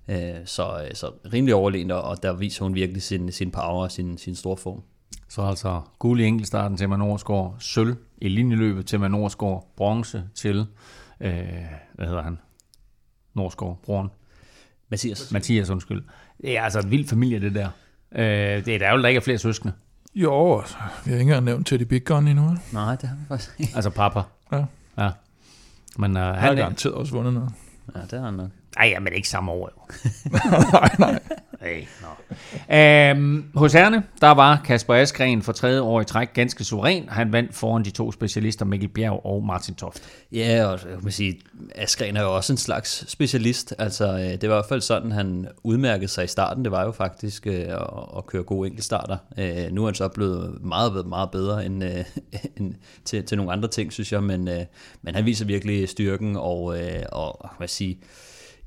Øh, 0.07 0.35
så, 0.45 0.83
øh, 0.83 0.95
så 0.95 1.11
rimelig 1.33 1.55
overlegent, 1.55 1.91
og, 1.91 2.23
der 2.23 2.33
viser 2.33 2.63
hun 2.63 2.75
virkelig 2.75 3.03
sin, 3.03 3.31
sin 3.31 3.51
power 3.51 3.83
og 3.83 3.91
sin, 3.91 4.17
sin 4.17 4.35
store 4.35 4.57
form. 4.57 4.83
Så 5.29 5.41
altså 5.41 5.81
guld 5.99 6.21
i 6.21 6.25
enkeltstarten 6.25 6.77
til 6.77 6.89
Manorsgaard, 6.89 7.55
sølv 7.59 7.95
i 8.17 8.29
linjeløbet 8.29 8.85
til 8.85 8.99
Manorsgaard, 8.99 9.73
bronze 9.75 10.23
til, 10.35 10.65
øh, 11.19 11.35
hvad 11.93 12.07
hedder 12.07 12.21
han? 12.21 12.39
Norsgaard, 13.33 13.79
broren. 13.83 14.09
Mathias. 14.93 15.31
Mathias, 15.31 15.69
undskyld. 15.69 16.03
Det 16.41 16.57
er 16.57 16.61
altså 16.63 16.79
en 16.79 16.91
vild 16.91 17.07
familie, 17.07 17.39
det 17.39 17.55
der. 17.55 17.69
Øh, 18.15 18.65
det 18.65 18.75
er 18.75 18.79
der 18.79 18.91
jo, 18.91 19.01
der 19.01 19.07
ikke 19.07 19.17
er 19.17 19.21
flere 19.21 19.37
søskende. 19.37 19.73
Jo, 20.15 20.59
altså, 20.59 20.75
vi 21.05 21.11
har 21.11 21.19
ikke 21.19 21.21
engang 21.21 21.45
nævnt 21.45 21.67
Teddy 21.67 21.83
Big 21.83 22.03
Gun 22.05 22.27
endnu. 22.27 22.47
vel? 22.47 22.59
Nej, 22.71 22.95
det 22.95 23.09
har 23.09 23.15
vi 23.15 23.21
faktisk 23.27 23.51
ikke. 23.59 23.71
Altså 23.75 23.89
papa. 23.89 24.21
Ja. 24.51 24.63
Ja. 24.97 25.09
Men 25.97 26.11
uh, 26.17 26.23
Han 26.23 26.35
har 26.35 26.51
er... 26.51 26.55
garanteret 26.55 26.95
også 26.95 27.13
vundet 27.13 27.33
noget. 27.33 27.49
Ja, 27.95 28.01
det 28.01 28.19
har 28.19 28.25
han 28.25 28.33
nok. 28.33 28.49
Ej, 28.77 28.85
ja, 28.87 28.99
men 28.99 29.13
ikke 29.13 29.29
samme 29.29 29.51
år, 29.51 29.69
jo. 29.77 29.95
nej, 30.73 30.95
nej. 30.99 31.19
Hey, 31.63 31.83
no. 32.01 32.75
øhm, 32.75 33.45
hos 33.55 33.73
herrene, 33.73 34.03
der 34.21 34.31
var 34.31 34.61
Kasper 34.65 34.93
Askren 34.93 35.41
for 35.41 35.51
tredje 35.51 35.81
år 35.81 36.01
i 36.01 36.05
træk 36.05 36.33
ganske 36.33 36.63
suveræn. 36.63 37.09
Han 37.09 37.31
vandt 37.31 37.55
foran 37.55 37.85
de 37.85 37.91
to 37.91 38.11
specialister, 38.11 38.65
Mikkel 38.65 38.89
Bjerg 38.89 39.25
og 39.25 39.43
Martin 39.43 39.75
Toft. 39.75 40.03
Ja, 40.31 40.65
og 40.65 40.79
jeg 40.91 40.99
kan 41.01 41.11
sige, 41.11 41.39
Askren 41.75 42.17
er 42.17 42.21
jo 42.21 42.35
også 42.35 42.53
en 42.53 42.57
slags 42.57 43.11
specialist. 43.11 43.73
Altså, 43.79 44.13
øh, 44.13 44.19
det 44.19 44.49
var 44.49 44.55
i 44.55 44.57
hvert 44.57 44.65
fald 44.69 44.81
sådan, 44.81 45.11
han 45.11 45.47
udmærkede 45.63 46.07
sig 46.07 46.23
i 46.23 46.27
starten. 46.27 46.63
Det 46.63 46.71
var 46.71 46.83
jo 46.83 46.91
faktisk 46.91 47.47
øh, 47.47 47.53
at, 47.53 47.87
at 48.17 48.25
køre 48.25 48.43
gode 48.43 48.67
enkeltstarter. 48.67 49.17
Øh, 49.37 49.71
nu 49.71 49.81
er 49.81 49.87
han 49.87 49.95
så 49.95 50.07
blevet 50.07 50.63
meget, 50.63 51.07
meget 51.07 51.31
bedre 51.31 51.65
end, 51.65 51.83
øh, 51.83 52.05
end 52.57 52.75
til, 53.05 53.25
til 53.25 53.37
nogle 53.37 53.51
andre 53.51 53.67
ting, 53.67 53.93
synes 53.93 54.11
jeg. 54.11 54.23
Men, 54.23 54.47
øh, 54.47 54.61
men 55.01 55.15
han 55.15 55.25
viser 55.25 55.45
virkelig 55.45 55.89
styrken 55.89 56.35
og, 56.35 56.79
øh, 56.79 57.03
og 57.11 57.49
hvad 57.57 57.67
sige, 57.67 57.99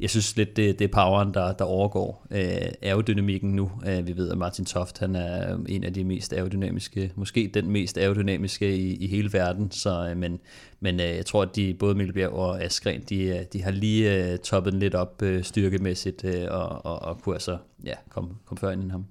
jeg 0.00 0.10
synes 0.10 0.36
lidt, 0.36 0.56
det, 0.56 0.78
det 0.78 0.84
er 0.84 0.92
poweren, 0.92 1.34
der, 1.34 1.52
der 1.52 1.64
overgår 1.64 2.26
øh, 2.30 2.72
aerodynamikken 2.82 3.50
nu. 3.50 3.70
Øh, 3.86 4.06
vi 4.06 4.16
ved, 4.16 4.30
at 4.30 4.38
Martin 4.38 4.64
Toft 4.64 4.98
han 4.98 5.16
er 5.16 5.58
en 5.68 5.84
af 5.84 5.92
de 5.92 6.04
mest 6.04 6.32
aerodynamiske, 6.32 7.12
måske 7.14 7.50
den 7.54 7.70
mest 7.70 7.98
aerodynamiske 7.98 8.76
i, 8.76 8.96
i 8.96 9.06
hele 9.06 9.32
verden. 9.32 9.70
Så, 9.70 10.08
øh, 10.10 10.16
men 10.16 10.38
men 10.80 11.00
øh, 11.00 11.06
jeg 11.06 11.26
tror, 11.26 11.42
at 11.42 11.56
de, 11.56 11.74
både 11.78 11.94
Mikkel 11.94 12.28
og 12.28 12.62
Askren, 12.62 13.02
de, 13.08 13.22
øh, 13.22 13.40
de 13.52 13.62
har 13.62 13.70
lige 13.70 14.32
øh, 14.32 14.38
toppet 14.38 14.74
lidt 14.74 14.94
op 14.94 15.22
øh, 15.22 15.44
styrkemæssigt 15.44 16.24
øh, 16.24 16.46
og, 16.50 16.86
og, 16.86 17.02
og 17.02 17.20
kunne 17.22 17.34
altså 17.34 17.58
ja, 17.84 17.94
komme, 18.10 18.30
komme 18.44 18.58
før 18.60 18.70
ind 18.70 18.82
end 18.82 18.90
ham. 18.90 19.04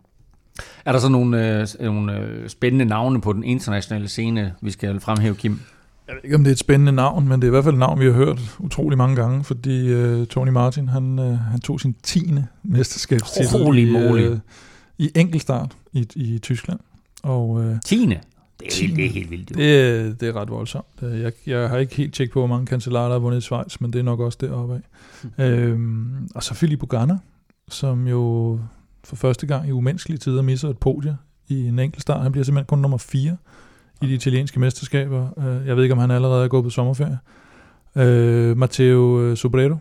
Er 0.85 0.91
der 0.91 0.99
så 0.99 1.09
nogle, 1.09 1.59
øh, 1.61 1.67
nogle 1.79 2.19
øh, 2.19 2.49
spændende 2.49 2.85
navne 2.85 3.21
på 3.21 3.33
den 3.33 3.43
internationale 3.43 4.07
scene, 4.07 4.53
vi 4.61 4.71
skal 4.71 4.99
fremhæve, 4.99 5.35
Kim? 5.35 5.59
Jeg 6.07 6.15
ved 6.15 6.23
ikke, 6.23 6.35
om 6.35 6.43
det 6.43 6.51
er 6.51 6.53
et 6.53 6.59
spændende 6.59 6.91
navn, 6.91 7.27
men 7.27 7.41
det 7.41 7.47
er 7.47 7.49
i 7.49 7.51
hvert 7.51 7.63
fald 7.63 7.75
et 7.75 7.79
navn, 7.79 7.99
vi 7.99 8.05
har 8.05 8.11
hørt 8.11 8.57
utrolig 8.59 8.97
mange 8.97 9.15
gange, 9.15 9.43
fordi 9.43 9.87
øh, 9.87 10.27
Tony 10.27 10.49
Martin, 10.49 10.87
han, 10.87 11.19
øh, 11.19 11.39
han 11.39 11.59
tog 11.59 11.81
sin 11.81 11.95
tiende 12.03 12.47
mesterskabstitel 12.63 13.63
Holy 13.63 13.79
i, 13.79 14.23
øh, 14.23 14.39
i 14.97 15.11
enkeltstart 15.15 15.75
i, 15.93 16.07
i 16.15 16.39
Tyskland. 16.39 16.79
Og, 17.23 17.63
øh, 17.63 17.75
tiende? 17.85 18.19
Det 18.59 18.67
er, 18.67 18.81
helt, 18.81 18.95
det 18.95 19.05
er 19.05 19.09
helt 19.09 19.31
vildt. 19.31 19.51
Jo. 19.51 19.55
Det, 19.55 20.21
det 20.21 20.29
er 20.29 20.35
ret 20.35 20.49
voldsomt. 20.49 20.85
Jeg, 21.01 21.31
jeg 21.45 21.69
har 21.69 21.77
ikke 21.77 21.95
helt 21.95 22.13
tjekket 22.13 22.33
på, 22.33 22.39
hvor 22.39 22.47
mange 22.47 22.65
kancellarer, 22.65 23.05
der 23.05 23.13
har 23.13 23.19
vundet 23.19 23.37
i 23.37 23.41
Schweiz, 23.41 23.79
men 23.79 23.93
det 23.93 23.99
er 23.99 24.03
nok 24.03 24.19
også 24.19 24.37
deroppe 24.41 24.75
af. 24.75 24.81
Mm. 25.23 25.43
Øhm, 25.43 26.27
og 26.35 26.43
så 26.43 26.53
Philip 26.53 26.79
Bugana, 26.79 27.17
som 27.69 28.07
jo 28.07 28.59
for 29.03 29.15
første 29.15 29.47
gang 29.47 29.67
i 29.67 29.71
umenneskelige 29.71 30.17
tider 30.17 30.41
misser 30.41 30.69
et 30.69 30.77
podie 30.77 31.17
i 31.47 31.67
en 31.67 31.79
enkelt 31.79 32.01
start. 32.01 32.23
Han 32.23 32.31
bliver 32.31 32.45
simpelthen 32.45 32.65
kun 32.67 32.79
nummer 32.79 32.97
4 32.97 33.37
i 34.01 34.07
de 34.07 34.13
italienske 34.13 34.59
mesterskaber. 34.59 35.27
Øh, 35.37 35.67
jeg 35.67 35.75
ved 35.75 35.83
ikke, 35.83 35.93
om 35.93 35.99
han 35.99 36.11
allerede 36.11 36.43
er 36.43 36.47
gået 36.47 36.63
på 36.63 36.69
sommerferie. 36.69 37.19
Øh, 37.95 38.57
Matteo 38.57 39.21
øh, 39.21 39.37
Sobrero 39.37 39.75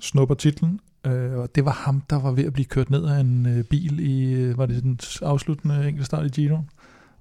snupper 0.00 0.34
titlen, 0.34 0.80
øh, 1.06 1.32
og 1.32 1.54
det 1.54 1.64
var 1.64 1.72
ham, 1.72 2.02
der 2.10 2.20
var 2.20 2.30
ved 2.30 2.44
at 2.44 2.52
blive 2.52 2.64
kørt 2.64 2.90
ned 2.90 3.04
af 3.04 3.20
en 3.20 3.64
bil 3.70 4.00
i, 4.00 4.52
var 4.56 4.66
det 4.66 4.82
den 4.82 4.98
afsluttende 5.22 5.88
enkeltstart 5.88 6.26
i 6.26 6.28
Giro? 6.28 6.58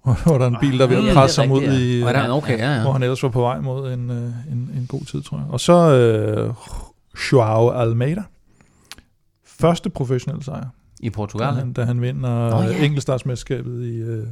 hvor 0.26 0.38
der 0.38 0.46
er 0.46 0.50
en 0.50 0.58
bil, 0.62 0.80
der 0.80 0.86
er 0.86 0.90
ved 0.90 1.08
at 1.10 1.16
presse 1.16 1.42
ham 1.42 1.52
ud 1.52 1.62
i... 1.62 2.00
Ja, 2.00 2.38
okay, 2.38 2.58
ja, 2.58 2.76
ja. 2.76 2.82
Hvor 2.82 2.92
han 2.92 3.04
ellers 3.04 3.24
var 3.24 3.30
på 3.30 3.42
vej 3.42 3.60
mod 3.60 3.94
en, 3.94 4.00
en, 4.00 4.72
en 4.78 4.86
god 4.88 5.02
tid, 5.02 5.22
tror 5.22 5.38
jeg. 5.38 5.48
Og 5.50 5.60
så 5.60 5.74
øh, 5.74 6.54
Joao 7.32 7.70
Almeida. 7.70 8.24
Første 9.46 9.90
professionelle 9.90 10.44
sejr 10.44 10.68
i 11.00 11.10
Portugal? 11.10 11.48
Da 11.48 11.60
han, 11.60 11.74
da 11.74 11.84
han 11.84 12.02
vinder 12.02 12.56
oh, 12.56 12.66
ja. 12.66 12.84
enkeltstartsmesterskabet 12.84 13.86
i, 13.86 13.96
øh, 13.96 14.24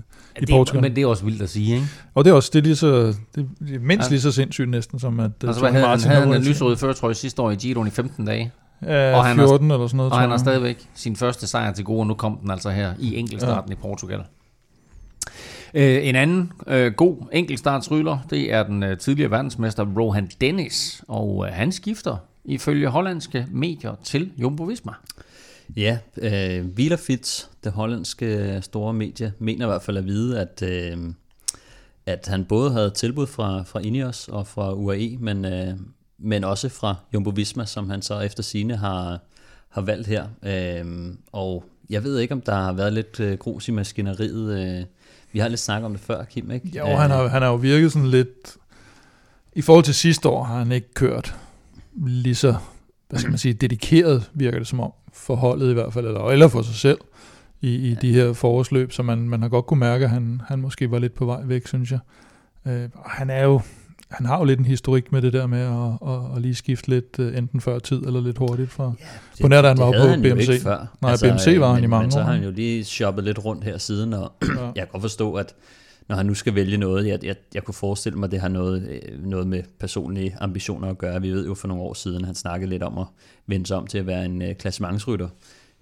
i 0.41 0.45
Portugal. 0.45 0.81
Men 0.81 0.95
det 0.95 1.01
er 1.01 1.07
også 1.07 1.25
vildt 1.25 1.41
at 1.41 1.49
sige, 1.49 1.75
ikke? 1.75 1.87
Og 2.13 2.25
det 2.25 2.31
er 2.31 2.35
også 2.35 2.49
det 2.53 2.59
er 2.59 2.63
lige 2.63 2.75
så, 2.75 3.13
det 3.35 3.47
er 3.61 3.79
mindst 3.79 4.09
ja. 4.09 4.13
lige 4.13 4.21
så 4.21 4.31
sindssygt 4.31 4.69
næsten, 4.69 4.99
som 4.99 5.19
at 5.19 5.31
altså, 5.43 5.61
John 5.61 5.73
havde, 5.73 5.87
Martin 5.87 6.09
han 6.09 6.23
havde 6.23 6.35
en 6.35 6.43
lysrød 6.43 6.77
førtrøje 6.77 7.13
sidste 7.13 7.41
år 7.41 7.51
i 7.51 7.55
Giroen 7.55 7.87
i 7.87 7.91
15 7.91 8.25
dage. 8.25 8.51
Ja, 8.81 9.17
og 9.17 9.25
han 9.25 9.35
14 9.35 9.69
har, 9.69 9.75
eller 9.75 9.87
sådan 9.87 9.97
noget. 9.97 10.11
Og 10.11 10.19
han 10.19 10.29
har 10.29 10.37
stadigvæk 10.37 10.89
sin 10.95 11.15
første 11.15 11.47
sejr 11.47 11.73
til 11.73 11.85
gode, 11.85 11.99
og 11.99 12.07
nu 12.07 12.13
kom 12.13 12.37
den 12.41 12.51
altså 12.51 12.69
her 12.69 12.93
i 12.99 13.15
enkeltstarten 13.15 13.71
ja. 13.71 13.75
i 13.75 13.77
Portugal. 13.81 14.23
Øh, 15.73 16.07
en 16.07 16.15
anden 16.15 16.51
øh, 16.67 16.93
god 16.93 17.17
enkeltstartsryller, 17.31 18.17
det 18.29 18.53
er 18.53 18.63
den 18.63 18.83
øh, 18.83 18.97
tidligere 18.97 19.31
verdensmester 19.31 19.85
Rohan 19.97 20.29
Dennis, 20.41 21.03
og 21.07 21.45
øh, 21.47 21.53
han 21.53 21.71
skifter 21.71 22.17
ifølge 22.45 22.87
hollandske 22.87 23.45
medier 23.51 23.95
til 24.03 24.31
Jumbo 24.37 24.63
Visma. 24.63 24.91
Ja, 25.75 25.97
øh, 26.17 26.65
Wielerfits, 26.65 27.49
det 27.63 27.71
hollandske 27.71 28.25
øh, 28.25 28.61
store 28.61 28.93
medie, 28.93 29.33
mener 29.39 29.65
i 29.65 29.69
hvert 29.69 29.81
fald 29.81 29.97
at 29.97 30.05
vide, 30.05 30.39
at, 30.39 30.61
øh, 30.61 30.97
at 32.05 32.27
han 32.27 32.45
både 32.45 32.71
havde 32.71 32.89
tilbud 32.89 33.27
fra, 33.27 33.63
fra 33.63 33.79
Ineos 33.79 34.27
og 34.27 34.47
fra 34.47 34.73
UAE, 34.73 35.17
men, 35.19 35.45
øh, 35.45 35.73
men 36.17 36.43
også 36.43 36.69
fra 36.69 36.95
Jumbo 37.13 37.29
Visma, 37.29 37.65
som 37.65 37.89
han 37.89 38.01
så 38.01 38.19
efter 38.19 38.43
sine 38.43 38.75
har, 38.75 39.19
har 39.69 39.81
valgt 39.81 40.07
her. 40.07 40.27
Øh, 40.43 41.13
og 41.31 41.63
jeg 41.89 42.03
ved 42.03 42.19
ikke, 42.19 42.33
om 42.33 42.41
der 42.41 42.55
har 42.55 42.73
været 42.73 42.93
lidt 42.93 43.19
øh, 43.19 43.37
grus 43.37 43.67
i 43.67 43.71
maskineriet. 43.71 44.59
Øh, 44.59 44.85
vi 45.31 45.39
har 45.39 45.47
lidt 45.47 45.59
snakket 45.59 45.85
om 45.85 45.91
det 45.91 46.01
før, 46.01 46.23
Kim, 46.23 46.51
ikke? 46.51 46.77
Jo, 46.77 46.85
han 46.85 47.11
har, 47.11 47.27
han 47.27 47.41
har 47.41 47.49
jo 47.49 47.55
virket 47.55 47.91
sådan 47.91 48.07
lidt... 48.07 48.57
I 49.55 49.61
forhold 49.61 49.85
til 49.85 49.95
sidste 49.95 50.29
år 50.29 50.43
har 50.43 50.57
han 50.57 50.71
ikke 50.71 50.93
kørt 50.93 51.35
lige 52.05 52.35
så, 52.35 52.55
hvad 53.09 53.19
skal 53.19 53.29
man 53.29 53.37
sige, 53.37 53.53
dedikeret, 53.53 54.31
virker 54.33 54.57
det 54.57 54.67
som 54.67 54.79
om 54.79 54.93
for 55.17 55.35
holdet 55.35 55.69
i 55.71 55.73
hvert 55.73 55.93
fald, 55.93 56.07
eller, 56.07 56.29
eller 56.29 56.47
for 56.47 56.61
sig 56.61 56.75
selv 56.75 56.97
i, 57.61 57.75
i 57.75 57.89
ja. 57.89 57.95
de 58.01 58.13
her 58.13 58.33
forårsløb, 58.33 58.91
så 58.91 59.03
man, 59.03 59.29
man 59.29 59.41
har 59.41 59.49
godt 59.49 59.65
kunne 59.65 59.79
mærke, 59.79 60.05
at 60.05 60.11
han, 60.11 60.41
han 60.47 60.59
måske 60.59 60.91
var 60.91 60.99
lidt 60.99 61.13
på 61.13 61.25
vej 61.25 61.41
væk, 61.43 61.67
synes 61.67 61.91
jeg. 61.91 61.99
Øh, 62.67 62.89
han 63.05 63.29
er 63.29 63.43
jo, 63.43 63.61
han 64.11 64.25
har 64.25 64.37
jo 64.37 64.43
lidt 64.43 64.59
en 64.59 64.65
historik 64.65 65.11
med 65.11 65.21
det 65.21 65.33
der 65.33 65.47
med 65.47 65.61
at, 65.61 66.09
at, 66.13 66.35
at 66.35 66.41
lige 66.41 66.55
skifte 66.55 66.89
lidt, 66.89 67.19
uh, 67.19 67.37
enten 67.37 67.61
før 67.61 67.79
tid 67.79 67.97
eller 67.97 68.21
lidt 68.21 68.37
hurtigt 68.37 68.71
fra. 68.71 68.83
Ja, 68.83 69.05
det, 69.33 69.41
på 69.41 69.47
nær, 69.47 69.61
da 69.61 69.67
han 69.67 69.77
var 69.77 69.91
på 69.91 70.07
han 70.07 70.21
BMC. 70.21 70.61
før. 70.63 70.85
Nej, 71.01 71.11
altså, 71.11 71.33
BMC 71.33 71.59
var 71.59 71.73
han 71.73 71.83
i 71.83 71.87
mange 71.87 72.07
men, 72.07 72.07
år. 72.07 72.11
så 72.11 72.23
har 72.23 72.33
han 72.33 72.43
jo 72.43 72.51
lige 72.51 72.83
shoppet 72.83 73.23
lidt 73.23 73.45
rundt 73.45 73.63
her 73.63 73.77
siden, 73.77 74.13
og 74.13 74.31
ja. 74.41 74.47
jeg 74.65 74.73
kan 74.75 74.87
godt 74.91 75.01
forstå, 75.01 75.33
at 75.33 75.55
når 76.07 76.15
han 76.15 76.25
nu 76.25 76.33
skal 76.33 76.55
vælge 76.55 76.77
noget, 76.77 77.07
jeg, 77.07 77.25
jeg, 77.25 77.35
jeg 77.53 77.63
kunne 77.63 77.73
forestille 77.73 78.19
mig, 78.19 78.27
at 78.27 78.31
det 78.31 78.41
har 78.41 78.47
noget, 78.47 78.89
øh, 78.89 79.23
noget 79.25 79.47
med 79.47 79.63
personlige 79.79 80.37
ambitioner 80.39 80.89
at 80.89 80.97
gøre. 80.97 81.21
Vi 81.21 81.31
ved 81.31 81.45
jo 81.45 81.53
for 81.53 81.67
nogle 81.67 81.83
år 81.83 81.93
siden, 81.93 82.25
han 82.25 82.35
snakkede 82.35 82.69
lidt 82.69 82.83
om 82.83 82.97
at 82.97 83.05
vende 83.47 83.65
sig 83.65 83.77
om 83.77 83.87
til 83.87 83.97
at 83.97 84.07
være 84.07 84.25
en 84.25 84.41
øh, 84.41 84.55
klassementsrytter. 84.55 85.29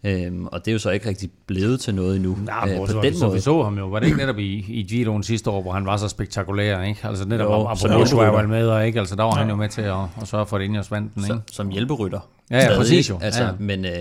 Øhm, 0.06 0.45
og 0.45 0.66
det 0.66 0.72
er 0.72 0.74
jo 0.74 0.80
så 0.80 0.89
ikke 0.89 1.10
rigtig 1.10 1.30
blevet 1.47 1.80
til 1.80 1.95
noget 1.95 2.16
endnu. 2.16 2.38
Nej, 2.45 2.70
øh, 2.72 2.78
på 2.78 3.01
den 3.01 3.18
så, 3.18 3.26
måde. 3.26 3.36
vi 3.36 3.41
så 3.41 3.64
ham 3.64 3.78
jo. 3.78 3.88
Var 3.88 3.99
det 3.99 4.06
ikke 4.06 4.18
netop 4.18 4.39
i, 4.39 4.66
i 4.68 4.84
Giroen 4.84 5.24
sidste 5.24 5.49
år, 5.49 5.62
hvor 5.62 5.72
han 5.72 5.86
var 5.86 5.97
så 5.97 6.08
spektakulær, 6.08 6.82
ikke? 6.82 6.99
Altså 7.03 7.28
netop 7.28 7.51
jo, 7.51 7.68
apropos 7.68 8.14
var 8.14 8.47
med, 8.47 8.68
og 8.68 8.88
ikke? 8.88 8.99
Altså 8.99 9.16
der 9.16 9.24
var 9.24 9.36
ja. 9.36 9.39
han 9.39 9.49
jo 9.49 9.56
med 9.56 9.70
til 9.70 9.82
at, 9.82 9.95
at 10.22 10.28
sørge 10.28 10.45
for, 10.45 10.58
at 10.58 10.64
Ineos 10.64 10.91
vandt 10.91 11.16
den, 11.16 11.24
ikke? 11.24 11.28
Som, 11.28 11.41
som 11.51 11.70
hjælperytter. 11.70 12.20
Ja, 12.51 12.58
ja 12.58 12.78
præcis 12.78 13.10
jo. 13.10 13.20
Altså, 13.22 13.43
ja. 13.43 13.49
Men 13.60 13.86
øh, 13.86 13.91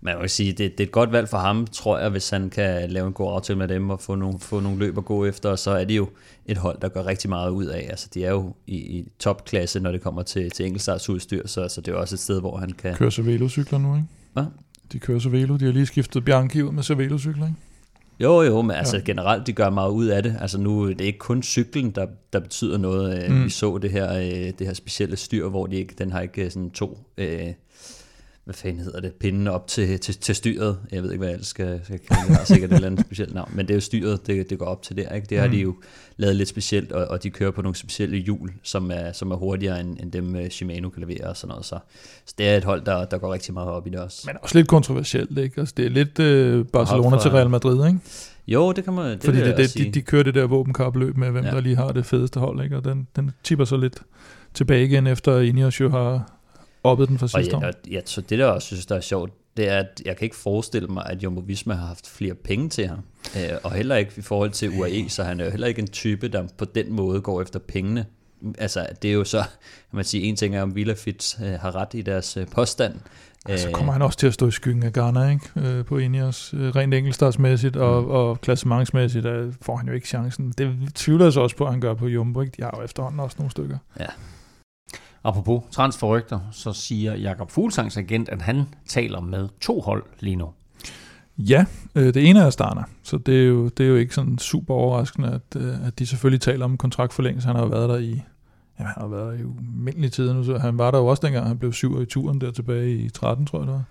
man 0.00 0.20
kan 0.20 0.28
sige, 0.28 0.52
det, 0.52 0.58
det 0.58 0.80
er 0.80 0.84
et 0.84 0.92
godt 0.92 1.12
valg 1.12 1.28
for 1.28 1.38
ham, 1.38 1.66
tror 1.66 1.98
jeg, 1.98 2.08
hvis 2.10 2.30
han 2.30 2.50
kan 2.50 2.90
lave 2.90 3.06
en 3.06 3.12
god 3.12 3.34
aftale 3.34 3.58
med 3.58 3.68
dem 3.68 3.90
og 3.90 4.00
få 4.00 4.14
nogle, 4.14 4.38
få 4.40 4.60
nogle 4.60 4.78
løb 4.78 4.98
at 4.98 5.04
gå 5.04 5.24
efter, 5.24 5.50
og 5.50 5.58
så 5.58 5.70
er 5.70 5.84
det 5.84 5.96
jo 5.96 6.08
et 6.46 6.56
hold, 6.56 6.78
der 6.82 6.88
gør 6.88 7.06
rigtig 7.06 7.30
meget 7.30 7.50
ud 7.50 7.64
af. 7.64 7.86
Altså, 7.90 8.08
de 8.14 8.24
er 8.24 8.30
jo 8.30 8.54
i, 8.66 8.76
i 8.76 9.04
topklasse, 9.18 9.80
når 9.80 9.92
det 9.92 10.00
kommer 10.00 10.22
til, 10.22 10.50
til 10.50 10.66
enkeltstartsudstyr, 10.66 11.46
så, 11.46 11.68
så 11.68 11.80
det 11.80 11.94
er 11.94 11.96
også 11.96 12.14
et 12.14 12.20
sted, 12.20 12.40
hvor 12.40 12.56
han 12.56 12.70
kan... 12.70 12.94
Kører 12.94 13.10
Cervelo-cykler 13.10 13.78
nu, 13.78 13.94
ikke? 13.94 14.06
Hvad? 14.32 14.44
De 14.92 14.98
kører 14.98 15.18
Cervelo. 15.18 15.56
De 15.56 15.64
har 15.64 15.72
lige 15.72 15.86
skiftet 15.86 16.24
Bianchi 16.24 16.62
ud 16.62 16.72
med 16.72 16.82
Cervelo-cykler, 16.82 17.46
ikke? 17.46 17.58
Jo, 18.20 18.42
jo, 18.42 18.62
men 18.62 18.76
altså 18.76 18.96
ja. 18.96 19.02
generelt, 19.02 19.46
de 19.46 19.52
gør 19.52 19.70
meget 19.70 19.90
ud 19.90 20.06
af 20.06 20.22
det. 20.22 20.36
Altså 20.40 20.58
nu, 20.60 20.88
det 20.88 21.00
er 21.00 21.04
ikke 21.04 21.18
kun 21.18 21.42
cyklen, 21.42 21.90
der, 21.90 22.06
der 22.32 22.40
betyder 22.40 22.78
noget. 22.78 23.30
Mm. 23.30 23.44
Vi 23.44 23.50
så 23.50 23.78
det 23.78 23.90
her, 23.90 24.14
øh, 24.14 24.52
det 24.58 24.66
her 24.66 24.74
specielle 24.74 25.16
styr, 25.16 25.48
hvor 25.48 25.66
de 25.66 25.76
ikke, 25.76 25.94
den 25.98 26.12
har 26.12 26.20
ikke 26.20 26.50
sådan 26.50 26.70
to 26.70 26.98
øh, 27.18 27.46
hvad 28.44 28.54
fanden 28.54 28.84
hedder 28.84 29.00
det, 29.00 29.12
pinden 29.12 29.48
op 29.48 29.66
til, 29.66 30.00
til, 30.00 30.14
til 30.14 30.34
styret. 30.34 30.78
Jeg 30.92 31.02
ved 31.02 31.10
ikke, 31.10 31.18
hvad 31.18 31.28
jeg 31.28 31.34
ellers 31.34 31.46
skal, 31.46 31.80
skal 31.84 31.98
kalde 31.98 32.22
det. 32.22 32.34
Der 32.34 32.40
er 32.40 32.44
sikkert 32.44 32.70
et 32.70 32.74
eller 32.74 32.86
andet 32.86 33.06
specielt 33.06 33.34
navn. 33.34 33.50
Men 33.54 33.66
det 33.66 33.70
er 33.70 33.76
jo 33.76 33.80
styret, 33.80 34.26
det, 34.26 34.50
det 34.50 34.58
går 34.58 34.66
op 34.66 34.82
til 34.82 34.96
der. 34.96 35.14
Ikke? 35.14 35.26
Det 35.30 35.38
har 35.38 35.46
mm. 35.46 35.52
de 35.52 35.58
jo 35.58 35.74
lavet 36.16 36.36
lidt 36.36 36.48
specielt, 36.48 36.92
og, 36.92 37.06
og 37.08 37.22
de 37.22 37.30
kører 37.30 37.50
på 37.50 37.62
nogle 37.62 37.76
specielle 37.76 38.16
hjul, 38.16 38.50
som 38.62 38.90
er, 38.90 39.12
som 39.12 39.30
er 39.30 39.36
hurtigere 39.36 39.80
end, 39.80 39.96
end 40.00 40.12
dem 40.12 40.34
uh, 40.34 40.48
Shimano 40.48 40.88
kan 40.88 41.00
levere 41.00 41.28
og 41.28 41.36
sådan 41.36 41.48
noget. 41.48 41.64
Så, 41.64 41.78
så 42.26 42.34
det 42.38 42.48
er 42.48 42.56
et 42.56 42.64
hold, 42.64 42.84
der, 42.84 43.04
der 43.04 43.18
går 43.18 43.32
rigtig 43.32 43.54
meget 43.54 43.68
op 43.68 43.86
i 43.86 43.90
det 43.90 44.00
også. 44.00 44.22
Men 44.26 44.36
også 44.42 44.58
lidt 44.58 44.68
kontroversielt, 44.68 45.38
ikke? 45.38 45.60
Altså, 45.60 45.74
det 45.76 45.86
er 45.86 45.90
lidt 45.90 46.18
uh, 46.18 46.66
Barcelona 46.66 47.16
fra, 47.16 47.22
til 47.22 47.30
Real 47.30 47.50
Madrid, 47.50 47.86
ikke? 47.86 47.98
Jo, 48.46 48.72
det 48.72 48.84
kan 48.84 48.92
man 48.92 49.10
det 49.10 49.24
Fordi 49.24 49.38
det, 49.38 49.56
det, 49.56 49.74
de, 49.78 49.90
de 49.90 50.02
kører 50.02 50.22
det 50.22 50.34
der 50.34 50.46
våbenkapløb 50.46 51.16
med, 51.16 51.30
hvem 51.30 51.44
ja. 51.44 51.50
der 51.50 51.60
lige 51.60 51.76
har 51.76 51.92
det 51.92 52.06
fedeste 52.06 52.40
hold, 52.40 52.64
ikke? 52.64 52.76
og 52.76 52.84
den, 52.84 53.08
den 53.16 53.30
tipper 53.44 53.64
så 53.64 53.76
lidt 53.76 54.02
tilbage 54.54 54.84
igen, 54.84 55.06
efter 55.06 55.40
Ineos 55.40 55.80
jo 55.80 55.90
har 55.90 56.39
oppet 56.82 57.08
den 57.08 57.18
for 57.18 57.26
sidste 57.26 57.54
og 57.54 57.62
ja, 57.62 57.68
år. 57.68 57.72
Ja, 57.90 58.00
så 58.04 58.20
det 58.20 58.38
der 58.38 58.46
også 58.46 58.66
synes, 58.66 58.86
der 58.86 58.96
er 58.96 59.00
sjovt, 59.00 59.32
det 59.56 59.68
er, 59.68 59.78
at 59.78 60.02
jeg 60.04 60.16
kan 60.16 60.24
ikke 60.24 60.36
forestille 60.36 60.88
mig, 60.88 61.06
at 61.06 61.22
Jumbo 61.22 61.40
Visma 61.40 61.74
har 61.74 61.86
haft 61.86 62.08
flere 62.08 62.34
penge 62.34 62.68
til 62.68 62.86
ham. 62.86 62.98
Øh, 63.36 63.58
og 63.62 63.72
heller 63.72 63.96
ikke 63.96 64.12
i 64.16 64.20
forhold 64.20 64.50
til 64.50 64.78
UAE, 64.78 65.08
så 65.08 65.22
han 65.22 65.40
er 65.40 65.44
jo 65.44 65.50
heller 65.50 65.66
ikke 65.66 65.80
en 65.80 65.88
type, 65.88 66.28
der 66.28 66.46
på 66.58 66.64
den 66.64 66.92
måde 66.92 67.20
går 67.20 67.42
efter 67.42 67.58
pengene. 67.58 68.06
Altså, 68.58 68.86
det 69.02 69.10
er 69.10 69.14
jo 69.14 69.24
så, 69.24 69.38
kan 69.90 69.96
man 69.96 70.04
sige, 70.04 70.22
en 70.22 70.36
ting 70.36 70.56
er, 70.56 70.62
om 70.62 70.74
Villafit 70.74 71.38
øh, 71.44 71.52
har 71.52 71.76
ret 71.76 71.94
i 71.94 72.02
deres 72.02 72.36
øh, 72.36 72.46
påstand. 72.46 72.94
Så 73.46 73.52
altså, 73.52 73.70
kommer 73.70 73.92
han 73.92 74.02
også 74.02 74.18
til 74.18 74.26
at 74.26 74.34
stå 74.34 74.48
i 74.48 74.50
skyggen 74.50 74.82
af 74.82 74.92
Ghana, 74.92 75.30
ikke? 75.30 75.50
Øh, 75.56 75.84
på 75.84 75.98
Ineos. 75.98 76.54
Øh, 76.54 76.76
rent 76.76 76.94
enkeltstartsmæssigt 76.94 77.76
og, 77.76 78.02
mm. 78.02 78.10
og 78.10 78.40
klassementsmæssigt 78.40 79.24
der 79.24 79.52
får 79.62 79.76
han 79.76 79.86
jo 79.86 79.92
ikke 79.92 80.08
chancen. 80.08 80.54
Det 80.58 80.94
tvivler 80.94 81.24
jeg 81.24 81.32
så 81.32 81.40
også 81.40 81.56
på, 81.56 81.64
at 81.64 81.70
han 81.70 81.80
gør 81.80 81.94
på 81.94 82.06
Jumbo. 82.06 82.40
Ikke? 82.40 82.52
De 82.56 82.62
har 82.62 82.74
jo 82.78 82.84
efterhånden 82.84 83.20
også 83.20 83.36
nogle 83.38 83.50
stykker. 83.50 83.78
Ja. 84.00 84.06
Apropos 85.24 85.62
transferrygter, 85.70 86.40
så 86.52 86.72
siger 86.72 87.14
Jakob 87.14 87.50
Fuglsangs 87.50 87.96
agent, 87.96 88.28
at 88.28 88.42
han 88.42 88.64
taler 88.86 89.20
med 89.20 89.48
to 89.60 89.80
hold 89.80 90.02
lige 90.20 90.36
nu. 90.36 90.48
Ja, 91.38 91.64
øh, 91.94 92.14
det 92.14 92.28
ene 92.28 92.40
er 92.40 92.46
Astana, 92.46 92.82
så 93.02 93.18
det 93.18 93.40
er, 93.40 93.46
jo, 93.46 93.68
det 93.68 93.84
er 93.84 93.88
jo 93.88 93.96
ikke 93.96 94.14
sådan 94.14 94.38
super 94.38 94.74
overraskende, 94.74 95.28
at, 95.28 95.62
øh, 95.62 95.86
at 95.86 95.98
de 95.98 96.06
selvfølgelig 96.06 96.40
taler 96.40 96.64
om 96.64 96.76
kontraktforlængelse. 96.76 97.46
Han 97.46 97.56
har 97.56 97.62
jo 97.62 97.68
været 97.68 97.88
der 97.88 97.96
i, 97.96 98.10
ja, 98.78 98.84
han 98.84 98.94
har 98.96 99.06
været 99.06 99.32
der 99.32 99.44
i 99.44 99.44
umindelig 99.44 100.12
tid 100.12 100.32
nu, 100.32 100.44
så 100.44 100.58
han 100.58 100.78
var 100.78 100.90
der 100.90 100.98
jo 100.98 101.06
også 101.06 101.20
dengang, 101.26 101.46
han 101.46 101.58
blev 101.58 101.72
syv 101.72 102.02
i 102.02 102.06
turen 102.06 102.40
der 102.40 102.50
tilbage 102.50 102.96
i 102.96 103.10
13, 103.10 103.46
tror 103.46 103.58
jeg 103.58 103.66
det 103.66 103.74
var. 103.74 103.84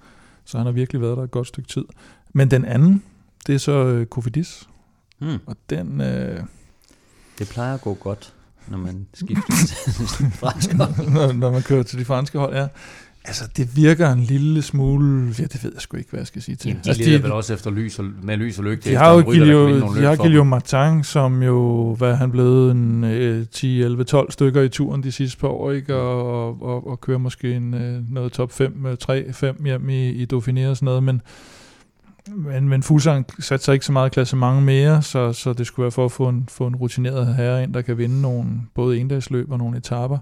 Så 0.46 0.58
han 0.58 0.66
har 0.66 0.74
virkelig 0.74 1.02
været 1.02 1.18
der 1.18 1.24
et 1.24 1.32
godt 1.32 1.48
stykke 1.48 1.70
tid. 1.70 1.86
Men 2.34 2.52
den 2.52 2.66
anden, 2.66 3.04
det 3.48 3.56
er 3.56 3.60
så 3.60 3.72
øh, 3.72 4.06
Kofidis, 4.06 4.70
hmm. 5.20 5.40
og 5.46 5.56
den... 5.70 6.02
Øh, 6.02 6.44
det 7.40 7.50
plejer 7.50 7.74
at 7.74 7.82
gå 7.82 7.94
godt 7.94 8.34
når 8.70 8.78
man 8.78 9.08
skifter 9.14 9.54
til 10.18 10.32
franske 10.32 10.78
hold. 10.78 11.10
når, 11.16 11.32
når 11.32 11.52
man 11.52 11.62
kører 11.62 11.84
til 11.84 12.00
de 12.00 12.06
franske 12.06 12.40
hold, 12.40 12.56
ja. 12.56 12.68
Altså, 13.26 13.44
det 13.58 13.76
virker 13.76 14.12
en 14.12 14.20
lille 14.20 14.62
smule... 14.62 15.34
Ja, 15.40 15.44
det 15.44 15.64
ved 15.64 15.72
jeg 15.74 15.82
sgu 15.82 15.98
ikke, 15.98 16.10
hvad 16.10 16.20
jeg 16.20 16.28
skal 16.28 16.42
sige 16.42 16.56
til. 16.56 16.68
Jamen, 16.70 16.84
de 16.84 16.90
altså, 16.90 17.04
leder 17.04 17.22
vel 17.22 17.32
også 17.32 17.54
efter 17.54 17.72
lys 17.72 18.00
og, 18.00 18.06
med 18.24 18.38
lys 18.38 18.58
og 18.58 18.64
lygte. 18.64 18.90
De 18.90 18.96
har 18.96 19.14
jo 19.14 19.32
Gilio, 19.32 19.96
de 19.96 20.02
har. 20.02 20.16
Gilio 20.16 20.44
Martin, 20.44 21.04
som 21.04 21.44
jo, 21.44 21.96
hvad 21.96 22.16
han 22.16 22.32
blevet, 22.32 22.72
en 22.72 23.04
øh, 23.04 23.46
10, 23.52 23.82
11, 23.82 24.04
12 24.04 24.32
stykker 24.32 24.62
i 24.62 24.70
turen 24.70 25.04
de 25.04 25.12
sidste 25.12 25.40
par 25.40 25.48
år, 25.48 25.72
ikke? 25.72 25.96
Og, 25.96 26.46
og, 26.46 26.62
og, 26.62 26.88
og 26.88 27.02
kører 27.02 27.18
måske 27.18 27.54
en, 27.54 27.74
øh, 27.74 28.14
noget 28.14 28.32
top 28.32 28.52
5, 28.52 28.98
3, 29.00 29.34
5 29.34 29.66
hjem 29.66 29.90
i, 29.90 30.10
i 30.10 30.28
Dauphiné 30.34 30.68
og 30.68 30.78
sådan 30.78 30.86
noget, 30.86 31.04
men 31.04 31.22
men, 32.36 32.70
men 32.70 32.84
Fuglsang 32.84 33.44
satte 33.44 33.66
sig 33.66 33.74
ikke 33.74 33.86
så 33.86 33.92
meget 33.92 34.12
klassement 34.12 34.64
mere, 34.64 35.02
så, 35.02 35.34
så 35.34 35.54
det 35.54 35.68
skulle 35.68 35.84
være 35.84 35.92
for 35.92 36.06
at 36.06 36.12
få 36.12 36.30
en, 36.30 36.48
få 36.48 36.68
en 36.68 36.76
rutineret 36.76 37.36
herre 37.36 37.64
ind, 37.64 37.74
der 37.74 37.82
kan 37.82 37.98
vinde 37.98 38.22
nogle, 38.22 38.50
både 38.74 39.00
endagsløb 39.00 39.52
og 39.52 39.58
nogle 39.58 39.78
etaper. 39.78 40.18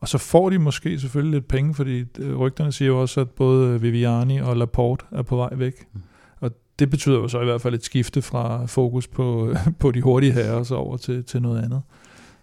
Og 0.00 0.08
så 0.08 0.18
får 0.18 0.50
de 0.50 0.58
måske 0.58 1.00
selvfølgelig 1.00 1.34
lidt 1.34 1.48
penge, 1.48 1.74
fordi 1.74 2.04
øh, 2.18 2.36
rygterne 2.36 2.72
siger 2.72 2.86
jo 2.88 3.00
også, 3.00 3.20
at 3.20 3.30
både 3.30 3.80
Viviani 3.80 4.38
og 4.38 4.56
Laporte 4.56 5.04
er 5.12 5.22
på 5.22 5.36
vej 5.36 5.50
væk. 5.52 5.86
Og 6.40 6.50
det 6.78 6.90
betyder 6.90 7.16
jo 7.16 7.28
så 7.28 7.40
i 7.40 7.44
hvert 7.44 7.60
fald 7.60 7.74
et 7.74 7.84
skifte 7.84 8.22
fra 8.22 8.66
fokus 8.66 9.06
på, 9.06 9.54
på 9.80 9.90
de 9.90 10.02
hurtige 10.02 10.32
herrer 10.32 10.62
så 10.62 10.74
over 10.74 10.96
til, 10.96 11.24
til 11.24 11.42
noget 11.42 11.62
andet. 11.62 11.82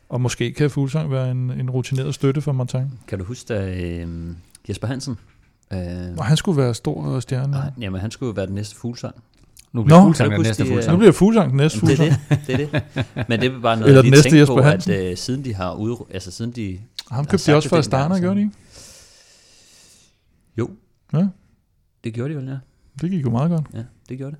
Og 0.09 0.21
måske 0.21 0.53
kan 0.53 0.69
Fuglsang 0.69 1.11
være 1.11 1.31
en, 1.31 1.51
en 1.51 1.69
rutineret 1.69 2.15
støtte 2.15 2.41
for 2.41 2.51
Martin. 2.51 2.91
Kan 3.07 3.19
du 3.19 3.25
huske, 3.25 3.53
da 3.53 3.83
øh, 3.83 4.07
Jesper 4.69 4.87
Hansen... 4.87 5.17
Øh, 5.73 5.79
Og 6.17 6.25
han 6.25 6.37
skulle 6.37 6.61
være 6.61 6.73
stor 6.73 7.19
stjerne. 7.19 7.51
nej, 7.51 7.71
jamen, 7.81 8.01
han 8.01 8.11
skulle 8.11 8.27
jo 8.27 8.33
være 8.33 8.45
den 8.45 8.55
næste 8.55 8.75
fuglsang. 8.75 9.15
Nu 9.73 9.83
bliver 9.83 9.97
Nå. 9.99 10.03
Fuglsang 10.05 10.31
den 10.31 10.41
næste 10.41 10.63
de, 10.63 10.67
Fuglsang. 10.69 10.93
Nu 10.93 10.97
bliver 10.97 11.11
Fuglsang 11.11 11.49
den 11.49 11.57
næste 11.57 11.79
Jamen, 11.83 11.97
det 11.97 12.07
er 12.07 12.13
Fuglsang. 12.13 12.47
det, 12.47 12.47
det 12.47 12.73
er 12.75 12.81
det. 13.15 13.29
Men 13.29 13.39
det 13.41 13.51
er 13.53 13.59
bare 13.59 13.75
noget, 13.77 13.87
Eller 13.89 13.93
jeg 13.93 13.95
den 13.95 14.03
lige 14.03 14.11
næste 14.11 14.23
tænkte 14.23 14.39
Jesper 14.39 14.55
på, 14.55 14.61
Hansen. 14.61 14.91
at 14.93 15.11
øh, 15.11 15.17
siden 15.17 15.45
de 15.45 15.53
har 15.55 15.73
ud, 15.73 16.05
altså 16.13 16.31
siden 16.31 16.51
de... 16.51 16.79
Ham 17.11 17.25
har 17.25 17.31
købte 17.31 17.51
de 17.51 17.55
også 17.55 17.69
fra 17.69 17.77
Astana, 17.77 18.19
gjorde 18.19 18.35
de 18.35 18.41
ikke? 18.41 18.53
Jo, 20.57 20.69
Ja, 21.13 21.27
det 22.03 22.13
gjorde 22.13 22.33
de 22.33 22.37
vel, 22.39 22.47
ja. 22.47 22.57
det 23.01 23.11
gik 23.11 23.23
jo 23.25 23.29
meget 23.29 23.49
godt. 23.51 23.65
Ja, 23.73 23.83
det 24.09 24.17
gjorde 24.17 24.31
det. 24.31 24.39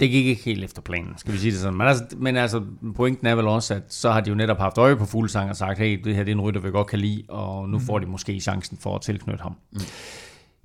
Det 0.00 0.10
gik 0.10 0.26
ikke 0.26 0.42
helt 0.44 0.64
efter 0.64 0.82
planen, 0.82 1.12
skal 1.16 1.32
vi 1.32 1.38
sige 1.38 1.50
det 1.50 1.60
sådan. 1.60 1.78
Men 1.78 1.86
altså, 1.86 2.04
men 2.16 2.36
altså, 2.36 2.62
pointen 2.96 3.26
er 3.26 3.34
vel 3.34 3.46
også, 3.46 3.74
at 3.74 3.82
så 3.88 4.10
har 4.10 4.20
de 4.20 4.30
jo 4.30 4.34
netop 4.36 4.58
haft 4.58 4.78
øje 4.78 4.96
på 4.96 5.04
Fuglsang 5.06 5.50
og 5.50 5.56
sagt, 5.56 5.78
hey, 5.78 6.00
det 6.04 6.14
her 6.16 6.24
det 6.24 6.30
er 6.32 6.34
en 6.34 6.40
rytter, 6.40 6.60
vi 6.60 6.70
godt 6.70 6.86
kan 6.86 6.98
lide, 6.98 7.22
og 7.28 7.68
nu 7.68 7.78
får 7.78 7.98
de 7.98 8.06
måske 8.06 8.40
chancen 8.40 8.78
for 8.80 8.94
at 8.94 9.00
tilknytte 9.02 9.42
ham. 9.42 9.52
Mm. 9.72 9.80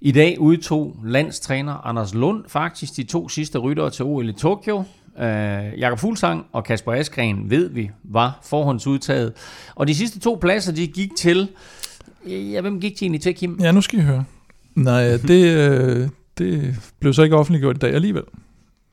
I 0.05 0.11
dag 0.11 0.39
udtog 0.39 0.95
landstræner 1.05 1.73
Anders 1.73 2.13
Lund 2.13 2.43
faktisk 2.47 2.95
de 2.95 3.03
to 3.03 3.29
sidste 3.29 3.57
ryttere 3.59 3.89
til 3.89 4.05
OL 4.05 4.29
i 4.29 4.33
Tokyo. 4.33 4.77
Uh, 4.77 5.23
Jakob 5.79 5.99
Fuglsang 5.99 6.45
og 6.51 6.63
Kasper 6.63 6.93
Askren 6.93 7.49
ved 7.49 7.69
vi 7.69 7.89
var 8.03 8.39
forhåndsudtaget. 8.43 9.33
Og 9.75 9.87
de 9.87 9.95
sidste 9.95 10.19
to 10.19 10.37
pladser, 10.41 10.71
de 10.71 10.87
gik 10.87 11.09
til... 11.17 11.49
Ja, 12.27 12.61
hvem 12.61 12.79
gik 12.79 12.99
de 12.99 13.05
egentlig 13.05 13.21
til, 13.21 13.35
Kim? 13.35 13.57
Ja, 13.61 13.71
nu 13.71 13.81
skal 13.81 13.99
I 13.99 14.01
høre. 14.01 14.23
Nej, 14.75 15.17
det, 15.29 15.57
øh, 15.57 16.09
det 16.37 16.75
blev 16.99 17.13
så 17.13 17.23
ikke 17.23 17.35
offentliggjort 17.35 17.75
i 17.75 17.79
dag 17.79 17.93
alligevel. 17.93 18.23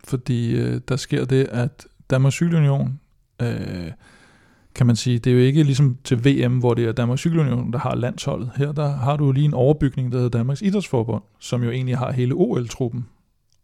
Fordi 0.05 0.57
øh, 0.57 0.81
der 0.89 0.97
sker 0.97 1.25
det, 1.25 1.47
at 1.51 1.87
Danmarks 2.11 2.35
Cykelunion, 2.35 3.01
øh, 3.43 3.91
kan 4.75 4.87
man 4.87 4.97
sige, 4.97 5.19
det 5.19 5.31
er 5.31 5.35
jo 5.35 5.41
ikke 5.41 5.63
ligesom 5.63 5.99
til 6.05 6.25
VM, 6.25 6.59
hvor 6.59 6.75
det 6.75 6.85
er 6.85 6.93
Danmarks 6.93 7.21
Cykelunion, 7.21 7.73
der 7.73 7.79
har 7.79 7.95
landsholdet. 7.95 8.51
Her 8.57 8.73
der 8.73 8.89
har 8.89 9.17
du 9.17 9.25
jo 9.25 9.33
lige 9.33 9.45
en 9.45 9.55
overbygning, 9.55 10.13
der 10.13 10.19
hedder 10.19 10.39
Danmarks 10.39 10.63
Idrætsforbund, 10.63 11.23
som 11.39 11.63
jo 11.63 11.71
egentlig 11.71 11.99
har 11.99 12.13
hele 12.13 12.35
OL-truppen. 12.35 13.07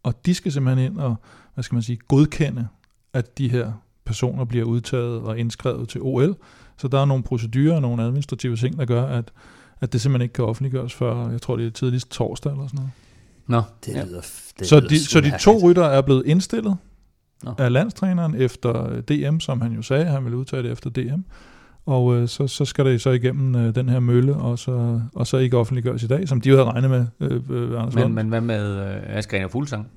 Og 0.03 0.25
de 0.25 0.33
skal 0.33 0.51
simpelthen 0.51 0.85
ind 0.85 0.97
og, 0.97 1.15
hvad 1.53 1.63
skal 1.63 1.75
man 1.75 1.83
sige, 1.83 1.99
godkende, 2.07 2.67
at 3.13 3.37
de 3.37 3.49
her 3.49 3.71
personer 4.05 4.45
bliver 4.45 4.65
udtaget 4.65 5.21
og 5.21 5.39
indskrevet 5.39 5.89
til 5.89 6.01
OL. 6.01 6.35
Så 6.77 6.87
der 6.87 6.99
er 6.99 7.05
nogle 7.05 7.23
procedurer 7.23 7.75
og 7.75 7.81
nogle 7.81 8.03
administrative 8.03 8.55
ting, 8.55 8.77
der 8.77 8.85
gør, 8.85 9.03
at, 9.03 9.31
at 9.81 9.93
det 9.93 10.01
simpelthen 10.01 10.23
ikke 10.23 10.33
kan 10.33 10.45
offentliggøres 10.45 10.93
før, 10.93 11.29
jeg 11.29 11.41
tror 11.41 11.55
det 11.55 11.65
er 11.65 11.71
tidligst 11.71 12.11
torsdag 12.11 12.51
eller 12.51 12.67
sådan 12.67 12.77
noget. 12.77 12.91
Nå, 13.47 13.61
Det 13.85 13.93
ja. 13.95 14.05
lyder, 14.05 14.21
det 14.59 14.67
Så 14.67 14.79
lyder 14.79 14.89
de, 14.89 14.99
sgu 14.99 15.11
så 15.11 15.21
de 15.21 15.33
to 15.39 15.59
rytter 15.63 15.83
er 15.83 16.01
blevet 16.01 16.25
indstillet 16.25 16.77
Nå. 17.43 17.51
af 17.57 17.73
landstræneren 17.73 18.35
efter 18.35 19.01
DM, 19.01 19.39
som 19.39 19.61
han 19.61 19.71
jo 19.71 19.81
sagde, 19.81 20.05
han 20.05 20.23
ville 20.23 20.37
udtage 20.37 20.63
det 20.63 20.71
efter 20.71 20.89
DM. 20.89 21.21
Og 21.85 22.15
øh, 22.15 22.27
så, 22.27 22.47
så 22.47 22.65
skal 22.65 22.85
det 22.85 23.01
så 23.01 23.09
igennem 23.09 23.55
øh, 23.55 23.75
den 23.75 23.89
her 23.89 23.99
mølle, 23.99 24.35
og 24.35 24.59
så, 24.59 25.01
og 25.15 25.27
så 25.27 25.37
ikke 25.37 25.57
offentliggøres 25.57 26.03
i 26.03 26.07
dag, 26.07 26.27
som 26.27 26.41
de 26.41 26.49
jo 26.49 26.55
havde 26.55 26.69
regnet 26.69 26.89
med, 26.89 27.05
øh, 27.19 27.41
øh, 27.49 27.79
Anders 27.79 27.95
Men, 27.95 28.03
Lund. 28.03 28.13
men 28.13 28.27
hvad 28.27 28.41
med 28.41 28.75
øh, 28.75 29.17
Askren 29.17 29.43
og 29.43 29.51
Fuglsang? 29.51 29.87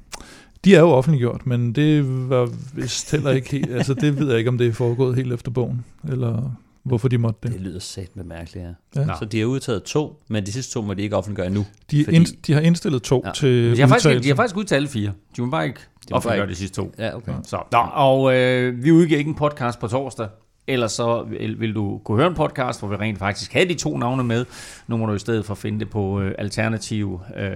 De 0.64 0.74
er 0.74 0.80
jo 0.80 0.88
offentliggjort, 0.90 1.46
men 1.46 1.72
det 1.72 2.28
var 2.30 2.48
vist 2.74 3.10
heller 3.10 3.30
ikke 3.30 3.50
helt, 3.50 3.70
altså 3.78 3.94
det 3.94 4.18
ved 4.18 4.28
jeg 4.28 4.38
ikke, 4.38 4.50
om 4.50 4.58
det 4.58 4.66
er 4.66 4.72
foregået 4.72 5.16
helt 5.16 5.32
efter 5.32 5.50
bogen, 5.50 5.84
eller 6.08 6.56
hvorfor 6.82 7.08
de 7.08 7.18
måtte 7.18 7.38
det. 7.42 7.52
Det 7.52 7.60
lyder 7.60 7.78
sat 7.78 8.16
med 8.16 8.24
mærkeligt, 8.24 8.66
ja. 8.96 9.00
Ja. 9.02 9.06
Så 9.18 9.24
de 9.24 9.38
har 9.38 9.46
udtaget 9.46 9.82
to, 9.82 10.22
men 10.28 10.46
de 10.46 10.52
sidste 10.52 10.72
to 10.72 10.82
må 10.82 10.94
de 10.94 11.02
ikke 11.02 11.16
offentliggøre 11.16 11.46
endnu. 11.46 11.66
De, 11.90 12.04
fordi- 12.04 12.16
ind, 12.16 12.26
de 12.46 12.52
har 12.52 12.60
indstillet 12.60 13.02
to 13.02 13.20
Ja. 13.24 13.28
ja. 13.28 13.32
til 13.34 13.76
De 13.76 13.80
har, 13.80 13.88
faktisk, 13.88 14.22
de 14.24 14.28
har 14.28 14.34
faktisk 14.36 14.56
udtaget 14.56 14.76
alle 14.76 14.88
fire. 14.88 15.12
De 15.36 15.42
må 15.42 15.50
bare 15.50 15.66
ikke 15.66 15.80
må 16.10 16.16
offentliggøre 16.16 16.48
de 16.48 16.54
sidste 16.54 16.76
to. 16.76 16.92
Ja, 16.98 17.16
okay. 17.16 17.32
Så, 17.42 17.58
nå, 17.72 17.78
og 17.92 18.34
øh, 18.36 18.84
vi 18.84 18.92
udgiver 18.92 19.18
ikke 19.18 19.28
en 19.28 19.34
podcast 19.34 19.78
på 19.80 19.88
torsdag. 19.88 20.28
Ellers 20.70 20.92
så 20.92 21.22
vil, 21.22 21.60
vil 21.60 21.74
du 21.74 22.00
kunne 22.04 22.18
høre 22.18 22.26
en 22.26 22.34
podcast, 22.34 22.80
hvor 22.80 22.88
vi 22.88 22.96
rent 22.96 23.18
faktisk 23.18 23.52
havde 23.52 23.68
de 23.68 23.74
to 23.74 23.98
navne 23.98 24.24
med. 24.24 24.44
Nu 24.86 24.96
må 24.96 25.06
du 25.06 25.14
i 25.14 25.18
stedet 25.18 25.44
for 25.44 25.54
finde 25.54 25.80
det 25.80 25.90
på 25.90 26.20
øh, 26.20 26.34
alternative, 26.38 27.20
øh, 27.36 27.50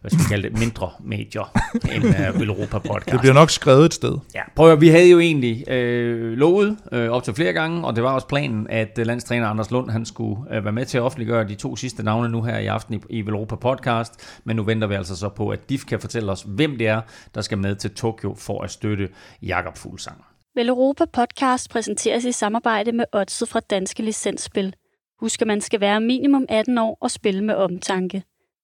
hvad 0.00 0.10
skal 0.10 0.18
vi 0.18 0.28
kalde 0.28 0.48
det, 0.48 0.58
mindre 0.58 0.90
medier 1.00 1.52
end 1.94 2.04
øh, 2.04 2.48
Europa 2.48 2.78
podcast. 2.78 3.10
Det 3.12 3.20
bliver 3.20 3.34
nok 3.34 3.50
skrevet 3.50 3.84
et 3.84 3.94
sted. 3.94 4.18
Ja, 4.34 4.42
prøv 4.56 4.72
at, 4.72 4.80
vi 4.80 4.88
havde 4.88 5.10
jo 5.10 5.18
egentlig 5.18 5.70
øh, 5.70 6.32
lovet 6.32 6.76
øh, 6.92 7.10
op 7.10 7.22
til 7.24 7.34
flere 7.34 7.52
gange, 7.52 7.86
og 7.86 7.96
det 7.96 8.04
var 8.04 8.12
også 8.12 8.26
planen, 8.26 8.66
at 8.70 8.98
øh, 8.98 9.06
landstræner 9.06 9.48
Anders 9.48 9.70
Lund 9.70 9.90
han 9.90 10.04
skulle 10.04 10.56
øh, 10.56 10.64
være 10.64 10.72
med 10.72 10.86
til 10.86 10.98
at 10.98 11.02
offentliggøre 11.02 11.48
de 11.48 11.54
to 11.54 11.76
sidste 11.76 12.02
navne 12.02 12.28
nu 12.28 12.42
her 12.42 12.58
i 12.58 12.66
aften 12.66 12.94
i, 12.94 13.00
i 13.10 13.26
Velropa 13.26 13.56
podcast, 13.56 14.40
men 14.44 14.56
nu 14.56 14.62
venter 14.62 14.86
vi 14.86 14.94
altså 14.94 15.16
så 15.16 15.28
på, 15.28 15.48
at 15.48 15.68
DIF 15.68 15.84
kan 15.84 16.00
fortælle 16.00 16.32
os, 16.32 16.44
hvem 16.48 16.78
det 16.78 16.88
er, 16.88 17.00
der 17.34 17.40
skal 17.40 17.58
med 17.58 17.76
til 17.76 17.90
Tokyo 17.90 18.34
for 18.38 18.62
at 18.62 18.70
støtte 18.70 19.08
Jakob 19.42 19.78
Fuglsang. 19.78 20.24
Vel 20.54 20.68
Europa 20.68 21.04
podcast 21.04 21.70
præsenteres 21.70 22.24
i 22.24 22.32
samarbejde 22.32 22.92
med 22.92 23.04
Odset 23.12 23.48
fra 23.48 23.60
Danske 23.60 24.02
Licensspil. 24.02 24.74
Husk, 25.20 25.40
at 25.40 25.46
man 25.46 25.60
skal 25.60 25.80
være 25.80 26.00
minimum 26.00 26.46
18 26.48 26.78
år 26.78 26.98
og 27.00 27.10
spille 27.10 27.44
med 27.44 27.54
omtanke. 27.54 28.22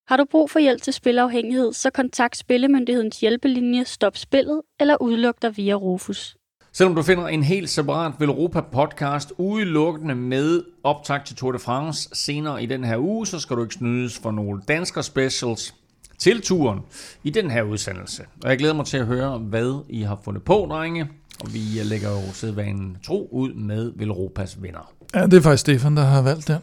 Har 0.09 0.17
du 0.17 0.25
brug 0.31 0.51
for 0.51 0.59
hjælp 0.59 0.83
til 0.83 0.93
spilafhængighed, 0.93 1.73
så 1.73 1.91
kontakt 1.91 2.37
Spillemyndighedens 2.37 3.21
hjælpelinje 3.21 3.85
Stop 3.85 4.17
Spillet 4.17 4.63
eller 4.81 5.03
udluk 5.03 5.43
dig 5.43 5.57
via 5.57 5.75
Rufus. 5.75 6.37
Selvom 6.73 6.95
du 6.95 7.03
finder 7.03 7.29
en 7.29 7.43
helt 7.43 7.71
separat 7.71 8.13
Velropa 8.19 8.61
podcast 8.61 9.33
udelukkende 9.39 10.15
med 10.15 10.63
optag 10.85 11.25
til 11.25 11.37
Tour 11.37 11.53
de 11.53 11.59
France 11.59 12.09
senere 12.13 12.63
i 12.63 12.67
den 12.67 12.85
her 12.85 12.99
uge, 12.99 13.27
så 13.27 13.41
skal 13.41 13.57
du 13.57 13.63
ikke 13.63 13.75
snydes 13.75 14.19
for 14.19 14.31
nogle 14.31 14.63
dansker 14.69 15.03
specials 15.03 15.75
til 16.19 16.43
turen 16.43 16.81
i 17.25 17.31
den 17.31 17.51
her 17.51 17.63
udsendelse. 17.63 18.23
Og 18.45 18.51
jeg 18.51 18.59
glæder 18.59 18.75
mig 18.75 18.87
til 18.87 18.97
at 18.97 19.07
høre, 19.07 19.39
hvad 19.39 19.85
I 19.89 20.03
har 20.03 20.21
fundet 20.25 20.45
på, 20.45 20.67
drenge. 20.71 21.09
Og 21.41 21.55
vi 21.55 21.59
lægger 21.83 22.11
jo 22.11 22.33
sædvanen 22.33 22.97
tro 23.07 23.29
ud 23.33 23.55
med 23.55 23.93
Velropas 23.97 24.63
vinder. 24.63 24.93
Ja, 25.15 25.27
det 25.27 25.35
er 25.35 25.41
faktisk 25.41 25.61
Stefan, 25.61 25.97
der 25.97 26.05
har 26.05 26.23
valgt 26.23 26.49
den. 26.49 26.57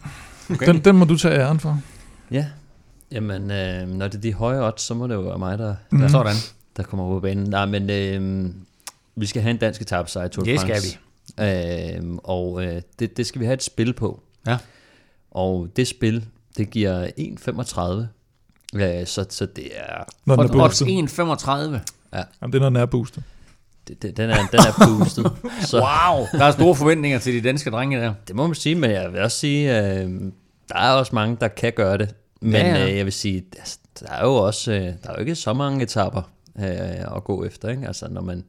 Okay. 0.51 0.67
Den, 0.67 0.85
den 0.85 0.95
må 0.95 1.05
du 1.05 1.17
tage 1.17 1.35
æren 1.35 1.59
for. 1.59 1.81
Ja, 2.31 2.45
jamen, 3.11 3.51
øh, 3.51 3.87
når 3.87 4.07
det 4.07 4.17
er 4.17 4.21
de 4.21 4.33
høje 4.33 4.67
odds, 4.67 4.81
så 4.81 4.93
må 4.93 5.07
det 5.07 5.13
jo 5.13 5.21
være 5.21 5.37
mig, 5.37 5.59
der. 5.59 5.75
Mm. 5.91 6.09
Sådan. 6.09 6.35
der 6.77 6.83
kommer 6.83 7.09
på 7.09 7.19
banen. 7.19 7.49
Nej, 7.49 7.65
men 7.65 7.89
øh, 7.89 8.45
vi 9.15 9.25
skal 9.25 9.41
have 9.41 9.51
en 9.51 9.57
dansk 9.57 9.81
etappesejr 9.81 10.25
i 10.25 10.29
Tour 10.29 10.45
de 10.45 10.51
Det 10.51 10.59
skal 10.59 10.81
vi. 10.81 10.97
Øh, 11.43 12.17
og 12.23 12.65
øh, 12.65 12.81
det, 12.99 13.17
det 13.17 13.25
skal 13.25 13.41
vi 13.41 13.45
have 13.45 13.53
et 13.53 13.63
spil 13.63 13.93
på. 13.93 14.23
Ja. 14.47 14.57
Og 15.31 15.67
det 15.75 15.87
spil, 15.87 16.25
det 16.57 16.69
giver 16.69 17.07
1,35. 17.07 18.79
Øh, 18.79 19.07
så, 19.07 19.25
så 19.29 19.45
det 19.45 19.67
er... 19.75 20.03
Når 20.25 20.35
den 20.35 20.45
er 20.45 20.59
Og 20.59 20.65
odds 20.65 20.83
boostet. 20.83 21.47
1,35. 21.49 21.51
Jamen, 21.61 22.53
det 22.53 22.55
er, 22.55 22.59
når 22.59 22.69
den 22.69 22.75
er 22.75 22.85
boostet. 22.85 23.23
Det, 23.87 24.17
den, 24.17 24.29
er, 24.29 24.35
den 24.51 24.59
er 24.59 24.87
boostet. 24.87 25.31
så, 25.69 25.77
Wow, 25.77 26.25
der 26.39 26.45
er 26.45 26.51
store 26.51 26.75
forventninger 26.75 27.19
til 27.19 27.33
de 27.33 27.41
danske 27.41 27.69
drenge 27.69 27.99
der. 27.99 28.13
Det 28.27 28.35
må 28.35 28.47
man 28.47 28.55
sige, 28.55 28.75
men 28.75 28.91
jeg 28.91 29.13
vil 29.13 29.21
også 29.21 29.37
sige, 29.37 29.79
øh, 29.79 30.09
der 30.69 30.75
er 30.75 30.91
også 30.91 31.15
mange, 31.15 31.37
der 31.41 31.47
kan 31.47 31.73
gøre 31.73 31.97
det. 31.97 32.15
Men 32.41 32.51
Ja, 32.51 32.67
ja, 32.67 32.73
ja. 32.73 32.79
ja. 32.79 32.91
Øh, 32.91 32.97
jeg 32.97 33.05
vil 33.05 33.13
sige, 33.13 33.43
altså, 33.59 33.79
der 33.99 34.07
er 34.09 34.25
jo 34.25 34.35
også 34.35 34.71
øh, 34.71 34.81
der 34.81 35.09
er 35.09 35.13
jo 35.13 35.19
ikke 35.19 35.35
så 35.35 35.53
mange 35.53 35.83
etapper 35.83 36.21
øh, 36.59 37.15
at 37.15 37.23
gå 37.23 37.45
efter. 37.45 37.69
Ikke? 37.69 37.87
Altså, 37.87 38.07
når 38.09 38.21
man, 38.21 38.43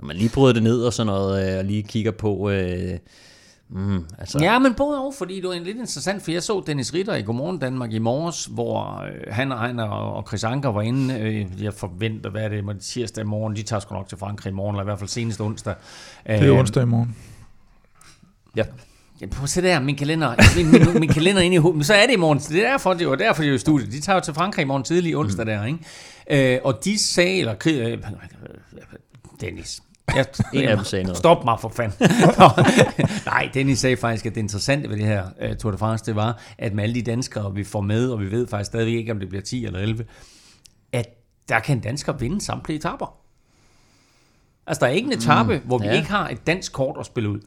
når 0.00 0.06
man 0.06 0.16
lige 0.16 0.30
bryder 0.34 0.52
det 0.52 0.62
ned 0.62 0.82
og 0.82 0.92
sådan 0.92 1.06
noget, 1.06 1.52
øh, 1.52 1.58
og 1.58 1.64
lige 1.64 1.82
kigger 1.82 2.10
på... 2.10 2.50
Øh, 2.50 2.98
mm, 3.68 4.04
altså, 4.18 4.38
Ja, 4.42 4.58
men 4.58 4.74
både 4.74 4.98
og, 4.98 5.14
fordi 5.18 5.36
det 5.36 5.48
var 5.48 5.54
en 5.54 5.62
lidt 5.62 5.76
interessant, 5.76 6.22
for 6.22 6.30
jeg 6.30 6.42
så 6.42 6.62
Dennis 6.66 6.94
Ritter 6.94 7.14
i 7.14 7.22
Godmorgen 7.22 7.58
Danmark 7.58 7.92
i 7.92 7.98
morges, 7.98 8.44
hvor 8.44 9.02
øh, 9.02 9.34
han, 9.34 9.52
og, 9.52 9.58
han 9.58 9.78
og 9.78 10.24
Chris 10.28 10.44
Anker 10.44 10.68
var 10.68 10.82
inde. 10.82 11.20
Øh, 11.20 11.62
jeg 11.62 11.74
forventer, 11.74 12.30
hvad 12.30 12.42
er 12.42 12.48
det, 12.48 12.64
det 12.64 12.80
tirsdag 12.80 13.26
morgen, 13.26 13.56
de 13.56 13.62
tager 13.62 13.80
sgu 13.80 13.94
nok 13.94 14.08
til 14.08 14.18
Frankrig 14.18 14.50
i 14.50 14.54
morgen, 14.54 14.76
eller 14.76 14.82
i 14.82 14.84
hvert 14.84 14.98
fald 14.98 15.08
senest 15.08 15.40
onsdag. 15.40 15.74
Det 16.26 16.48
er 16.48 16.58
onsdag 16.58 16.82
i 16.82 16.86
morgen. 16.86 17.16
Ja. 18.56 18.64
Ja, 19.20 19.26
prøv 19.26 19.42
at 19.42 19.50
se 19.50 19.62
der, 19.62 19.80
min 19.80 19.96
kalender, 19.96 20.34
min, 20.56 20.70
min, 20.70 21.00
min 21.00 21.08
kalender 21.08 21.42
inde 21.42 21.54
i 21.54 21.58
hovedet. 21.58 21.76
Men 21.76 21.84
så 21.84 21.94
er 21.94 22.06
det 22.06 22.12
i 22.12 22.16
morgen. 22.16 22.38
Det 22.38 22.64
er 22.64 22.70
derfor, 22.70 22.94
det 22.94 23.08
var 23.08 23.14
derfor, 23.14 23.42
de 23.42 23.48
er 23.48 23.54
i 23.54 23.58
studiet. 23.58 23.92
De 23.92 24.00
tager 24.00 24.16
jo 24.16 24.20
til 24.20 24.34
Frankrig 24.34 24.62
i 24.62 24.66
morgen 24.66 24.84
tidlig 24.84 25.16
onsdag 25.16 25.44
mm. 25.44 25.50
der, 25.50 25.64
ikke? 25.64 26.54
Øh, 26.54 26.60
og 26.64 26.84
de 26.84 26.98
sagde, 26.98 27.38
eller 27.38 27.54
øh, 27.66 27.98
Dennis, 29.40 29.82
Ja, 30.14 30.24
En 30.58 30.68
af 30.68 30.76
dem 30.76 30.84
sagde 30.84 31.04
noget. 31.04 31.18
Stop 31.18 31.44
mig 31.44 31.60
for 31.60 31.68
fanden. 31.68 32.08
Nej, 33.26 33.50
Dennis 33.54 33.78
sagde 33.78 33.96
faktisk, 33.96 34.26
at 34.26 34.34
det 34.34 34.40
interessante 34.40 34.88
ved 34.88 34.96
det 34.96 35.06
her 35.06 35.24
uh, 35.50 35.56
Tour 35.56 35.72
de 35.72 35.78
France, 35.78 36.04
det 36.04 36.16
var, 36.16 36.42
at 36.58 36.74
med 36.74 36.84
alle 36.84 36.94
de 36.94 37.02
danskere, 37.02 37.54
vi 37.54 37.64
får 37.64 37.80
med, 37.80 38.10
og 38.10 38.20
vi 38.20 38.30
ved 38.30 38.46
faktisk 38.46 38.66
stadigvæk 38.66 38.94
ikke, 38.94 39.12
om 39.12 39.20
det 39.20 39.28
bliver 39.28 39.42
10 39.42 39.66
eller 39.66 39.78
11, 39.78 40.04
at 40.92 41.06
der 41.48 41.60
kan 41.60 41.80
danskere 41.80 42.20
vinde 42.20 42.40
samtlige 42.40 42.76
etaper. 42.76 43.16
Altså, 44.66 44.80
der 44.80 44.86
er 44.86 44.94
ikke 44.94 45.06
en 45.06 45.12
etape, 45.12 45.56
mm, 45.56 45.66
hvor 45.66 45.78
vi 45.78 45.86
ja. 45.86 45.92
ikke 45.92 46.08
har 46.08 46.28
et 46.28 46.46
dansk 46.46 46.72
kort 46.72 46.96
at 47.00 47.06
spille 47.06 47.28
ud. 47.28 47.40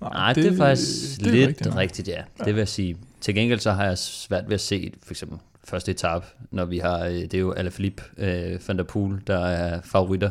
Nej, 0.00 0.32
det, 0.32 0.44
det 0.44 0.52
er 0.52 0.56
faktisk 0.56 1.20
det 1.20 1.26
er 1.26 1.32
lidt 1.32 1.48
rigtigt, 1.48 1.76
rigtigt, 1.76 2.08
ja. 2.08 2.22
ja. 2.38 2.44
Det 2.44 2.54
vil 2.54 2.60
jeg 2.60 2.68
sige. 2.68 2.96
Til 3.20 3.34
gengæld 3.34 3.60
så 3.60 3.72
har 3.72 3.84
jeg 3.84 3.98
svært 3.98 4.44
ved 4.46 4.54
at 4.54 4.60
se, 4.60 4.92
for 5.02 5.12
eksempel 5.12 5.38
første 5.64 5.90
etape, 5.90 6.26
når 6.50 6.64
vi 6.64 6.78
har, 6.78 7.04
øh, 7.04 7.12
det 7.12 7.34
er 7.34 7.38
jo 7.38 7.52
Alaphilippe, 7.52 8.02
øh, 8.18 8.60
Van 8.68 8.78
der 8.78 8.84
Poel, 8.84 9.20
der 9.26 9.46
er 9.46 9.80
favoritter. 9.84 10.30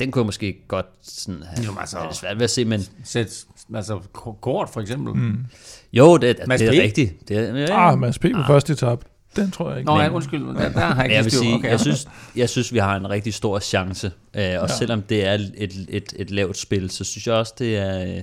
Den 0.00 0.10
kunne 0.10 0.20
jeg 0.20 0.26
måske 0.26 0.56
godt 0.68 0.86
sådan 1.02 1.42
have, 1.42 1.64
Jo, 1.66 1.72
altså- 1.80 1.96
have 1.98 2.08
det 2.08 2.16
svært 2.16 2.36
ved 2.36 2.44
at 2.44 2.50
se, 2.50 2.64
men 2.64 2.80
Sæt, 3.04 3.44
altså 3.74 4.00
kort 4.40 4.70
for 4.70 4.80
eksempel. 4.80 5.14
Mm. 5.14 5.38
jo, 5.92 6.16
det, 6.16 6.36
Mads 6.46 6.60
det 6.60 6.70
P. 6.70 6.74
er 6.74 6.82
rigtigt. 6.82 7.28
Det 7.28 7.36
er, 7.38 7.56
ja, 7.56 7.90
Ah, 7.92 7.98
Mads 7.98 8.18
P. 8.18 8.22
på 8.22 8.42
første 8.46 8.72
etap. 8.72 9.04
Den 9.36 9.50
tror 9.50 9.68
jeg 9.70 9.78
ikke. 9.78 9.86
Nå, 9.86 9.94
Men- 9.96 10.02
ja, 10.04 10.10
undskyld, 10.10 10.46
der, 10.46 10.54
der 10.72 10.80
har 10.80 10.94
jeg 10.94 11.04
ikke 11.04 11.16
jeg 11.16 11.24
vil 11.24 11.32
sige, 11.32 11.54
okay. 11.54 11.70
jeg, 11.70 11.80
synes, 11.80 12.08
jeg 12.36 12.48
synes, 12.48 12.72
vi 12.72 12.78
har 12.78 12.96
en 12.96 13.10
rigtig 13.10 13.34
stor 13.34 13.58
chance. 13.58 14.06
Øh, 14.06 14.42
og 14.42 14.44
ja. 14.44 14.66
selvom 14.66 15.02
det 15.02 15.24
er 15.26 15.32
et, 15.34 15.86
et, 15.88 16.12
et 16.16 16.30
lavt 16.30 16.56
spil, 16.56 16.90
så 16.90 17.04
synes 17.04 17.26
jeg 17.26 17.34
også, 17.34 17.54
det 17.58 17.76
er, 17.76 18.00
øh, 18.00 18.06
det 18.08 18.22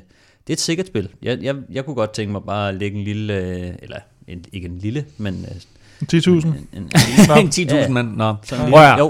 er 0.49 0.53
et 0.53 0.59
sikkert 0.59 0.87
spil. 0.87 1.09
Jeg, 1.21 1.39
jeg, 1.41 1.55
jeg 1.71 1.85
kunne 1.85 1.95
godt 1.95 2.11
tænke 2.13 2.31
mig 2.31 2.41
bare 2.43 2.69
at 2.69 2.75
lægge 2.75 2.97
en 2.97 3.03
lille, 3.03 3.33
øh, 3.33 3.73
eller 3.81 3.97
en, 4.27 4.45
ikke 4.53 4.67
en 4.67 4.77
lille, 4.77 5.05
men 5.17 5.45
øh, 5.49 5.61
10.000. 6.13 6.29
en, 6.29 6.45
en, 6.47 6.57
en 6.73 7.37
en 7.37 7.47
10.000 7.47 7.75
Ja. 7.75 7.89
mand. 7.89 8.15
Nå. 8.15 8.35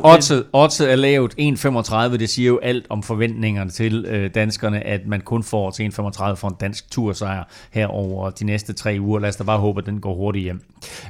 Oddset, 0.03 0.45
oddset 0.53 0.91
er 0.91 0.95
lavt 0.95 1.33
1,35. 1.39 2.17
Det 2.17 2.29
siger 2.29 2.47
jo 2.47 2.59
alt 2.63 2.85
om 2.89 3.03
forventningerne 3.03 3.69
til 3.71 4.05
øh, 4.05 4.29
danskerne, 4.35 4.79
at 4.87 5.01
man 5.07 5.21
kun 5.21 5.43
får 5.43 5.71
til 5.71 5.83
1,35 5.83 6.33
for 6.33 6.47
en 6.47 6.55
dansk 6.59 6.91
tursejr 6.91 7.43
her 7.71 7.87
over 7.87 8.29
de 8.29 8.45
næste 8.45 8.73
tre 8.73 8.97
uger. 8.99 9.19
Lad 9.19 9.29
os 9.29 9.35
da 9.35 9.43
bare 9.43 9.59
håbe, 9.59 9.79
at 9.79 9.85
den 9.85 10.01
går 10.01 10.15
hurtigt 10.15 10.43
hjem. 10.43 10.61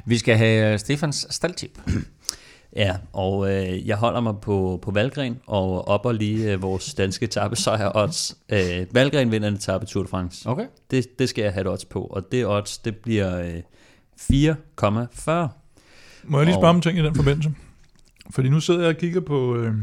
Vi 0.06 0.18
skal 0.18 0.36
have 0.36 0.72
øh, 0.72 0.78
Stefans 0.78 1.26
staldtip. 1.30 1.78
Ja, 2.76 2.94
og 3.12 3.52
øh, 3.52 3.88
jeg 3.88 3.96
holder 3.96 4.20
mig 4.20 4.34
på, 4.42 4.78
på 4.82 4.90
Valgren 4.90 5.36
og 5.46 5.88
opper 5.88 6.12
lige 6.12 6.52
øh, 6.52 6.62
vores 6.62 6.94
danske 6.94 7.24
etappesejr 7.24 7.90
odds. 7.94 8.36
Øh, 8.52 8.86
Valgren 8.92 9.32
vinder 9.32 9.48
en 9.48 9.54
etape 9.54 9.86
Tour 9.86 10.02
de 10.02 10.08
France. 10.08 10.48
Okay. 10.48 10.64
Det, 10.90 11.18
det 11.18 11.28
skal 11.28 11.42
jeg 11.42 11.52
have 11.52 11.60
et 11.60 11.68
odds 11.68 11.84
på, 11.84 12.00
og 12.00 12.22
det 12.32 12.46
odds, 12.46 12.78
det 12.78 12.96
bliver 12.96 13.40
øh, 13.40 13.54
4,40. 14.32 15.61
Må 16.24 16.38
jeg 16.38 16.46
lige 16.46 16.54
spørge 16.54 16.70
om 16.70 16.76
en 16.76 16.82
ting 16.82 16.98
i 16.98 17.02
den 17.02 17.14
forbindelse? 17.14 17.54
Fordi 18.30 18.48
nu 18.48 18.60
sidder 18.60 18.80
jeg 18.80 18.88
og 18.88 18.96
kigger 18.96 19.20
på 19.20 19.56
øh, 19.56 19.74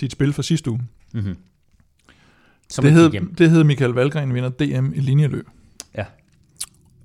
dit 0.00 0.12
spil 0.12 0.32
fra 0.32 0.42
sidste 0.42 0.70
uge. 0.70 0.80
Mm-hmm. 1.14 1.36
Som 2.70 2.84
Det 2.84 2.92
hed, 2.92 3.10
det 3.38 3.50
hed 3.50 3.64
Michael 3.64 3.90
Valgren 3.90 4.34
vinder 4.34 4.48
DM 4.48 4.92
i 4.94 5.00
linjeløb. 5.00 5.48
Ja. 5.96 6.04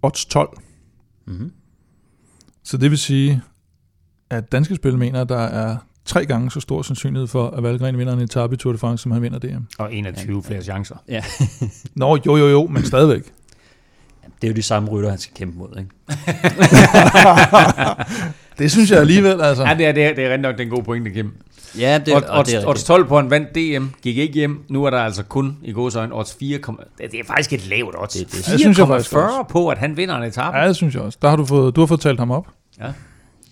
Odds 0.02 0.26
12. 0.26 0.58
Mm-hmm. 1.26 1.52
Så 2.64 2.78
det 2.78 2.90
vil 2.90 2.98
sige, 2.98 3.42
at 4.30 4.52
danske 4.52 4.76
spil 4.76 4.98
mener, 4.98 5.22
at 5.22 5.30
der 5.30 5.40
er 5.40 5.78
tre 6.06 6.26
gange 6.26 6.52
så 6.52 6.60
stor 6.60 6.82
sandsynlighed 6.82 7.28
for, 7.28 7.50
at 7.50 7.64
Valgren 7.64 7.98
vinder 7.98 8.14
en 8.14 8.20
etape 8.20 8.54
i 8.54 8.58
Tour 8.58 8.72
de 8.72 8.78
France, 8.78 9.02
som 9.02 9.12
han 9.12 9.22
vinder 9.22 9.40
DM. 9.40 9.64
Og 9.80 9.94
21 9.94 10.44
flere 10.44 10.62
chancer. 10.62 10.96
Ja, 11.08 11.24
Nå, 11.96 12.18
jo, 12.26 12.38
jo, 12.38 12.48
jo, 12.48 12.68
men 12.68 12.86
stadigvæk. 12.86 13.34
Det 14.42 14.48
er 14.48 14.52
jo 14.52 14.56
de 14.56 14.62
samme 14.62 14.90
rytter, 14.90 15.10
han 15.10 15.20
skal 15.20 15.34
kæmpe 15.36 15.58
mod, 15.58 15.78
ikke? 15.80 15.90
Det 18.60 18.72
synes 18.72 18.92
jeg 18.92 19.00
alligevel, 19.00 19.42
altså. 19.42 19.64
Ja, 19.64 19.74
det 19.78 19.86
er, 19.86 19.92
det 19.92 20.04
er, 20.06 20.14
det 20.16 20.26
er 20.26 20.34
rent 20.34 20.42
nok 20.42 20.58
den 20.58 20.70
gode 20.70 20.84
pointe, 20.84 21.12
Kim. 21.12 21.32
Ja, 21.80 22.00
det, 22.06 22.16
Odds, 22.16 22.26
og 22.30 22.46
det 22.46 22.54
er 22.54 22.58
odds, 22.58 22.66
odds 22.66 22.68
rigtigt. 22.68 22.86
12 22.88 23.08
på 23.08 23.20
en 23.20 23.30
vandt 23.30 23.56
DM, 23.56 23.86
gik 24.02 24.18
ikke 24.18 24.34
hjem. 24.34 24.64
Nu 24.70 24.86
er 24.86 24.90
der 24.90 24.98
altså 25.00 25.24
kun 25.24 25.58
i 25.64 25.72
gode 25.72 26.00
øjne 26.00 26.16
odds 26.16 26.36
4, 26.40 26.58
det 26.58 27.12
det 27.12 27.20
er 27.20 27.24
faktisk 27.28 27.54
et 27.54 27.68
lavt 27.70 27.96
odds. 27.98 28.14
Det- 28.14 28.32
det- 28.32 28.48
Ja, 28.48 28.52
det 28.52 28.60
synes 28.60 28.78
jeg 28.78 28.88
faktisk 28.88 29.12
4,40 29.14 29.18
også. 29.18 29.44
på, 29.50 29.68
at 29.70 29.78
han 29.78 29.98
vinder 29.98 30.16
en 30.18 30.24
etape. 30.24 30.58
Ja, 30.58 30.68
det 30.68 30.76
synes 30.76 30.96
jeg 30.96 31.04
også. 31.04 31.18
Der 31.22 31.30
har 31.30 31.36
du 31.36 31.46
fået, 31.46 31.76
du 31.76 31.82
har 31.82 31.86
fået 31.86 32.02
talt 32.02 32.20
ham 32.20 32.32
op. 32.32 32.48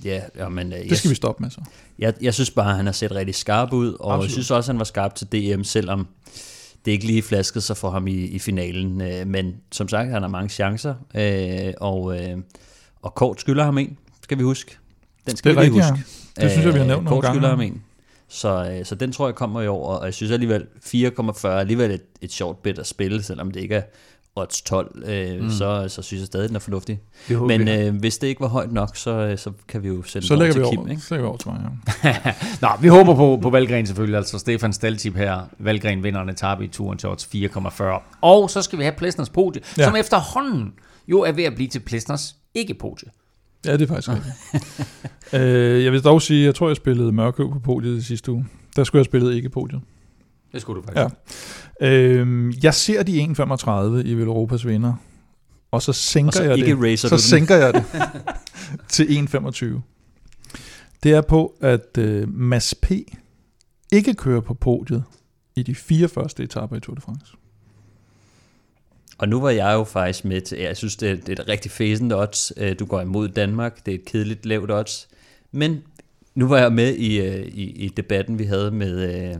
Ja, 0.05 0.19
ja, 0.37 0.49
men 0.49 0.73
øh, 0.73 0.79
Det 0.79 0.89
jeg, 0.89 0.97
skal 0.97 1.09
vi 1.09 1.15
stoppe 1.15 1.43
med 1.43 1.49
så. 1.51 1.61
jeg, 1.99 2.13
jeg 2.21 2.33
synes 2.33 2.51
bare, 2.51 2.69
at 2.69 2.75
han 2.75 2.85
har 2.85 2.93
set 2.93 3.11
rigtig 3.11 3.35
skarp 3.35 3.73
ud, 3.73 3.93
og. 3.99 4.13
Absolut. 4.13 4.23
jeg 4.23 4.31
synes 4.31 4.51
også, 4.51 4.71
at 4.71 4.73
han 4.73 4.79
var 4.79 4.85
skarp 4.85 5.15
til 5.15 5.27
DM, 5.31 5.63
selvom 5.63 6.07
det 6.85 6.91
ikke 6.91 7.05
lige 7.05 7.21
flaskede 7.21 7.61
sig 7.61 7.77
for 7.77 7.89
ham 7.89 8.07
i, 8.07 8.11
i 8.13 8.39
finalen. 8.39 9.01
Øh, 9.01 9.27
Men 9.27 9.55
som 9.71 9.87
sagt, 9.87 10.09
han 10.09 10.21
har 10.21 10.29
mange 10.29 10.49
chancer, 10.49 10.95
øh, 11.15 11.73
og, 11.81 12.19
øh, 12.21 12.37
og 13.01 13.15
Kort 13.15 13.41
skylder 13.41 13.63
ham 13.63 13.77
en, 13.77 13.97
skal 14.23 14.37
vi 14.37 14.43
huske. 14.43 14.77
Den 15.27 15.35
skal 15.37 15.51
Det 15.51 15.57
er 15.57 15.61
vi 15.61 15.65
lige 15.69 15.81
rigtigt, 15.83 15.99
huske. 15.99 16.15
ja. 16.37 16.43
Det 16.43 16.51
synes 16.51 16.65
jeg, 16.65 16.73
vi 16.73 16.79
har 16.79 16.85
nævnt 16.87 17.03
nogle 17.03 17.15
Kort 17.21 17.23
gange. 17.23 17.35
skylder 17.37 17.49
ham 17.49 17.61
en. 17.61 17.83
Så, 18.27 18.71
øh, 18.79 18.85
så 18.85 18.95
den 18.95 19.11
tror 19.11 19.27
jeg 19.27 19.35
kommer 19.35 19.61
i 19.61 19.67
år, 19.67 19.87
og 19.87 20.05
jeg 20.05 20.13
synes 20.13 20.31
alligevel 20.31 20.65
4,40 20.85 21.47
er 21.47 21.51
alligevel 21.59 21.91
et, 21.91 22.01
et 22.21 22.31
sjovt 22.31 22.63
bit 22.63 22.79
at 22.79 22.87
spille, 22.87 23.23
selvom 23.23 23.51
det 23.51 23.59
ikke 23.61 23.75
er 23.75 23.81
odds 24.35 24.61
12, 24.61 25.03
øh, 25.05 25.41
mm. 25.43 25.49
så, 25.49 25.85
så 25.87 26.01
synes 26.01 26.19
jeg 26.21 26.27
stadig, 26.27 26.47
den 26.47 26.55
er 26.55 26.59
fornuftig. 26.59 26.99
Håber 27.29 27.57
Men 27.57 27.67
øh, 27.67 27.99
hvis 27.99 28.17
det 28.17 28.27
ikke 28.27 28.41
var 28.41 28.47
højt 28.47 28.71
nok, 28.71 28.95
så, 28.95 29.11
øh, 29.11 29.37
så 29.37 29.51
kan 29.67 29.83
vi 29.83 29.87
jo 29.87 30.03
sende 30.03 30.27
Så 30.27 30.35
lægger 30.35 30.53
til 30.53 30.61
vi 30.61 30.67
Kim. 30.69 30.79
over, 30.79 30.89
Ikke? 30.89 31.01
så 31.01 31.13
lægger 31.13 31.25
vi 31.25 31.27
over 31.27 31.37
til 31.37 31.49
mig, 31.49 31.71
ja. 32.03 32.33
Nå, 32.61 32.67
vi 32.81 32.87
håber 32.87 33.15
på, 33.15 33.39
på 33.41 33.49
Valgren 33.49 33.85
selvfølgelig, 33.85 34.17
altså 34.17 34.39
Stefan 34.39 34.73
Staltip 34.73 35.15
her. 35.15 35.41
Valgren 35.59 36.03
vinder 36.03 36.21
en 36.21 36.29
etape 36.29 36.65
i 36.65 36.67
turen 36.67 36.97
til 36.97 37.09
odds 37.09 37.29
4,40. 37.35 37.83
Og 38.21 38.49
så 38.49 38.61
skal 38.61 38.79
vi 38.79 38.83
have 38.83 38.95
Plesners 38.97 39.29
podie, 39.29 39.61
ja. 39.77 39.83
Som 39.83 39.95
efterhånden 39.95 40.73
jo 41.07 41.21
er 41.21 41.31
ved 41.31 41.43
at 41.43 41.55
blive 41.55 41.69
til 41.69 41.79
Plesners 41.79 42.35
ikke 42.53 42.73
podie. 42.73 43.09
Ja, 43.65 43.73
det 43.73 43.81
er 43.81 43.87
faktisk 43.87 44.09
rigtigt. 44.09 44.35
øh, 45.41 45.83
jeg 45.83 45.91
vil 45.91 46.03
dog 46.03 46.21
sige, 46.21 46.45
jeg 46.45 46.55
tror, 46.55 46.67
jeg 46.67 46.75
spillede 46.75 47.11
Mørkøv 47.11 47.53
på 47.53 47.59
podiet 47.59 47.97
i 47.97 48.01
sidste 48.01 48.31
uge. 48.31 48.47
Der 48.75 48.83
skulle 48.83 48.99
jeg 48.99 49.01
have 49.01 49.11
spillet 49.11 49.35
ikke 49.35 49.49
podiet. 49.49 49.81
Det 50.53 50.61
skulle 50.61 50.81
du 50.81 50.87
faktisk. 50.87 51.15
Ja. 51.81 51.87
Øh, 51.87 52.53
jeg 52.63 52.73
ser 52.73 53.03
de 53.03 53.23
1,35 53.23 54.07
i 54.07 54.13
Velropas 54.13 54.67
vinder, 54.67 54.93
og 55.71 55.81
så 55.81 55.93
sænker 55.93 56.27
Og 56.27 56.33
så 56.33 56.43
jeg 56.43 56.57
det. 56.57 56.99
så 56.99 57.17
sænker 57.17 57.55
jeg 57.55 57.73
det 57.73 57.83
til 58.89 59.03
1,25. 59.03 59.65
Det 61.03 61.11
er 61.11 61.21
på, 61.21 61.55
at 61.61 61.97
øh, 61.97 62.33
Mads 62.33 62.75
P. 62.81 62.91
ikke 63.91 64.13
kører 64.13 64.41
på 64.41 64.53
podiet 64.53 65.03
i 65.55 65.63
de 65.63 65.75
fire 65.75 66.07
første 66.07 66.43
etaper 66.43 66.75
i 66.75 66.79
Tour 66.79 66.95
de 66.95 67.01
France. 67.01 67.25
Og 69.17 69.29
nu 69.29 69.39
var 69.41 69.49
jeg 69.49 69.73
jo 69.73 69.83
faktisk 69.83 70.25
med 70.25 70.41
til, 70.41 70.57
jeg 70.57 70.77
synes, 70.77 70.95
det 70.95 71.09
er, 71.11 71.15
det 71.15 71.29
er 71.39 71.43
et 71.43 71.47
rigtig 71.49 71.71
fæsende 71.71 72.15
odds. 72.21 72.51
Øh, 72.57 72.75
Du 72.79 72.85
går 72.85 73.01
imod 73.01 73.27
Danmark, 73.29 73.85
det 73.85 73.91
er 73.93 73.95
et 73.95 74.05
kedeligt 74.05 74.45
lavt 74.45 74.71
odds. 74.71 75.07
Men 75.51 75.83
nu 76.35 76.47
var 76.47 76.57
jeg 76.57 76.73
med 76.73 76.95
i, 76.95 77.21
øh, 77.21 77.47
i, 77.47 77.63
i 77.63 77.89
debatten, 77.89 78.39
vi 78.39 78.43
havde 78.43 78.71
med, 78.71 79.25
øh, 79.31 79.35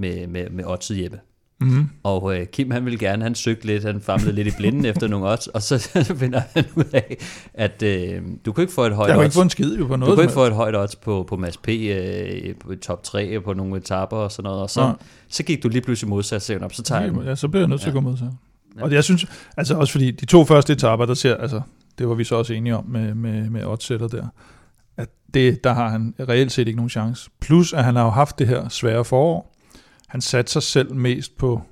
med, 0.00 0.26
med, 0.26 0.50
med 0.50 0.64
Odds 0.66 0.90
Jeppe. 0.90 1.18
Mm-hmm. 1.62 1.88
Og 2.02 2.38
øh, 2.38 2.46
Kim, 2.46 2.70
han 2.70 2.84
ville 2.84 2.98
gerne, 2.98 3.22
han 3.22 3.34
søgte 3.34 3.66
lidt, 3.66 3.84
han 3.84 4.00
famlede 4.00 4.32
lidt 4.32 4.48
i 4.48 4.50
blinden 4.58 4.84
efter 4.84 5.08
nogle 5.08 5.26
odds, 5.28 5.46
og 5.46 5.62
så 5.68 5.78
finder 6.18 6.42
han 6.54 6.64
ud 6.76 6.84
af, 6.92 7.16
at 7.54 7.82
øh, 7.82 8.22
du 8.46 8.52
kan 8.52 8.62
ikke 8.62 8.74
få 8.74 8.84
et 8.86 8.94
højt 8.94 9.08
Jeg 9.08 9.16
odds. 9.18 9.24
ikke 9.24 9.34
fået 9.34 9.44
en 9.44 9.50
skid 9.50 9.76
jo 9.78 9.86
på 9.86 9.92
Du 9.92 9.96
noget. 9.98 10.14
kan 10.16 10.22
ikke 10.22 10.32
som 10.32 10.40
få 10.40 10.46
et 10.46 10.52
højt 10.54 10.76
odds 10.76 10.96
på, 10.96 11.24
på 11.28 11.36
Mads 11.36 11.56
P. 11.56 11.68
Øh, 11.68 12.54
på 12.60 12.74
top 12.82 13.02
3 13.02 13.40
på 13.40 13.52
nogle 13.52 13.76
etaper 13.76 14.16
og 14.16 14.32
sådan 14.32 14.44
noget, 14.48 14.62
og 14.62 14.70
så, 14.70 14.80
Nej. 14.80 14.92
så 15.28 15.42
gik 15.42 15.62
du 15.62 15.68
lige 15.68 15.80
pludselig 15.82 16.08
modsat, 16.08 16.42
så, 16.42 16.58
op, 16.62 16.72
så 16.74 16.82
tager 16.82 17.00
jeg. 17.02 17.12
Ja, 17.24 17.34
så 17.34 17.48
bliver 17.48 17.62
jeg 17.62 17.68
nødt 17.68 17.80
til 17.80 17.88
at 17.88 17.94
Ja. 17.94 18.00
gå 18.00 18.08
med 18.08 18.16
til. 18.16 18.26
Ja. 18.78 18.82
Og 18.84 18.92
jeg 18.92 19.04
synes, 19.04 19.26
altså 19.56 19.74
også 19.74 19.92
fordi 19.92 20.10
de 20.10 20.26
to 20.26 20.44
første 20.44 20.72
etaper, 20.72 21.06
der 21.06 21.14
ser, 21.14 21.36
altså 21.36 21.60
det 21.98 22.08
var 22.08 22.14
vi 22.14 22.24
så 22.24 22.34
også 22.34 22.52
enige 22.54 22.76
om 22.76 22.84
med, 22.88 23.14
med, 23.14 23.50
med 23.50 23.64
oddsætter 23.64 24.08
der, 24.08 24.26
at 24.96 25.08
det, 25.34 25.64
der 25.64 25.72
har 25.72 25.88
han 25.88 26.14
reelt 26.28 26.52
set 26.52 26.68
ikke 26.68 26.76
nogen 26.76 26.90
chance. 26.90 27.30
Plus, 27.40 27.72
at 27.72 27.84
han 27.84 27.96
har 27.96 28.04
jo 28.04 28.10
haft 28.10 28.38
det 28.38 28.46
her 28.48 28.68
svære 28.68 29.04
forår. 29.04 29.49
Han 30.10 30.20
satte 30.20 30.52
sig 30.52 30.62
selv 30.62 30.94
mest 30.94 31.36
på, 31.36 31.62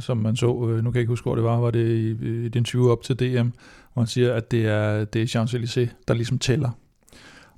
som 0.00 0.16
man 0.16 0.36
så, 0.36 0.46
øh, 0.46 0.84
nu 0.84 0.90
kan 0.90 0.94
jeg 0.94 1.00
ikke 1.00 1.10
huske, 1.10 1.24
hvor 1.24 1.34
det 1.34 1.44
var, 1.44 1.56
var 1.56 1.70
det 1.70 1.88
i, 1.88 2.48
den 2.48 2.64
20 2.64 2.92
op 2.92 3.02
til 3.02 3.18
DM, 3.18 3.48
hvor 3.92 4.02
han 4.02 4.06
siger, 4.06 4.34
at 4.34 4.50
det 4.50 4.66
er, 4.66 5.04
det 5.04 5.22
er 5.22 5.26
Champs-Élysées, 5.26 6.04
der 6.08 6.14
ligesom 6.14 6.38
tæller. 6.38 6.70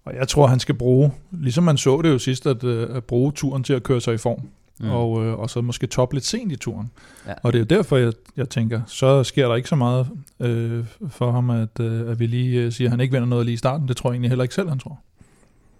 Og 0.04 0.14
jeg 0.14 0.28
tror, 0.28 0.46
han 0.46 0.60
skal 0.60 0.74
bruge, 0.74 1.12
ligesom 1.30 1.64
man 1.64 1.76
så 1.76 2.02
det 2.02 2.08
jo 2.08 2.18
sidst, 2.18 2.46
at, 2.46 2.64
øh, 2.64 2.96
at 2.96 3.04
bruge 3.04 3.32
turen 3.32 3.64
til 3.64 3.72
at 3.72 3.82
køre 3.82 4.00
sig 4.00 4.14
i 4.14 4.18
form. 4.18 4.48
Mm. 4.80 4.90
Og, 4.90 5.24
øh, 5.24 5.38
og 5.38 5.50
så 5.50 5.60
måske 5.60 5.86
toppe 5.86 6.14
lidt 6.14 6.24
sent 6.24 6.52
i 6.52 6.56
turen. 6.56 6.90
Ja. 7.26 7.32
Og 7.42 7.52
det 7.52 7.58
er 7.58 7.62
jo 7.62 7.78
derfor, 7.78 7.96
jeg, 7.96 8.12
jeg 8.36 8.48
tænker, 8.48 8.80
så 8.86 9.24
sker 9.24 9.48
der 9.48 9.54
ikke 9.54 9.68
så 9.68 9.76
meget 9.76 10.08
øh, 10.40 10.84
for 11.08 11.32
ham, 11.32 11.50
at, 11.50 11.80
øh, 11.80 12.10
at 12.10 12.20
vi 12.20 12.26
lige 12.26 12.60
øh, 12.60 12.72
siger, 12.72 12.88
at 12.88 12.90
han 12.90 13.00
ikke 13.00 13.12
vinder 13.12 13.28
noget 13.28 13.46
lige 13.46 13.54
i 13.54 13.56
starten. 13.56 13.88
Det 13.88 13.96
tror 13.96 14.10
jeg 14.10 14.14
egentlig 14.14 14.30
heller 14.30 14.42
ikke 14.42 14.54
selv, 14.54 14.68
han 14.68 14.78
tror. 14.78 15.00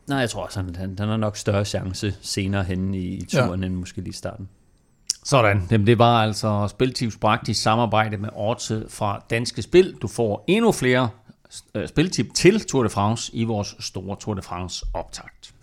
Nej, 0.08 0.18
jeg 0.18 0.30
tror 0.30 0.44
også, 0.44 0.62
han, 0.62 0.76
han, 0.76 0.96
han 0.98 1.08
har 1.08 1.16
nok 1.16 1.36
større 1.36 1.64
chance 1.64 2.14
senere 2.20 2.64
hen 2.64 2.94
i, 2.94 2.98
i 2.98 3.24
turen, 3.24 3.60
ja. 3.60 3.66
end 3.66 3.74
måske 3.74 4.00
lige 4.00 4.08
i 4.08 4.12
starten. 4.12 4.48
Sådan, 5.24 5.68
Jamen, 5.70 5.86
det 5.86 5.98
var 5.98 6.22
altså 6.22 6.68
Spiltivs 6.68 7.16
bragt 7.16 7.48
i 7.48 7.54
samarbejde 7.54 8.16
med 8.16 8.28
Orte 8.32 8.86
fra 8.88 9.24
Danske 9.30 9.62
Spil. 9.62 9.94
Du 10.02 10.08
får 10.08 10.44
endnu 10.48 10.72
flere 10.72 11.08
øh, 11.74 11.88
spiltip 11.88 12.34
til 12.34 12.60
Tour 12.60 12.82
de 12.82 12.88
France 12.88 13.34
i 13.34 13.44
vores 13.44 13.76
store 13.80 14.16
Tour 14.16 14.34
de 14.34 14.42
France 14.42 14.86
optakt. 14.94 15.54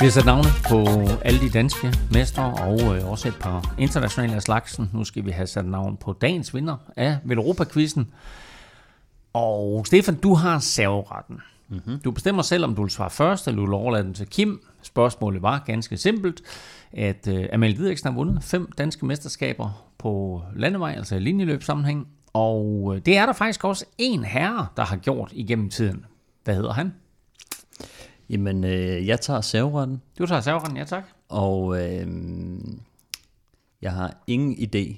Vi 0.00 0.06
har 0.06 0.10
sat 0.10 0.24
navne 0.24 0.48
på 0.68 0.86
alle 1.24 1.40
de 1.40 1.50
danske 1.50 1.94
mestre 2.12 2.44
og 2.44 2.96
øh, 2.96 3.10
også 3.10 3.28
et 3.28 3.36
par 3.40 3.74
internationale 3.78 4.34
af 4.34 4.42
slagsen. 4.42 4.90
Nu 4.94 5.04
skal 5.04 5.24
vi 5.24 5.30
have 5.30 5.46
sat 5.46 5.64
navn 5.64 5.96
på 5.96 6.12
dagens 6.12 6.54
vinder 6.54 6.76
af 6.96 7.18
Velropa-quizzen. 7.24 8.12
Og 9.38 9.86
Stefan, 9.86 10.14
du 10.14 10.34
har 10.34 10.58
serveretten. 10.58 11.40
Mm-hmm. 11.68 11.98
Du 11.98 12.10
bestemmer 12.10 12.42
selv, 12.42 12.64
om 12.64 12.74
du 12.74 12.82
vil 12.82 12.90
svare 12.90 13.10
først, 13.10 13.48
eller 13.48 13.56
du 13.56 13.66
vil 13.66 13.74
overlade 13.74 14.04
den 14.04 14.14
til 14.14 14.26
Kim. 14.26 14.60
Spørgsmålet 14.82 15.42
var 15.42 15.62
ganske 15.66 15.96
simpelt, 15.96 16.42
at 16.92 17.28
uh, 17.30 17.44
Amalie 17.52 17.76
Didriksen 17.76 18.08
har 18.08 18.14
vundet 18.14 18.42
fem 18.42 18.72
danske 18.78 19.06
mesterskaber 19.06 19.88
på 19.98 20.42
landevej, 20.56 20.94
altså 20.96 21.16
i 21.16 21.18
linjeløbssammenhæng. 21.18 22.08
Og 22.32 22.66
uh, 22.66 22.98
det 22.98 23.16
er 23.16 23.26
der 23.26 23.32
faktisk 23.32 23.64
også 23.64 23.84
en 23.98 24.24
herre, 24.24 24.66
der 24.76 24.84
har 24.84 24.96
gjort 24.96 25.30
igennem 25.32 25.70
tiden. 25.70 26.04
Hvad 26.44 26.54
hedder 26.54 26.72
han? 26.72 26.92
Jamen, 28.30 28.64
øh, 28.64 29.06
jeg 29.06 29.20
tager 29.20 29.40
serveretten. 29.40 30.02
Du 30.18 30.26
tager 30.26 30.40
serveretten, 30.40 30.76
ja 30.76 30.84
tak. 30.84 31.04
Og 31.28 31.82
øh, 31.82 32.06
jeg 33.82 33.92
har 33.92 34.22
ingen 34.26 34.52
idé 34.52 34.96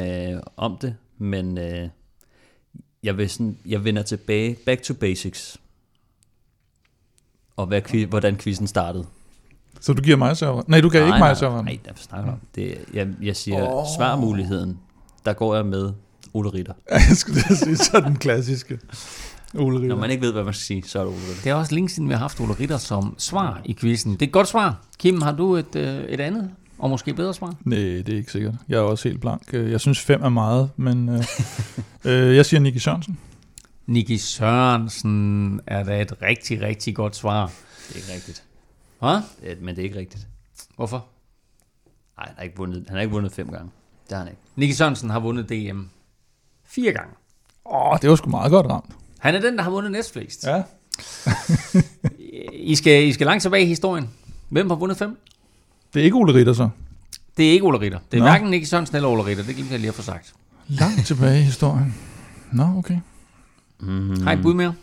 øh, 0.00 0.40
om 0.56 0.78
det, 0.80 0.96
men 1.18 1.58
øh, 1.58 1.88
jeg, 3.02 3.18
vil 3.18 3.30
sådan, 3.30 3.56
jeg 3.66 3.84
vender 3.84 4.02
tilbage, 4.02 4.56
back 4.66 4.82
to 4.82 4.94
basics. 4.94 5.56
Og 7.56 7.66
hvad, 7.66 8.06
hvordan 8.06 8.36
quizzen 8.36 8.66
startede. 8.66 9.06
Så 9.80 9.92
du 9.92 10.02
giver 10.02 10.16
mig 10.16 10.36
serveren? 10.36 10.64
Nej, 10.68 10.80
du 10.80 10.88
gav 10.88 11.06
ikke 11.06 11.18
mig 11.18 11.36
serveren. 11.36 11.64
Nej, 11.64 11.78
der 11.84 11.92
snakker 11.96 12.32
om. 12.32 12.38
Det, 12.54 12.78
jeg, 12.94 13.08
jeg 13.22 13.36
siger 13.36 13.68
oh. 13.68 13.86
svarmuligheden. 13.96 14.78
Der 15.24 15.32
går 15.32 15.54
jeg 15.54 15.66
med 15.66 15.92
Ole 16.34 16.50
Ritter. 16.50 16.72
jeg 17.08 17.16
skulle 17.16 17.40
da 17.48 17.54
sige, 17.54 17.76
så 17.76 18.00
den 18.00 18.16
klassiske. 18.16 18.78
Ole 19.54 19.76
Ritter. 19.76 19.88
Når 19.88 19.96
man 19.96 20.10
ikke 20.10 20.22
ved, 20.22 20.32
hvad 20.32 20.44
man 20.44 20.54
skal 20.54 20.64
sige, 20.64 20.82
så 20.82 20.98
er 20.98 21.04
det 21.04 21.12
Ole 21.12 21.22
Ritter. 21.22 21.42
Det 21.42 21.50
er 21.50 21.54
også 21.54 21.74
længe 21.74 21.88
siden, 21.88 22.08
vi 22.08 22.14
har 22.14 22.20
haft 22.20 22.40
Ole 22.40 22.54
Ritter 22.60 22.78
som 22.78 23.14
svar 23.18 23.60
i 23.64 23.74
quizzen. 23.74 24.12
Det 24.12 24.22
er 24.22 24.26
et 24.26 24.32
godt 24.32 24.48
svar. 24.48 24.84
Kim, 24.98 25.22
har 25.22 25.32
du 25.32 25.56
et, 25.56 25.76
øh, 25.76 26.04
et 26.04 26.20
andet 26.20 26.50
og 26.80 26.90
måske 26.90 27.14
bedre 27.14 27.34
svar? 27.34 27.54
Nej, 27.64 27.78
det 27.78 28.08
er 28.08 28.16
ikke 28.16 28.32
sikkert. 28.32 28.54
Jeg 28.68 28.76
er 28.76 28.82
også 28.82 29.08
helt 29.08 29.20
blank. 29.20 29.52
Jeg 29.52 29.80
synes 29.80 30.00
fem 30.00 30.22
er 30.22 30.28
meget, 30.28 30.70
men 30.76 31.08
øh, 31.08 31.24
øh, 32.04 32.36
jeg 32.36 32.46
siger 32.46 32.60
Nicky 32.60 32.76
Sørensen. 32.78 33.18
Nicky 33.86 34.16
Sørensen 34.16 35.60
er 35.66 35.84
da 35.84 36.00
et 36.00 36.22
rigtig, 36.22 36.60
rigtig 36.60 36.94
godt 36.94 37.16
svar. 37.16 37.46
Det 37.88 37.94
er 37.94 37.96
ikke 37.96 38.12
rigtigt. 38.14 38.42
Hvad? 38.98 39.20
Ja, 39.42 39.54
men 39.60 39.76
det 39.76 39.82
er 39.82 39.84
ikke 39.84 39.98
rigtigt. 39.98 40.26
Hvorfor? 40.76 41.06
Nej, 42.16 42.26
han 42.26 42.34
har 42.36 42.42
ikke 42.42 42.56
vundet, 42.56 42.84
han 42.88 42.96
har 42.96 43.02
ikke 43.02 43.12
vundet 43.12 43.32
fem 43.32 43.48
gange. 43.48 43.70
Det 44.08 44.16
har 44.16 44.24
han 44.24 44.28
ikke. 44.28 44.42
Nicky 44.56 44.72
Sørensen 44.72 45.10
har 45.10 45.20
vundet 45.20 45.48
DM 45.48 45.80
fire 46.64 46.92
gange. 46.92 47.14
Åh, 47.66 47.98
det 48.02 48.10
var 48.10 48.16
sgu 48.16 48.30
meget 48.30 48.50
godt 48.50 48.66
ramt. 48.66 48.90
Han 49.18 49.34
er 49.34 49.40
den, 49.40 49.56
der 49.56 49.62
har 49.62 49.70
vundet 49.70 49.92
næstflest. 49.92 50.44
Ja. 50.46 50.62
I, 52.52 52.74
skal, 52.74 53.04
I 53.04 53.12
skal 53.12 53.26
langt 53.26 53.42
tilbage 53.42 53.62
i 53.62 53.66
historien. 53.66 54.10
Hvem 54.48 54.70
har 54.70 54.76
vundet 54.76 54.98
fem? 54.98 55.18
Det 55.94 56.00
er 56.00 56.04
ikke 56.04 56.16
Ole 56.16 56.34
Ritter 56.34 56.52
så? 56.52 56.68
Det 57.36 57.48
er 57.48 57.52
ikke 57.52 57.64
Ole 57.66 57.80
Ritter. 57.80 57.98
Det 58.10 58.16
er 58.18 58.22
Nå. 58.24 58.28
Hverken 58.30 58.50
Nicky 58.50 58.64
Sørensen 58.66 58.96
eller 58.96 59.08
Ole 59.08 59.24
Ritter. 59.24 59.44
Det 59.44 59.54
glemte 59.54 59.72
jeg 59.72 59.80
lige 59.80 59.88
at 59.88 59.94
få 59.94 60.02
sagt. 60.02 60.34
Langt 60.68 61.06
tilbage 61.06 61.40
i 61.40 61.42
historien. 61.42 61.94
Nå, 62.52 62.62
okay. 62.78 62.98
Mm. 63.80 64.22
Har 64.22 64.30
I 64.32 64.34
et 64.36 64.42
bud 64.42 64.54
mere? 64.54 64.74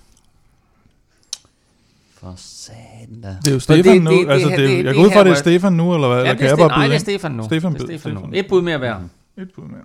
For 2.14 2.34
satan 2.38 3.22
da. 3.24 3.38
Det 3.42 3.48
er 3.48 3.54
jo 3.54 3.60
Stefan 3.60 3.94
det- 3.96 4.04
nu. 4.04 4.12
det- 4.12 4.30
altså, 4.30 4.50
det- 4.50 4.58
det, 4.58 4.70
det- 4.70 4.76
jeg 4.78 4.86
det 4.86 4.96
går 4.96 5.04
ud 5.04 5.10
fra, 5.12 5.20
det 5.20 5.30
er 5.30 5.34
hvor- 5.34 5.36
Stefan 5.42 5.74
nu, 5.74 5.94
eller 5.96 6.08
hvad? 6.08 6.18
Ja, 6.18 6.22
eller 6.22 6.32
det 6.34 6.40
kan 6.40 6.46
er 6.48 6.50
jeg 6.50 6.58
bare 6.58 6.68
nej, 6.68 6.78
byde 6.88 6.90
det 6.90 6.96
er? 6.96 7.00
Stefan 7.00 7.32
nu. 7.32 7.44
Stefan, 7.44 7.74
Det 7.74 7.82
er 7.82 7.86
Stefan 7.86 8.14
nu. 8.14 8.30
Et 8.34 8.46
bud 8.50 8.62
mere 8.62 8.78
hver. 8.78 9.00
Et 9.38 9.52
bud 9.56 9.64
mere. 9.64 9.82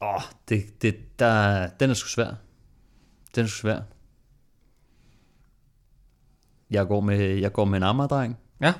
Åh, 0.00 0.14
oh, 0.14 0.22
det, 0.48 0.82
det, 0.82 1.18
der, 1.18 1.66
den 1.80 1.90
er 1.90 1.94
sgu 1.94 2.08
svær. 2.08 2.30
Den 3.34 3.44
er 3.44 3.48
sgu 3.48 3.60
svær. 3.60 3.78
Jeg 6.74 6.86
går 6.86 7.00
med, 7.00 7.18
jeg 7.18 7.52
går 7.52 7.64
med 7.64 7.76
en 7.76 7.82
ammerdreng. 7.82 8.36
Ja. 8.60 8.72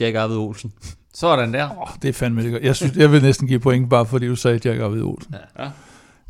Jack 0.00 0.16
Arvid 0.16 0.36
Olsen. 0.36 0.72
Sådan 1.14 1.54
der. 1.54 1.70
Oh, 1.78 1.88
det 2.02 2.08
er 2.08 2.12
fandme 2.12 2.42
det 2.42 2.52
godt. 2.52 2.62
Jeg, 2.62 2.76
synes, 2.76 2.96
jeg 2.96 3.12
vil 3.12 3.22
næsten 3.22 3.48
give 3.48 3.60
point, 3.60 3.90
bare 3.90 4.06
fordi 4.06 4.26
du 4.26 4.36
sagde 4.36 4.60
Jack 4.64 4.80
Arvid 4.80 5.02
Olsen. 5.02 5.34
Ja. 5.58 5.70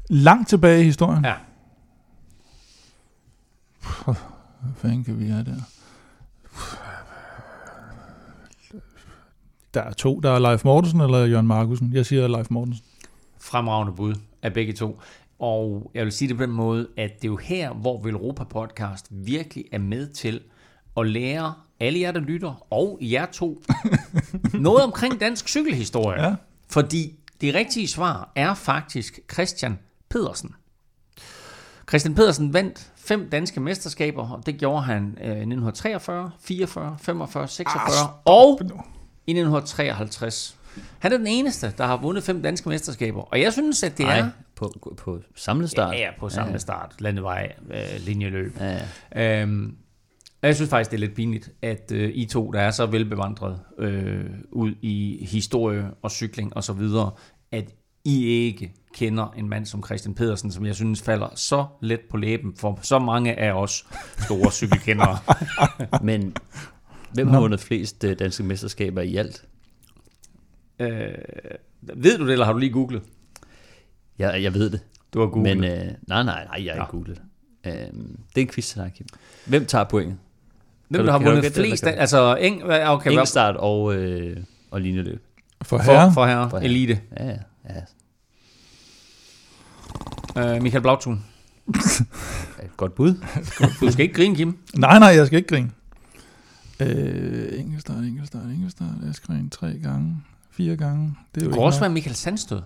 Langt 0.09 0.49
tilbage 0.49 0.81
i 0.81 0.85
historien? 0.85 1.25
Ja. 1.25 1.35
Hvad 4.05 4.75
fanden 4.77 5.05
kan 5.05 5.19
vi 5.19 5.27
have 5.27 5.45
der? 5.45 5.57
Der 9.75 9.81
er 9.81 9.93
to. 9.93 10.21
Der 10.21 10.31
er 10.31 10.39
Leif 10.39 10.65
Mortensen 10.65 11.01
eller 11.01 11.19
Jørgen 11.19 11.47
Markusen. 11.47 11.93
Jeg 11.93 12.07
siger 12.07 12.29
Leif 12.29 12.51
Mortensen. 12.51 12.85
Fremragende 13.41 13.93
bud 13.93 14.15
af 14.43 14.53
begge 14.53 14.73
to. 14.73 15.01
Og 15.39 15.91
jeg 15.95 16.05
vil 16.05 16.13
sige 16.13 16.29
det 16.29 16.37
på 16.37 16.43
den 16.43 16.53
måde, 16.53 16.89
at 16.97 17.11
det 17.17 17.25
er 17.25 17.33
jo 17.33 17.37
her, 17.37 17.73
hvor 17.73 18.03
Velropa 18.03 18.45
Podcast 18.45 19.07
virkelig 19.11 19.65
er 19.73 19.79
med 19.79 20.09
til 20.09 20.41
at 20.97 21.07
lære 21.07 21.55
alle 21.81 22.01
jer, 22.01 22.13
der 22.13 22.21
lytter, 22.21 22.67
og 22.71 22.99
jer 23.01 23.27
to, 23.27 23.63
noget 24.55 24.83
omkring 24.83 25.21
dansk 25.21 25.49
cykelhistorie. 25.49 26.23
Ja. 26.23 26.35
Fordi 26.69 27.19
det 27.41 27.55
rigtige 27.55 27.89
svar 27.89 28.33
er 28.37 28.55
faktisk 28.55 29.21
Christian 29.33 29.79
Pedersen. 30.11 30.55
Christian 31.89 32.15
Pedersen 32.15 32.55
vandt 32.55 32.93
fem 32.97 33.29
danske 33.31 33.61
mesterskaber, 33.61 34.31
og 34.31 34.47
det 34.47 34.59
gjorde 34.59 34.83
han 34.83 35.19
øh, 35.21 35.27
i 35.27 35.31
1943, 35.31 36.31
44, 36.41 36.97
45, 37.01 37.49
46 37.49 38.05
Ah, 38.05 38.09
og 38.25 38.61
i 39.27 39.31
1953. 39.31 40.57
Han 40.99 41.13
er 41.13 41.17
den 41.17 41.27
eneste, 41.27 41.73
der 41.79 41.87
har 41.87 41.97
vundet 41.97 42.25
fem 42.25 42.43
danske 42.43 42.69
mesterskaber, 42.69 43.21
og 43.21 43.41
jeg 43.41 43.53
synes, 43.53 43.83
at 43.83 43.99
det 43.99 44.07
Nej, 44.07 44.19
er... 44.19 44.29
på, 44.57 44.95
på 44.97 45.21
samlet 45.37 45.71
start. 45.71 45.95
Ja, 45.95 46.01
ja, 46.01 46.11
på 46.19 46.31
ja. 46.37 46.59
start, 46.59 46.95
landevej, 46.99 47.53
øh, 47.71 48.01
linjeløb. 48.01 48.57
Ja, 48.61 48.81
ja. 49.15 49.43
Øhm, 49.43 49.77
og 50.43 50.49
jeg 50.49 50.55
synes 50.55 50.71
faktisk, 50.71 50.91
det 50.91 50.97
er 50.97 51.01
lidt 51.01 51.15
pinligt, 51.15 51.51
at 51.63 51.93
øh, 51.95 52.11
I 52.15 52.27
to, 52.27 52.51
der 52.51 52.61
er 52.61 52.71
så 52.71 52.87
velbevandret 52.87 53.61
øh, 53.79 54.25
ud 54.53 54.75
i 54.83 55.27
historie 55.31 55.91
og 56.03 56.11
cykling 56.11 56.57
og 56.57 56.65
så 56.65 56.73
videre, 56.73 57.11
at 57.53 57.75
I 58.05 58.25
ikke 58.25 58.75
kender 58.95 59.35
en 59.37 59.49
mand 59.49 59.67
som 59.67 59.85
Christian 59.85 60.15
Pedersen, 60.15 60.53
som 60.53 60.67
jeg 60.67 60.75
synes 60.75 61.03
falder 61.03 61.29
så 61.35 61.67
let 61.83 62.01
på 62.11 62.17
læben 62.17 62.57
for 62.57 62.79
så 62.83 62.99
mange 62.99 63.39
af 63.39 63.53
os 63.53 63.87
store 64.19 64.53
cykelkendere. 64.53 65.19
Men 66.03 66.37
hvem 67.15 67.29
har 67.29 67.41
vundet 67.41 67.61
flest 67.61 68.05
øh, 68.05 68.19
danske 68.19 68.43
mesterskaber 68.43 69.01
i 69.03 69.17
alt? 69.17 69.45
øh, 70.79 71.15
ved 71.83 72.19
du 72.19 72.25
det, 72.27 72.33
eller 72.33 72.45
har 72.45 72.53
du 72.53 72.59
lige 72.59 72.73
googlet? 72.73 73.03
Jeg, 74.19 74.43
jeg 74.43 74.55
ved 74.55 74.71
det. 74.71 74.81
Du 75.15 75.21
har 75.21 75.27
googlet. 75.27 75.57
Men 75.57 75.71
øh, 75.71 75.87
nej, 76.09 76.23
nej, 76.23 76.45
nej, 76.45 76.65
jeg 76.65 76.73
har 76.73 76.79
Nå. 76.79 76.85
ikke 76.85 76.91
googlet 76.91 77.17
det. 77.17 77.25
Øhm, 77.67 78.19
det 78.35 78.41
er 78.41 78.47
en 78.47 78.53
quiz 78.53 78.69
til 78.69 78.81
dig, 78.81 78.93
Kim. 78.97 79.07
Hvem 79.47 79.67
tager 79.67 79.85
pointet? 79.85 80.19
Hvem 80.93 80.99
Kan 80.99 81.07
der 81.07 81.13
har 81.13 81.19
vundet 81.35 81.53
flest... 81.53 81.85
du- 81.85 81.89
Altså, 81.91 82.37
eng, 82.41 82.63
okay, 82.65 83.11
Enkeltstart 83.11 83.57
og, 83.57 83.95
øh, 83.95 84.37
og 84.71 84.81
linjeløb. 84.81 85.23
For 85.63 85.79
for, 85.79 85.93
herre. 85.93 86.13
for 86.13 86.27
herre, 86.27 86.51
For 86.51 86.57
herre. 86.59 86.69
elite. 86.71 87.01
Ja, 87.21 87.27
ja, 87.29 87.37
ja. 90.37 90.57
Øh, 90.57 90.63
Michael 90.63 90.83
Blautun. 90.83 91.25
Et 92.65 92.77
godt 92.77 92.95
bud. 92.95 93.15
Du 93.81 93.93
skal 93.93 94.03
ikke 94.03 94.15
grine, 94.15 94.37
Kim. 94.37 94.59
Nej, 94.75 94.99
nej, 94.99 95.09
jeg 95.09 95.27
skal 95.27 95.37
ikke 95.37 95.49
grine. 95.49 95.71
Øh, 96.81 97.61
enkeltstart, 97.61 98.05
enkeltstart, 98.05 98.45
enkeltstart. 98.45 98.89
Askren 99.11 99.51
tre 99.51 99.79
gange, 99.83 100.17
fire 100.51 100.77
gange. 100.77 101.17
Det 101.35 101.41
er 101.41 101.45
jo 101.45 101.51
Det 101.51 101.55
kunne 101.57 101.65
også 101.67 101.77
nok. 101.79 101.83
være 101.83 101.91
Michael 101.93 102.17
Sandstød. 102.17 102.63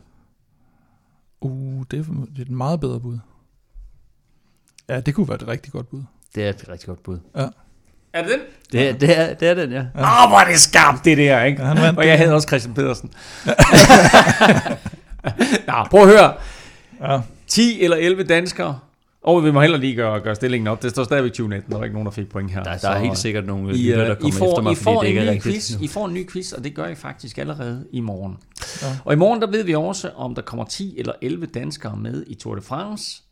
Uh, 1.41 1.85
det 1.91 1.99
er, 1.99 2.03
det 2.03 2.39
er 2.39 2.43
et 2.43 2.51
meget 2.51 2.81
bedre 2.81 3.01
bud. 3.01 3.19
Ja, 4.89 5.01
det 5.01 5.15
kunne 5.15 5.29
være 5.29 5.35
et 5.37 5.49
rigtig 5.49 5.73
godt 5.73 5.89
bud. 5.89 6.03
Det 6.35 6.45
er 6.45 6.49
et 6.51 6.65
rigtig 6.69 6.87
godt 6.87 7.03
bud. 7.03 7.19
Ja. 7.37 7.49
Er 8.17 8.23
det 8.23 8.31
den? 8.31 8.41
Det 8.73 8.89
er, 8.89 8.93
det 8.93 9.19
er, 9.19 9.35
det 9.35 9.49
er 9.49 9.55
den, 9.55 9.73
ja. 9.73 9.79
Åh, 9.79 10.25
oh, 10.25 10.29
hvor 10.29 10.39
er 10.39 10.51
det 10.51 10.61
skarpt, 10.61 11.05
det 11.05 11.19
der, 11.19 11.45
ikke? 11.45 11.63
Ja, 11.63 11.69
han 11.69 11.83
vandt 11.83 11.99
og 11.99 12.07
jeg 12.07 12.19
havde 12.19 12.33
også 12.33 12.49
Christian 12.49 12.75
Pedersen. 12.75 13.11
Nå, 15.69 15.73
prøv 15.91 16.03
at 16.03 16.09
høre. 16.09 16.35
Ja. 17.01 17.21
10 17.49 17.83
eller 17.83 17.97
11 17.97 18.23
danskere. 18.23 18.79
Og 19.23 19.45
vi 19.45 19.51
må 19.51 19.61
heller 19.61 19.79
lige 19.79 19.95
gøre, 19.95 20.21
gøre 20.21 20.35
stillingen 20.35 20.67
op. 20.67 20.83
Det 20.83 20.91
står 20.91 21.05
stadigvæk 21.05 21.33
2019, 21.33 21.73
der 21.73 21.79
er 21.79 21.85
ikke 21.85 21.95
nogen, 21.95 22.07
der 22.07 22.13
fik 22.13 22.29
point 22.29 22.51
her. 22.51 22.63
Der, 22.63 22.77
der 22.77 22.89
er 22.89 22.99
helt 22.99 23.19
sikkert 23.19 23.47
nogle 23.47 23.75
I, 23.75 23.83
lytter, 23.83 24.03
øh, 24.03 24.09
der 24.09 24.15
I 24.15 24.19
kommer 24.21 24.39
får, 24.39 24.51
efter 24.51 24.63
mig, 24.63 24.73
I 24.73 24.75
får 24.75 25.03
en 25.03 25.19
er 25.19 25.35
ny 25.35 25.43
quiz, 25.43 25.71
I 25.81 25.89
får 25.89 26.07
en 26.07 26.15
ny 26.15 26.31
quiz, 26.31 26.53
og 26.53 26.65
det 26.65 26.75
gør 26.75 26.87
I 26.87 26.95
faktisk 26.95 27.39
allerede 27.39 27.87
i 27.93 28.01
morgen. 28.01 28.37
Ja. 28.83 28.87
Og 29.05 29.13
i 29.13 29.17
morgen, 29.17 29.41
der 29.41 29.51
ved 29.51 29.65
vi 29.65 29.75
også, 29.75 30.11
om 30.17 30.35
der 30.35 30.43
kommer 30.43 30.65
10 30.65 30.99
eller 30.99 31.13
11 31.23 31.47
danskere 31.47 31.97
med 31.97 32.25
i 32.27 32.35
Tour 32.35 32.55
de 32.55 32.63
France. 32.63 33.23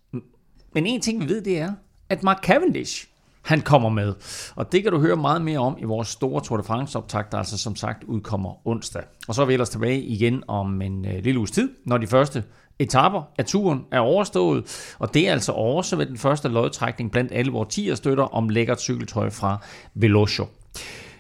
Men 0.75 0.87
en 0.87 1.01
ting, 1.01 1.23
vi 1.23 1.29
ved, 1.29 1.43
det 1.43 1.59
er, 1.59 1.73
at 2.09 2.23
Mark 2.23 2.39
Cavendish, 2.43 3.07
han 3.45 3.61
kommer 3.61 3.89
med. 3.89 4.15
Og 4.57 4.73
det 4.73 4.83
kan 4.83 4.93
du 4.93 4.99
høre 4.99 5.17
meget 5.17 5.43
mere 5.43 5.59
om 5.59 5.77
i 5.81 5.85
vores 5.85 6.09
store 6.09 6.41
Tour 6.41 6.57
de 6.57 6.65
France-optag, 6.65 7.25
der 7.33 7.39
altså 7.39 7.59
som 7.59 7.77
sagt 7.77 8.05
udkommer 8.05 8.67
onsdag. 8.69 9.03
Og 9.29 9.35
så 9.35 9.43
er 9.43 9.47
vi 9.47 9.53
ellers 9.53 9.71
tilbage 9.71 10.01
igen 10.01 10.43
om 10.49 10.83
en 10.83 11.07
øh, 11.07 11.25
lille 11.25 11.39
uges 11.39 11.51
tid, 11.51 11.71
når 11.87 11.99
de 11.99 12.07
første 12.07 12.45
etaper 12.79 13.23
af 13.39 13.45
turen 13.45 13.85
er 13.93 14.01
overstået. 14.01 14.95
Og 14.99 15.15
det 15.15 15.29
er 15.29 15.33
altså 15.33 15.53
også 15.53 15.97
med 15.97 16.07
den 16.07 16.19
første 16.19 16.49
lodtrækning 16.49 17.11
blandt 17.11 17.33
alle 17.33 17.53
vores 17.53 17.75
10 17.75 17.97
støtter 17.97 18.25
om 18.25 18.49
lækkert 18.49 18.81
cykeltøj 18.81 19.31
fra 19.31 19.59
Velocio. 19.95 20.47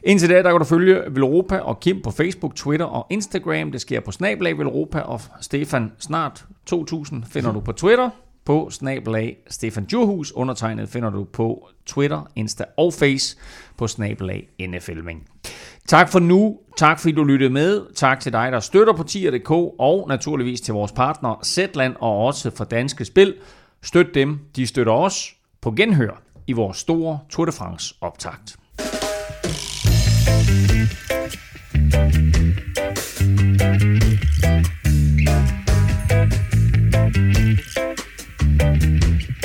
Indtil 0.02 0.28
da, 0.28 0.42
der 0.42 0.50
kan 0.50 0.58
du 0.58 0.64
følge 0.64 1.02
Velropa 1.10 1.58
og 1.58 1.80
Kim 1.80 2.02
på 2.02 2.10
Facebook, 2.10 2.54
Twitter 2.54 2.86
og 2.86 3.06
Instagram. 3.10 3.72
Det 3.72 3.80
sker 3.80 4.00
på 4.00 4.12
Snablag 4.12 4.58
Velropa, 4.58 5.00
og 5.00 5.20
Stefan 5.40 5.92
Snart 5.98 6.44
2000 6.66 7.24
finder 7.24 7.52
du 7.52 7.60
på 7.60 7.72
Twitter 7.72 8.10
på 8.44 8.70
snabelag 8.70 9.36
Stefan 9.48 9.84
Djurhus. 9.84 10.32
Undertegnet 10.32 10.88
finder 10.88 11.10
du 11.10 11.24
på 11.24 11.68
Twitter, 11.86 12.30
Insta 12.36 12.64
og 12.76 12.92
Face 12.92 13.36
på 13.76 13.86
snabelag 13.86 14.48
NFLming. 14.60 15.28
Tak 15.88 16.08
for 16.08 16.18
nu. 16.18 16.58
Tak 16.76 17.00
fordi 17.00 17.12
du 17.12 17.24
lyttede 17.24 17.50
med. 17.50 17.94
Tak 17.94 18.20
til 18.20 18.32
dig, 18.32 18.52
der 18.52 18.60
støtter 18.60 18.92
på 18.92 19.02
tier.dk 19.02 19.50
og 19.78 20.06
naturligvis 20.08 20.60
til 20.60 20.74
vores 20.74 20.92
partner 20.92 21.40
Zetland 21.44 21.94
og 22.00 22.24
også 22.24 22.50
for 22.50 22.64
Danske 22.64 23.04
Spil. 23.04 23.34
Støt 23.82 24.06
dem, 24.14 24.38
de 24.56 24.66
støtter 24.66 24.92
os 24.92 25.34
på 25.60 25.70
genhør 25.70 26.22
i 26.46 26.52
vores 26.52 26.76
store 26.76 27.18
Tour 27.30 27.44
de 27.44 27.52
France 27.52 27.94
optakt. 28.00 28.56
Thank 37.14 37.78
you. 37.78 37.83
Thank 38.56 39.42
you. 39.42 39.43